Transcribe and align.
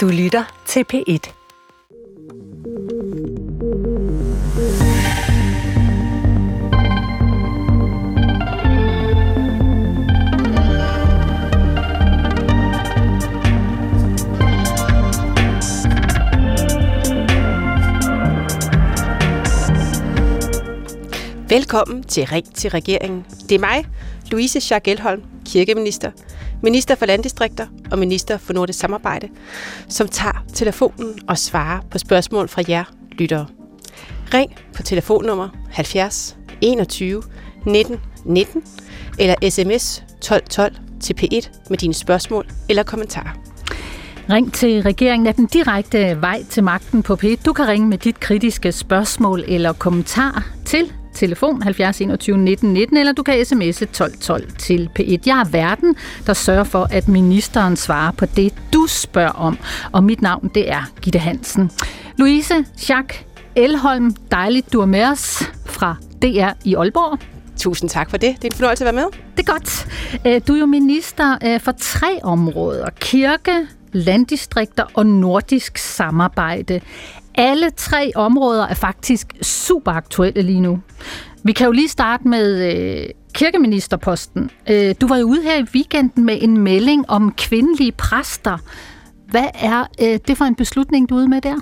Du 0.00 0.08
lytter 0.08 0.62
til 0.66 0.84
P1. 0.92 1.32
Velkommen 21.48 22.02
til 22.02 22.26
Ring 22.26 22.54
til 22.54 22.70
regeringen. 22.70 23.26
Det 23.48 23.54
er 23.54 23.58
mig, 23.58 23.86
Louise 24.30 24.60
Schack 24.60 24.88
Elholm, 24.88 25.22
kirkeminister, 25.46 26.10
minister 26.62 26.94
for 26.94 27.06
landdistrikter 27.06 27.66
og 27.90 27.98
minister 27.98 28.38
for 28.38 28.52
nordisk 28.52 28.78
samarbejde, 28.78 29.28
som 29.88 30.08
tager 30.08 30.44
telefonen 30.54 31.18
og 31.28 31.38
svarer 31.38 31.80
på 31.90 31.98
spørgsmål 31.98 32.48
fra 32.48 32.62
jer 32.68 32.84
lyttere. 33.12 33.46
Ring 34.34 34.54
på 34.74 34.82
telefonnummer 34.82 35.48
70 35.70 36.36
21 36.60 37.22
19 37.66 38.00
19 38.24 38.62
eller 39.18 39.34
sms 39.50 39.98
1212 39.98 40.76
til 41.00 41.16
P1 41.20 41.48
med 41.70 41.78
dine 41.78 41.94
spørgsmål 41.94 42.46
eller 42.68 42.82
kommentarer. 42.82 43.36
Ring 44.30 44.52
til 44.52 44.82
regeringen 44.82 45.26
er 45.26 45.32
den 45.32 45.46
direkte 45.46 46.20
vej 46.20 46.44
til 46.50 46.64
magten 46.64 47.02
på 47.02 47.18
P1. 47.24 47.42
Du 47.44 47.52
kan 47.52 47.68
ringe 47.68 47.88
med 47.88 47.98
dit 47.98 48.20
kritiske 48.20 48.72
spørgsmål 48.72 49.44
eller 49.48 49.72
kommentar 49.72 50.46
til 50.64 50.92
telefon 51.20 51.62
70 51.62 52.00
21 52.00 52.38
19 52.38 52.72
19, 52.72 52.96
eller 52.96 53.12
du 53.12 53.22
kan 53.22 53.34
sms'e 53.34 53.84
1212 53.84 54.52
til 54.58 54.88
P1. 54.98 55.18
Jeg 55.26 55.40
er 55.40 55.48
verden, 55.50 55.96
der 56.26 56.32
sørger 56.32 56.64
for, 56.64 56.86
at 56.90 57.08
ministeren 57.08 57.76
svarer 57.76 58.12
på 58.12 58.26
det, 58.26 58.54
du 58.72 58.86
spørger 58.88 59.30
om. 59.30 59.58
Og 59.92 60.04
mit 60.04 60.22
navn, 60.22 60.50
det 60.54 60.70
er 60.70 60.90
Gitte 61.02 61.18
Hansen. 61.18 61.70
Louise 62.18 62.64
Schack 62.76 63.26
Elholm, 63.56 64.14
dejligt 64.30 64.72
du 64.72 64.80
er 64.80 64.86
med 64.86 65.04
os 65.04 65.42
fra 65.66 65.96
DR 66.22 66.52
i 66.64 66.74
Aalborg. 66.74 67.18
Tusind 67.56 67.90
tak 67.90 68.10
for 68.10 68.16
det. 68.16 68.36
Det 68.36 68.44
er 68.44 68.48
en 68.48 68.56
fornøjelse 68.56 68.84
at 68.88 68.94
være 68.94 69.04
med. 69.04 69.18
Det 69.36 69.48
er 69.48 69.52
godt. 69.52 69.86
Øh, 70.26 70.40
du 70.48 70.54
er 70.54 70.58
jo 70.58 70.66
minister 70.66 71.38
øh, 71.44 71.60
for 71.60 71.72
tre 71.78 72.18
områder. 72.22 72.86
Kirke, 73.00 73.66
landdistrikter 73.92 74.84
og 74.94 75.06
nordisk 75.06 75.78
samarbejde. 75.78 76.80
Alle 77.34 77.70
tre 77.70 78.12
områder 78.14 78.66
er 78.66 78.74
faktisk 78.74 79.34
super 79.42 79.92
aktuelle 79.92 80.42
lige 80.42 80.60
nu. 80.60 80.80
Vi 81.42 81.52
kan 81.52 81.66
jo 81.66 81.72
lige 81.72 81.88
starte 81.88 82.28
med 82.28 82.72
øh, 82.72 83.08
kirkeministerposten. 83.34 84.50
Øh, 84.68 84.94
du 85.00 85.08
var 85.08 85.16
jo 85.16 85.26
ude 85.26 85.42
her 85.42 85.58
i 85.58 85.64
weekenden 85.74 86.24
med 86.24 86.38
en 86.42 86.58
melding 86.58 87.10
om 87.10 87.34
kvindelige 87.36 87.92
præster. 87.92 88.58
Hvad 89.28 89.46
er 89.54 89.84
øh, 90.00 90.18
det 90.28 90.38
for 90.38 90.44
en 90.44 90.54
beslutning, 90.54 91.08
du 91.08 91.14
er 91.14 91.18
ude 91.18 91.28
med 91.28 91.40
der? 91.40 91.56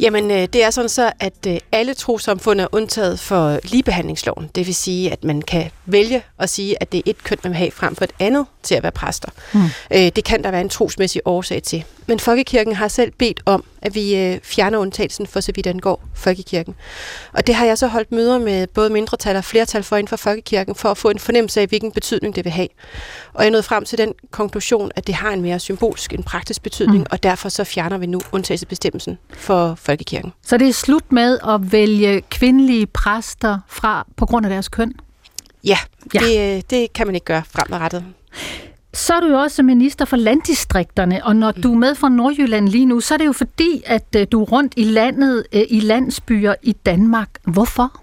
Jamen, 0.00 0.30
øh, 0.30 0.48
det 0.52 0.64
er 0.64 0.70
sådan 0.70 0.88
så, 0.88 1.12
at 1.20 1.46
øh, 1.48 1.56
alle 1.72 1.94
trosamfund 1.94 2.60
er 2.60 2.66
undtaget 2.72 3.20
for 3.20 3.58
ligebehandlingsloven. 3.64 4.50
Det 4.54 4.66
vil 4.66 4.74
sige, 4.74 5.12
at 5.12 5.24
man 5.24 5.42
kan 5.42 5.70
vælge 5.86 6.22
at 6.38 6.50
sige, 6.50 6.82
at 6.82 6.92
det 6.92 6.98
er 6.98 7.02
et 7.06 7.24
køn, 7.24 7.38
man 7.44 7.50
vil 7.50 7.58
have 7.58 7.70
frem 7.70 7.96
for 7.96 8.04
et 8.04 8.12
andet 8.18 8.46
til 8.62 8.74
at 8.74 8.82
være 8.82 8.92
præster. 8.92 9.28
Mm. 9.54 9.60
Det 9.90 10.24
kan 10.24 10.44
der 10.44 10.50
være 10.50 10.60
en 10.60 10.68
trosmæssig 10.68 11.20
årsag 11.24 11.62
til. 11.62 11.84
Men 12.10 12.18
Folkekirken 12.18 12.74
har 12.74 12.88
selv 12.88 13.12
bedt 13.18 13.40
om, 13.46 13.64
at 13.82 13.94
vi 13.94 14.38
fjerner 14.42 14.78
undtagelsen 14.78 15.26
for 15.26 15.40
så 15.40 15.52
vidt 15.54 15.66
angår 15.66 16.04
Folkekirken. 16.14 16.74
Og 17.32 17.46
det 17.46 17.54
har 17.54 17.66
jeg 17.66 17.78
så 17.78 17.86
holdt 17.86 18.12
møder 18.12 18.38
med 18.38 18.66
både 18.66 18.90
mindretal 18.90 19.36
og 19.36 19.44
flertal 19.44 19.82
for 19.82 19.96
inden 19.96 20.08
for 20.08 20.16
Folkekirken, 20.16 20.74
for 20.74 20.88
at 20.88 20.98
få 20.98 21.10
en 21.10 21.18
fornemmelse 21.18 21.60
af, 21.60 21.66
hvilken 21.66 21.92
betydning 21.92 22.34
det 22.36 22.44
vil 22.44 22.52
have. 22.52 22.68
Og 23.32 23.42
jeg 23.42 23.50
nåede 23.50 23.62
frem 23.62 23.84
til 23.84 23.98
den 23.98 24.12
konklusion, 24.30 24.90
at 24.96 25.06
det 25.06 25.14
har 25.14 25.30
en 25.30 25.42
mere 25.42 25.58
symbolsk 25.58 26.12
en 26.12 26.22
praktisk 26.22 26.62
betydning, 26.62 26.98
mm. 26.98 27.06
og 27.10 27.22
derfor 27.22 27.48
så 27.48 27.64
fjerner 27.64 27.98
vi 27.98 28.06
nu 28.06 28.20
undtagelsesbestemmelsen 28.32 29.18
for 29.32 29.74
Folkekirken. 29.74 30.32
Så 30.42 30.56
det 30.56 30.68
er 30.68 30.72
slut 30.72 31.12
med 31.12 31.38
at 31.48 31.72
vælge 31.72 32.20
kvindelige 32.20 32.86
præster 32.86 33.58
fra 33.68 34.06
på 34.16 34.26
grund 34.26 34.46
af 34.46 34.50
deres 34.50 34.68
køn? 34.68 34.92
Ja, 35.64 35.78
ja. 36.14 36.18
Det, 36.18 36.56
øh, 36.56 36.62
det 36.70 36.92
kan 36.92 37.06
man 37.06 37.14
ikke 37.14 37.24
gøre 37.24 37.42
fremadrettet. 37.50 38.04
Så 38.92 39.14
er 39.14 39.20
du 39.20 39.26
jo 39.26 39.38
også 39.38 39.62
minister 39.62 40.04
for 40.04 40.16
landdistrikterne, 40.16 41.24
og 41.24 41.36
når 41.36 41.52
du 41.52 41.72
er 41.72 41.76
med 41.76 41.94
fra 41.94 42.08
Nordjylland 42.08 42.68
lige 42.68 42.86
nu, 42.86 43.00
så 43.00 43.14
er 43.14 43.18
det 43.18 43.26
jo 43.26 43.32
fordi, 43.32 43.82
at 43.86 44.04
øh, 44.16 44.26
du 44.32 44.42
er 44.42 44.46
rundt 44.46 44.74
i 44.76 44.84
landet, 44.84 45.46
øh, 45.52 45.62
i 45.68 45.80
landsbyer 45.80 46.54
i 46.62 46.72
Danmark. 46.72 47.28
Hvorfor? 47.44 48.00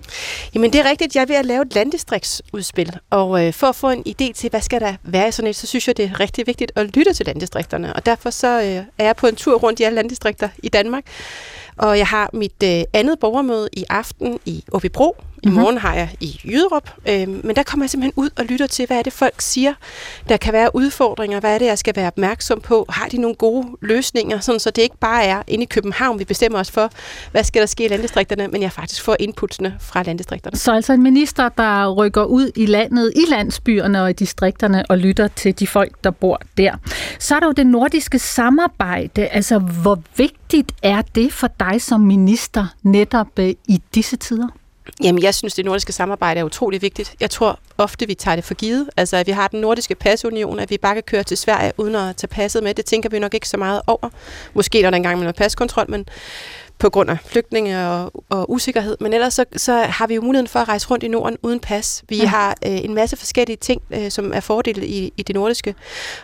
Jamen 0.54 0.74
det 0.74 0.82
er 0.82 0.90
rigtigt, 0.90 1.16
jeg 1.16 1.22
er 1.22 1.26
ved 1.26 1.36
at 1.36 1.46
lave 1.46 1.62
et 1.62 1.76
landdistriktsudspil, 1.76 2.98
og 3.10 3.46
øh, 3.46 3.54
for 3.54 3.68
at 3.68 3.76
få 3.76 3.90
en 3.90 4.04
idé 4.08 4.34
til, 4.34 4.50
hvad 4.50 4.62
skal 4.62 4.82
der 4.82 4.94
være 5.04 5.28
i 5.28 5.32
sådan 5.32 5.50
et, 5.50 5.56
så 5.56 5.68
synes 5.68 5.88
jeg, 5.88 5.98
det 5.98 6.06
er 6.06 6.20
rigtig 6.20 6.48
vigtigt 6.48 6.72
at 6.76 6.98
lytte 6.98 7.14
til 7.14 7.26
landdistrikterne, 7.26 7.94
og 7.96 8.06
derfor 8.06 8.30
så 8.30 8.48
er 8.98 9.06
jeg 9.06 9.16
på 9.16 9.28
en 9.28 9.36
tur 9.36 9.58
rundt 9.58 9.80
i 9.80 9.84
alle 9.84 9.96
landdistrikter 9.96 10.50
i 10.64 10.70
Danmark, 10.70 11.04
og 11.78 11.98
jeg 11.98 12.08
har 12.08 12.30
mit 12.34 12.64
andet 12.94 13.20
borgermøde 13.20 13.70
i 13.74 13.86
aften 13.90 14.40
i 14.46 14.64
Åbibro. 14.72 15.16
I 15.48 15.50
mm-hmm. 15.50 15.62
morgen 15.62 15.78
har 15.78 15.96
jeg 15.96 16.10
i 16.20 16.42
Jyderup. 16.44 16.94
Øh, 17.08 17.28
men 17.28 17.56
der 17.56 17.64
kommer 17.64 17.84
jeg 17.84 17.90
simpelthen 17.90 18.24
ud 18.24 18.30
og 18.38 18.46
lytter 18.46 18.68
til, 18.68 18.88
hvad 18.88 18.98
er 18.98 19.02
det 19.02 19.14
folk 19.14 19.42
siger. 19.42 19.74
Der 20.30 20.38
kan 20.38 20.54
være 20.54 20.76
udfordringer. 20.76 21.40
Hvad 21.40 21.54
er 21.54 21.58
det, 21.58 21.66
jeg 21.66 21.78
skal 21.78 21.96
være 21.96 22.08
opmærksom 22.08 22.62
på? 22.62 22.86
Har 22.90 23.08
de 23.08 23.18
nogle 23.18 23.36
gode 23.36 23.68
løsninger? 23.82 24.40
Sådan, 24.40 24.60
så 24.60 24.72
det 24.72 24.82
ikke 24.82 24.98
bare 24.98 25.24
er 25.24 25.44
inde 25.48 25.64
i 25.64 25.68
København, 25.68 26.20
vi 26.20 26.24
bestemmer 26.24 26.60
os 26.60 26.72
for, 26.72 26.92
hvad 27.32 27.44
skal 27.44 27.60
der 27.60 27.66
ske 27.66 27.86
i 27.86 27.88
landdistrikterne, 27.88 28.48
men 28.48 28.62
jeg 28.62 28.72
faktisk 28.72 29.04
får 29.04 29.16
inputsene 29.20 29.76
fra 29.80 30.04
landdistrikterne. 30.04 30.58
Så 30.58 30.72
altså 30.72 30.94
en 30.94 31.04
minister, 31.04 31.50
der 31.50 31.94
rykker 31.94 32.24
ud 32.24 32.52
i 32.56 32.66
landet, 32.66 33.14
i 33.16 33.26
landsbyerne 33.30 34.04
og 34.04 34.10
i 34.10 34.14
distrikterne 34.14 34.86
og 34.90 34.98
lytter 34.98 35.28
til 35.28 35.60
de 35.60 35.68
folk, 35.68 36.04
der 36.04 36.12
bor 36.12 36.42
der. 36.58 36.76
Så 37.20 37.36
er 37.36 37.40
der 37.40 37.48
jo 37.48 37.54
det 37.54 37.68
nordiske 37.68 38.20
samarbejde. 38.20 39.28
Altså, 39.28 39.60
hvor 39.60 40.00
vigtigt 40.18 40.72
er 40.84 41.02
det 41.02 41.34
for 41.34 41.48
dig? 41.48 41.68
dig 41.72 41.82
som 41.82 42.02
minister 42.02 42.66
netop 42.84 43.40
øh, 43.40 43.54
i 43.68 43.82
disse 43.96 44.18
tider? 44.18 44.48
Jamen, 45.04 45.24
jeg 45.24 45.36
synes, 45.36 45.54
det 45.54 45.66
nordiske 45.66 45.92
samarbejde 45.92 46.40
er 46.40 46.44
utrolig 46.44 46.82
vigtigt. 46.82 47.14
Jeg 47.20 47.30
tror 47.30 47.60
ofte, 47.78 48.08
vi 48.08 48.14
tager 48.14 48.36
det 48.36 48.44
for 48.44 48.54
givet. 48.54 48.90
Altså, 48.98 49.18
at 49.18 49.28
vi 49.28 49.32
har 49.32 49.48
den 49.48 49.62
nordiske 49.62 49.96
pasunion, 49.96 50.60
at 50.60 50.70
vi 50.70 50.78
bare 50.78 50.94
kan 50.94 51.04
køre 51.04 51.24
til 51.24 51.38
Sverige 51.38 51.72
uden 51.78 51.96
at 51.96 52.16
tage 52.16 52.28
passet 52.28 52.64
med. 52.64 52.74
Det 52.74 52.86
tænker 52.86 53.10
vi 53.10 53.20
nok 53.20 53.34
ikke 53.34 53.50
så 53.50 53.58
meget 53.58 53.82
over. 53.88 54.10
Måske 54.54 54.82
når 54.82 54.90
der 54.90 54.98
engang 54.98 55.20
med 55.20 55.34
paskontrol, 55.34 55.86
men 55.92 56.06
på 56.80 56.90
grund 56.90 57.10
af 57.10 57.18
flygtninge 57.26 57.88
og, 57.88 58.12
og 58.30 58.52
usikkerhed. 58.52 58.98
Men 59.00 59.14
ellers 59.14 59.34
så, 59.34 59.46
så 59.56 59.74
har 59.74 60.08
vi 60.08 60.16
jo 60.16 60.22
muligheden 60.22 60.48
for 60.48 60.60
at 60.60 60.68
rejse 60.68 60.88
rundt 60.88 61.04
i 61.04 61.08
Norden 61.08 61.38
uden 61.44 61.60
pas. 61.60 62.04
Vi 62.10 62.18
ja. 62.18 62.26
har 62.26 62.50
øh, 62.66 62.84
en 62.84 62.94
masse 62.94 63.18
forskellige 63.18 63.58
ting, 63.58 63.82
øh, 63.92 64.12
som 64.12 64.34
er 64.34 64.40
fordele 64.40 64.88
i, 64.88 65.14
i 65.18 65.24
det 65.24 65.36
nordiske. 65.36 65.76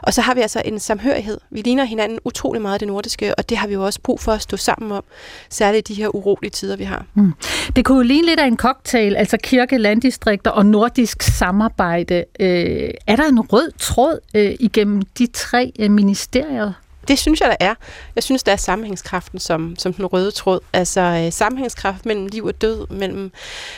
Og 0.02 0.14
så 0.14 0.22
har 0.22 0.34
vi 0.34 0.42
altså 0.42 0.62
en 0.66 0.80
samhørighed. 0.80 1.38
Vi 1.50 1.62
ligner 1.62 1.84
hinanden 1.84 2.20
utrolig 2.26 2.62
meget 2.62 2.80
det 2.80 2.88
nordiske, 2.88 3.36
og 3.36 3.50
det 3.50 3.58
har 3.58 3.68
vi 3.68 3.74
jo 3.74 3.86
også 3.86 4.00
brug 4.04 4.20
for 4.20 4.32
at 4.32 4.42
stå 4.42 4.58
sammen 4.58 4.92
om. 4.92 5.04
Særligt 5.50 5.90
i 5.90 5.94
de 5.94 6.02
her 6.02 6.16
urolige 6.16 6.52
tider, 6.52 6.76
vi 6.76 6.84
har. 6.84 7.06
Mm. 7.14 7.34
Det 7.76 7.86
kunne 7.86 7.98
jo 7.98 8.04
ligne 8.04 8.28
lidt 8.28 8.40
af 8.40 8.48
en 8.48 8.58
cocktail, 8.58 9.16
altså 9.16 9.38
kirke, 9.44 9.78
landdistrikter 9.78 10.52
og 10.52 10.66
nordisk 10.66 11.22
samarbejde. 11.22 12.26
Øh, 12.40 12.90
er 13.08 13.16
der 13.16 13.24
en 13.24 13.40
rød 13.40 13.72
tråd 13.80 14.20
øh, 14.36 14.56
igennem 14.60 15.02
de 15.02 15.28
tre 15.34 15.72
øh, 15.80 15.92
ministerier? 15.92 16.72
Det 17.08 17.20
synes 17.20 17.42
jeg, 17.42 17.50
der 17.50 17.66
er. 17.66 17.76
Jeg 18.16 18.24
synes, 18.24 18.44
der 18.44 18.52
er 18.52 18.56
sammenhængskraften 18.56 19.40
som, 19.40 19.76
som 19.78 19.94
den 19.94 20.06
røde 20.06 20.32
tråd. 20.32 20.60
Altså 20.74 21.02
øh, 21.02 21.32
sammenhængskraft 21.32 22.06
mellem 22.06 22.28
liv 22.28 22.46
og 22.46 22.62
død, 22.62 22.88
mellem, 22.90 23.32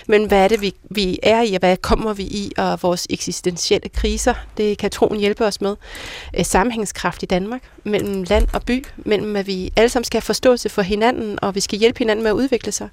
mellem 0.08 0.28
hvad 0.28 0.44
er 0.44 0.48
det, 0.48 0.62
vi, 0.62 0.74
vi 0.90 1.20
er 1.24 1.42
i, 1.42 1.54
og 1.54 1.60
hvad 1.60 1.78
kommer 1.78 2.14
vi 2.14 2.24
i, 2.24 2.52
og 2.58 2.80
vores 2.84 3.08
eksistentielle 3.10 3.90
kriser. 3.90 4.34
Det 4.58 4.78
kan 4.78 4.92
troen 4.92 5.20
hjælpe 5.20 5.46
os 5.46 5.62
med. 5.62 5.76
Øh, 6.38 6.46
sammenhængskraft 6.46 7.24
i 7.24 7.26
Danmark, 7.26 7.62
mellem 7.84 8.24
land 8.24 8.48
og 8.54 8.64
by, 8.64 8.86
mellem 8.98 9.36
at 9.36 9.48
vi 9.48 9.74
alle 9.76 9.90
sammen 9.90 10.06
skal 10.06 10.18
have 10.18 10.26
forståelse 10.26 10.70
for 10.70 10.82
hinanden, 10.82 11.40
og 11.42 11.56
vi 11.56 11.60
skal 11.60 11.80
hjælpe 11.80 12.00
hinanden 12.00 12.24
med 12.24 12.32
at 12.32 12.36
udvikle 12.36 12.72
sig. 12.72 12.90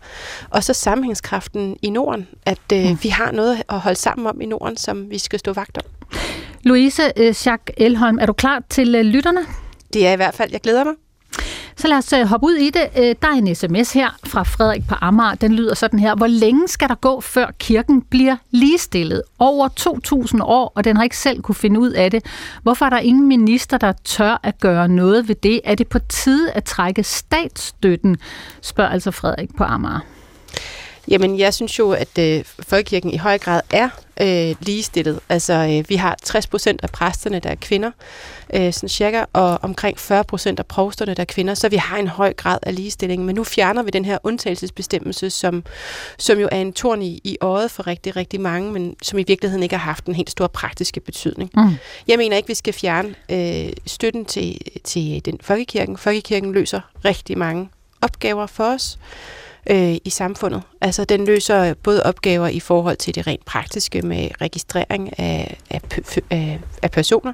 Og 0.50 0.64
så 0.64 0.72
sammenhængskraften 0.72 1.76
i 1.82 1.90
Norden, 1.90 2.28
at 2.46 2.58
øh, 2.72 2.88
mm. 2.88 2.98
vi 3.02 3.08
har 3.08 3.32
noget 3.32 3.62
at 3.68 3.80
holde 3.80 3.98
sammen 3.98 4.26
om 4.26 4.40
i 4.40 4.46
Norden, 4.46 4.76
som 4.76 5.10
vi 5.10 5.18
skal 5.18 5.38
stå 5.38 5.52
vagt 5.52 5.78
om. 5.78 5.84
Louise 6.62 7.02
øh, 7.16 7.34
Schack 7.34 7.70
Elholm, 7.76 8.18
er 8.20 8.26
du 8.26 8.32
klar 8.32 8.62
til 8.70 8.94
øh, 8.94 9.02
lytterne? 9.02 9.40
Det 9.92 10.06
er 10.06 10.12
i 10.12 10.16
hvert 10.16 10.34
fald, 10.34 10.50
jeg 10.52 10.60
glæder 10.60 10.84
mig. 10.84 10.94
Så 11.76 11.88
lad 11.88 11.96
os 11.96 12.12
øh, 12.12 12.26
hoppe 12.26 12.46
ud 12.46 12.54
i 12.54 12.70
det. 12.70 12.88
Øh, 12.96 13.14
der 13.22 13.28
er 13.28 13.32
en 13.32 13.54
sms 13.54 13.92
her 13.92 14.18
fra 14.26 14.42
Frederik 14.42 14.82
på 14.88 14.94
Amager. 15.00 15.34
Den 15.34 15.52
lyder 15.52 15.74
sådan 15.74 15.98
her. 15.98 16.14
Hvor 16.14 16.26
længe 16.26 16.68
skal 16.68 16.88
der 16.88 16.94
gå, 16.94 17.20
før 17.20 17.50
kirken 17.58 18.02
bliver 18.02 18.36
ligestillet? 18.50 19.22
Over 19.38 19.68
2.000 20.36 20.42
år, 20.42 20.72
og 20.74 20.84
den 20.84 20.96
har 20.96 21.04
ikke 21.04 21.18
selv 21.18 21.42
kunne 21.42 21.54
finde 21.54 21.80
ud 21.80 21.90
af 21.90 22.10
det. 22.10 22.24
Hvorfor 22.62 22.86
er 22.86 22.90
der 22.90 22.98
ingen 22.98 23.28
minister, 23.28 23.78
der 23.78 23.92
tør 24.04 24.40
at 24.42 24.60
gøre 24.60 24.88
noget 24.88 25.28
ved 25.28 25.34
det? 25.34 25.60
Er 25.64 25.74
det 25.74 25.88
på 25.88 25.98
tide 25.98 26.52
at 26.52 26.64
trække 26.64 27.02
statsstøtten? 27.02 28.16
Spørger 28.60 28.90
altså 28.90 29.10
Frederik 29.10 29.56
på 29.56 29.64
Amager. 29.64 30.00
Jamen, 31.08 31.38
jeg 31.38 31.54
synes 31.54 31.78
jo, 31.78 31.90
at 31.90 32.18
øh, 32.18 32.44
Folkekirken 32.68 33.10
i 33.10 33.16
høj 33.16 33.38
grad 33.38 33.60
er 33.70 33.88
øh, 34.22 34.54
ligestillet. 34.60 35.20
Altså, 35.28 35.52
øh, 35.52 35.88
vi 35.88 35.96
har 35.96 36.16
60 36.22 36.46
procent 36.46 36.80
af 36.82 36.90
præsterne, 36.90 37.38
der 37.38 37.50
er 37.50 37.54
kvinder, 37.54 37.90
øh, 38.54 38.72
sådan 38.72 38.88
cirka, 38.88 39.24
og 39.32 39.58
omkring 39.62 39.98
40 39.98 40.24
procent 40.24 40.58
af 40.58 40.66
provsterne, 40.66 41.14
der 41.14 41.20
er 41.20 41.24
kvinder, 41.24 41.54
så 41.54 41.68
vi 41.68 41.76
har 41.76 41.96
en 41.96 42.08
høj 42.08 42.32
grad 42.32 42.58
af 42.62 42.74
ligestilling. 42.74 43.24
Men 43.24 43.34
nu 43.34 43.44
fjerner 43.44 43.82
vi 43.82 43.90
den 43.90 44.04
her 44.04 44.18
undtagelsesbestemmelse, 44.22 45.30
som, 45.30 45.64
som 46.18 46.38
jo 46.38 46.48
er 46.52 46.60
en 46.60 46.72
torn 46.72 47.02
i, 47.02 47.20
i 47.24 47.36
øjet 47.40 47.70
for 47.70 47.86
rigtig, 47.86 48.16
rigtig 48.16 48.40
mange, 48.40 48.72
men 48.72 48.96
som 49.02 49.18
i 49.18 49.24
virkeligheden 49.26 49.62
ikke 49.62 49.76
har 49.76 49.84
haft 49.84 50.06
en 50.06 50.14
helt 50.14 50.30
stor 50.30 50.46
praktiske 50.46 51.00
betydning. 51.00 51.50
Mm. 51.56 51.74
Jeg 52.08 52.18
mener 52.18 52.36
ikke, 52.36 52.48
vi 52.48 52.54
skal 52.54 52.74
fjerne 52.74 53.14
øh, 53.30 53.72
støtten 53.86 54.24
til, 54.24 54.60
til 54.84 55.24
den 55.24 55.38
folkekirken. 55.40 55.96
Folkekirken 55.96 56.52
løser 56.52 56.80
rigtig 57.04 57.38
mange 57.38 57.68
opgaver 58.00 58.46
for 58.46 58.64
os 58.64 58.98
øh, 59.70 59.96
i 60.04 60.10
samfundet. 60.10 60.62
Altså 60.80 61.04
den 61.04 61.24
løser 61.24 61.74
både 61.74 62.02
opgaver 62.02 62.48
i 62.48 62.60
forhold 62.60 62.96
til 62.96 63.14
det 63.14 63.26
rent 63.26 63.44
praktiske 63.44 64.02
med 64.02 64.28
registrering 64.40 65.18
af, 65.18 65.56
af, 65.70 65.80
af, 66.30 66.60
af 66.82 66.90
personer, 66.90 67.32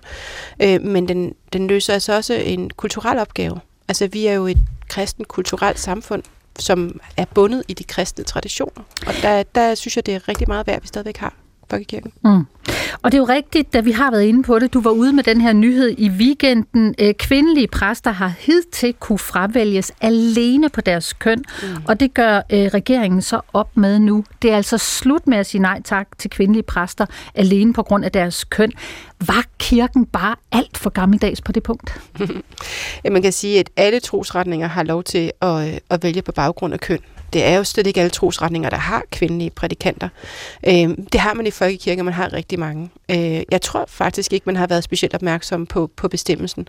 øh, 0.63 0.83
men 0.83 1.09
den, 1.09 1.35
den 1.53 1.67
løser 1.67 1.93
altså 1.93 2.17
også 2.17 2.35
en 2.35 2.71
kulturel 2.71 3.19
opgave. 3.19 3.61
Altså 3.89 4.07
vi 4.07 4.27
er 4.27 4.33
jo 4.33 4.47
et 4.47 4.59
kristen 4.89 5.25
kulturelt 5.25 5.79
samfund, 5.79 6.23
som 6.59 7.01
er 7.17 7.25
bundet 7.25 7.63
i 7.69 7.75
de 7.75 7.85
kristne 7.85 8.25
traditioner. 8.25 8.85
Og 9.07 9.15
der, 9.23 9.43
der 9.43 9.75
synes 9.75 9.97
jeg, 9.97 10.07
det 10.07 10.15
er 10.15 10.29
rigtig 10.29 10.49
meget 10.49 10.67
værd, 10.67 10.81
vi 10.81 10.87
stadigvæk 10.87 11.17
har 11.17 11.35
folkekirken. 11.71 12.13
Mm. 12.25 12.45
Og 13.03 13.13
det 13.13 13.19
er 13.19 13.23
jo 13.23 13.29
rigtigt, 13.29 13.73
da 13.73 13.81
vi 13.81 13.93
har 13.93 14.11
været 14.11 14.23
inde 14.23 14.43
på 14.43 14.59
det, 14.59 14.75
du 14.75 14.81
var 14.81 14.91
ude 14.91 15.13
med 15.13 15.25
den 15.25 15.41
her 15.41 15.53
nyhed 15.53 15.95
i 15.99 16.09
weekenden. 16.09 16.95
Øh, 16.99 17.15
kvindelige 17.15 17.67
præster 17.67 18.11
har 18.11 18.33
hidtil 18.39 18.95
kunne 18.95 19.19
fravælges 19.19 19.93
alene 20.01 20.69
på 20.69 20.81
deres 20.81 21.13
køn, 21.13 21.45
mm. 21.63 21.69
og 21.89 22.01
det 22.01 22.15
gør 22.15 22.37
øh, 22.37 22.67
regeringen 22.67 23.23
så 23.23 23.41
op 23.53 23.77
med 23.77 23.99
nu. 23.99 24.25
Det 24.43 24.53
er 24.53 24.57
altså 24.57 24.79
slut 24.79 25.27
med 25.27 25.39
at 25.39 25.47
sige 25.47 25.63
nej 25.63 25.83
tak 25.83 26.19
til 26.19 26.31
kvindelige 26.31 26.63
præster 26.63 27.07
alene 27.35 27.73
på 27.73 27.83
grund 27.83 28.05
af 28.05 28.13
deres 28.13 28.45
køn. 28.45 28.73
Var 29.27 29.45
kirken 29.59 30.07
bare 30.07 30.37
alt 30.53 30.79
for 30.79 30.91
gammeldags 30.91 31.41
på 31.41 31.53
det 31.53 31.63
punkt? 31.63 32.01
ja, 33.05 33.11
man 33.11 33.23
kan 33.23 33.33
sige, 33.33 33.61
at 33.61 33.71
alle 33.77 34.01
trosretninger 34.01 34.69
har 34.69 34.83
lov 34.83 35.03
til 35.03 35.33
at, 35.41 35.69
øh, 35.69 35.79
at 35.91 36.03
vælge 36.03 36.23
på 36.23 36.33
baggrund 36.33 36.75
af 36.75 36.81
køn. 36.81 36.99
Det 37.33 37.45
er 37.45 37.57
jo 37.57 37.65
slet 37.65 37.87
ikke 37.87 38.01
alle 38.01 38.11
trosretninger, 38.11 38.71
der 38.71 38.77
har 38.77 39.03
kvindelige 39.11 39.51
prædikanter. 39.51 40.09
Øh, 40.67 40.89
det 41.13 41.21
har 41.21 41.35
man 41.35 41.47
i 41.47 41.51
folkekirken, 41.51 42.05
man 42.05 42.15
har 42.15 42.33
rigtig 42.33 42.59
mange. 42.59 42.91
Øh, 43.11 43.43
jeg 43.51 43.63
tror 43.63 43.85
faktisk 43.89 44.33
ikke, 44.33 44.45
man 44.47 44.57
har 44.57 44.67
været 44.67 44.85
specielt 44.85 45.15
opmærksom 45.15 45.67
på, 45.67 45.91
på 45.97 46.09
bestemmelsen. 46.09 46.69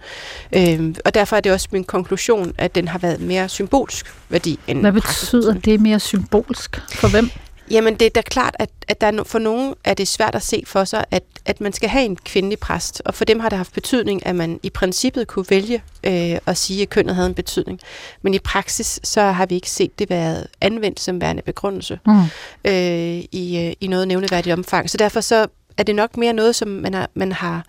Øh, 0.55 0.95
og 1.05 1.13
derfor 1.13 1.35
er 1.35 1.41
det 1.41 1.51
også 1.51 1.67
min 1.71 1.83
konklusion, 1.83 2.53
at 2.57 2.75
den 2.75 2.87
har 2.87 2.99
været 2.99 3.21
mere 3.21 3.49
symbolsk 3.49 4.13
værdi 4.29 4.59
end 4.67 4.79
Hvad 4.81 4.91
betyder 4.91 5.53
det 5.53 5.81
mere 5.81 5.99
symbolsk? 5.99 6.81
For 6.91 7.07
hvem? 7.07 7.29
Jamen, 7.71 7.95
det 7.95 8.05
er 8.05 8.09
da 8.09 8.21
klart, 8.21 8.55
at, 8.59 8.69
at 8.87 9.01
der 9.01 9.07
er 9.07 9.23
for 9.23 9.39
nogen 9.39 9.75
er 9.83 9.93
det 9.93 10.07
svært 10.07 10.35
at 10.35 10.41
se 10.41 10.63
for 10.67 10.83
sig, 10.83 11.05
at, 11.11 11.23
at 11.45 11.61
man 11.61 11.73
skal 11.73 11.89
have 11.89 12.05
en 12.05 12.15
kvindelig 12.15 12.59
præst. 12.59 13.01
Og 13.05 13.13
for 13.13 13.25
dem 13.25 13.39
har 13.39 13.49
det 13.49 13.57
haft 13.57 13.73
betydning, 13.73 14.25
at 14.25 14.35
man 14.35 14.59
i 14.63 14.69
princippet 14.69 15.27
kunne 15.27 15.45
vælge 15.49 15.83
øh, 16.03 16.37
at 16.45 16.57
sige, 16.57 16.81
at 16.81 16.89
kønnet 16.89 17.15
havde 17.15 17.27
en 17.27 17.33
betydning. 17.33 17.79
Men 18.21 18.33
i 18.33 18.39
praksis, 18.39 18.99
så 19.03 19.21
har 19.21 19.45
vi 19.45 19.55
ikke 19.55 19.69
set 19.69 19.99
det 19.99 20.09
været 20.09 20.47
anvendt 20.61 20.99
som 20.99 21.21
værende 21.21 21.41
begrundelse 21.41 21.99
mm. 22.05 22.19
øh, 22.65 23.23
i, 23.31 23.65
øh, 23.67 23.73
i 23.81 23.87
noget 23.87 24.07
nævneværdigt 24.07 24.53
omfang. 24.53 24.89
Så 24.89 24.97
derfor 24.97 25.21
så 25.21 25.47
er 25.77 25.83
det 25.83 25.95
nok 25.95 26.17
mere 26.17 26.33
noget, 26.33 26.55
som 26.55 26.67
man 26.67 26.93
har, 26.93 27.09
man 27.13 27.31
har 27.31 27.65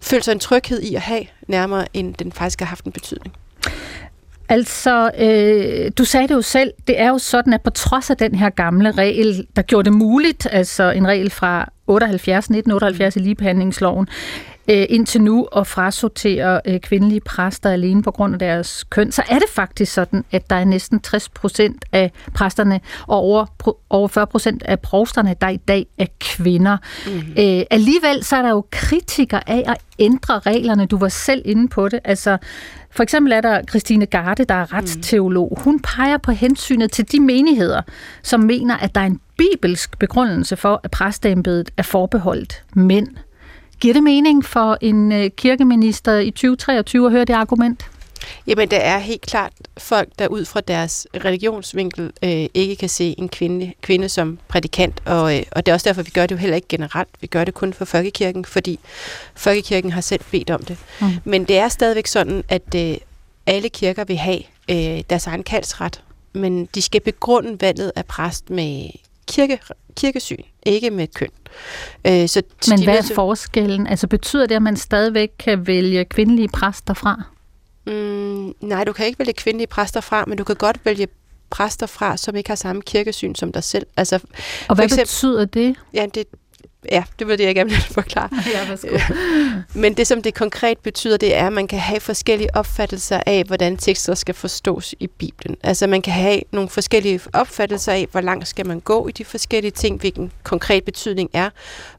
følt 0.00 0.24
sig 0.24 0.32
en 0.32 0.38
tryghed 0.38 0.82
i 0.82 0.94
at 0.94 1.02
have, 1.02 1.26
nærmere 1.48 1.86
end 1.92 2.14
den 2.14 2.32
faktisk 2.32 2.60
har 2.60 2.66
haft 2.66 2.84
en 2.84 2.92
betydning. 2.92 3.34
Altså, 4.52 5.10
øh, 5.18 5.90
du 5.98 6.04
sagde 6.04 6.28
det 6.28 6.34
jo 6.34 6.42
selv, 6.42 6.72
det 6.86 7.00
er 7.00 7.08
jo 7.08 7.18
sådan, 7.18 7.52
at 7.52 7.62
på 7.62 7.70
trods 7.70 8.10
af 8.10 8.16
den 8.16 8.34
her 8.34 8.50
gamle 8.50 8.90
regel, 8.90 9.46
der 9.56 9.62
gjorde 9.62 9.90
det 9.90 9.98
muligt, 9.98 10.46
altså 10.50 10.90
en 10.90 11.06
regel 11.06 11.30
fra 11.30 11.72
78, 11.86 12.44
1978 12.44 13.16
i 13.16 13.18
ligebehandlingsloven, 13.18 14.08
øh, 14.68 14.86
indtil 14.88 15.22
nu 15.22 15.48
at 15.56 15.66
frasortere 15.66 16.60
øh, 16.66 16.80
kvindelige 16.80 17.20
præster 17.20 17.70
alene 17.70 18.02
på 18.02 18.10
grund 18.10 18.32
af 18.34 18.38
deres 18.38 18.84
køn, 18.84 19.12
så 19.12 19.22
er 19.28 19.38
det 19.38 19.48
faktisk 19.50 19.92
sådan, 19.92 20.24
at 20.30 20.50
der 20.50 20.56
er 20.56 20.64
næsten 20.64 21.00
60 21.00 21.28
procent 21.28 21.84
af 21.92 22.12
præsterne 22.34 22.80
og 23.06 23.16
over, 23.16 23.46
over 23.90 24.08
40 24.08 24.26
procent 24.26 24.62
af 24.62 24.80
provsterne, 24.80 25.36
der 25.40 25.48
i 25.48 25.56
dag 25.56 25.86
er 25.98 26.06
kvinder. 26.20 26.76
Mm-hmm. 27.06 27.32
Øh, 27.38 27.62
alligevel 27.70 28.24
så 28.24 28.36
er 28.36 28.42
der 28.42 28.50
jo 28.50 28.64
kritikere 28.70 29.50
af 29.50 29.64
at 29.66 29.76
ændre 29.98 30.38
reglerne. 30.38 30.86
Du 30.86 30.98
var 30.98 31.08
selv 31.08 31.42
inde 31.44 31.68
på 31.68 31.88
det. 31.88 32.00
Altså, 32.04 32.38
for 32.90 33.02
eksempel 33.02 33.32
er 33.32 33.40
der 33.40 33.62
Christine 33.68 34.06
Garde, 34.06 34.44
der 34.44 34.54
er 34.54 34.72
retsteolog. 34.72 35.58
Hun 35.64 35.80
peger 35.80 36.18
på 36.18 36.32
hensynet 36.32 36.92
til 36.92 37.12
de 37.12 37.20
menigheder, 37.20 37.82
som 38.22 38.40
mener, 38.40 38.76
at 38.76 38.94
der 38.94 39.00
er 39.00 39.06
en 39.06 39.20
bibelsk 39.38 39.98
begrundelse 39.98 40.56
for, 40.56 40.80
at 40.84 40.90
præsteembedet 40.90 41.70
er 41.76 41.82
forbeholdt 41.82 42.64
mænd. 42.74 43.08
Giver 43.82 43.94
det 43.94 44.02
mening 44.02 44.44
for 44.44 44.78
en 44.80 45.12
øh, 45.12 45.30
kirkeminister 45.30 46.18
i 46.18 46.30
2023 46.30 47.06
at 47.06 47.12
høre 47.12 47.24
det 47.24 47.32
argument? 47.32 47.90
Jamen, 48.46 48.70
der 48.70 48.76
er 48.76 48.98
helt 48.98 49.20
klart 49.20 49.52
folk, 49.78 50.08
der 50.18 50.28
ud 50.28 50.44
fra 50.44 50.60
deres 50.60 51.06
religionsvinkel 51.24 52.12
øh, 52.24 52.46
ikke 52.54 52.76
kan 52.76 52.88
se 52.88 53.14
en 53.18 53.28
kvinde, 53.28 53.72
kvinde 53.80 54.08
som 54.08 54.38
prædikant, 54.48 55.02
og, 55.06 55.36
øh, 55.36 55.42
og 55.52 55.66
det 55.66 55.72
er 55.72 55.74
også 55.74 55.88
derfor, 55.88 56.02
vi 56.02 56.10
gør 56.10 56.26
det 56.26 56.34
jo 56.34 56.40
heller 56.40 56.56
ikke 56.56 56.68
generelt. 56.68 57.08
Vi 57.20 57.26
gør 57.26 57.44
det 57.44 57.54
kun 57.54 57.72
for 57.72 57.84
Folkekirken, 57.84 58.44
fordi 58.44 58.80
Folkekirken 59.34 59.92
har 59.92 60.00
selv 60.00 60.20
bedt 60.30 60.50
om 60.50 60.62
det. 60.62 60.76
Mm. 61.00 61.06
Men 61.24 61.44
det 61.44 61.58
er 61.58 61.68
stadigvæk 61.68 62.06
sådan, 62.06 62.44
at 62.48 62.74
øh, 62.76 62.96
alle 63.46 63.68
kirker 63.68 64.04
vil 64.04 64.16
have 64.16 64.40
øh, 64.70 65.02
deres 65.10 65.26
egen 65.26 65.42
kaldsret, 65.42 66.02
men 66.32 66.68
de 66.74 66.82
skal 66.82 67.00
begrunde 67.00 67.60
valget 67.60 67.92
af 67.96 68.06
præst 68.06 68.50
med 68.50 68.90
kirke, 69.28 69.58
kirkesyn, 69.96 70.42
ikke 70.62 70.90
med 70.90 71.06
køn. 71.14 71.28
Øh, 72.06 72.28
så 72.28 72.42
Men 72.68 72.84
hvad 72.84 72.98
er 72.98 73.14
forskellen? 73.14 73.86
Altså 73.86 74.06
betyder 74.06 74.46
det, 74.46 74.54
at 74.54 74.62
man 74.62 74.76
stadigvæk 74.76 75.30
kan 75.38 75.66
vælge 75.66 76.04
kvindelige 76.04 76.48
præster 76.48 76.94
fra? 76.94 77.22
Mm, 77.86 78.54
nej, 78.60 78.84
du 78.84 78.92
kan 78.92 79.06
ikke 79.06 79.18
vælge 79.18 79.32
kvindelige 79.32 79.66
præster 79.66 80.00
fra, 80.00 80.24
men 80.26 80.38
du 80.38 80.44
kan 80.44 80.56
godt 80.56 80.78
vælge 80.84 81.08
præster 81.50 81.86
fra, 81.86 82.16
som 82.16 82.36
ikke 82.36 82.50
har 82.50 82.56
samme 82.56 82.82
kirkesyn 82.82 83.34
som 83.34 83.52
dig 83.52 83.64
selv. 83.64 83.86
Altså, 83.96 84.20
og 84.68 84.74
hvad 84.74 84.84
eksempel, 84.84 85.04
betyder 85.04 85.44
det? 85.44 85.76
Ja, 85.94 86.06
det, 86.14 86.24
Ja, 86.90 87.04
det 87.18 87.28
var 87.28 87.36
det, 87.36 87.44
jeg 87.44 87.54
gerne 87.54 87.70
ville 87.70 87.84
forklare. 88.00 88.28
Ja, 88.54 89.00
Men 89.74 89.94
det, 89.94 90.06
som 90.06 90.22
det 90.22 90.34
konkret 90.34 90.78
betyder, 90.78 91.16
det 91.16 91.36
er, 91.36 91.46
at 91.46 91.52
man 91.52 91.68
kan 91.68 91.78
have 91.78 92.00
forskellige 92.00 92.56
opfattelser 92.56 93.22
af, 93.26 93.44
hvordan 93.46 93.76
tekster 93.76 94.14
skal 94.14 94.34
forstås 94.34 94.94
i 95.00 95.06
Bibelen. 95.06 95.56
Altså 95.62 95.86
man 95.86 96.02
kan 96.02 96.12
have 96.12 96.40
nogle 96.50 96.68
forskellige 96.68 97.20
opfattelser 97.32 97.92
af, 97.92 98.08
hvor 98.10 98.20
langt 98.20 98.48
skal 98.48 98.66
man 98.66 98.80
gå 98.80 99.08
i 99.08 99.12
de 99.12 99.24
forskellige 99.24 99.70
ting, 99.70 100.00
hvilken 100.00 100.32
konkret 100.42 100.84
betydning 100.84 101.30
er, 101.32 101.50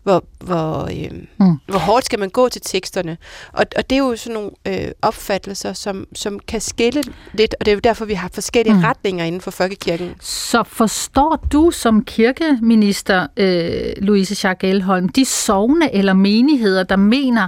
hvor, 0.03 0.23
hvor, 0.43 0.83
øh, 0.83 1.11
mm. 1.39 1.59
hvor 1.67 1.79
hårdt 1.79 2.05
skal 2.05 2.19
man 2.19 2.29
gå 2.29 2.49
til 2.49 2.61
teksterne. 2.61 3.17
Og, 3.53 3.65
og 3.77 3.89
det 3.89 3.95
er 3.95 3.99
jo 3.99 4.15
sådan 4.15 4.33
nogle 4.33 4.51
øh, 4.67 4.91
opfattelser, 5.01 5.73
som, 5.73 6.07
som 6.15 6.39
kan 6.47 6.61
skille 6.61 7.03
lidt, 7.33 7.55
og 7.59 7.65
det 7.65 7.71
er 7.71 7.75
jo 7.75 7.79
derfor, 7.83 8.05
vi 8.05 8.13
har 8.13 8.29
forskellige 8.33 8.73
mm. 8.73 8.79
retninger 8.79 9.25
inden 9.25 9.41
for 9.41 9.51
folkekirken. 9.51 10.15
Så 10.21 10.63
forstår 10.63 11.45
du 11.51 11.71
som 11.71 12.05
kirkeminister, 12.05 13.27
øh, 13.37 13.93
Louise 13.97 14.47
Jacques 14.47 14.69
Elholm, 14.69 15.09
de 15.09 15.25
sovne 15.25 15.95
eller 15.95 16.13
menigheder, 16.13 16.83
der 16.83 16.95
mener, 16.95 17.47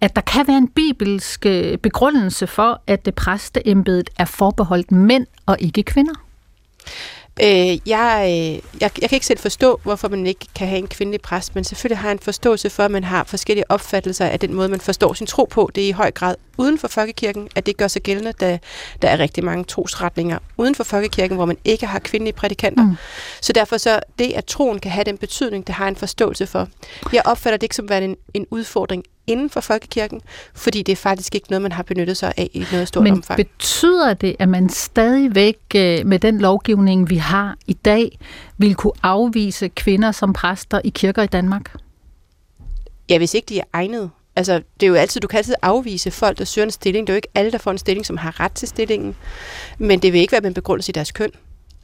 at 0.00 0.16
der 0.16 0.22
kan 0.22 0.48
være 0.48 0.58
en 0.58 0.68
bibelsk 0.68 1.46
øh, 1.46 1.78
begrundelse 1.78 2.46
for, 2.46 2.82
at 2.86 3.04
det 3.04 3.14
præsteembedet 3.14 4.10
er 4.18 4.24
forbeholdt 4.24 4.92
mænd 4.92 5.26
og 5.46 5.56
ikke 5.60 5.82
kvinder? 5.82 6.14
Øh, 7.42 7.88
jeg, 7.88 8.26
øh, 8.28 8.80
jeg, 8.80 8.90
jeg 9.00 9.08
kan 9.08 9.16
ikke 9.16 9.26
selv 9.26 9.38
forstå, 9.38 9.80
hvorfor 9.82 10.08
man 10.08 10.26
ikke 10.26 10.46
kan 10.54 10.68
have 10.68 10.78
en 10.78 10.88
kvindelig 10.88 11.20
præst, 11.20 11.54
men 11.54 11.64
selvfølgelig 11.64 11.98
har 11.98 12.08
jeg 12.08 12.12
en 12.12 12.18
forståelse 12.18 12.70
for, 12.70 12.82
at 12.82 12.90
man 12.90 13.04
har 13.04 13.24
forskellige 13.24 13.70
opfattelser 13.70 14.26
af 14.26 14.40
den 14.40 14.54
måde, 14.54 14.68
man 14.68 14.80
forstår 14.80 15.12
sin 15.12 15.26
tro 15.26 15.44
på. 15.44 15.70
Det 15.74 15.84
er 15.84 15.88
i 15.88 15.90
høj 15.90 16.10
grad 16.10 16.34
uden 16.58 16.78
for 16.78 16.88
folkekirken, 16.88 17.48
at 17.54 17.66
det 17.66 17.76
gør 17.76 17.88
sig 17.88 18.02
gældende, 18.02 18.32
da 18.32 18.58
der 19.02 19.08
er 19.08 19.18
rigtig 19.18 19.44
mange 19.44 19.64
trosretninger 19.64 20.38
uden 20.56 20.74
for 20.74 20.84
folkekirken, 20.84 21.36
hvor 21.36 21.44
man 21.44 21.56
ikke 21.64 21.86
har 21.86 21.98
kvindelige 21.98 22.34
prædikanter. 22.34 22.84
Mm. 22.84 22.96
Så 23.40 23.52
derfor 23.52 23.76
så, 23.76 24.00
det, 24.18 24.32
at 24.32 24.44
troen 24.44 24.78
kan 24.78 24.90
have 24.90 25.04
den 25.04 25.18
betydning, 25.18 25.66
det 25.66 25.74
har 25.74 25.88
en 25.88 25.96
forståelse 25.96 26.46
for. 26.46 26.68
Jeg 27.12 27.22
opfatter 27.24 27.56
det 27.56 27.62
ikke 27.62 27.76
som 27.76 27.88
værende 27.88 28.08
en, 28.08 28.16
en 28.34 28.46
udfordring 28.50 29.04
inden 29.26 29.50
for 29.50 29.60
folkekirken, 29.60 30.20
fordi 30.54 30.82
det 30.82 30.92
er 30.92 30.96
faktisk 30.96 31.34
ikke 31.34 31.46
noget, 31.50 31.62
man 31.62 31.72
har 31.72 31.82
benyttet 31.82 32.16
sig 32.16 32.32
af 32.36 32.50
i 32.52 32.66
noget 32.72 32.88
stort 32.88 33.04
Men 33.04 33.12
omfang. 33.12 33.38
Men 33.38 33.46
betyder 33.46 34.14
det, 34.14 34.36
at 34.38 34.48
man 34.48 34.68
stadigvæk 34.68 35.58
øh, 35.74 36.06
med 36.06 36.18
den 36.18 36.38
lovgivning, 36.38 37.10
vi 37.10 37.16
har 37.16 37.56
i 37.66 37.72
dag, 37.72 38.18
vil 38.58 38.74
kunne 38.74 38.92
afvise 39.02 39.68
kvinder 39.68 40.12
som 40.12 40.32
præster 40.32 40.80
i 40.84 40.88
kirker 40.88 41.22
i 41.22 41.26
Danmark? 41.26 41.76
Ja, 43.10 43.18
hvis 43.18 43.34
ikke 43.34 43.46
de 43.46 43.58
er 43.58 43.64
egnet. 43.72 44.10
Altså, 44.36 44.62
det 44.80 44.86
er 44.86 44.90
jo 44.90 44.94
altid, 44.94 45.20
du 45.20 45.26
kan 45.26 45.36
altid 45.38 45.54
afvise 45.62 46.10
folk, 46.10 46.38
der 46.38 46.44
søger 46.44 46.64
en 46.64 46.70
stilling. 46.70 47.06
Det 47.06 47.12
er 47.12 47.14
jo 47.14 47.16
ikke 47.16 47.28
alle, 47.34 47.52
der 47.52 47.58
får 47.58 47.70
en 47.70 47.78
stilling, 47.78 48.06
som 48.06 48.16
har 48.16 48.40
ret 48.40 48.52
til 48.52 48.68
stillingen. 48.68 49.16
Men 49.78 49.98
det 49.98 50.12
vil 50.12 50.20
ikke 50.20 50.32
være 50.32 50.40
med 50.40 50.50
en 50.50 50.54
begrundelse 50.54 50.90
i 50.90 50.92
deres 50.92 51.12
køn. 51.12 51.30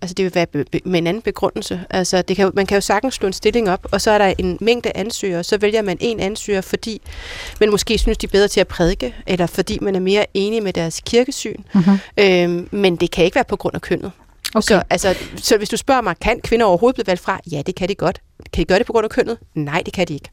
Altså 0.02 0.14
det 0.14 0.24
vil 0.24 0.34
være 0.34 0.46
med 0.84 0.98
en 0.98 1.06
anden 1.06 1.22
begrundelse. 1.22 1.80
Altså 1.90 2.22
det 2.22 2.36
kan, 2.36 2.50
man 2.54 2.66
kan 2.66 2.76
jo 2.76 2.80
sagtens 2.80 3.14
slå 3.14 3.26
en 3.26 3.32
stilling 3.32 3.70
op, 3.70 3.86
og 3.92 4.00
så 4.00 4.10
er 4.10 4.18
der 4.18 4.34
en 4.38 4.58
mængde 4.60 4.92
ansøgere, 4.94 5.44
så 5.44 5.58
vælger 5.58 5.82
man 5.82 5.96
en 6.00 6.20
ansøger, 6.20 6.60
fordi 6.60 7.02
man 7.60 7.70
måske 7.70 7.98
synes, 7.98 8.18
de 8.18 8.26
er 8.26 8.30
bedre 8.30 8.48
til 8.48 8.60
at 8.60 8.68
prædike, 8.68 9.14
eller 9.26 9.46
fordi 9.46 9.78
man 9.82 9.94
er 9.94 10.00
mere 10.00 10.26
enig 10.34 10.62
med 10.62 10.72
deres 10.72 11.00
kirkesyn. 11.00 11.56
Mm-hmm. 11.74 11.98
Øhm, 12.18 12.68
men 12.70 12.96
det 12.96 13.10
kan 13.10 13.24
ikke 13.24 13.34
være 13.34 13.44
på 13.44 13.56
grund 13.56 13.74
af 13.74 13.80
kønnet. 13.80 14.12
Okay. 14.54 14.62
Så, 14.62 14.82
altså, 14.90 15.14
så 15.36 15.56
hvis 15.56 15.68
du 15.68 15.76
spørger 15.76 16.00
mig, 16.00 16.16
kan 16.20 16.40
kvinder 16.40 16.66
overhovedet 16.66 16.94
blive 16.94 17.06
valgt 17.06 17.22
fra? 17.22 17.40
Ja, 17.52 17.62
det 17.66 17.74
kan 17.74 17.88
de 17.88 17.94
godt. 17.94 18.20
kan 18.52 18.62
de 18.62 18.64
gøre 18.64 18.78
det 18.78 18.86
på 18.86 18.92
grund 18.92 19.04
af 19.04 19.10
kønnet? 19.10 19.38
Nej, 19.54 19.82
det 19.86 19.94
kan 19.94 20.08
de 20.08 20.14
ikke. 20.14 20.30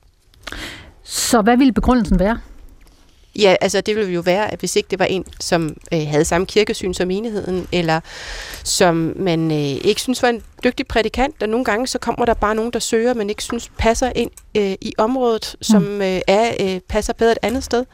Så 1.04 1.42
hvad 1.42 1.58
ville 1.58 1.74
begrundelsen 1.74 2.20
være? 2.20 2.40
Ja, 3.38 3.56
altså 3.62 3.82
det 3.82 3.96
ville 3.96 4.14
jo 4.14 4.22
være, 4.22 4.52
at 4.52 4.60
hvis 4.60 4.76
ikke 4.76 4.88
det 4.92 5.00
var 5.00 5.06
en, 5.06 5.26
som 5.40 5.78
øh, 5.94 6.08
havde 6.08 6.26
samme 6.26 6.48
kirkesyn 6.48 6.94
som 6.94 7.08
menigheden, 7.08 7.68
eller 7.72 8.00
som 8.64 9.14
man 9.16 9.52
øh, 9.52 9.58
ikke 9.58 10.02
synes 10.02 10.24
var 10.24 10.30
en 10.30 10.42
dygtig 10.64 10.88
prædikant, 10.88 11.44
og 11.44 11.50
nogle 11.50 11.66
gange 11.66 11.88
så 11.88 12.00
kommer 12.00 12.26
der 12.26 12.34
bare 12.34 12.56
nogen, 12.56 12.72
der 12.72 12.80
søger, 12.80 13.14
men 13.14 13.30
ikke 13.30 13.44
synes 13.44 13.72
passer 13.78 14.12
ind 14.16 14.32
øh, 14.58 14.76
i 14.82 14.94
området, 14.98 15.56
som 15.62 15.82
mm. 15.82 16.02
øh, 16.02 16.22
er 16.28 16.54
øh, 16.60 16.80
passer 16.80 17.14
bedre 17.14 17.32
et 17.32 17.38
andet 17.42 17.64
sted. 17.64 17.86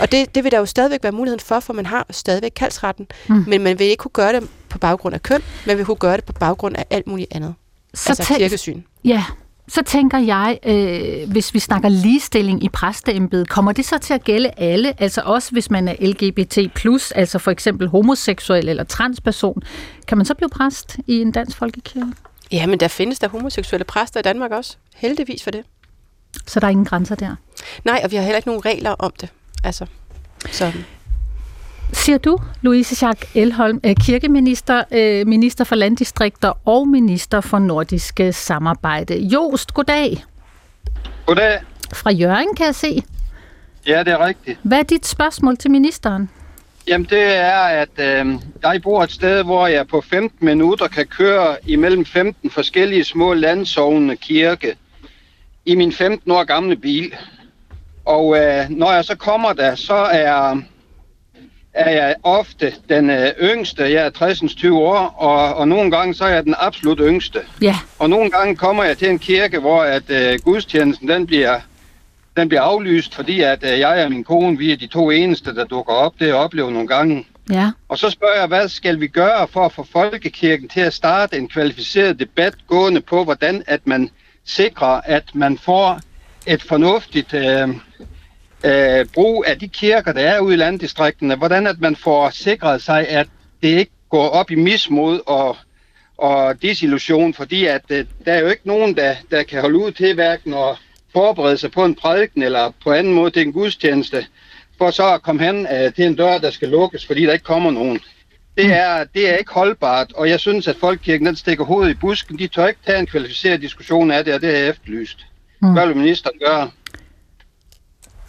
Og 0.00 0.12
det, 0.12 0.34
det 0.34 0.44
vil 0.44 0.52
der 0.52 0.58
jo 0.58 0.66
stadigvæk 0.66 1.02
være 1.02 1.12
muligheden 1.12 1.40
for, 1.40 1.60
for 1.60 1.72
man 1.72 1.86
har 1.86 2.06
stadigvæk 2.10 2.52
kaldsretten, 2.56 3.06
mm. 3.28 3.44
men 3.46 3.62
man 3.62 3.78
vil 3.78 3.86
ikke 3.86 4.00
kunne 4.00 4.10
gøre 4.12 4.32
det 4.32 4.48
på 4.68 4.78
baggrund 4.78 5.14
af 5.14 5.22
køn, 5.22 5.42
man 5.66 5.76
vil 5.78 5.84
kunne 5.84 5.96
gøre 5.96 6.16
det 6.16 6.24
på 6.24 6.32
baggrund 6.32 6.76
af 6.76 6.84
alt 6.90 7.06
muligt 7.06 7.34
andet. 7.34 7.54
Så 7.94 8.08
altså 8.08 8.34
kirkesyn. 8.34 8.82
Ja, 9.04 9.24
så 9.68 9.82
tænker 9.82 10.18
jeg, 10.18 10.58
øh, 10.66 11.30
hvis 11.30 11.54
vi 11.54 11.58
snakker 11.58 11.88
ligestilling 11.88 12.64
i 12.64 12.68
præsteembedet, 12.68 13.48
kommer 13.48 13.72
det 13.72 13.84
så 13.84 13.98
til 13.98 14.14
at 14.14 14.24
gælde 14.24 14.50
alle? 14.56 15.02
Altså 15.02 15.22
også 15.24 15.52
hvis 15.52 15.70
man 15.70 15.88
er 15.88 15.94
LGBT+, 16.00 16.58
altså 17.14 17.38
for 17.38 17.50
eksempel 17.50 17.88
homoseksuel 17.88 18.68
eller 18.68 18.84
transperson. 18.84 19.62
Kan 20.06 20.18
man 20.18 20.26
så 20.26 20.34
blive 20.34 20.48
præst 20.48 20.96
i 21.06 21.20
en 21.20 21.32
dansk 21.32 21.56
folkekirke? 21.56 22.12
Ja, 22.52 22.66
men 22.66 22.80
der 22.80 22.88
findes 22.88 23.18
der 23.18 23.28
homoseksuelle 23.28 23.84
præster 23.84 24.20
i 24.20 24.22
Danmark 24.22 24.50
også. 24.50 24.76
Heldigvis 24.96 25.44
for 25.44 25.50
det. 25.50 25.62
Så 26.46 26.60
der 26.60 26.66
er 26.66 26.70
ingen 26.70 26.86
grænser 26.86 27.14
der? 27.14 27.36
Nej, 27.84 28.00
og 28.04 28.10
vi 28.10 28.16
har 28.16 28.22
heller 28.22 28.36
ikke 28.36 28.48
nogen 28.48 28.64
regler 28.64 28.90
om 28.90 29.12
det. 29.20 29.28
Altså, 29.64 29.86
så 30.50 30.72
Siger 31.92 32.18
du, 32.18 32.38
Louise 32.62 33.06
Jacques 33.06 33.30
Elholm, 33.34 33.80
kirkeminister, 34.00 34.84
øh, 34.90 35.26
minister 35.26 35.64
for 35.64 35.74
landdistrikter 35.74 36.68
og 36.68 36.88
minister 36.88 37.40
for 37.40 37.58
nordiske 37.58 38.32
samarbejde. 38.32 39.18
Jost, 39.18 39.74
goddag. 39.74 40.24
Goddag. 41.26 41.60
Fra 41.94 42.10
Jørgen, 42.10 42.56
kan 42.56 42.66
jeg 42.66 42.74
se. 42.74 43.02
Ja, 43.86 43.98
det 43.98 44.08
er 44.12 44.26
rigtigt. 44.26 44.58
Hvad 44.62 44.78
er 44.78 44.82
dit 44.82 45.06
spørgsmål 45.06 45.56
til 45.56 45.70
ministeren? 45.70 46.30
Jamen, 46.88 47.06
det 47.10 47.36
er, 47.36 47.60
at 47.60 47.88
øh, 47.98 48.26
jeg 48.62 48.82
bor 48.82 49.02
et 49.02 49.10
sted, 49.10 49.44
hvor 49.44 49.66
jeg 49.66 49.86
på 49.88 50.00
15 50.00 50.46
minutter 50.46 50.88
kan 50.88 51.06
køre 51.06 51.56
imellem 51.66 52.04
15 52.04 52.50
forskellige 52.50 53.04
små 53.04 53.34
landsovne 53.34 54.16
kirke 54.16 54.76
i 55.64 55.74
min 55.74 55.92
15 55.92 56.30
år 56.30 56.44
gamle 56.44 56.76
bil. 56.76 57.14
Og 58.04 58.38
øh, 58.38 58.70
når 58.70 58.92
jeg 58.92 59.04
så 59.04 59.16
kommer 59.16 59.52
der, 59.52 59.74
så 59.74 59.94
er 59.94 60.60
er 61.78 61.90
jeg 61.90 62.14
ofte 62.22 62.72
den 62.88 63.10
øh, 63.10 63.30
yngste. 63.42 63.82
Jeg 63.82 64.06
er 64.06 64.10
60 64.10 64.54
20 64.54 64.78
år, 64.78 65.14
og, 65.18 65.54
og 65.54 65.68
nogle 65.68 65.90
gange 65.90 66.14
så 66.14 66.24
er 66.24 66.28
jeg 66.28 66.44
den 66.44 66.54
absolut 66.58 66.98
yngste. 67.02 67.40
Ja. 67.62 67.76
Og 67.98 68.10
nogle 68.10 68.30
gange 68.30 68.56
kommer 68.56 68.84
jeg 68.84 68.98
til 68.98 69.10
en 69.10 69.18
kirke, 69.18 69.58
hvor 69.58 69.82
at 69.82 70.10
øh, 70.10 70.38
gudstjenesten 70.44 71.08
den 71.08 71.26
bliver, 71.26 71.60
den 72.36 72.48
bliver 72.48 72.62
aflyst, 72.62 73.14
fordi 73.14 73.40
at 73.40 73.64
øh, 73.72 73.78
jeg 73.78 74.04
og 74.04 74.10
min 74.10 74.24
kone, 74.24 74.58
vi 74.58 74.72
er 74.72 74.76
de 74.76 74.86
to 74.86 75.10
eneste, 75.10 75.54
der 75.54 75.64
dukker 75.64 75.92
op. 75.92 76.12
Det 76.18 76.26
jeg 76.26 76.34
oplevet 76.34 76.72
nogle 76.72 76.88
gange. 76.88 77.26
Ja. 77.50 77.70
Og 77.88 77.98
så 77.98 78.10
spørger 78.10 78.38
jeg, 78.38 78.46
hvad 78.46 78.68
skal 78.68 79.00
vi 79.00 79.06
gøre 79.06 79.48
for 79.48 79.64
at 79.64 79.72
få 79.72 79.86
folkekirken 79.92 80.68
til 80.68 80.80
at 80.80 80.94
starte 80.94 81.38
en 81.38 81.48
kvalificeret 81.48 82.20
debat 82.20 82.54
gående 82.66 83.00
på, 83.00 83.24
hvordan 83.24 83.62
at 83.66 83.80
man 83.84 84.10
sikrer, 84.44 85.00
at 85.04 85.24
man 85.34 85.58
får 85.58 86.00
et 86.46 86.62
fornuftigt 86.62 87.34
øh, 87.34 87.68
øh, 88.64 89.06
brug 89.14 89.44
af 89.46 89.58
de 89.58 89.68
kirker, 89.68 90.12
der 90.12 90.20
er 90.20 90.40
ude 90.40 90.54
i 90.54 90.56
landdistriktene, 90.56 91.36
hvordan 91.36 91.66
at 91.66 91.80
man 91.80 91.96
får 91.96 92.30
sikret 92.30 92.82
sig, 92.82 93.08
at 93.08 93.26
det 93.62 93.68
ikke 93.68 93.92
går 94.10 94.28
op 94.28 94.50
i 94.50 94.54
mismod 94.54 95.20
og, 95.26 95.56
og 96.18 96.62
desillusion, 96.62 97.34
fordi 97.34 97.64
at 97.64 97.82
øh, 97.90 98.04
der 98.24 98.32
er 98.32 98.40
jo 98.40 98.48
ikke 98.48 98.66
nogen, 98.66 98.96
der, 98.96 99.14
der 99.30 99.42
kan 99.42 99.60
holde 99.60 99.78
ud 99.78 99.92
til 99.92 100.14
hverken 100.14 100.54
at 100.54 100.76
forberede 101.12 101.58
sig 101.58 101.70
på 101.70 101.84
en 101.84 101.94
prædiken 101.94 102.42
eller 102.42 102.72
på 102.84 102.92
anden 102.92 103.12
måde 103.12 103.30
til 103.30 103.42
en 103.42 103.52
gudstjeneste, 103.52 104.26
for 104.78 104.90
så 104.90 105.14
at 105.14 105.22
komme 105.22 105.42
hen 105.42 105.66
øh, 105.72 105.94
til 105.94 106.04
en 106.04 106.14
dør, 106.14 106.38
der 106.38 106.50
skal 106.50 106.68
lukkes, 106.68 107.06
fordi 107.06 107.26
der 107.26 107.32
ikke 107.32 107.44
kommer 107.44 107.70
nogen. 107.70 108.00
Det 108.56 108.72
er, 108.72 109.04
det 109.04 109.30
er 109.30 109.36
ikke 109.36 109.52
holdbart, 109.52 110.12
og 110.12 110.28
jeg 110.28 110.40
synes, 110.40 110.68
at 110.68 110.76
Folkekirken 110.76 111.26
den 111.26 111.36
stikker 111.36 111.64
hovedet 111.64 111.90
i 111.90 111.94
busken. 111.94 112.38
De 112.38 112.46
tør 112.46 112.66
ikke 112.66 112.80
tage 112.86 112.98
en 112.98 113.06
kvalificeret 113.06 113.60
diskussion 113.60 114.10
af 114.10 114.24
det, 114.24 114.34
og 114.34 114.40
det 114.40 114.48
har 114.48 114.56
jeg 114.56 114.68
efterlyst. 114.68 115.26
Mm. 115.62 115.72
Hvad 115.72 115.86
vil 115.86 115.96
ministeren 115.96 116.38
gøre? 116.38 116.70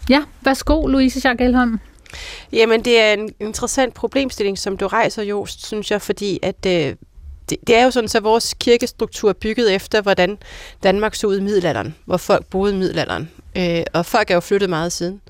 Ja, 0.10 0.24
værsgo, 0.42 0.88
Louise 0.88 1.22
Jacques 1.24 1.48
Elholm. 1.48 1.80
Jamen, 2.54 2.86
det 2.86 3.00
er 3.00 3.14
en 3.14 3.34
interessant 3.40 3.94
problemstilling, 3.94 4.58
som 4.58 4.78
du 4.78 4.88
rejser, 4.88 5.24
Jost, 5.24 5.66
synes 5.66 5.92
jeg, 5.92 6.02
fordi 6.02 6.40
at 6.42 6.66
øh, 6.68 6.96
det, 7.50 7.58
det 7.68 7.76
er 7.76 7.84
jo 7.84 7.92
sådan, 7.92 8.08
så 8.08 8.20
vores 8.20 8.54
kirkestruktur 8.60 9.30
er 9.30 9.34
bygget 9.34 9.76
efter, 9.76 10.02
hvordan 10.02 10.38
Danmark 10.84 11.16
så 11.16 11.28
ud 11.28 11.38
i 11.38 11.42
middelalderen, 11.42 11.96
hvor 12.06 12.18
folk 12.18 12.46
boede 12.46 12.74
i 12.74 12.78
middelalderen. 12.78 13.30
Øh, 13.58 13.84
og 13.94 14.06
folk 14.06 14.30
er 14.32 14.34
jo 14.34 14.40
flyttet 14.40 14.70
meget 14.70 14.92
siden. 14.92 15.22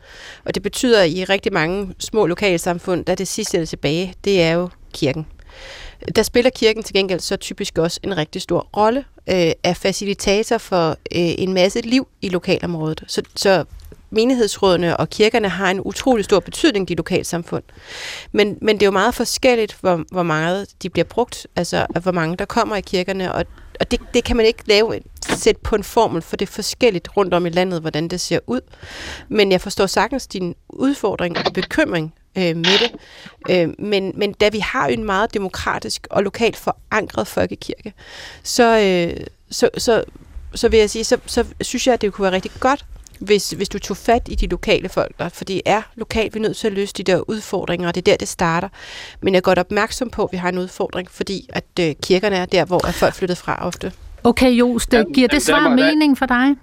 Og 0.45 0.55
det 0.55 0.63
betyder, 0.63 1.01
at 1.01 1.09
i 1.09 1.23
rigtig 1.23 1.53
mange 1.53 1.93
små 1.99 2.25
lokalsamfund, 2.25 3.05
der 3.05 3.15
det 3.15 3.27
sidste 3.27 3.57
der 3.57 3.61
er 3.61 3.65
tilbage, 3.65 4.13
det 4.23 4.41
er 4.41 4.51
jo 4.51 4.69
kirken. 4.93 5.25
Der 6.15 6.23
spiller 6.23 6.49
kirken 6.49 6.83
til 6.83 6.93
gengæld 6.93 7.19
så 7.19 7.37
typisk 7.37 7.77
også 7.77 7.99
en 8.03 8.17
rigtig 8.17 8.41
stor 8.41 8.67
rolle, 8.77 9.05
øh, 9.29 9.51
er 9.63 9.73
facilitator 9.73 10.57
for 10.57 10.89
øh, 10.89 10.97
en 11.11 11.53
masse 11.53 11.81
liv 11.81 12.07
i 12.21 12.29
lokalområdet. 12.29 13.03
Så, 13.07 13.21
så 13.35 13.65
menighedsrådene 14.09 14.97
og 14.97 15.09
kirkerne 15.09 15.49
har 15.49 15.71
en 15.71 15.81
utrolig 15.81 16.25
stor 16.25 16.39
betydning 16.39 16.91
i 16.91 16.95
lokalsamfund. 16.95 17.63
Men, 18.31 18.57
men 18.61 18.75
det 18.75 18.83
er 18.83 18.87
jo 18.87 18.91
meget 18.91 19.15
forskelligt, 19.15 19.77
hvor, 19.81 20.03
hvor 20.11 20.23
meget 20.23 20.67
de 20.83 20.89
bliver 20.89 21.05
brugt, 21.05 21.47
altså 21.55 21.85
hvor 22.01 22.11
mange 22.11 22.37
der 22.37 22.45
kommer 22.45 22.75
i 22.75 22.81
kirkerne, 22.81 23.33
og, 23.33 23.45
og 23.79 23.91
det, 23.91 23.99
det 24.13 24.23
kan 24.23 24.37
man 24.37 24.45
ikke 24.45 24.63
lave 24.65 24.99
sætte 25.29 25.61
på 25.61 25.75
en 25.75 25.83
formel, 25.83 26.21
for 26.21 26.35
det 26.35 26.47
er 26.47 26.51
forskelligt 26.51 27.17
rundt 27.17 27.33
om 27.33 27.45
i 27.45 27.49
landet, 27.49 27.81
hvordan 27.81 28.07
det 28.07 28.21
ser 28.21 28.39
ud. 28.47 28.61
Men 29.27 29.51
jeg 29.51 29.61
forstår 29.61 29.85
sagtens 29.85 30.27
din 30.27 30.55
udfordring 30.69 31.37
og 31.37 31.53
bekymring 31.53 32.13
øh, 32.37 32.55
med 32.55 32.79
det. 32.79 32.91
Øh, 33.49 33.73
men, 33.79 34.11
men 34.15 34.33
da 34.33 34.49
vi 34.49 34.59
har 34.59 34.87
en 34.87 35.03
meget 35.03 35.33
demokratisk 35.33 36.07
og 36.11 36.23
lokalt 36.23 36.57
forankret 36.57 37.27
folkekirke, 37.27 37.93
så, 38.43 38.79
øh, 38.79 39.25
så, 39.51 39.69
så, 39.77 40.03
så 40.55 40.69
vil 40.69 40.79
jeg 40.79 40.89
sige, 40.89 41.03
så, 41.03 41.17
så 41.25 41.45
synes 41.61 41.87
jeg, 41.87 41.93
at 41.93 42.01
det 42.01 42.13
kunne 42.13 42.23
være 42.23 42.33
rigtig 42.33 42.51
godt, 42.59 42.85
hvis, 43.19 43.51
hvis 43.51 43.69
du 43.69 43.79
tog 43.79 43.97
fat 43.97 44.21
i 44.29 44.35
de 44.35 44.47
lokale 44.47 44.89
folk, 44.89 45.11
der, 45.19 45.29
for 45.29 45.45
det 45.45 45.61
er 45.65 45.81
lokalt, 45.95 46.33
vi 46.33 46.39
er 46.39 46.41
nødt 46.41 46.57
til 46.57 46.67
at 46.67 46.73
løse 46.73 46.93
de 46.93 47.03
der 47.03 47.29
udfordringer, 47.29 47.87
og 47.87 47.95
det 47.95 48.01
er 48.01 48.11
der, 48.11 48.17
det 48.17 48.27
starter. 48.27 48.69
Men 49.21 49.33
jeg 49.33 49.37
er 49.37 49.41
godt 49.41 49.59
opmærksom 49.59 50.09
på, 50.09 50.23
at 50.23 50.29
vi 50.31 50.37
har 50.37 50.49
en 50.49 50.57
udfordring, 50.57 51.11
fordi 51.11 51.49
at 51.49 51.65
øh, 51.79 51.95
kirkerne 52.03 52.35
er 52.35 52.45
der, 52.45 52.65
hvor 52.65 52.87
er 52.87 52.91
folk 52.91 53.13
flyttet 53.13 53.37
fra 53.37 53.65
ofte. 53.65 53.91
Okay, 54.23 54.51
Just, 54.51 54.91
det 54.91 55.07
giver 55.13 55.27
det 55.27 55.41
svar 55.41 55.69
mening 55.69 56.17
for 56.17 56.25
dig? 56.25 56.55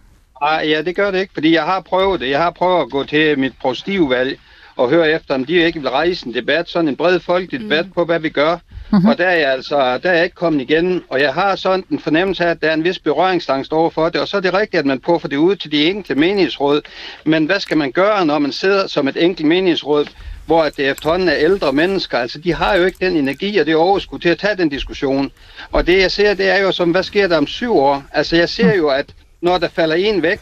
Ah, 0.43 0.71
ja, 0.71 0.83
det 0.83 0.97
gør 0.97 1.11
det 1.11 1.21
ikke, 1.21 1.33
fordi 1.35 1.55
jeg 1.55 1.65
har 1.65 1.81
prøvet 1.81 2.21
det. 2.21 2.31
Jeg 2.31 2.39
har 2.39 2.51
prøvet 2.51 2.83
at 2.83 2.91
gå 2.91 3.05
til 3.05 3.39
mit 3.39 3.53
prostivvalg 3.61 4.39
og 4.77 4.91
høre 4.91 5.11
efter, 5.11 5.35
om 5.35 5.45
de 5.45 5.53
ikke 5.53 5.81
vil 5.81 5.91
rejse 5.91 6.27
en 6.27 6.35
debat, 6.35 6.69
sådan 6.69 6.89
en 6.89 6.97
bred 6.97 7.21
folkelig 7.21 7.61
debat 7.61 7.87
mm. 7.87 7.93
på, 7.93 8.05
hvad 8.05 8.21
vi 8.21 8.29
gør. 8.29 8.59
Mm-hmm. 8.91 9.09
Og 9.09 9.19
der 9.19 9.27
er, 9.27 9.37
jeg 9.37 9.53
altså, 9.53 9.77
der 9.77 10.11
er 10.11 10.15
jeg 10.15 10.25
ikke 10.25 10.37
kommet 10.37 10.61
igen, 10.61 11.03
og 11.09 11.21
jeg 11.21 11.35
har 11.35 11.57
sådan 11.57 11.85
en 11.91 11.99
fornemmelse 11.99 12.45
af, 12.45 12.51
at 12.51 12.63
der 12.63 12.69
er 12.69 12.75
en 12.75 12.85
vis 12.85 12.99
berøringsangst 12.99 13.73
over 13.73 13.91
for 13.91 14.09
det, 14.09 14.21
og 14.21 14.29
så 14.29 14.37
er 14.37 14.41
det 14.41 14.55
rigtigt, 14.55 14.79
at 14.79 14.87
man 14.87 15.01
får 15.05 15.19
det 15.19 15.37
ud 15.37 15.57
til 15.57 15.73
de 15.73 15.85
enkelte 15.85 16.15
menighedsråd. 16.15 16.81
Men 17.25 17.47
hvad 17.47 17.61
skal 17.61 17.77
man 17.77 17.93
gøre, 17.93 18.27
når 18.27 18.39
man 18.39 18.53
sidder 18.53 18.87
som 18.87 19.09
et 19.09 19.25
enkelt 19.25 19.49
menighedsråd, 19.49 20.07
hvor 20.47 20.65
det 20.65 20.89
efterhånden 20.91 21.29
er 21.29 21.37
ældre 21.37 21.73
mennesker, 21.73 22.19
altså 22.19 22.39
de 22.39 22.55
har 22.55 22.75
jo 22.75 22.85
ikke 22.85 23.07
den 23.07 23.17
energi 23.17 23.59
og 23.59 23.67
det 23.67 23.77
overskud 23.77 24.19
til 24.19 24.29
at 24.29 24.39
tage 24.39 24.57
den 24.57 24.69
diskussion. 24.69 25.33
Og 25.73 25.87
det 25.87 26.01
jeg 26.01 26.11
ser, 26.11 26.35
det 26.35 26.49
er 26.49 26.59
jo 26.59 26.73
som, 26.73 26.91
hvad 26.91 27.03
sker 27.03 27.29
der 27.29 27.37
om 27.37 27.47
syv 27.47 27.77
år? 27.77 28.05
Altså 28.13 28.37
jeg 28.37 28.49
ser 28.49 28.75
jo, 28.75 28.89
at 28.89 29.07
når 29.41 29.59
der 29.59 29.69
falder 29.69 29.97
en 29.97 30.23
væk, 30.23 30.41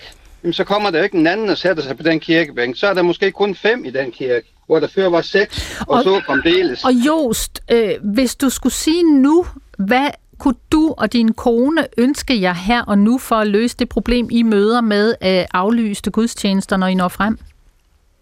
så 0.52 0.64
kommer 0.64 0.90
der 0.90 0.98
jo 0.98 1.04
ikke 1.04 1.18
en 1.18 1.26
anden 1.26 1.48
og 1.48 1.58
sætter 1.58 1.82
sig 1.82 1.96
på 1.96 2.02
den 2.02 2.20
kirkebænk. 2.20 2.78
Så 2.78 2.86
er 2.86 2.94
der 2.94 3.02
måske 3.02 3.30
kun 3.30 3.54
fem 3.54 3.84
i 3.84 3.90
den 3.90 4.12
kirke 4.12 4.46
hvor 4.66 4.80
der 4.80 4.86
før 4.86 5.08
var 5.08 5.20
seks, 5.20 5.80
og, 5.80 5.88
og 5.88 6.02
så 6.02 6.20
fremdeles. 6.26 6.84
Og 6.84 6.92
Jost, 6.92 7.62
øh, 7.72 7.90
hvis 8.02 8.36
du 8.36 8.50
skulle 8.50 8.72
sige 8.72 9.20
nu, 9.22 9.46
hvad 9.78 10.08
kunne 10.38 10.54
du 10.72 10.94
og 10.96 11.12
din 11.12 11.32
kone 11.32 11.86
ønske 11.98 12.40
jer 12.40 12.54
her 12.54 12.82
og 12.82 12.98
nu 12.98 13.18
for 13.18 13.36
at 13.36 13.46
løse 13.46 13.76
det 13.78 13.88
problem, 13.88 14.28
I 14.30 14.42
møder 14.42 14.80
med 14.80 15.14
øh, 15.22 15.44
aflyste 15.52 16.10
gudstjenester, 16.10 16.76
når 16.76 16.86
I 16.86 16.94
når 16.94 17.08
frem? 17.08 17.38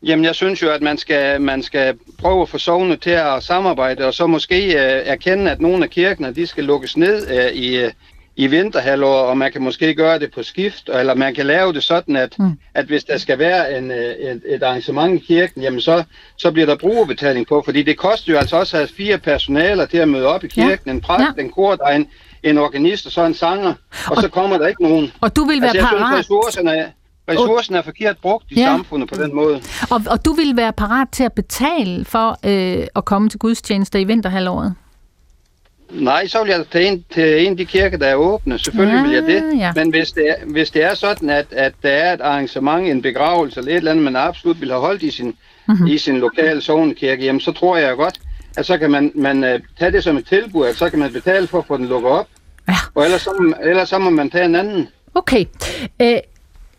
Jamen, 0.03 0.25
jeg 0.25 0.35
synes 0.35 0.63
jo, 0.63 0.71
at 0.71 0.83
man 0.83 0.99
skal, 0.99 1.41
man 1.41 1.63
skal 1.63 1.99
prøve 2.19 2.43
at 2.43 2.49
få 2.49 2.59
sovne 2.59 2.97
til 2.97 3.11
at 3.11 3.43
samarbejde, 3.43 4.07
og 4.07 4.15
så 4.15 4.27
måske 4.27 4.67
øh, 4.67 5.03
erkende, 5.07 5.51
at 5.51 5.61
nogle 5.61 5.85
af 5.85 5.91
kirkene, 5.91 6.35
de 6.35 6.47
skal 6.47 6.65
lukkes 6.65 6.97
ned 6.97 7.29
øh, 7.31 7.53
i, 7.53 7.77
øh, 7.77 7.91
i 8.37 8.47
vinterhalvår, 8.47 9.17
og 9.17 9.39
man 9.39 9.53
kan 9.53 9.63
måske 9.63 9.95
gøre 9.95 10.19
det 10.19 10.33
på 10.35 10.43
skift, 10.43 10.89
eller 10.89 11.15
man 11.15 11.35
kan 11.35 11.47
lave 11.47 11.73
det 11.73 11.83
sådan, 11.83 12.17
at, 12.17 12.39
mm. 12.39 12.59
at 12.75 12.85
hvis 12.85 13.05
der 13.05 13.19
skal 13.19 13.39
være 13.39 13.79
en, 13.79 13.91
øh, 13.91 13.97
et, 13.97 14.43
et 14.47 14.63
arrangement 14.63 15.23
i 15.23 15.25
kirken, 15.27 15.63
jamen 15.63 15.81
så, 15.81 16.05
så 16.37 16.53
bliver 16.53 16.67
der 16.67 16.77
brugerbetaling 16.77 17.47
på, 17.47 17.63
fordi 17.65 17.83
det 17.83 17.99
koster 17.99 18.33
jo 18.33 18.39
altså 18.39 18.57
også 18.57 18.77
at 18.77 18.81
have 18.81 18.97
fire 18.97 19.19
personaler 19.19 19.87
til 19.87 19.99
at 19.99 20.09
møde 20.09 20.27
op 20.27 20.45
i 20.45 20.49
kirken, 20.49 20.87
ja. 20.87 20.93
en 20.93 21.01
præst, 21.01 21.37
ja. 21.37 21.43
en 21.43 21.51
kordegn, 21.51 22.07
en 22.43 22.59
organist 22.59 23.07
og 23.07 23.13
så 23.13 23.25
en 23.25 23.35
sanger, 23.35 23.75
og, 24.07 24.17
og 24.17 24.23
så 24.23 24.29
kommer 24.29 24.59
der 24.59 24.67
ikke 24.67 24.83
nogen. 24.83 25.13
Og 25.21 25.37
du 25.37 25.45
vil 25.45 25.61
være 25.61 25.71
altså, 25.71 25.87
parat? 25.87 26.09
Synes, 26.09 26.19
ressourcerne 26.19 26.77
er, 26.77 26.87
Ressourcen 27.29 27.75
er 27.75 27.83
forkert 27.83 28.17
brugt 28.23 28.45
i 28.51 28.55
ja. 28.55 28.65
samfundet 28.65 29.09
på 29.09 29.23
den 29.23 29.35
måde. 29.35 29.63
Og, 29.91 30.03
og 30.11 30.25
du 30.25 30.33
vil 30.33 30.57
være 30.57 30.73
parat 30.73 31.09
til 31.13 31.25
at 31.25 31.33
betale 31.33 32.05
for 32.05 32.39
øh, 32.45 32.87
at 32.97 33.05
komme 33.05 33.29
til 33.29 33.39
gudstjenester 33.39 33.99
i 33.99 34.05
vinterhalvåret? 34.05 34.75
Nej, 35.93 36.27
så 36.27 36.43
vil 36.43 36.51
jeg 36.51 36.65
tage 36.71 36.85
ind 36.85 37.03
til 37.11 37.47
en 37.47 37.51
af 37.51 37.57
de 37.57 37.65
kirker, 37.65 37.99
der 37.99 38.07
er 38.07 38.15
åbne. 38.15 38.59
Selvfølgelig 38.59 38.97
ja, 38.97 39.03
vil 39.03 39.13
jeg 39.13 39.23
det. 39.23 39.59
ja. 39.59 39.73
Men 39.77 39.91
hvis 39.91 40.13
det, 40.13 40.31
er, 40.31 40.35
hvis 40.47 40.71
det 40.71 40.85
er 40.85 40.95
sådan, 40.95 41.31
at, 41.31 41.47
at 41.51 41.73
der 41.83 41.89
er 41.89 42.15
et 42.15 42.21
arrangement, 42.21 42.89
en 42.89 43.03
begravelse 43.03 43.61
eller 43.61 43.73
et 43.73 43.77
eller 43.77 43.91
andet, 43.91 44.05
man 44.05 44.17
absolut 44.17 44.61
vil 44.61 44.71
have 44.71 44.81
holdt 44.81 45.03
i 45.03 45.11
sin, 45.11 45.35
mm-hmm. 45.69 45.87
i 45.87 45.99
sin 45.99 46.19
lokale 46.19 46.61
sovnekirke, 46.61 47.25
jamen 47.25 47.41
så 47.41 47.53
tror 47.53 47.77
jeg 47.77 47.97
godt, 47.97 48.21
at 48.57 48.67
så 48.67 48.79
kan 48.79 48.91
man, 48.91 49.13
man 49.15 49.45
uh, 49.45 49.61
tage 49.79 49.93
det 49.93 50.05
som 50.05 50.17
et 50.17 50.27
tilbud, 50.27 50.67
at 50.67 50.77
så 50.77 50.91
kan 50.91 50.99
man 50.99 51.13
betale 51.13 51.47
for 51.47 51.59
at 51.59 51.67
få 51.67 51.77
den 51.77 51.87
lukket 51.87 52.11
op. 52.11 52.29
Ja. 52.69 52.75
Og 52.95 53.05
ellers 53.05 53.23
så, 53.23 53.55
ellers 53.63 53.89
så 53.89 53.99
må 53.99 54.11
man 54.11 54.31
tage 54.31 54.45
en 54.45 54.55
anden. 54.55 54.89
Okay. 55.15 55.45
Øh, 56.03 56.19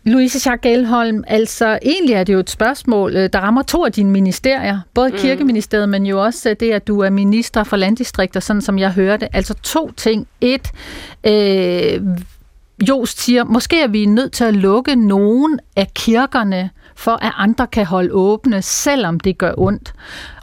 Louise 0.06 0.40
Schack 0.40 0.66
Elholm, 0.66 1.24
altså 1.26 1.78
egentlig 1.82 2.14
er 2.14 2.24
det 2.24 2.32
jo 2.32 2.38
et 2.38 2.50
spørgsmål, 2.50 3.16
øh, 3.16 3.28
der 3.32 3.40
rammer 3.40 3.62
to 3.62 3.84
af 3.84 3.92
dine 3.92 4.10
ministerier, 4.10 4.80
både 4.94 5.08
mm. 5.08 5.16
kirkeministeriet, 5.16 5.88
men 5.88 6.06
jo 6.06 6.24
også 6.24 6.50
øh, 6.50 6.56
det, 6.60 6.70
at 6.70 6.86
du 6.86 7.00
er 7.00 7.10
minister 7.10 7.64
for 7.64 7.76
landdistrikter, 7.76 8.40
sådan 8.40 8.62
som 8.62 8.78
jeg 8.78 8.92
hørte. 8.92 9.36
Altså 9.36 9.54
to 9.54 9.90
ting. 9.90 10.26
Et, 10.40 10.70
øh, 11.24 12.00
Jost 12.88 13.20
siger, 13.20 13.44
måske 13.44 13.82
er 13.82 13.88
vi 13.88 14.06
nødt 14.06 14.32
til 14.32 14.44
at 14.44 14.54
lukke 14.54 14.96
nogen 14.96 15.60
af 15.76 15.90
kirkerne, 15.94 16.70
for 16.96 17.10
at 17.10 17.32
andre 17.36 17.66
kan 17.66 17.86
holde 17.86 18.12
åbne, 18.12 18.62
selvom 18.62 19.20
det 19.20 19.38
gør 19.38 19.52
ondt. 19.58 19.94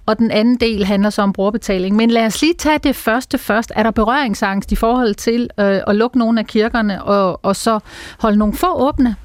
Og 0.05 0.19
den 0.19 0.31
anden 0.31 0.55
del 0.55 0.85
handler 0.85 1.09
så 1.09 1.21
om 1.21 1.33
brugerbetaling. 1.33 1.95
Men 1.95 2.11
lad 2.11 2.25
os 2.25 2.41
lige 2.41 2.53
tage 2.53 2.77
det 2.77 2.95
første 2.95 3.37
først. 3.37 3.71
Er 3.75 3.83
der 3.83 3.91
berøringsangst 3.91 4.71
i 4.71 4.75
forhold 4.75 5.15
til 5.15 5.49
øh, 5.59 5.79
at 5.87 5.95
lukke 5.95 6.19
nogle 6.19 6.39
af 6.39 6.47
kirkerne, 6.47 7.03
og, 7.03 7.45
og 7.45 7.55
så 7.55 7.79
holde 8.19 8.37
nogle 8.37 8.53
få 8.53 8.67
åbne? 8.73 9.15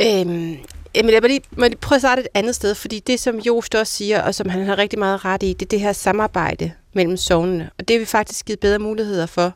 Øhm, 0.00 0.56
Jamen, 0.94 1.14
jeg 1.14 1.22
må 1.22 1.26
lige, 1.26 1.40
må 1.56 1.64
lige 1.64 1.76
prøve 1.76 1.96
at 1.96 2.02
starte 2.02 2.22
et 2.22 2.28
andet 2.34 2.54
sted, 2.54 2.74
fordi 2.74 3.00
det, 3.00 3.20
som 3.20 3.38
Jost 3.38 3.74
også 3.74 3.92
siger, 3.92 4.22
og 4.22 4.34
som 4.34 4.48
han 4.48 4.66
har 4.66 4.78
rigtig 4.78 4.98
meget 4.98 5.24
ret 5.24 5.42
i, 5.42 5.52
det 5.52 5.62
er 5.62 5.68
det 5.68 5.80
her 5.80 5.92
samarbejde 5.92 6.72
mellem 6.92 7.16
sovnene. 7.16 7.70
Og 7.78 7.88
det 7.88 7.94
har 7.94 7.98
vi 7.98 8.04
faktisk 8.04 8.46
givet 8.46 8.60
bedre 8.60 8.78
muligheder 8.78 9.26
for 9.26 9.54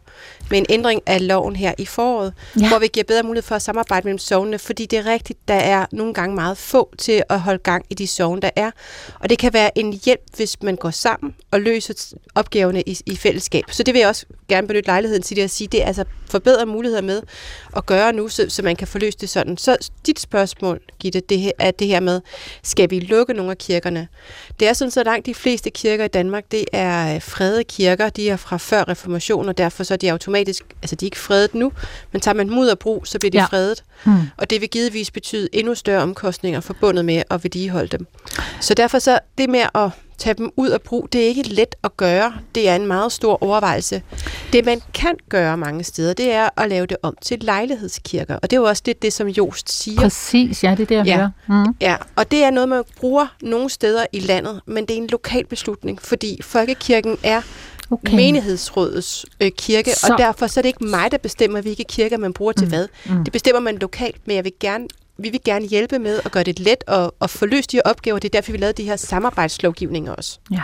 med 0.50 0.59
en 0.59 0.67
ændring 0.69 1.03
af 1.07 1.29
loven 1.29 1.57
her 1.57 1.75
i 1.79 1.87
foråret, 1.87 2.33
ja. 2.61 2.69
hvor 2.69 2.79
vi 2.79 2.87
giver 2.87 3.05
bedre 3.05 3.23
mulighed 3.23 3.43
for 3.43 3.55
at 3.55 3.62
samarbejde 3.62 4.05
mellem 4.05 4.19
sovnene, 4.19 4.59
fordi 4.59 4.87
det 4.87 4.99
er 4.99 5.07
rigtigt, 5.07 5.38
der 5.49 5.55
er 5.55 5.87
nogle 5.93 6.15
gange 6.15 6.35
meget 6.35 6.59
få 6.59 6.95
til 6.99 7.23
at 7.29 7.41
holde 7.41 7.59
gang 7.59 7.85
i 7.91 7.95
de 7.95 8.07
sovne, 8.07 8.41
der 8.41 8.50
er. 8.57 8.71
Og 9.21 9.31
det 9.31 9.38
kan 9.38 9.53
være 9.53 9.79
en 9.79 10.00
hjælp, 10.05 10.21
hvis 10.37 10.62
man 10.62 10.76
går 10.76 10.91
sammen 10.91 11.35
og 11.50 11.61
løser 11.61 12.15
opgaverne 12.35 12.83
i, 12.83 12.99
i 13.07 13.17
fællesskab. 13.17 13.65
Så 13.71 13.83
det 13.83 13.95
vil 13.95 14.00
jeg 14.00 14.09
også 14.09 14.26
gerne 14.49 14.67
benytte 14.67 14.88
lejligheden 14.88 15.23
til 15.23 15.37
det 15.37 15.43
at 15.43 15.50
sige, 15.50 15.69
det 15.69 15.83
er 15.83 15.87
altså 15.87 16.05
forbedre 16.31 16.67
muligheder 16.67 17.03
med 17.03 17.23
at 17.76 17.87
gøre 17.87 18.12
nu, 18.12 18.29
så, 18.29 18.47
så 18.49 18.62
man 18.62 18.76
kan 18.76 18.88
få 18.88 18.99
løst 18.99 19.21
det 19.21 19.29
sådan. 19.29 19.57
Så 19.57 19.91
dit 20.07 20.21
spørgsmål, 20.21 20.81
Gitte, 21.00 21.21
det 21.21 21.38
her, 21.38 21.53
er 21.59 21.71
det 21.71 21.87
her 21.87 22.00
med, 22.00 22.21
skal 22.62 22.91
vi 22.91 23.00
lukke 23.00 23.35
nogle 23.35 23.50
af 23.50 23.59
kirkerne? 23.59 24.09
Det 24.61 24.69
er 24.69 24.73
sådan, 24.73 24.91
så 24.91 25.03
langt 25.03 25.26
de 25.26 25.35
fleste 25.35 25.71
kirker 25.71 26.05
i 26.05 26.09
Danmark, 26.09 26.45
det 26.50 26.65
er 26.73 27.19
fredede 27.19 27.65
kirker, 27.65 28.09
de 28.09 28.31
er 28.31 28.37
fra 28.37 28.57
før 28.57 28.88
reformation, 28.88 29.49
og 29.49 29.59
derfor 29.59 29.85
så 29.85 29.95
er 29.95 29.99
de 29.99 30.12
automatisk, 30.12 30.36
altså 30.38 30.97
de 30.97 31.05
er 31.05 31.07
ikke 31.07 31.19
fredet 31.19 31.55
nu, 31.55 31.73
men 32.12 32.21
tager 32.21 32.35
man 32.35 32.49
dem 32.49 32.59
ud 32.59 32.66
af 32.66 32.78
brug, 32.78 33.07
så 33.07 33.19
bliver 33.19 33.31
de 33.31 33.38
ja. 33.38 33.45
fredet. 33.45 33.85
Hmm. 34.05 34.14
Og 34.37 34.50
det 34.50 34.61
vil 34.61 34.69
givetvis 34.69 35.11
betyde 35.11 35.49
endnu 35.52 35.75
større 35.75 36.02
omkostninger 36.02 36.61
forbundet 36.61 37.05
med 37.05 37.23
at 37.31 37.45
vedligeholde 37.45 37.99
dem. 37.99 38.07
Så 38.61 38.75
derfor 38.75 38.99
så 38.99 39.19
det 39.38 39.50
med 39.50 39.62
at 39.75 39.90
tage 40.19 40.35
dem 40.35 40.52
ud 40.57 40.69
af 40.69 40.81
brug, 40.81 41.09
det 41.12 41.23
er 41.23 41.26
ikke 41.26 41.43
let 41.43 41.75
at 41.85 41.97
gøre. 41.97 42.35
Det 42.55 42.69
er 42.69 42.76
en 42.76 42.87
meget 42.87 43.12
stor 43.12 43.43
overvejelse. 43.43 44.02
Det 44.52 44.64
man 44.64 44.83
kan 44.95 45.16
gøre 45.28 45.57
mange 45.57 45.85
steder, 45.85 46.12
det 46.12 46.33
er 46.33 46.49
at 46.57 46.69
lave 46.69 46.87
det 46.87 46.97
om 47.02 47.16
til 47.23 47.38
lejlighedskirker. 47.40 48.35
Og 48.35 48.50
det 48.50 48.57
er 48.57 48.61
jo 48.61 48.66
også 48.66 48.83
det, 48.87 49.02
det 49.02 49.12
som 49.12 49.28
Jost 49.28 49.73
siger. 49.73 50.00
Præcis, 50.00 50.64
ja, 50.64 50.71
det 50.71 50.81
er 50.81 50.87
det, 50.87 50.95
jeg 50.95 51.07
ja. 51.07 51.16
hører. 51.16 51.31
Mm. 51.66 51.75
Ja, 51.81 51.97
og 52.16 52.31
det 52.31 52.45
er 52.45 52.50
noget, 52.50 52.69
man 52.69 52.83
bruger 52.97 53.26
nogle 53.43 53.71
steder 53.71 54.07
i 54.12 54.21
landet, 54.21 54.61
men 54.66 54.87
det 54.87 54.90
er 54.90 54.97
en 54.97 55.07
lokal 55.07 55.47
beslutning, 55.47 56.02
fordi 56.02 56.40
folkekirken 56.43 57.19
er 57.23 57.43
okay. 57.90 58.14
menighedsrådets 58.16 59.26
øh, 59.40 59.50
kirke, 59.59 59.90
så. 59.90 60.12
og 60.12 60.19
derfor 60.19 60.47
så 60.47 60.61
er 60.61 60.62
det 60.62 60.69
ikke 60.69 60.85
mig, 60.85 61.11
der 61.11 61.19
bestemmer, 61.19 61.61
hvilke 61.61 61.85
kirker 61.85 62.16
man 62.16 62.33
bruger 62.33 62.52
mm. 62.57 62.59
til 62.59 62.69
hvad. 62.69 62.88
Mm. 63.07 63.25
Det 63.25 63.33
bestemmer 63.33 63.61
man 63.61 63.78
lokalt, 63.78 64.26
men 64.26 64.37
jeg 64.37 64.45
vil 64.45 64.52
gerne 64.61 64.88
vi 65.19 65.28
vil 65.28 65.40
gerne 65.45 65.66
hjælpe 65.66 65.99
med 65.99 66.21
at 66.25 66.33
gøre 66.33 66.45
det 66.45 66.59
let 66.61 66.85
at, 66.87 67.11
at 67.21 67.31
få 67.31 67.47
løst 67.47 67.73
de 67.73 67.76
her 67.76 67.83
opgaver. 67.83 68.19
Det 68.19 68.28
er 68.28 68.38
derfor, 68.38 68.52
vi 68.52 68.59
lavede 68.59 68.83
de 68.83 68.88
her 68.88 68.97
samarbejdslovgivninger 68.97 70.12
også. 70.12 70.38
Ja. 70.50 70.62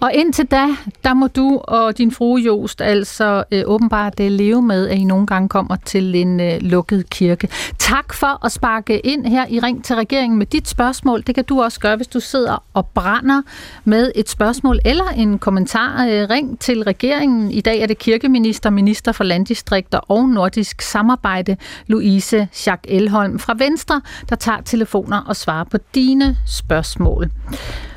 Og 0.00 0.12
indtil 0.14 0.46
da, 0.46 0.66
der 1.04 1.14
må 1.14 1.26
du 1.26 1.60
og 1.64 1.98
din 1.98 2.10
frue 2.10 2.40
Jost 2.40 2.80
altså 2.80 3.44
øh, 3.52 3.62
åbenbart 3.66 4.20
øh, 4.20 4.30
leve 4.30 4.62
med, 4.62 4.88
at 4.88 4.98
I 4.98 5.04
nogle 5.04 5.26
gange 5.26 5.48
kommer 5.48 5.76
til 5.84 6.14
en 6.14 6.40
øh, 6.40 6.60
lukket 6.60 7.10
kirke. 7.10 7.48
Tak 7.78 8.14
for 8.14 8.44
at 8.44 8.52
sparke 8.52 8.98
ind 8.98 9.26
her 9.26 9.46
i 9.48 9.60
Ring 9.60 9.84
til 9.84 9.96
regeringen 9.96 10.38
med 10.38 10.46
dit 10.46 10.68
spørgsmål. 10.68 11.22
Det 11.26 11.34
kan 11.34 11.44
du 11.44 11.62
også 11.62 11.80
gøre, 11.80 11.96
hvis 11.96 12.06
du 12.06 12.20
sidder 12.20 12.64
og 12.74 12.86
brænder 12.86 13.42
med 13.84 14.12
et 14.14 14.28
spørgsmål 14.28 14.80
eller 14.84 15.08
en 15.16 15.38
kommentar. 15.38 16.06
Øh, 16.06 16.30
ring 16.30 16.58
til 16.58 16.82
regeringen. 16.82 17.50
I 17.50 17.60
dag 17.60 17.80
er 17.80 17.86
det 17.86 17.98
kirkeminister, 17.98 18.70
minister 18.70 19.12
for 19.12 19.24
landdistrikter 19.24 19.98
og 19.98 20.28
nordisk 20.28 20.82
samarbejde, 20.82 21.56
Louise 21.86 22.48
Schack 22.52 22.86
Elholm 22.88 23.38
fra 23.38 23.54
Venstre, 23.58 24.00
der 24.28 24.36
tager 24.36 24.60
telefoner 24.60 25.20
og 25.26 25.36
svarer 25.36 25.64
på 25.64 25.78
dine 25.94 26.36
spørgsmål. 26.46 27.30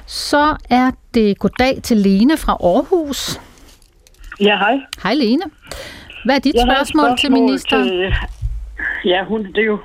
Så 0.10 0.56
er 0.70 0.92
det 1.14 1.40
goddag 1.40 1.80
til 1.84 1.98
Lene 1.98 2.38
fra 2.38 2.52
Aarhus. 2.52 3.42
Ja, 4.42 4.58
hej. 4.58 4.80
Hej 5.04 5.14
Lene. 5.14 5.44
Hvad 6.26 6.36
er 6.36 6.40
dit 6.40 6.56
Jeg 6.56 6.62
et 6.62 6.68
spørgsmål, 6.68 7.18
til 7.18 7.32
ministeren? 7.32 7.88
Til, 7.88 8.14
ja, 9.06 9.24
hun, 9.24 9.46
det 9.46 9.58
er 9.58 9.66
jo 9.66 9.80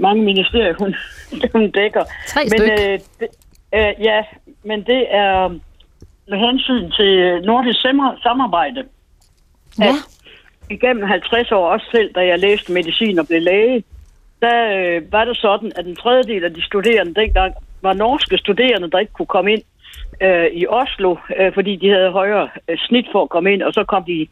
mange 0.00 0.22
ministerier, 0.22 0.74
hun, 0.78 0.94
hun 1.54 1.70
dækker. 1.70 2.04
Tre 2.26 2.40
men, 2.44 2.50
styk. 2.50 2.70
øh, 2.70 2.98
det, 3.20 3.28
øh, 3.74 3.92
ja, 4.08 4.22
men 4.64 4.78
det 4.84 5.14
er 5.14 5.48
med 6.30 6.38
hensyn 6.46 6.90
til 6.90 7.42
nordisk 7.44 7.80
samar- 7.82 8.18
samarbejde. 8.22 8.84
Ja. 9.78 9.84
At 9.84 9.94
igennem 10.70 11.04
50 11.08 11.52
år, 11.52 11.68
også 11.68 11.86
selv 11.90 12.12
da 12.14 12.20
jeg 12.26 12.38
læste 12.38 12.72
medicin 12.72 13.18
og 13.18 13.26
blev 13.26 13.42
læge, 13.42 13.84
der 14.42 14.58
øh, 14.78 15.12
var 15.12 15.24
det 15.24 15.36
sådan, 15.36 15.72
at 15.76 15.86
en 15.86 15.96
tredjedel 15.96 16.44
af 16.44 16.54
de 16.54 16.64
studerende 16.64 17.14
dengang 17.14 17.54
var 17.86 17.92
norske 17.92 18.38
studerende, 18.38 18.90
der 18.90 18.98
ikke 18.98 19.12
kunne 19.12 19.34
komme 19.36 19.52
ind 19.52 19.62
øh, 20.22 20.46
i 20.60 20.66
Oslo, 20.66 21.16
øh, 21.38 21.54
fordi 21.54 21.76
de 21.76 21.88
havde 21.90 22.10
højere 22.10 22.48
øh, 22.68 22.78
snit 22.78 23.06
for 23.12 23.22
at 23.22 23.28
komme 23.28 23.52
ind, 23.52 23.62
og 23.62 23.72
så 23.72 23.84
kom 23.84 24.04
de 24.04 24.28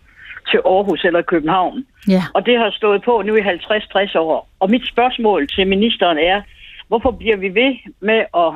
til 0.50 0.60
Aarhus 0.64 1.04
eller 1.04 1.22
København. 1.22 1.84
Ja. 2.08 2.22
Og 2.34 2.46
det 2.46 2.58
har 2.58 2.70
stået 2.70 3.02
på 3.02 3.22
nu 3.26 3.34
i 3.36 3.40
50-60 3.40 4.18
år. 4.18 4.48
Og 4.60 4.70
mit 4.70 4.88
spørgsmål 4.88 5.48
til 5.48 5.66
ministeren 5.66 6.18
er, 6.18 6.42
hvorfor 6.88 7.10
bliver 7.10 7.36
vi 7.36 7.48
ved 7.48 7.72
med 8.00 8.20
at 8.44 8.50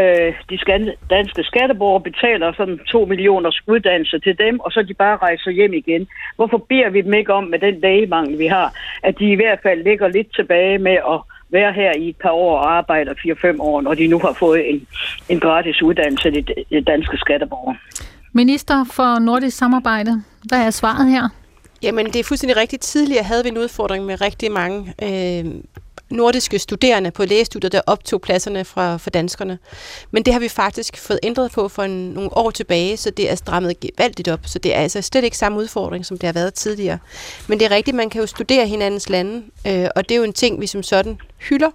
øh, 0.00 0.34
de 0.50 0.58
danske 1.10 1.42
skatteborgere 1.44 2.02
betaler 2.02 2.52
sådan 2.52 2.78
2 2.78 3.04
millioners 3.04 3.60
uddannelse 3.66 4.18
til 4.18 4.38
dem, 4.38 4.60
og 4.60 4.72
så 4.72 4.82
de 4.82 4.94
bare 4.94 5.16
rejser 5.16 5.50
hjem 5.50 5.72
igen. 5.72 6.06
Hvorfor 6.36 6.58
beder 6.58 6.90
vi 6.90 7.00
dem 7.00 7.14
ikke 7.14 7.32
om 7.32 7.44
med 7.44 7.58
den 7.58 7.80
lægemangel, 7.80 8.38
vi 8.38 8.46
har, 8.46 8.74
at 9.02 9.18
de 9.18 9.32
i 9.32 9.34
hvert 9.34 9.58
fald 9.62 9.84
ligger 9.84 10.08
lidt 10.08 10.34
tilbage 10.34 10.78
med 10.78 10.92
at 10.92 11.20
være 11.52 11.72
her 11.72 11.92
i 11.92 12.08
et 12.08 12.16
par 12.16 12.30
år 12.30 12.58
og 12.58 12.76
arbejde 12.76 13.10
4-5 13.10 13.60
år, 13.60 13.80
når 13.80 13.94
de 13.94 14.06
nu 14.06 14.18
har 14.18 14.32
fået 14.32 14.70
en, 14.70 14.86
en 15.28 15.40
gratis 15.40 15.82
uddannelse 15.82 16.30
til 16.30 16.46
de 16.70 16.80
danske 16.80 17.16
skatteborgere. 17.16 17.76
Minister 18.32 18.84
for 18.84 19.18
nordisk 19.18 19.56
samarbejde. 19.56 20.22
Hvad 20.48 20.66
er 20.66 20.70
svaret 20.70 21.10
her? 21.10 21.28
Jamen, 21.82 22.06
det 22.06 22.16
er 22.16 22.24
fuldstændig 22.24 22.56
rigtigt. 22.56 22.82
Tidligere 22.82 23.24
havde 23.24 23.42
vi 23.44 23.48
en 23.48 23.58
udfordring 23.58 24.06
med 24.06 24.20
rigtig 24.20 24.52
mange 24.52 24.94
øh, 25.02 25.44
nordiske 26.12 26.58
studerende 26.58 27.10
på 27.10 27.24
lægestudiet, 27.24 27.72
der 27.72 27.80
optog 27.86 28.20
pladserne 28.20 28.64
fra, 28.64 28.96
for 28.96 29.10
danskerne. 29.10 29.58
Men 30.10 30.22
det 30.22 30.32
har 30.32 30.40
vi 30.40 30.48
faktisk 30.48 30.96
fået 30.96 31.20
ændret 31.22 31.52
på 31.52 31.68
for 31.68 31.82
en, 31.82 32.10
nogle 32.10 32.36
år 32.36 32.50
tilbage, 32.50 32.96
så 32.96 33.10
det 33.10 33.30
er 33.30 33.34
strammet 33.34 33.80
gevaldigt 33.80 34.28
op. 34.28 34.40
Så 34.44 34.58
det 34.58 34.74
er 34.74 34.80
altså 34.80 35.02
slet 35.02 35.24
ikke 35.24 35.38
samme 35.38 35.58
udfordring, 35.58 36.06
som 36.06 36.18
det 36.18 36.26
har 36.26 36.32
været 36.32 36.54
tidligere. 36.54 36.98
Men 37.48 37.60
det 37.60 37.64
er 37.64 37.70
rigtigt, 37.70 37.96
man 37.96 38.10
kan 38.10 38.20
jo 38.20 38.26
studere 38.26 38.66
hinandens 38.66 39.08
lande, 39.08 39.42
øh, 39.66 39.88
og 39.96 40.08
det 40.08 40.14
er 40.14 40.18
jo 40.18 40.24
en 40.24 40.32
ting, 40.32 40.60
vi 40.60 40.66
som 40.66 40.82
sådan 40.82 41.18
hylder. 41.38 41.70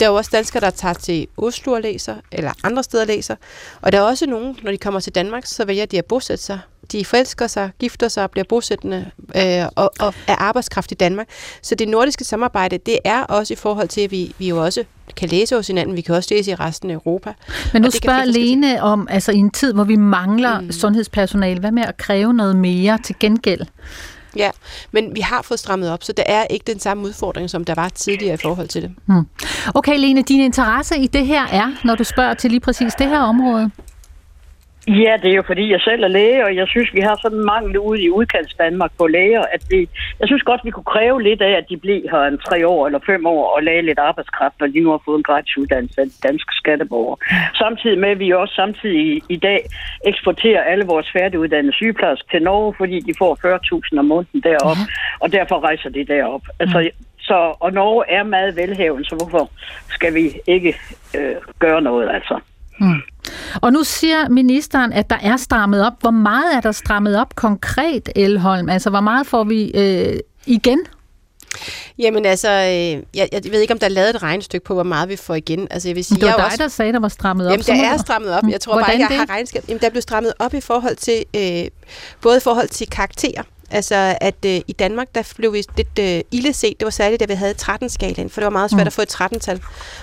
Der 0.00 0.06
er 0.06 0.10
jo 0.10 0.16
også 0.16 0.30
danskere, 0.32 0.60
der 0.60 0.70
tager 0.70 0.94
til 0.94 1.26
Oslo 1.36 1.72
og 1.72 1.80
læser, 1.80 2.16
eller 2.32 2.52
andre 2.62 2.82
steder 2.82 3.04
læser. 3.04 3.36
Og 3.80 3.92
der 3.92 3.98
er 3.98 4.02
også 4.02 4.26
nogen, 4.26 4.56
når 4.62 4.70
de 4.70 4.78
kommer 4.78 5.00
til 5.00 5.14
Danmark, 5.14 5.46
så 5.46 5.64
vælger 5.64 5.86
de 5.86 5.98
at 5.98 6.04
bosætte 6.04 6.44
sig. 6.44 6.60
De 6.92 7.04
forelsker 7.04 7.46
sig, 7.46 7.70
gifter 7.78 8.08
sig 8.08 8.22
og 8.22 8.30
bliver 8.30 8.44
bosættende 8.48 9.10
øh, 9.36 9.64
og, 9.76 9.92
og 10.00 10.14
er 10.26 10.36
arbejdskraft 10.36 10.92
i 10.92 10.94
Danmark. 10.94 11.28
Så 11.62 11.74
det 11.74 11.88
nordiske 11.88 12.24
samarbejde, 12.24 12.78
det 12.78 12.98
er 13.04 13.22
også 13.22 13.54
i 13.54 13.56
forhold 13.56 13.88
til, 13.88 14.00
at 14.00 14.10
vi, 14.10 14.34
vi 14.38 14.48
jo 14.48 14.64
også 14.64 14.84
kan 15.16 15.28
læse 15.28 15.56
hos 15.56 15.66
hinanden. 15.66 15.96
Vi 15.96 16.00
kan 16.00 16.14
også 16.14 16.34
læse 16.34 16.50
i 16.50 16.54
resten 16.54 16.90
af 16.90 16.94
Europa. 16.94 17.32
Men 17.72 17.82
nu 17.82 17.86
det 17.86 17.94
spørger 17.94 18.24
Lene 18.24 18.82
om, 18.82 19.08
altså 19.10 19.32
i 19.32 19.36
en 19.36 19.50
tid, 19.50 19.72
hvor 19.72 19.84
vi 19.84 19.96
mangler 19.96 20.60
mm. 20.60 20.72
sundhedspersonale, 20.72 21.60
hvad 21.60 21.72
med 21.72 21.82
at 21.82 21.96
kræve 21.96 22.34
noget 22.34 22.56
mere 22.56 22.98
til 23.04 23.16
gengæld? 23.20 23.60
Ja, 24.36 24.50
men 24.92 25.14
vi 25.14 25.20
har 25.20 25.42
fået 25.42 25.60
strammet 25.60 25.90
op, 25.90 26.04
så 26.04 26.12
der 26.12 26.22
er 26.26 26.44
ikke 26.44 26.64
den 26.66 26.80
samme 26.80 27.02
udfordring, 27.02 27.50
som 27.50 27.64
der 27.64 27.74
var 27.74 27.88
tidligere 27.88 28.34
i 28.34 28.36
forhold 28.36 28.68
til 28.68 28.82
det. 28.82 28.90
Hmm. 29.06 29.26
Okay, 29.74 29.98
Lene, 29.98 30.22
din 30.22 30.40
interesse 30.40 30.98
i 30.98 31.06
det 31.06 31.26
her 31.26 31.46
er, 31.46 31.70
når 31.84 31.94
du 31.94 32.04
spørger 32.04 32.34
til 32.34 32.50
lige 32.50 32.60
præcis 32.60 32.94
det 32.94 33.08
her 33.08 33.20
område? 33.20 33.70
Ja, 34.88 35.16
det 35.22 35.30
er 35.30 35.36
jo 35.36 35.42
fordi, 35.46 35.70
jeg 35.70 35.80
selv 35.80 36.04
er 36.04 36.08
læge, 36.08 36.44
og 36.44 36.56
jeg 36.56 36.68
synes, 36.68 36.94
vi 36.94 37.00
har 37.00 37.18
sådan 37.22 37.38
en 37.38 37.44
mangel 37.44 37.78
ude 37.78 38.02
i 38.02 38.10
udkants 38.10 38.54
Danmark 38.54 38.90
på 38.98 39.06
læger, 39.06 39.44
at 39.52 39.62
vi, 39.70 39.88
jeg 40.20 40.28
synes 40.28 40.42
godt, 40.42 40.60
vi 40.64 40.70
kunne 40.70 40.92
kræve 40.94 41.22
lidt 41.22 41.42
af, 41.42 41.50
at 41.50 41.68
de 41.68 41.76
bliver 41.76 42.10
her 42.10 42.22
en 42.22 42.38
tre 42.38 42.66
år 42.66 42.86
eller 42.86 43.00
fem 43.06 43.26
år 43.26 43.56
og 43.56 43.62
lage 43.62 43.82
lidt 43.82 43.98
arbejdskraft, 43.98 44.54
når 44.60 44.66
de 44.66 44.80
nu 44.80 44.90
har 44.90 45.02
fået 45.04 45.18
en 45.18 45.22
gratis 45.22 45.56
uddannelse 45.56 46.00
af 46.00 46.06
danske 46.22 46.52
skatteborgere. 46.54 47.16
Samtidig 47.54 47.98
med, 47.98 48.08
at 48.08 48.18
vi 48.18 48.30
også 48.30 48.54
samtidig 48.54 49.00
i, 49.00 49.22
i 49.28 49.36
dag 49.36 49.60
eksporterer 50.06 50.62
alle 50.62 50.84
vores 50.84 51.10
færdiguddannede 51.12 51.74
sygeplejersker 51.74 52.28
til 52.30 52.42
Norge, 52.42 52.74
fordi 52.78 53.00
de 53.00 53.14
får 53.18 53.32
40.000 53.92 53.98
om 53.98 54.04
måneden 54.04 54.40
deroppe, 54.40 54.84
ja. 54.88 54.94
og 55.20 55.32
derfor 55.32 55.60
rejser 55.60 55.90
de 55.90 56.04
derop. 56.04 56.42
Altså, 56.60 56.90
så, 57.20 57.54
og 57.60 57.72
Norge 57.72 58.04
er 58.08 58.22
meget 58.22 58.56
velhaven, 58.56 59.04
så 59.04 59.14
hvorfor 59.16 59.50
skal 59.88 60.14
vi 60.14 60.32
ikke 60.46 60.74
øh, 61.16 61.36
gøre 61.58 61.82
noget, 61.82 62.10
altså? 62.14 62.40
Mm. 62.80 63.00
Og 63.62 63.72
nu 63.72 63.84
siger 63.84 64.28
ministeren, 64.28 64.92
at 64.92 65.10
der 65.10 65.18
er 65.22 65.36
strammet 65.36 65.86
op. 65.86 65.92
Hvor 66.00 66.10
meget 66.10 66.54
er 66.54 66.60
der 66.60 66.72
strammet 66.72 67.20
op 67.20 67.34
konkret, 67.34 68.08
Elholm? 68.16 68.68
Altså, 68.68 68.90
hvor 68.90 69.00
meget 69.00 69.26
får 69.26 69.44
vi 69.44 69.70
øh, 69.74 70.18
igen? 70.46 70.78
Jamen 71.98 72.26
altså, 72.26 72.48
øh, 72.48 73.02
jeg, 73.14 73.28
jeg 73.32 73.42
ved 73.50 73.60
ikke, 73.60 73.72
om 73.72 73.78
der 73.78 73.86
er 73.86 73.90
lavet 73.90 74.10
et 74.10 74.22
regnestykke 74.22 74.64
på, 74.64 74.74
hvor 74.74 74.82
meget 74.82 75.08
vi 75.08 75.16
får 75.16 75.34
igen. 75.34 75.68
Altså, 75.70 75.88
jeg 75.88 75.96
vil 75.96 76.04
sige, 76.04 76.16
det 76.16 76.22
var 76.22 76.28
jeg 76.28 76.36
dig, 76.36 76.44
også... 76.44 76.58
der 76.58 76.68
sagde, 76.68 76.92
der 76.92 77.00
var 77.00 77.08
strammet 77.08 77.46
op. 77.46 77.50
Jamen, 77.50 77.64
der 77.66 77.88
er 77.92 77.96
strammet 77.96 78.30
op. 78.30 78.42
Jeg 78.50 78.60
tror 78.60 78.72
Hvordan 78.72 78.86
bare 78.86 78.94
ikke, 78.94 79.06
jeg 79.10 79.18
har 79.20 79.30
regnskab. 79.30 79.64
Jamen, 79.68 79.80
der 79.80 79.90
blev 79.90 80.02
strammet 80.02 80.32
op 80.38 80.54
i 80.54 80.60
forhold 80.60 80.96
til, 80.96 81.24
øh, 81.36 81.64
både 82.20 82.36
i 82.36 82.40
forhold 82.40 82.68
til 82.68 82.90
karakterer, 82.90 83.42
Altså, 83.70 84.16
at 84.20 84.44
øh, 84.46 84.60
i 84.66 84.72
Danmark, 84.72 85.14
der 85.14 85.32
blev 85.36 85.52
vi 85.52 85.64
lidt 85.76 85.98
øh, 86.00 86.20
ille 86.30 86.52
set. 86.52 86.80
Det 86.80 86.84
var 86.84 86.90
særligt, 86.90 87.20
da 87.20 87.26
vi 87.26 87.34
havde 87.34 87.54
13-skalaen, 87.62 88.28
for 88.30 88.40
det 88.40 88.44
var 88.44 88.50
meget 88.50 88.70
svært 88.70 88.84
mm. 88.84 88.86
at 88.86 88.92
få 88.92 89.02
et 89.02 89.14
13-tal. 89.14 89.60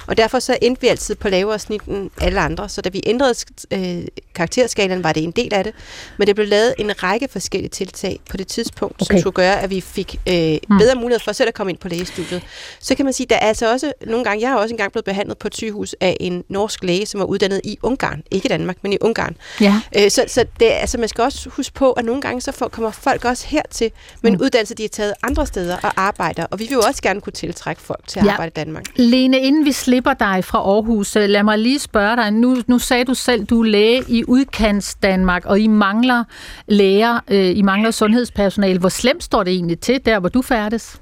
Og 0.07 0.17
derfor 0.17 0.39
så 0.39 0.57
endte 0.61 0.81
vi 0.81 0.87
altid 0.87 1.15
på 1.15 1.29
lavere 1.29 1.59
snit 1.59 1.81
end 1.81 2.09
alle 2.21 2.39
andre. 2.39 2.69
Så 2.69 2.81
da 2.81 2.89
vi 2.89 3.01
ændrede 3.05 3.35
øh, 3.71 4.07
karakterskalaen, 4.35 5.03
var 5.03 5.13
det 5.13 5.23
en 5.23 5.31
del 5.31 5.53
af 5.53 5.63
det. 5.63 5.73
Men 6.17 6.27
det 6.27 6.35
blev 6.35 6.47
lavet 6.47 6.73
en 6.77 7.03
række 7.03 7.27
forskellige 7.31 7.69
tiltag 7.69 8.19
på 8.29 8.37
det 8.37 8.47
tidspunkt, 8.47 9.01
okay. 9.01 9.05
som 9.05 9.19
skulle 9.19 9.33
gøre, 9.33 9.61
at 9.61 9.69
vi 9.69 9.81
fik 9.81 10.15
øh, 10.29 10.57
mm. 10.69 10.77
bedre 10.77 10.95
mulighed 10.95 11.19
for 11.19 11.31
selv 11.31 11.47
at 11.47 11.53
komme 11.53 11.71
ind 11.71 11.79
på 11.79 11.87
lægestudiet. 11.87 12.41
Så 12.79 12.95
kan 12.95 13.05
man 13.05 13.13
sige, 13.13 13.27
der 13.29 13.35
er 13.35 13.47
altså 13.47 13.71
også 13.71 13.93
nogle 14.07 14.23
gange, 14.23 14.41
jeg 14.41 14.49
har 14.49 14.57
også 14.57 14.73
engang 14.73 14.91
blevet 14.91 15.05
behandlet 15.05 15.37
på 15.37 15.47
et 15.47 15.55
sygehus 15.55 15.95
af 16.01 16.17
en 16.19 16.43
norsk 16.49 16.83
læge, 16.83 17.05
som 17.05 17.19
var 17.19 17.25
uddannet 17.25 17.61
i 17.63 17.77
Ungarn. 17.83 18.23
Ikke 18.31 18.45
i 18.45 18.49
Danmark, 18.49 18.77
men 18.81 18.93
i 18.93 18.97
Ungarn. 19.01 19.37
Ja. 19.61 19.81
Øh, 19.97 20.11
så 20.11 20.25
så 20.27 20.45
det, 20.59 20.65
altså, 20.65 20.97
man 20.97 21.09
skal 21.09 21.23
også 21.23 21.49
huske 21.49 21.73
på, 21.73 21.91
at 21.91 22.05
nogle 22.05 22.21
gange 22.21 22.41
så 22.41 22.51
får, 22.51 22.67
kommer 22.67 22.91
folk 22.91 23.25
også 23.25 23.47
hertil 23.47 23.91
med 24.21 24.31
en 24.31 24.37
mm. 24.37 24.43
uddannelse, 24.43 24.75
de 24.75 24.83
har 24.83 24.87
taget 24.87 25.13
andre 25.23 25.45
steder 25.45 25.77
og 25.83 25.91
arbejder. 25.95 26.45
Og 26.51 26.59
vi 26.59 26.63
vil 26.63 26.73
jo 26.73 26.79
også 26.79 27.01
gerne 27.01 27.21
kunne 27.21 27.33
tiltrække 27.33 27.81
folk 27.81 28.07
til 28.07 28.19
at 28.19 28.25
ja. 28.25 28.31
arbejde 28.31 28.49
i 28.49 28.53
Danmark. 28.53 28.85
Lene, 28.95 29.39
inden 29.39 29.65
vi 29.65 29.71
slipper 29.71 30.13
dig 30.13 30.43
fra 30.43 30.57
Aarhus, 30.57 31.15
øh, 31.15 31.29
lad 31.29 31.43
mig 31.43 31.59
lige 31.59 31.79
spørge 31.79 32.15
dig. 32.15 32.31
Nu, 32.31 32.57
nu 32.67 32.79
sagde 32.79 33.05
du 33.05 33.13
selv, 33.13 33.45
du 33.45 33.61
er 33.61 33.65
læge 33.65 34.03
i 34.07 34.23
udkants 34.27 34.95
Danmark, 34.95 35.45
og 35.45 35.59
I 35.59 35.67
mangler 35.67 36.23
læger, 36.67 37.19
øh, 37.31 37.57
I 37.57 37.61
mangler 37.61 37.91
sundhedspersonale. 37.91 38.79
Hvor 38.79 38.89
slemt 38.89 39.23
står 39.23 39.43
det 39.43 39.53
egentlig 39.53 39.79
til, 39.79 40.05
der 40.05 40.19
hvor 40.19 40.29
du 40.29 40.41
færdes? 40.41 41.01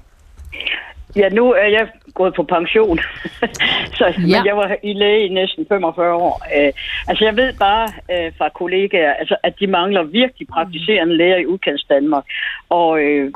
Ja, 1.16 1.28
nu 1.28 1.52
er 1.52 1.66
jeg 1.66 1.88
gået 2.14 2.34
på 2.34 2.42
pension, 2.42 2.98
så 3.98 4.04
ja. 4.06 4.38
men 4.38 4.46
jeg 4.46 4.56
var 4.56 4.76
i 4.82 4.92
læge 4.92 5.26
i 5.26 5.28
næsten 5.28 5.66
45 5.68 6.14
år. 6.14 6.42
Uh, 6.56 6.72
altså 7.08 7.24
jeg 7.24 7.36
ved 7.36 7.52
bare 7.58 7.86
uh, 7.86 8.32
fra 8.38 8.48
kollegaer, 8.48 9.12
altså, 9.12 9.36
at 9.42 9.54
de 9.60 9.66
mangler 9.66 10.02
virkelig 10.02 10.48
praktiserende 10.48 11.16
læger 11.16 11.36
i 11.36 11.46
udkants 11.46 11.84
Danmark. 11.84 12.24
Og 12.68 12.90
uh, 12.90 13.26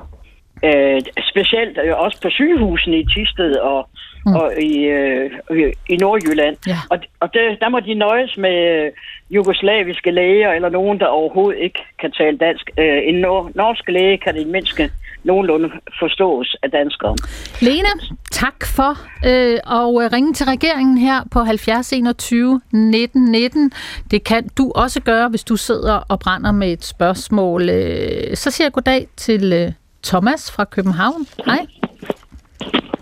uh, 0.68 0.98
specielt 1.32 1.78
uh, 1.78 1.98
også 2.04 2.18
på 2.22 2.30
sygehusene 2.30 2.98
i 2.98 3.06
Tisted 3.14 3.54
og, 3.56 3.88
mm. 4.28 4.36
og 4.36 4.52
i, 4.60 4.74
uh, 4.92 5.58
i 5.88 5.96
Nordjylland. 5.96 6.56
Ja. 6.66 6.78
Og, 6.90 6.98
og 7.20 7.28
det, 7.34 7.60
der 7.60 7.68
må 7.68 7.80
de 7.80 7.94
nøjes 7.94 8.36
med 8.36 8.90
jugoslaviske 9.30 10.10
læger 10.10 10.52
eller 10.52 10.68
nogen, 10.68 11.00
der 11.00 11.06
overhovedet 11.06 11.60
ikke 11.60 11.80
kan 12.00 12.12
tale 12.12 12.38
dansk. 12.38 12.70
Uh, 12.78 12.84
en 13.10 13.14
nor- 13.14 13.50
norsk 13.54 13.88
læge 13.88 14.18
kan 14.18 14.34
det 14.34 14.46
mindste 14.46 14.90
nogenlunde 15.24 15.70
forstås 16.00 16.56
af 16.62 16.70
danskere. 16.70 17.16
Lene, 17.60 17.88
tak 18.30 18.66
for 18.76 18.90
øh, 19.26 19.58
at 20.06 20.12
ringe 20.12 20.32
til 20.32 20.46
regeringen 20.46 20.98
her 20.98 21.22
på 21.30 21.40
70 21.40 21.92
21 21.92 22.60
19 22.72 23.24
19. 23.24 23.72
Det 24.10 24.24
kan 24.24 24.48
du 24.58 24.72
også 24.74 25.00
gøre, 25.02 25.28
hvis 25.28 25.44
du 25.44 25.56
sidder 25.56 25.94
og 26.08 26.20
brænder 26.20 26.52
med 26.52 26.72
et 26.72 26.84
spørgsmål. 26.84 27.68
Øh, 27.68 28.36
så 28.36 28.50
siger 28.50 28.64
jeg 28.64 28.72
goddag 28.72 29.06
til 29.16 29.52
øh, 29.52 29.72
Thomas 30.02 30.52
fra 30.52 30.64
København. 30.64 31.26
Hej. 31.46 31.66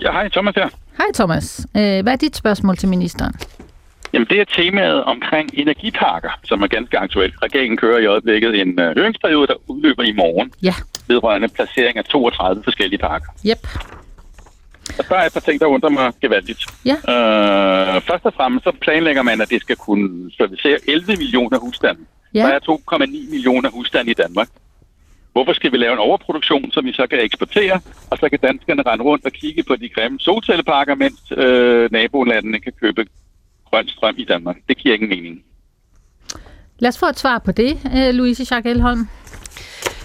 Ja, 0.03 0.13
hej 0.13 0.29
Thomas 0.29 0.55
her. 0.55 0.69
Hej 0.99 1.07
Thomas. 1.15 1.67
Øh, 1.77 2.03
hvad 2.03 2.13
er 2.13 2.17
dit 2.17 2.37
spørgsmål 2.37 2.77
til 2.77 2.89
ministeren? 2.89 3.35
Jamen, 4.13 4.27
det 4.31 4.41
er 4.41 4.45
temaet 4.45 5.05
omkring 5.05 5.51
energiparker, 5.53 6.31
som 6.45 6.63
er 6.63 6.67
ganske 6.67 6.99
aktuelt. 6.99 7.35
Regeringen 7.43 7.77
kører 7.77 7.99
i 7.99 8.07
øjeblikket 8.07 8.61
en 8.61 8.81
uh, 8.81 8.85
høringsperiode, 8.85 9.47
der 9.47 9.55
udløber 9.67 10.03
i 10.03 10.13
morgen. 10.13 10.53
Ja. 10.63 10.75
Vedrørende 11.09 11.49
placering 11.49 11.99
af 11.99 12.05
32 12.05 12.63
forskellige 12.65 12.99
parker. 12.99 13.27
Yep. 13.47 13.69
Og 14.99 15.05
der 15.09 15.17
er 15.17 15.27
et 15.27 15.33
par 15.33 15.41
ting, 15.41 15.61
der 15.61 15.67
undrer 15.67 15.91
mig 15.91 16.13
gevaldigt. 16.21 16.65
Ja. 16.85 16.95
Uh, 16.95 18.03
først 18.03 18.25
og 18.25 18.35
fremmest 18.35 18.65
så 18.65 18.73
planlægger 18.81 19.23
man, 19.23 19.41
at 19.41 19.51
det 19.51 19.61
skal 19.61 19.77
kunne 19.77 20.31
servicere 20.37 20.79
11 20.89 21.17
millioner 21.17 21.59
husstande. 21.59 22.01
Ja. 22.35 22.41
Der 22.41 22.49
er 22.49 22.61
2,9 22.97 23.31
millioner 23.31 23.71
husstande 23.71 24.11
i 24.11 24.15
Danmark. 24.15 24.49
Hvorfor 25.37 25.53
skal 25.53 25.73
vi 25.73 25.77
lave 25.77 25.93
en 25.93 25.99
overproduktion, 25.99 26.71
som 26.73 26.85
vi 26.85 26.93
så 26.93 27.07
kan 27.11 27.21
eksportere, 27.21 27.81
og 28.11 28.19
så 28.19 28.29
kan 28.29 28.39
danskerne 28.39 28.83
rende 28.83 29.05
rundt 29.05 29.25
og 29.25 29.33
kigge 29.33 29.63
på 29.63 29.77
de 29.77 29.89
grimme 29.89 30.21
solcelleparker, 30.21 30.95
mens 30.95 31.33
øh, 31.37 31.93
nabolandene 31.93 32.61
kan 32.61 32.73
købe 32.81 33.07
grøn 33.71 33.89
strøm 33.89 34.15
i 34.19 34.25
Danmark. 34.25 34.57
Det 34.69 34.77
giver 34.77 34.95
ingen 34.95 35.09
mening. 35.09 35.45
Lad 36.79 36.89
os 36.89 36.99
få 36.99 37.07
et 37.07 37.19
svar 37.19 37.39
på 37.39 37.53
det, 37.53 37.81
øh, 37.97 38.15
Louise 38.15 38.47
Jacques 38.51 38.77
Elholm. 38.77 39.09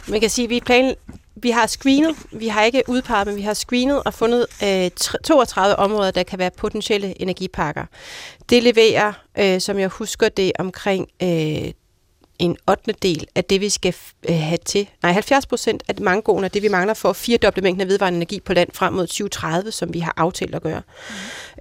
Man 0.09 0.19
kan 0.19 0.29
sige, 0.29 0.43
at 0.43 0.49
vi, 0.49 0.59
plan, 0.65 0.95
vi 1.35 1.49
har 1.49 1.67
screenet, 1.67 2.15
vi 2.31 2.47
har 2.47 2.63
ikke 2.63 2.83
udpeget, 2.87 3.27
men 3.27 3.35
vi 3.35 3.41
har 3.41 3.53
screenet 3.53 4.03
og 4.03 4.13
fundet 4.13 4.45
øh, 4.63 4.89
32 5.23 5.75
områder, 5.75 6.11
der 6.11 6.23
kan 6.23 6.39
være 6.39 6.51
potentielle 6.57 7.21
energiparker. 7.21 7.85
Det 8.49 8.63
leverer, 8.63 9.13
øh, 9.39 9.61
som 9.61 9.79
jeg 9.79 9.87
husker 9.87 10.29
det, 10.29 10.51
omkring 10.59 11.07
øh, 11.23 11.71
en 12.41 12.57
8. 12.69 12.93
del 13.01 13.27
af 13.35 13.43
det, 13.43 13.61
vi 13.61 13.69
skal 13.69 13.95
øh, 14.29 14.35
have 14.35 14.57
til. 14.65 14.89
Nej, 15.03 15.11
70 15.11 15.45
procent 15.45 15.83
af 15.87 15.95
mangoen 16.01 16.43
af 16.43 16.51
det, 16.51 16.63
vi 16.63 16.67
mangler 16.67 16.93
for 16.93 17.09
at 17.09 17.15
firedoble 17.15 17.61
mængden 17.61 17.81
af 17.81 17.87
vedvarende 17.87 18.17
energi 18.17 18.39
på 18.39 18.53
land 18.53 18.69
frem 18.73 18.93
mod 18.93 19.07
2030, 19.07 19.71
som 19.71 19.93
vi 19.93 19.99
har 19.99 20.13
aftalt 20.17 20.55
at 20.55 20.61
gøre. 20.61 20.81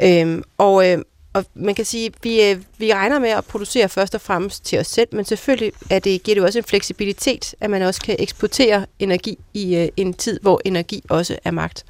Mm. 0.00 0.06
Øhm, 0.06 0.42
og, 0.58 0.90
øh, 0.90 0.98
og 1.32 1.44
man 1.54 1.74
kan 1.74 1.84
sige, 1.84 2.10
vi, 2.22 2.42
øh, 2.42 2.56
vi 2.78 2.94
regner 2.94 3.18
med 3.18 3.28
at 3.28 3.44
producere 3.44 3.88
først 3.88 4.14
og 4.14 4.20
fremmest 4.20 4.64
til 4.64 4.78
os 4.78 4.86
selv, 4.86 5.08
men 5.12 5.24
selvfølgelig 5.24 5.72
er 5.90 5.98
det, 5.98 6.22
giver 6.22 6.34
det 6.34 6.44
også 6.44 6.58
en 6.58 6.64
fleksibilitet, 6.64 7.54
at 7.60 7.70
man 7.70 7.82
også 7.82 8.00
kan 8.00 8.16
eksportere 8.18 8.86
energi 8.98 9.38
i 9.54 9.76
øh, 9.76 9.88
en 9.96 10.14
tid, 10.14 10.40
hvor 10.42 10.60
energi 10.64 11.02
også 11.10 11.36
er 11.44 11.50
magt. 11.50 11.84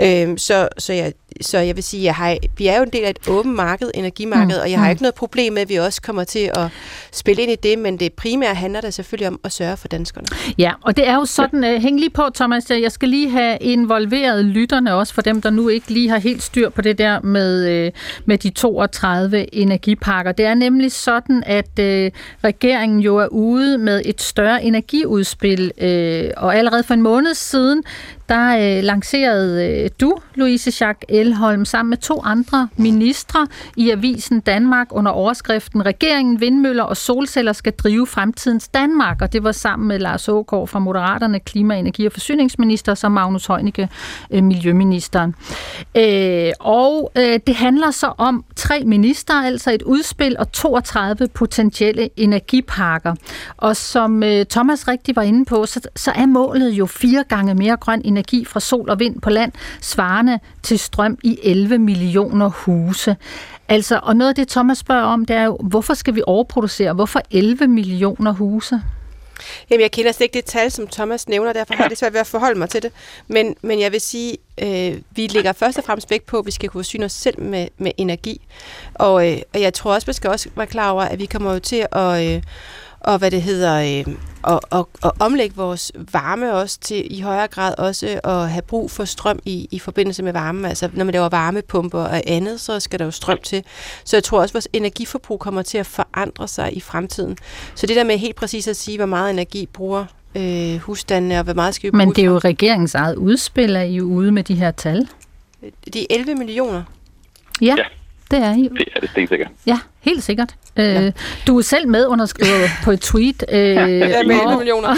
Øhm, 0.00 0.38
så, 0.38 0.68
så, 0.78 0.92
jeg, 0.92 1.12
så 1.40 1.58
jeg 1.58 1.76
vil 1.76 1.84
sige, 1.84 2.10
at 2.10 2.38
vi 2.58 2.66
er 2.66 2.76
jo 2.76 2.82
en 2.82 2.90
del 2.90 3.04
af 3.04 3.10
et 3.10 3.28
åbent 3.28 3.54
marked, 3.54 3.90
energimarked, 3.94 4.56
mm. 4.56 4.62
og 4.62 4.70
jeg 4.70 4.78
har 4.78 4.86
mm. 4.86 4.90
ikke 4.90 5.02
noget 5.02 5.14
problem 5.14 5.52
med, 5.52 5.62
at 5.62 5.68
vi 5.68 5.76
også 5.76 6.02
kommer 6.02 6.24
til 6.24 6.50
at 6.54 6.68
spille 7.12 7.42
ind 7.42 7.52
i 7.52 7.56
det, 7.56 7.78
men 7.78 8.00
det 8.00 8.12
primære 8.12 8.54
handler 8.54 8.80
der 8.80 8.90
selvfølgelig 8.90 9.28
om 9.28 9.40
at 9.44 9.52
sørge 9.52 9.76
for 9.76 9.88
danskerne. 9.88 10.26
Ja, 10.58 10.72
og 10.82 10.96
det 10.96 11.08
er 11.08 11.14
jo 11.14 11.24
sådan, 11.24 11.64
uh, 11.64 11.82
hæng 11.82 12.00
lige 12.00 12.10
på 12.10 12.22
Thomas, 12.34 12.70
jeg 12.70 12.92
skal 12.92 13.08
lige 13.08 13.30
have 13.30 13.58
involveret 13.60 14.44
lytterne 14.44 14.94
også, 14.94 15.14
for 15.14 15.22
dem, 15.22 15.42
der 15.42 15.50
nu 15.50 15.68
ikke 15.68 15.90
lige 15.90 16.08
har 16.08 16.18
helt 16.18 16.42
styr 16.42 16.68
på 16.68 16.82
det 16.82 16.98
der 16.98 17.20
med, 17.20 17.92
med 18.24 18.38
de 18.38 18.50
32 18.66 19.54
energiparker. 19.54 20.32
Det 20.32 20.46
er 20.46 20.54
nemlig 20.54 20.92
sådan, 20.92 21.42
at 21.46 21.78
øh, 21.80 22.10
regeringen 22.44 23.00
jo 23.00 23.16
er 23.16 23.26
ude 23.26 23.78
med 23.78 24.02
et 24.04 24.22
større 24.22 24.64
energiudspil, 24.64 25.72
øh, 25.80 26.30
og 26.36 26.56
allerede 26.56 26.82
for 26.82 26.94
en 26.94 27.02
måned 27.02 27.34
siden, 27.34 27.82
der 28.28 28.78
øh, 28.78 28.84
lancerede 28.84 29.82
øh, 29.84 29.90
du, 30.00 30.16
Louise 30.34 30.84
Jacques 30.84 31.04
Elholm, 31.08 31.64
sammen 31.64 31.90
med 31.90 31.98
to 31.98 32.22
andre 32.24 32.68
ministre 32.76 33.46
i 33.76 33.90
Avisen 33.90 34.40
Danmark 34.40 34.86
under 34.90 35.12
overskriften 35.12 35.86
Regeringen, 35.86 36.40
vindmøller 36.40 36.82
og 36.82 36.96
solceller 36.96 37.52
skal 37.52 37.72
drive 37.72 38.06
fremtidens 38.06 38.68
Danmark. 38.68 39.22
Og 39.22 39.32
det 39.32 39.44
var 39.44 39.52
sammen 39.52 39.88
med 39.88 39.98
Lars 39.98 40.28
Ågaard 40.28 40.68
fra 40.68 40.78
Moderaterne, 40.78 41.40
klima-, 41.40 41.78
energi- 41.78 42.06
og 42.06 42.12
forsyningsminister, 42.12 42.94
som 42.94 43.12
Magnus 43.12 43.46
Heunicke, 43.46 43.88
øh, 44.30 44.42
miljøministeren. 44.44 45.34
Øh, 45.96 46.52
og 46.60 47.12
øh, 47.16 47.40
det 47.46 47.54
handler 47.54 47.90
så 47.90 48.12
om 48.18 48.44
tre 48.56 48.84
minister, 48.84 49.34
altså 49.34 49.72
et 49.72 49.82
udspil 49.82 50.36
og 50.38 50.52
32 50.52 51.28
potentielle 51.28 52.08
energiparker. 52.16 53.14
Og 53.56 53.76
som 53.76 54.22
øh, 54.22 54.46
Thomas 54.46 54.88
rigtig 54.88 55.16
var 55.16 55.22
inde 55.22 55.44
på, 55.44 55.66
så, 55.66 55.80
så 55.96 56.10
er 56.10 56.26
målet 56.26 56.70
jo 56.70 56.86
fire 56.86 57.24
gange 57.28 57.54
mere 57.54 57.76
grøn 57.76 58.02
energi 58.04 58.15
energi 58.16 58.44
fra 58.44 58.60
sol 58.60 58.90
og 58.90 58.98
vind 58.98 59.20
på 59.20 59.30
land, 59.30 59.52
svarende 59.80 60.38
til 60.62 60.78
strøm 60.78 61.18
i 61.22 61.38
11 61.42 61.78
millioner 61.78 62.48
huse. 62.48 63.16
Altså, 63.68 64.00
og 64.02 64.16
noget 64.16 64.28
af 64.28 64.34
det, 64.34 64.48
Thomas 64.48 64.78
spørger 64.78 65.02
om, 65.02 65.24
det 65.24 65.36
er 65.36 65.44
jo, 65.44 65.56
hvorfor 65.56 65.94
skal 65.94 66.14
vi 66.14 66.22
overproducere? 66.26 66.92
Hvorfor 66.92 67.22
11 67.30 67.66
millioner 67.66 68.32
huse? 68.32 68.80
Jamen, 69.70 69.82
jeg 69.82 69.90
kender 69.90 70.12
slet 70.12 70.24
ikke 70.24 70.34
det 70.34 70.44
tal, 70.44 70.70
som 70.70 70.86
Thomas 70.86 71.28
nævner, 71.28 71.52
derfor 71.52 71.74
har 71.74 71.88
det 71.88 71.98
svært 71.98 72.12
ved 72.12 72.20
at 72.20 72.26
forholde 72.26 72.58
mig 72.58 72.68
til 72.68 72.82
det. 72.82 72.92
Men, 73.28 73.56
men 73.62 73.80
jeg 73.80 73.92
vil 73.92 74.00
sige, 74.00 74.36
øh, 74.62 75.00
vi 75.10 75.26
lægger 75.26 75.52
først 75.52 75.78
og 75.78 75.84
fremmest 75.84 76.10
vægt 76.10 76.26
på, 76.26 76.38
at 76.38 76.46
vi 76.46 76.50
skal 76.50 76.68
kunne 76.68 76.78
forsyne 76.78 77.04
os 77.04 77.12
selv 77.12 77.40
med, 77.40 77.68
med 77.78 77.92
energi. 77.96 78.40
Og, 78.94 79.32
øh, 79.32 79.38
og 79.54 79.60
jeg 79.60 79.74
tror 79.74 79.94
også, 79.94 80.06
vi 80.06 80.12
skal 80.12 80.30
også 80.30 80.48
være 80.56 80.66
klar 80.66 80.90
over, 80.90 81.02
at 81.02 81.18
vi 81.18 81.26
kommer 81.26 81.52
jo 81.52 81.58
til 81.58 81.86
at... 81.92 82.36
Øh, 82.36 82.42
og 83.00 83.18
hvad 83.18 83.30
det 83.30 83.42
hedder, 83.42 84.04
øh, 84.08 84.14
og, 84.42 84.60
og, 84.70 84.88
og 85.02 85.12
omlægge 85.20 85.56
vores 85.56 85.92
varme 86.12 86.54
også 86.54 86.80
til 86.80 87.18
i 87.18 87.20
højere 87.20 87.46
grad 87.46 87.74
også 87.78 88.20
at 88.24 88.50
have 88.50 88.62
brug 88.62 88.90
for 88.90 89.04
strøm 89.04 89.38
i, 89.44 89.68
i 89.70 89.78
forbindelse 89.78 90.22
med 90.22 90.32
varme. 90.32 90.68
Altså 90.68 90.88
når 90.92 91.04
man 91.04 91.12
laver 91.12 91.28
varmepumper 91.28 92.00
og 92.00 92.22
andet, 92.26 92.60
så 92.60 92.80
skal 92.80 92.98
der 92.98 93.04
jo 93.04 93.10
strøm 93.10 93.38
til. 93.42 93.64
Så 94.04 94.16
jeg 94.16 94.24
tror 94.24 94.40
også, 94.40 94.50
at 94.50 94.54
vores 94.54 94.68
energiforbrug 94.72 95.40
kommer 95.40 95.62
til 95.62 95.78
at 95.78 95.86
forandre 95.86 96.48
sig 96.48 96.76
i 96.76 96.80
fremtiden. 96.80 97.36
Så 97.74 97.86
det 97.86 97.96
der 97.96 98.04
med 98.04 98.18
helt 98.18 98.36
præcis 98.36 98.68
at 98.68 98.76
sige, 98.76 98.98
hvor 98.98 99.06
meget 99.06 99.30
energi 99.30 99.66
bruger 99.66 100.04
øh, 100.36 100.76
husstandene, 100.76 101.38
og 101.38 101.44
hvor 101.44 101.54
meget 101.54 101.74
skal 101.74 101.86
vi 101.86 101.90
bruge 101.90 102.06
Men 102.06 102.14
det 102.14 102.22
er 102.22 102.26
jo 102.26 102.38
regeringens 102.38 102.94
eget 102.94 103.16
udspil, 103.16 103.76
at 103.76 103.88
I 103.88 103.96
er 103.96 104.02
ude 104.02 104.32
med 104.32 104.44
de 104.44 104.54
her 104.54 104.70
tal. 104.70 105.08
De 105.94 106.12
11 106.12 106.34
millioner. 106.34 106.82
Ja. 107.60 107.74
ja. 107.78 107.84
Det 108.30 108.38
er 108.38 108.54
I. 108.54 108.62
Det 108.62 108.88
er 108.96 109.00
det 109.00 109.10
stensikkert. 109.10 109.48
Ja, 109.66 109.78
helt 110.00 110.24
sikkert. 110.24 110.54
Øh, 110.76 110.84
ja. 110.84 111.10
Du 111.46 111.58
er 111.58 111.62
selv 111.62 111.88
med 111.88 112.06
underskrevet 112.06 112.70
på 112.84 112.90
et 112.90 113.00
tweet. 113.00 113.44
Øh, 113.52 113.58
ja, 113.58 113.86
med 113.86 114.36
11 114.40 114.56
millioner. 114.56 114.88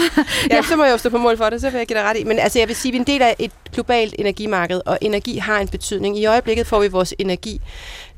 Ja, 0.49 0.55
ja, 0.55 0.61
så 0.61 0.75
må 0.75 0.83
jeg 0.83 0.91
jo 0.91 0.97
stå 0.97 1.09
på 1.09 1.17
mål 1.17 1.37
for 1.37 1.49
det, 1.49 1.61
så 1.61 1.69
vil 1.69 1.77
jeg 1.77 1.87
give 1.87 1.99
dig 1.99 2.05
ret 2.05 2.17
i. 2.17 2.23
Men 2.23 2.39
altså, 2.39 2.59
jeg 2.59 2.67
vil 2.67 2.75
sige, 2.75 2.89
at 2.89 2.93
vi 2.93 2.97
er 2.97 3.01
en 3.01 3.07
del 3.07 3.21
af 3.21 3.35
et 3.39 3.51
globalt 3.73 4.15
energimarked, 4.19 4.81
og 4.85 4.97
energi 5.01 5.37
har 5.37 5.59
en 5.59 5.67
betydning. 5.67 6.19
I 6.19 6.25
øjeblikket 6.25 6.67
får 6.67 6.79
vi 6.79 6.87
vores 6.87 7.13
energi, 7.19 7.61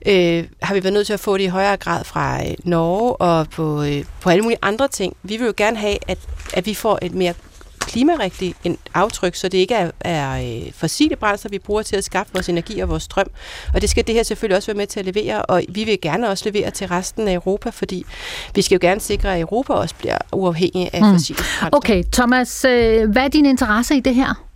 øh, 0.06 0.44
har 0.62 0.74
vi 0.74 0.84
været 0.84 0.94
nødt 0.94 1.08
til 1.08 1.14
at 1.14 1.20
få 1.20 1.38
det 1.38 1.44
i 1.44 1.48
højere 1.48 1.78
grad 1.78 2.04
fra 2.04 2.42
øh, 2.48 2.54
Norge 2.64 3.16
og 3.16 3.50
på, 3.50 3.84
øh, 3.84 4.04
på 4.22 4.30
alle 4.30 4.42
mulige 4.44 4.60
andre 4.62 4.88
ting. 4.88 5.16
Vi 5.24 5.38
vil 5.38 5.46
jo 5.46 5.54
gerne 5.58 5.78
have, 5.78 5.98
at, 6.08 6.18
at 6.54 6.66
vi 6.66 6.74
får 6.74 7.00
et 7.02 7.14
mere 7.14 7.34
klimarigtigt 7.92 8.58
aftryk, 8.94 9.36
så 9.36 9.48
det 9.48 9.58
ikke 9.58 9.74
er, 9.74 9.92
er 10.00 10.28
øh, 10.66 10.74
fossile 10.74 11.16
brændsler, 11.16 11.50
vi 11.50 11.60
bruger 11.60 11.82
til 11.82 11.96
at 11.96 12.04
skaffe 12.04 12.34
vores 12.34 12.50
energi 12.50 12.80
og 12.80 12.90
vores 12.90 13.04
strøm. 13.04 13.28
Og 13.74 13.82
det 13.82 13.90
skal 13.90 14.08
det 14.08 14.16
her 14.16 14.24
selvfølgelig 14.24 14.58
også 14.58 14.72
være 14.72 14.78
med 14.78 14.88
til 14.88 15.00
at 15.00 15.06
levere, 15.06 15.42
og 15.42 15.62
vi 15.70 15.84
vil 15.84 16.02
gerne 16.02 16.30
også 16.30 16.50
levere 16.50 16.72
til 16.72 16.88
resten 16.88 17.28
af 17.28 17.34
Europa, 17.34 17.70
fordi 17.70 18.04
vi 18.56 18.62
skal 18.62 18.76
jo 18.76 18.88
gerne 18.88 19.02
sikre, 19.02 19.36
at 19.36 19.42
Europa 19.42 19.74
også 19.74 19.96
bliver 19.96 20.18
uafhængig 20.34 20.90
af 20.94 21.02
mm. 21.02 21.14
fossile 21.14 21.38
brændsler. 21.38 21.78
Okay, 21.78 22.04
Thomas, 22.14 22.66
øh, 22.66 23.12
hvad 23.12 23.24
er 23.24 23.28
din 23.28 23.46
interesse 23.46 23.96
i 23.96 24.00
det 24.00 24.16
her? 24.16 24.52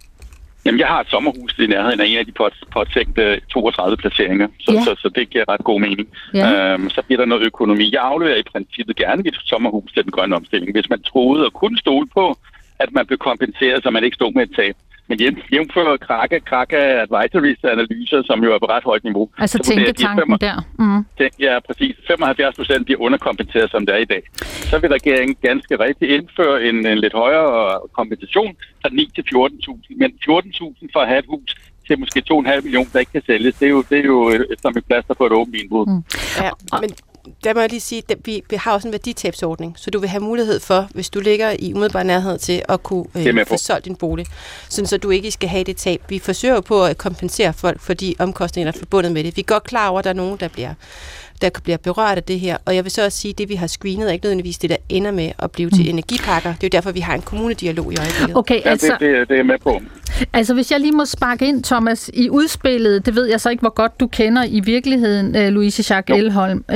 Jamen, 0.65 0.79
jeg 0.79 0.87
har 0.87 0.99
et 0.99 1.09
sommerhus 1.09 1.55
i 1.59 1.67
nærheden 1.67 1.99
af 2.01 2.05
en 2.05 2.17
af 2.17 2.25
de 2.25 2.33
påtænkte 2.71 3.41
32 3.49 3.97
placeringer, 3.97 4.47
så, 4.59 4.71
ja. 4.73 4.81
så, 4.83 4.95
så 4.97 5.09
det 5.15 5.29
giver 5.29 5.45
ret 5.49 5.63
god 5.63 5.79
mening. 5.79 6.07
Ja. 6.33 6.73
Øhm, 6.73 6.89
så 6.89 7.01
bliver 7.01 7.19
der 7.21 7.25
noget 7.25 7.43
økonomi. 7.45 7.89
Jeg 7.93 8.01
afleverer 8.01 8.37
i 8.37 8.49
princippet 8.51 8.95
gerne 8.95 9.21
mit 9.21 9.37
sommerhus 9.45 9.91
til 9.93 10.03
den 10.03 10.11
grønne 10.11 10.35
omstilling, 10.35 10.71
hvis 10.71 10.89
man 10.89 11.01
troede 11.01 11.45
og 11.45 11.53
kunne 11.53 11.77
stole 11.77 12.07
på, 12.13 12.37
at 12.79 12.89
man 12.91 13.05
blev 13.05 13.17
kompenseret, 13.17 13.83
så 13.83 13.89
man 13.89 14.03
ikke 14.03 14.15
stod 14.15 14.33
med 14.33 14.43
et 14.43 14.55
tab. 14.55 14.75
Men 15.07 15.19
hjem, 15.19 15.37
jævnfør 15.51 15.97
Krake, 15.97 16.39
Krake 16.39 16.77
Advisories 16.77 17.63
analyser, 17.63 18.23
som 18.25 18.43
jo 18.43 18.53
er 18.53 18.59
på 18.59 18.65
ret 18.65 18.83
højt 18.83 19.03
niveau. 19.03 19.29
Altså 19.37 19.59
tænketanken 19.59 20.37
der. 20.41 20.57
Mm. 20.79 21.05
Tænk, 21.17 21.33
ja, 21.39 21.59
præcis. 21.67 21.95
75 22.07 22.55
procent 22.55 22.85
bliver 22.85 23.01
underkompenseret, 23.01 23.71
som 23.71 23.85
det 23.85 23.95
er 23.95 23.99
i 23.99 24.05
dag. 24.05 24.23
Så 24.69 24.79
vil 24.79 24.89
regeringen 24.89 25.35
ganske 25.41 25.79
rigtigt 25.79 26.11
indføre 26.11 26.63
en, 26.63 26.85
en 26.85 26.97
lidt 26.97 27.13
højere 27.13 27.79
kompensation 27.93 28.55
fra 28.81 28.89
9 28.91 29.11
til 29.15 29.23
14.000. 29.35 29.95
Men 29.97 30.11
14.000 30.29 30.87
for 30.93 30.99
at 30.99 31.07
have 31.07 31.19
et 31.19 31.25
hus 31.29 31.55
til 31.87 31.99
måske 31.99 32.23
2,5 32.31 32.61
millioner, 32.61 32.89
der 32.93 32.99
ikke 32.99 33.11
kan 33.11 33.23
sælges, 33.25 33.55
det 33.55 33.65
er 33.65 33.69
jo, 33.69 33.83
det 33.89 33.99
er 33.99 34.03
jo 34.03 34.45
som 34.61 34.77
et 34.77 34.85
plaster 34.85 35.13
på 35.13 35.25
et 35.25 35.31
åbent 35.31 35.55
vinbrud. 35.55 35.85
Mm. 35.85 36.03
Ja, 36.43 36.49
men 36.81 36.89
der 37.43 37.53
må 37.53 37.59
jeg 37.59 37.69
lige 37.69 37.79
sige, 37.79 38.03
at 38.09 38.17
vi, 38.25 38.43
vi 38.49 38.55
har 38.55 38.73
også 38.73 38.87
en 38.87 38.91
værditabsordning, 38.91 39.73
så 39.77 39.91
du 39.91 39.99
vil 39.99 40.09
have 40.09 40.23
mulighed 40.23 40.59
for, 40.59 40.87
hvis 40.93 41.09
du 41.09 41.19
ligger 41.19 41.55
i 41.59 41.73
umiddelbar 41.73 42.03
nærhed 42.03 42.37
til 42.37 42.61
at 42.69 42.83
kunne 42.83 43.05
øh, 43.15 43.47
få 43.47 43.57
solgt 43.57 43.85
din 43.85 43.95
bolig, 43.95 44.25
sådan 44.69 44.87
så 44.87 44.97
du 44.97 45.09
ikke 45.09 45.31
skal 45.31 45.49
have 45.49 45.63
det 45.63 45.77
tab. 45.77 46.01
Vi 46.09 46.19
forsøger 46.19 46.61
på 46.61 46.85
at 46.85 46.97
kompensere 46.97 47.53
folk 47.53 47.81
for 47.81 47.93
de 47.93 48.15
omkostninger, 48.19 48.71
der 48.71 48.77
er 48.77 48.79
forbundet 48.79 49.11
med 49.11 49.23
det. 49.23 49.35
Vi 49.35 49.41
er 49.41 49.45
godt 49.45 49.63
klar 49.63 49.89
over, 49.89 49.99
at 49.99 50.03
der 50.03 50.09
er 50.09 50.13
nogen, 50.13 50.37
der 50.39 50.47
bliver 50.47 50.73
der 51.41 51.49
bliver 51.63 51.77
berørt 51.77 52.17
af 52.17 52.23
det 52.23 52.39
her. 52.39 52.57
Og 52.65 52.75
jeg 52.75 52.83
vil 52.83 52.91
så 52.91 53.05
også 53.05 53.17
sige, 53.17 53.29
at 53.31 53.37
det, 53.37 53.49
vi 53.49 53.55
har 53.55 53.67
screenet, 53.67 54.09
er 54.09 54.13
ikke 54.13 54.25
nødvendigvis 54.25 54.57
det, 54.57 54.69
der 54.69 54.77
ender 54.89 55.11
med 55.11 55.31
at 55.39 55.51
blive 55.51 55.69
til 55.69 55.83
mm. 55.83 55.89
energipakker. 55.89 56.53
Det 56.53 56.63
er 56.63 56.67
jo 56.67 56.77
derfor, 56.77 56.91
vi 56.91 56.99
har 56.99 57.13
en 57.15 57.21
kommunedialog 57.21 57.93
i 57.93 57.95
øjeblikket. 57.99 58.37
Okay, 58.37 58.61
altså, 58.65 58.97
ja, 59.01 59.05
det, 59.05 59.17
det, 59.19 59.29
det 59.29 59.39
er 59.39 59.43
med 59.43 59.57
på. 59.63 59.81
Altså, 60.33 60.53
hvis 60.53 60.71
jeg 60.71 60.79
lige 60.79 60.91
må 60.91 61.05
sparke 61.05 61.47
ind, 61.47 61.63
Thomas, 61.63 62.11
i 62.13 62.29
udspillet, 62.29 63.05
det 63.05 63.15
ved 63.15 63.25
jeg 63.25 63.41
så 63.41 63.49
ikke, 63.49 63.61
hvor 63.61 63.73
godt 63.73 63.99
du 63.99 64.07
kender 64.07 64.43
i 64.47 64.59
virkeligheden, 64.59 65.35
uh, 65.35 65.53
Louise 65.53 65.93
Jacques 65.93 66.19
jo. 66.19 66.25
Elholm, 66.25 66.65
uh, 66.69 66.75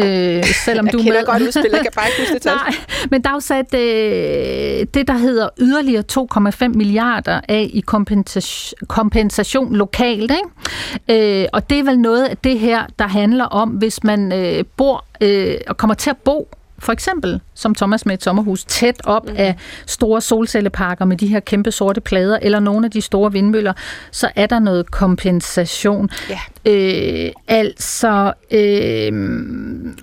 selvom 0.66 0.86
jeg 0.86 0.94
du 0.94 0.98
kender 0.98 1.14
med... 1.14 1.26
godt 1.26 1.42
udspillet, 1.42 1.72
jeg 1.72 1.82
kan 1.82 1.92
bare 1.96 2.06
ikke 2.08 2.20
huske 2.22 2.34
det. 2.34 2.46
Nej, 2.66 2.74
men 3.12 3.22
der 3.22 3.30
er 3.30 3.34
jo 3.34 3.40
sat 3.40 3.66
uh, 3.74 4.88
det, 4.94 5.08
der 5.08 5.18
hedder 5.18 5.50
yderligere 5.60 6.04
2,5 6.12 6.68
milliarder 6.68 7.42
af 7.50 7.70
i 7.74 7.80
kompensation, 7.80 8.88
kompensation 8.88 9.76
lokalt, 9.76 10.32
ikke? 10.32 11.44
Uh, 11.44 11.50
og 11.54 11.70
det 11.70 11.80
er 11.80 11.84
vel 11.84 12.00
noget 12.00 12.24
af 12.24 12.38
det 12.38 12.60
her, 12.60 12.86
der 13.00 13.08
handler 13.08 13.46
om, 13.46 13.70
hvis 13.70 14.04
man 14.04 14.32
uh, 14.58 14.66
bor 14.78 15.06
uh, 15.24 15.54
og 15.68 15.78
kommer 15.78 15.94
til 15.94 16.10
at 16.10 16.18
bo 16.18 16.48
for 16.80 16.92
eksempel, 16.92 17.42
som 17.54 17.76
Thomas 17.76 18.06
med 18.06 18.14
et 18.14 18.24
sommerhus, 18.24 18.66
tæt 18.66 19.02
op 19.04 19.26
mm. 19.26 19.36
af 19.38 19.56
store 19.86 20.22
solcelleparker 20.22 21.06
med 21.06 21.18
de 21.18 21.28
her 21.28 21.40
kæmpe 21.40 21.72
sorte 21.72 22.02
plader, 22.02 22.40
eller 22.42 22.60
nogle 22.60 22.86
af 22.86 22.92
de 22.92 23.02
store 23.02 23.32
vindmøller, 23.32 23.74
så 24.12 24.30
er 24.36 24.46
der 24.46 24.60
noget 24.60 24.92
kompensation. 24.92 26.10
Ja. 26.30 26.40
Øh, 26.66 27.32
altså... 27.48 28.34
Øh, 28.52 29.12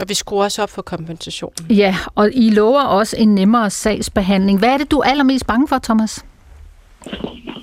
og 0.00 0.08
vi 0.08 0.14
skruer 0.14 0.44
også 0.44 0.62
op 0.62 0.70
for 0.70 0.82
kompensationen. 0.82 1.70
Ja, 1.70 1.96
og 2.14 2.30
I 2.32 2.50
lover 2.50 2.82
også 2.82 3.16
en 3.18 3.34
nemmere 3.34 3.70
sagsbehandling. 3.70 4.58
Hvad 4.58 4.68
er 4.68 4.78
det, 4.78 4.90
du 4.90 4.98
er 4.98 5.04
allermest 5.04 5.46
bange 5.46 5.68
for, 5.68 5.78
Thomas? 5.82 6.24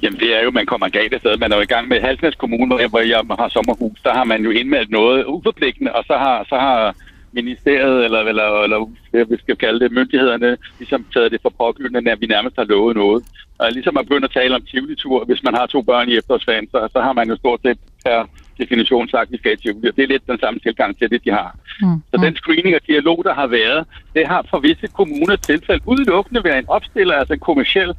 Jamen 0.03 0.19
det 0.19 0.35
er 0.37 0.43
jo, 0.43 0.51
man 0.51 0.65
kommer 0.65 0.89
galt 0.89 1.19
sted. 1.19 1.37
Man 1.37 1.51
er 1.51 1.55
jo 1.55 1.61
i 1.61 1.73
gang 1.75 1.87
med 1.87 2.01
Halsnæs 2.01 2.35
Kommune, 2.35 2.87
hvor 2.87 2.99
jeg 2.99 3.21
har 3.39 3.49
sommerhus. 3.49 3.99
Der 4.03 4.13
har 4.13 4.23
man 4.23 4.43
jo 4.43 4.51
indmeldt 4.51 4.91
noget 4.91 5.25
uforpligtende, 5.25 5.91
og 5.91 6.03
så 6.07 6.13
har, 6.17 6.45
så 6.49 6.55
har 6.55 6.95
ministeriet, 7.31 8.05
eller, 8.05 8.19
eller, 8.19 8.63
eller 8.63 8.89
hvad 9.11 9.25
vi 9.25 9.37
skal 9.37 9.55
kalde 9.55 9.79
det, 9.79 9.91
myndighederne, 9.91 10.57
ligesom 10.79 11.05
taget 11.13 11.31
det 11.31 11.39
for 11.41 11.53
pågyldende, 11.57 12.11
at 12.11 12.21
vi 12.21 12.25
nærmest 12.25 12.55
har 12.55 12.63
lovet 12.63 12.95
noget. 12.95 13.23
Og 13.59 13.71
ligesom 13.71 13.97
at 13.97 14.05
begynde 14.05 14.25
at 14.25 14.31
tale 14.31 14.55
om 14.55 14.61
tivoli-tur, 14.61 15.25
hvis 15.25 15.43
man 15.43 15.53
har 15.53 15.65
to 15.65 15.81
børn 15.81 16.09
i 16.09 16.17
efterårsferien, 16.17 16.67
så, 16.71 16.89
så 16.93 17.01
har 17.01 17.13
man 17.13 17.29
jo 17.29 17.35
stort 17.35 17.59
set 17.65 17.77
per 18.05 18.29
definition 18.57 19.09
sagt, 19.09 19.27
at 19.27 19.31
vi 19.31 19.37
skal 19.37 19.53
i 19.53 19.55
tivoli. 19.55 19.91
Det 19.95 20.03
er 20.03 20.07
lidt 20.07 20.27
den 20.27 20.39
samme 20.39 20.59
tilgang 20.59 20.97
til 20.99 21.09
det, 21.09 21.23
de 21.25 21.31
har. 21.31 21.55
Mm. 21.81 22.01
Så 22.11 22.17
den 22.25 22.35
screening 22.35 22.75
og 22.75 22.81
dialog, 22.87 23.23
der 23.23 23.33
har 23.33 23.47
været, 23.47 23.87
det 24.15 24.27
har 24.27 24.45
for 24.49 24.59
visse 24.59 24.87
kommuner 24.87 25.35
tilfælde 25.35 25.81
udelukkende 25.85 26.43
været 26.43 26.57
en 26.57 26.69
opstiller, 26.69 27.15
altså 27.15 27.33
en 27.33 27.39
kommersiel 27.39 27.93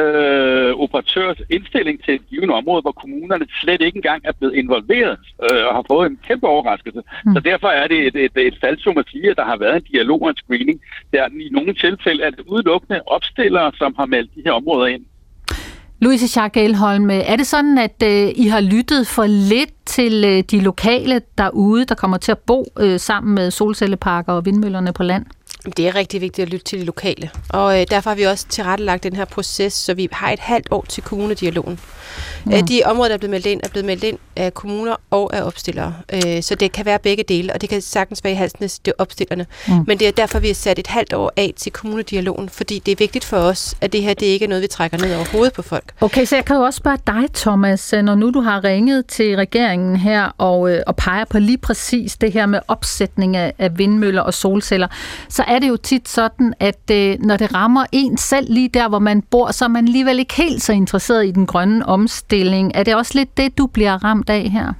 øh, 0.00 0.70
operatørs 0.84 1.38
indstilling 1.50 2.04
til 2.04 2.14
et 2.14 2.28
givet 2.30 2.50
område, 2.50 2.82
hvor 2.82 2.92
kommunerne 2.92 3.46
slet 3.60 3.82
ikke 3.82 3.96
engang 3.96 4.20
er 4.24 4.32
blevet 4.32 4.54
involveret 4.54 5.18
øh, 5.44 5.66
og 5.68 5.74
har 5.74 5.84
fået 5.90 6.10
en 6.10 6.18
kæmpe 6.28 6.46
overraskelse. 6.46 7.00
Mm. 7.24 7.34
Så 7.34 7.40
derfor 7.40 7.68
er 7.68 7.86
det 7.86 7.98
et, 8.06 8.16
et, 8.16 8.36
et 8.36 8.56
falsum 8.60 8.98
at 8.98 9.06
sige, 9.08 9.30
at 9.30 9.36
der 9.36 9.44
har 9.44 9.56
været 9.56 9.76
en 9.76 9.82
dialog 9.92 10.22
og 10.22 10.28
en 10.28 10.36
screening. 10.36 10.80
Der 11.12 11.26
i 11.26 11.48
nogle 11.52 11.74
tilfælde 11.74 12.22
er 12.22 12.30
det 12.30 12.40
udelukkende 12.46 13.00
opstillere, 13.06 13.72
som 13.74 13.94
har 13.98 14.06
meldt 14.06 14.34
de 14.34 14.42
her 14.44 14.52
områder 14.52 14.86
ind. 14.86 15.04
Louise 16.00 16.40
Jacques 16.40 16.64
Elholm, 16.64 17.10
er 17.10 17.36
det 17.36 17.46
sådan, 17.46 17.78
at 17.78 18.02
øh, 18.04 18.32
I 18.36 18.46
har 18.46 18.60
lyttet 18.60 19.06
for 19.06 19.26
lidt 19.26 19.70
til 19.86 20.24
øh, 20.24 20.42
de 20.50 20.60
lokale 20.60 21.20
derude, 21.38 21.84
der 21.84 21.94
kommer 21.94 22.16
til 22.16 22.32
at 22.32 22.38
bo 22.38 22.64
øh, 22.80 23.00
sammen 23.00 23.34
med 23.34 23.50
solcelleparker 23.50 24.32
og 24.32 24.44
vindmøllerne 24.44 24.92
på 24.92 25.02
land? 25.02 25.26
Det 25.76 25.88
er 25.88 25.94
rigtig 25.94 26.20
vigtigt 26.20 26.46
at 26.46 26.52
lytte 26.52 26.64
til 26.64 26.80
de 26.80 26.84
lokale, 26.84 27.30
og 27.48 27.80
øh, 27.80 27.86
derfor 27.90 28.10
har 28.10 28.14
vi 28.14 28.22
også 28.22 28.46
tilrettelagt 28.48 29.02
den 29.02 29.16
her 29.16 29.24
proces, 29.24 29.72
så 29.72 29.94
vi 29.94 30.08
har 30.12 30.30
et 30.30 30.38
halvt 30.38 30.68
år 30.70 30.84
til 30.88 31.02
kommunedialogen. 31.02 31.80
Ja. 32.50 32.60
De 32.60 32.82
områder, 32.84 33.08
der 33.08 33.14
er 33.14 33.18
blevet 33.18 33.30
meldt 33.30 33.46
ind, 33.46 33.60
er 33.64 33.68
blevet 33.68 33.84
meldt 33.84 34.04
ind 34.04 34.18
af 34.36 34.54
kommuner 34.54 34.96
og 35.10 35.36
af 35.36 35.42
opstillere. 35.42 35.94
Øh, 36.12 36.42
så 36.42 36.54
det 36.54 36.72
kan 36.72 36.84
være 36.84 36.98
begge 36.98 37.24
dele, 37.28 37.52
og 37.52 37.60
det 37.60 37.68
kan 37.68 37.80
sagtens 37.80 38.24
være 38.24 38.32
i 38.32 38.36
halsnes, 38.36 38.78
det 38.78 38.90
er 38.90 39.02
opstillerne. 39.02 39.46
Mm. 39.68 39.84
Men 39.86 39.98
det 39.98 40.08
er 40.08 40.12
derfor, 40.12 40.38
vi 40.38 40.46
har 40.46 40.54
sat 40.54 40.78
et 40.78 40.86
halvt 40.86 41.12
år 41.12 41.32
af 41.36 41.52
til 41.56 41.72
kommunedialogen, 41.72 42.48
fordi 42.48 42.78
det 42.78 42.92
er 42.92 42.96
vigtigt 42.96 43.24
for 43.24 43.36
os, 43.36 43.74
at 43.80 43.92
det 43.92 44.02
her 44.02 44.14
det 44.14 44.26
ikke 44.26 44.44
er 44.44 44.48
noget, 44.48 44.62
vi 44.62 44.68
trækker 44.68 44.98
ned 44.98 45.14
over 45.14 45.24
hovedet 45.32 45.52
på 45.52 45.62
folk. 45.62 45.92
Okay, 46.00 46.24
så 46.24 46.36
jeg 46.36 46.44
kan 46.44 46.56
jo 46.56 46.62
også 46.62 46.76
spørge 46.76 46.98
dig, 47.06 47.32
Thomas, 47.34 47.94
når 48.02 48.14
nu 48.14 48.30
du 48.30 48.40
har 48.40 48.64
ringet 48.64 49.06
til 49.06 49.36
regeringen 49.36 49.96
her 49.96 50.24
og, 50.38 50.70
øh, 50.70 50.80
og 50.86 50.96
peger 50.96 51.24
på 51.24 51.38
lige 51.38 51.58
præcis 51.58 52.16
det 52.16 52.32
her 52.32 52.46
med 52.46 52.60
opsætning 52.68 53.36
af, 53.36 53.52
af 53.58 53.78
vindmøller 53.78 54.22
og 54.22 54.34
solceller, 54.34 54.88
så 55.28 55.42
er 55.54 55.58
det 55.58 55.68
jo 55.68 55.76
tit 55.76 56.08
sådan, 56.08 56.54
at 56.60 56.90
øh, 56.92 57.16
når 57.18 57.36
det 57.36 57.54
rammer 57.54 57.84
en 57.92 58.16
selv 58.16 58.46
lige 58.50 58.68
der, 58.68 58.88
hvor 58.88 58.98
man 58.98 59.22
bor, 59.22 59.50
så 59.50 59.64
er 59.64 59.68
man 59.68 59.84
alligevel 59.84 60.18
ikke 60.18 60.34
helt 60.34 60.62
så 60.62 60.72
interesseret 60.72 61.26
i 61.26 61.30
den 61.30 61.46
grønne 61.46 61.86
omstilling. 61.86 62.72
Er 62.74 62.82
det 62.82 62.94
også 62.94 63.12
lidt 63.14 63.36
det, 63.36 63.58
du 63.58 63.66
bliver 63.66 64.04
ramt 64.04 64.30
af 64.30 64.50
her? 64.50 64.72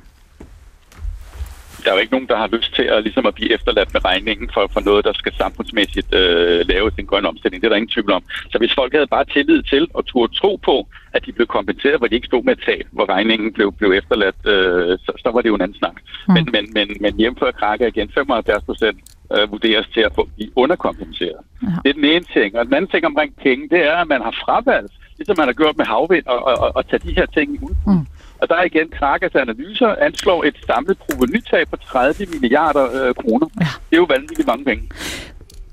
der 1.85 1.91
er 1.91 1.95
jo 1.95 2.01
ikke 2.01 2.13
nogen, 2.13 2.29
der 2.29 2.37
har 2.37 2.47
lyst 2.47 2.75
til 2.75 2.83
at, 2.83 3.03
ligesom 3.03 3.27
at 3.27 3.35
blive 3.35 3.53
efterladt 3.53 3.93
med 3.93 4.05
regningen 4.05 4.51
for, 4.55 4.71
for 4.73 4.81
noget, 4.81 5.05
der 5.05 5.13
skal 5.13 5.33
samfundsmæssigt 5.33 6.15
øh, 6.15 6.67
lave 6.69 6.91
en 6.99 7.07
grøn 7.07 7.27
omstilling. 7.27 7.61
Det 7.61 7.67
er 7.67 7.71
der 7.71 7.77
ingen 7.83 7.97
tvivl 7.97 8.13
om. 8.13 8.23
Så 8.53 8.59
hvis 8.59 8.75
folk 8.75 8.93
havde 8.93 9.07
bare 9.07 9.25
tillid 9.25 9.63
til 9.63 9.89
og 9.95 10.07
turde 10.07 10.35
tro 10.35 10.57
på, 10.57 10.89
at 11.13 11.27
de 11.27 11.33
blev 11.33 11.47
kompenseret, 11.47 11.99
hvor 11.99 12.07
de 12.07 12.15
ikke 12.15 12.27
stod 12.27 12.43
med 12.45 12.53
et 12.57 12.65
tab, 12.67 12.87
hvor 12.91 13.09
regningen 13.09 13.53
blev, 13.53 13.73
blev 13.73 13.91
efterladt, 13.93 14.41
øh, 14.47 14.99
så, 15.05 15.13
så 15.23 15.31
var 15.35 15.41
det 15.41 15.49
jo 15.49 15.55
en 15.55 15.61
anden 15.61 15.79
snak. 15.79 15.97
Mm. 16.29 16.35
Men, 16.35 16.49
men, 16.53 16.65
men, 16.77 16.89
men 17.01 17.17
hjemfør 17.17 17.51
krakke 17.51 17.89
igen, 17.89 18.11
75 18.15 18.65
procent 18.65 18.99
øh, 19.33 19.51
vurderes 19.53 19.87
til 19.95 20.01
at 20.01 20.13
få, 20.15 20.29
blive 20.37 20.51
underkompenseret. 20.57 21.41
Ja. 21.63 21.69
Det 21.83 21.89
er 21.89 21.93
den 21.93 22.05
ene 22.05 22.25
ting. 22.37 22.59
Og 22.59 22.65
den 22.67 22.75
anden 22.75 22.91
ting 22.91 23.07
omkring 23.07 23.37
penge, 23.37 23.69
det 23.69 23.81
er, 23.87 23.97
at 23.97 24.09
man 24.09 24.23
har 24.23 24.35
fravalgt, 24.45 24.93
ligesom 25.17 25.37
man 25.39 25.49
har 25.49 25.53
gjort 25.53 25.77
med 25.77 25.87
havvind, 25.87 26.27
og, 26.27 26.39
og, 26.45 26.55
og, 26.59 26.73
og 26.77 26.89
tage 26.89 27.03
de 27.09 27.15
her 27.15 27.27
ting 27.27 27.63
ud. 27.63 27.75
Mm. 27.87 28.07
Og 28.41 28.49
der 28.49 28.55
er 28.55 28.65
igen 28.65 28.89
Krakas 28.91 29.35
analyser 29.35 29.95
anslår 30.07 30.45
et 30.45 30.57
samlet 30.67 30.99
provenytab 30.99 31.69
på 31.71 31.77
30 31.77 32.27
milliarder 32.41 32.85
øh, 32.85 33.15
kroner. 33.15 33.47
Ja. 33.61 33.67
Det 33.91 33.97
er 33.97 33.97
jo 33.97 34.07
vanvittigt 34.09 34.47
mange 34.47 34.65
penge. 34.65 34.89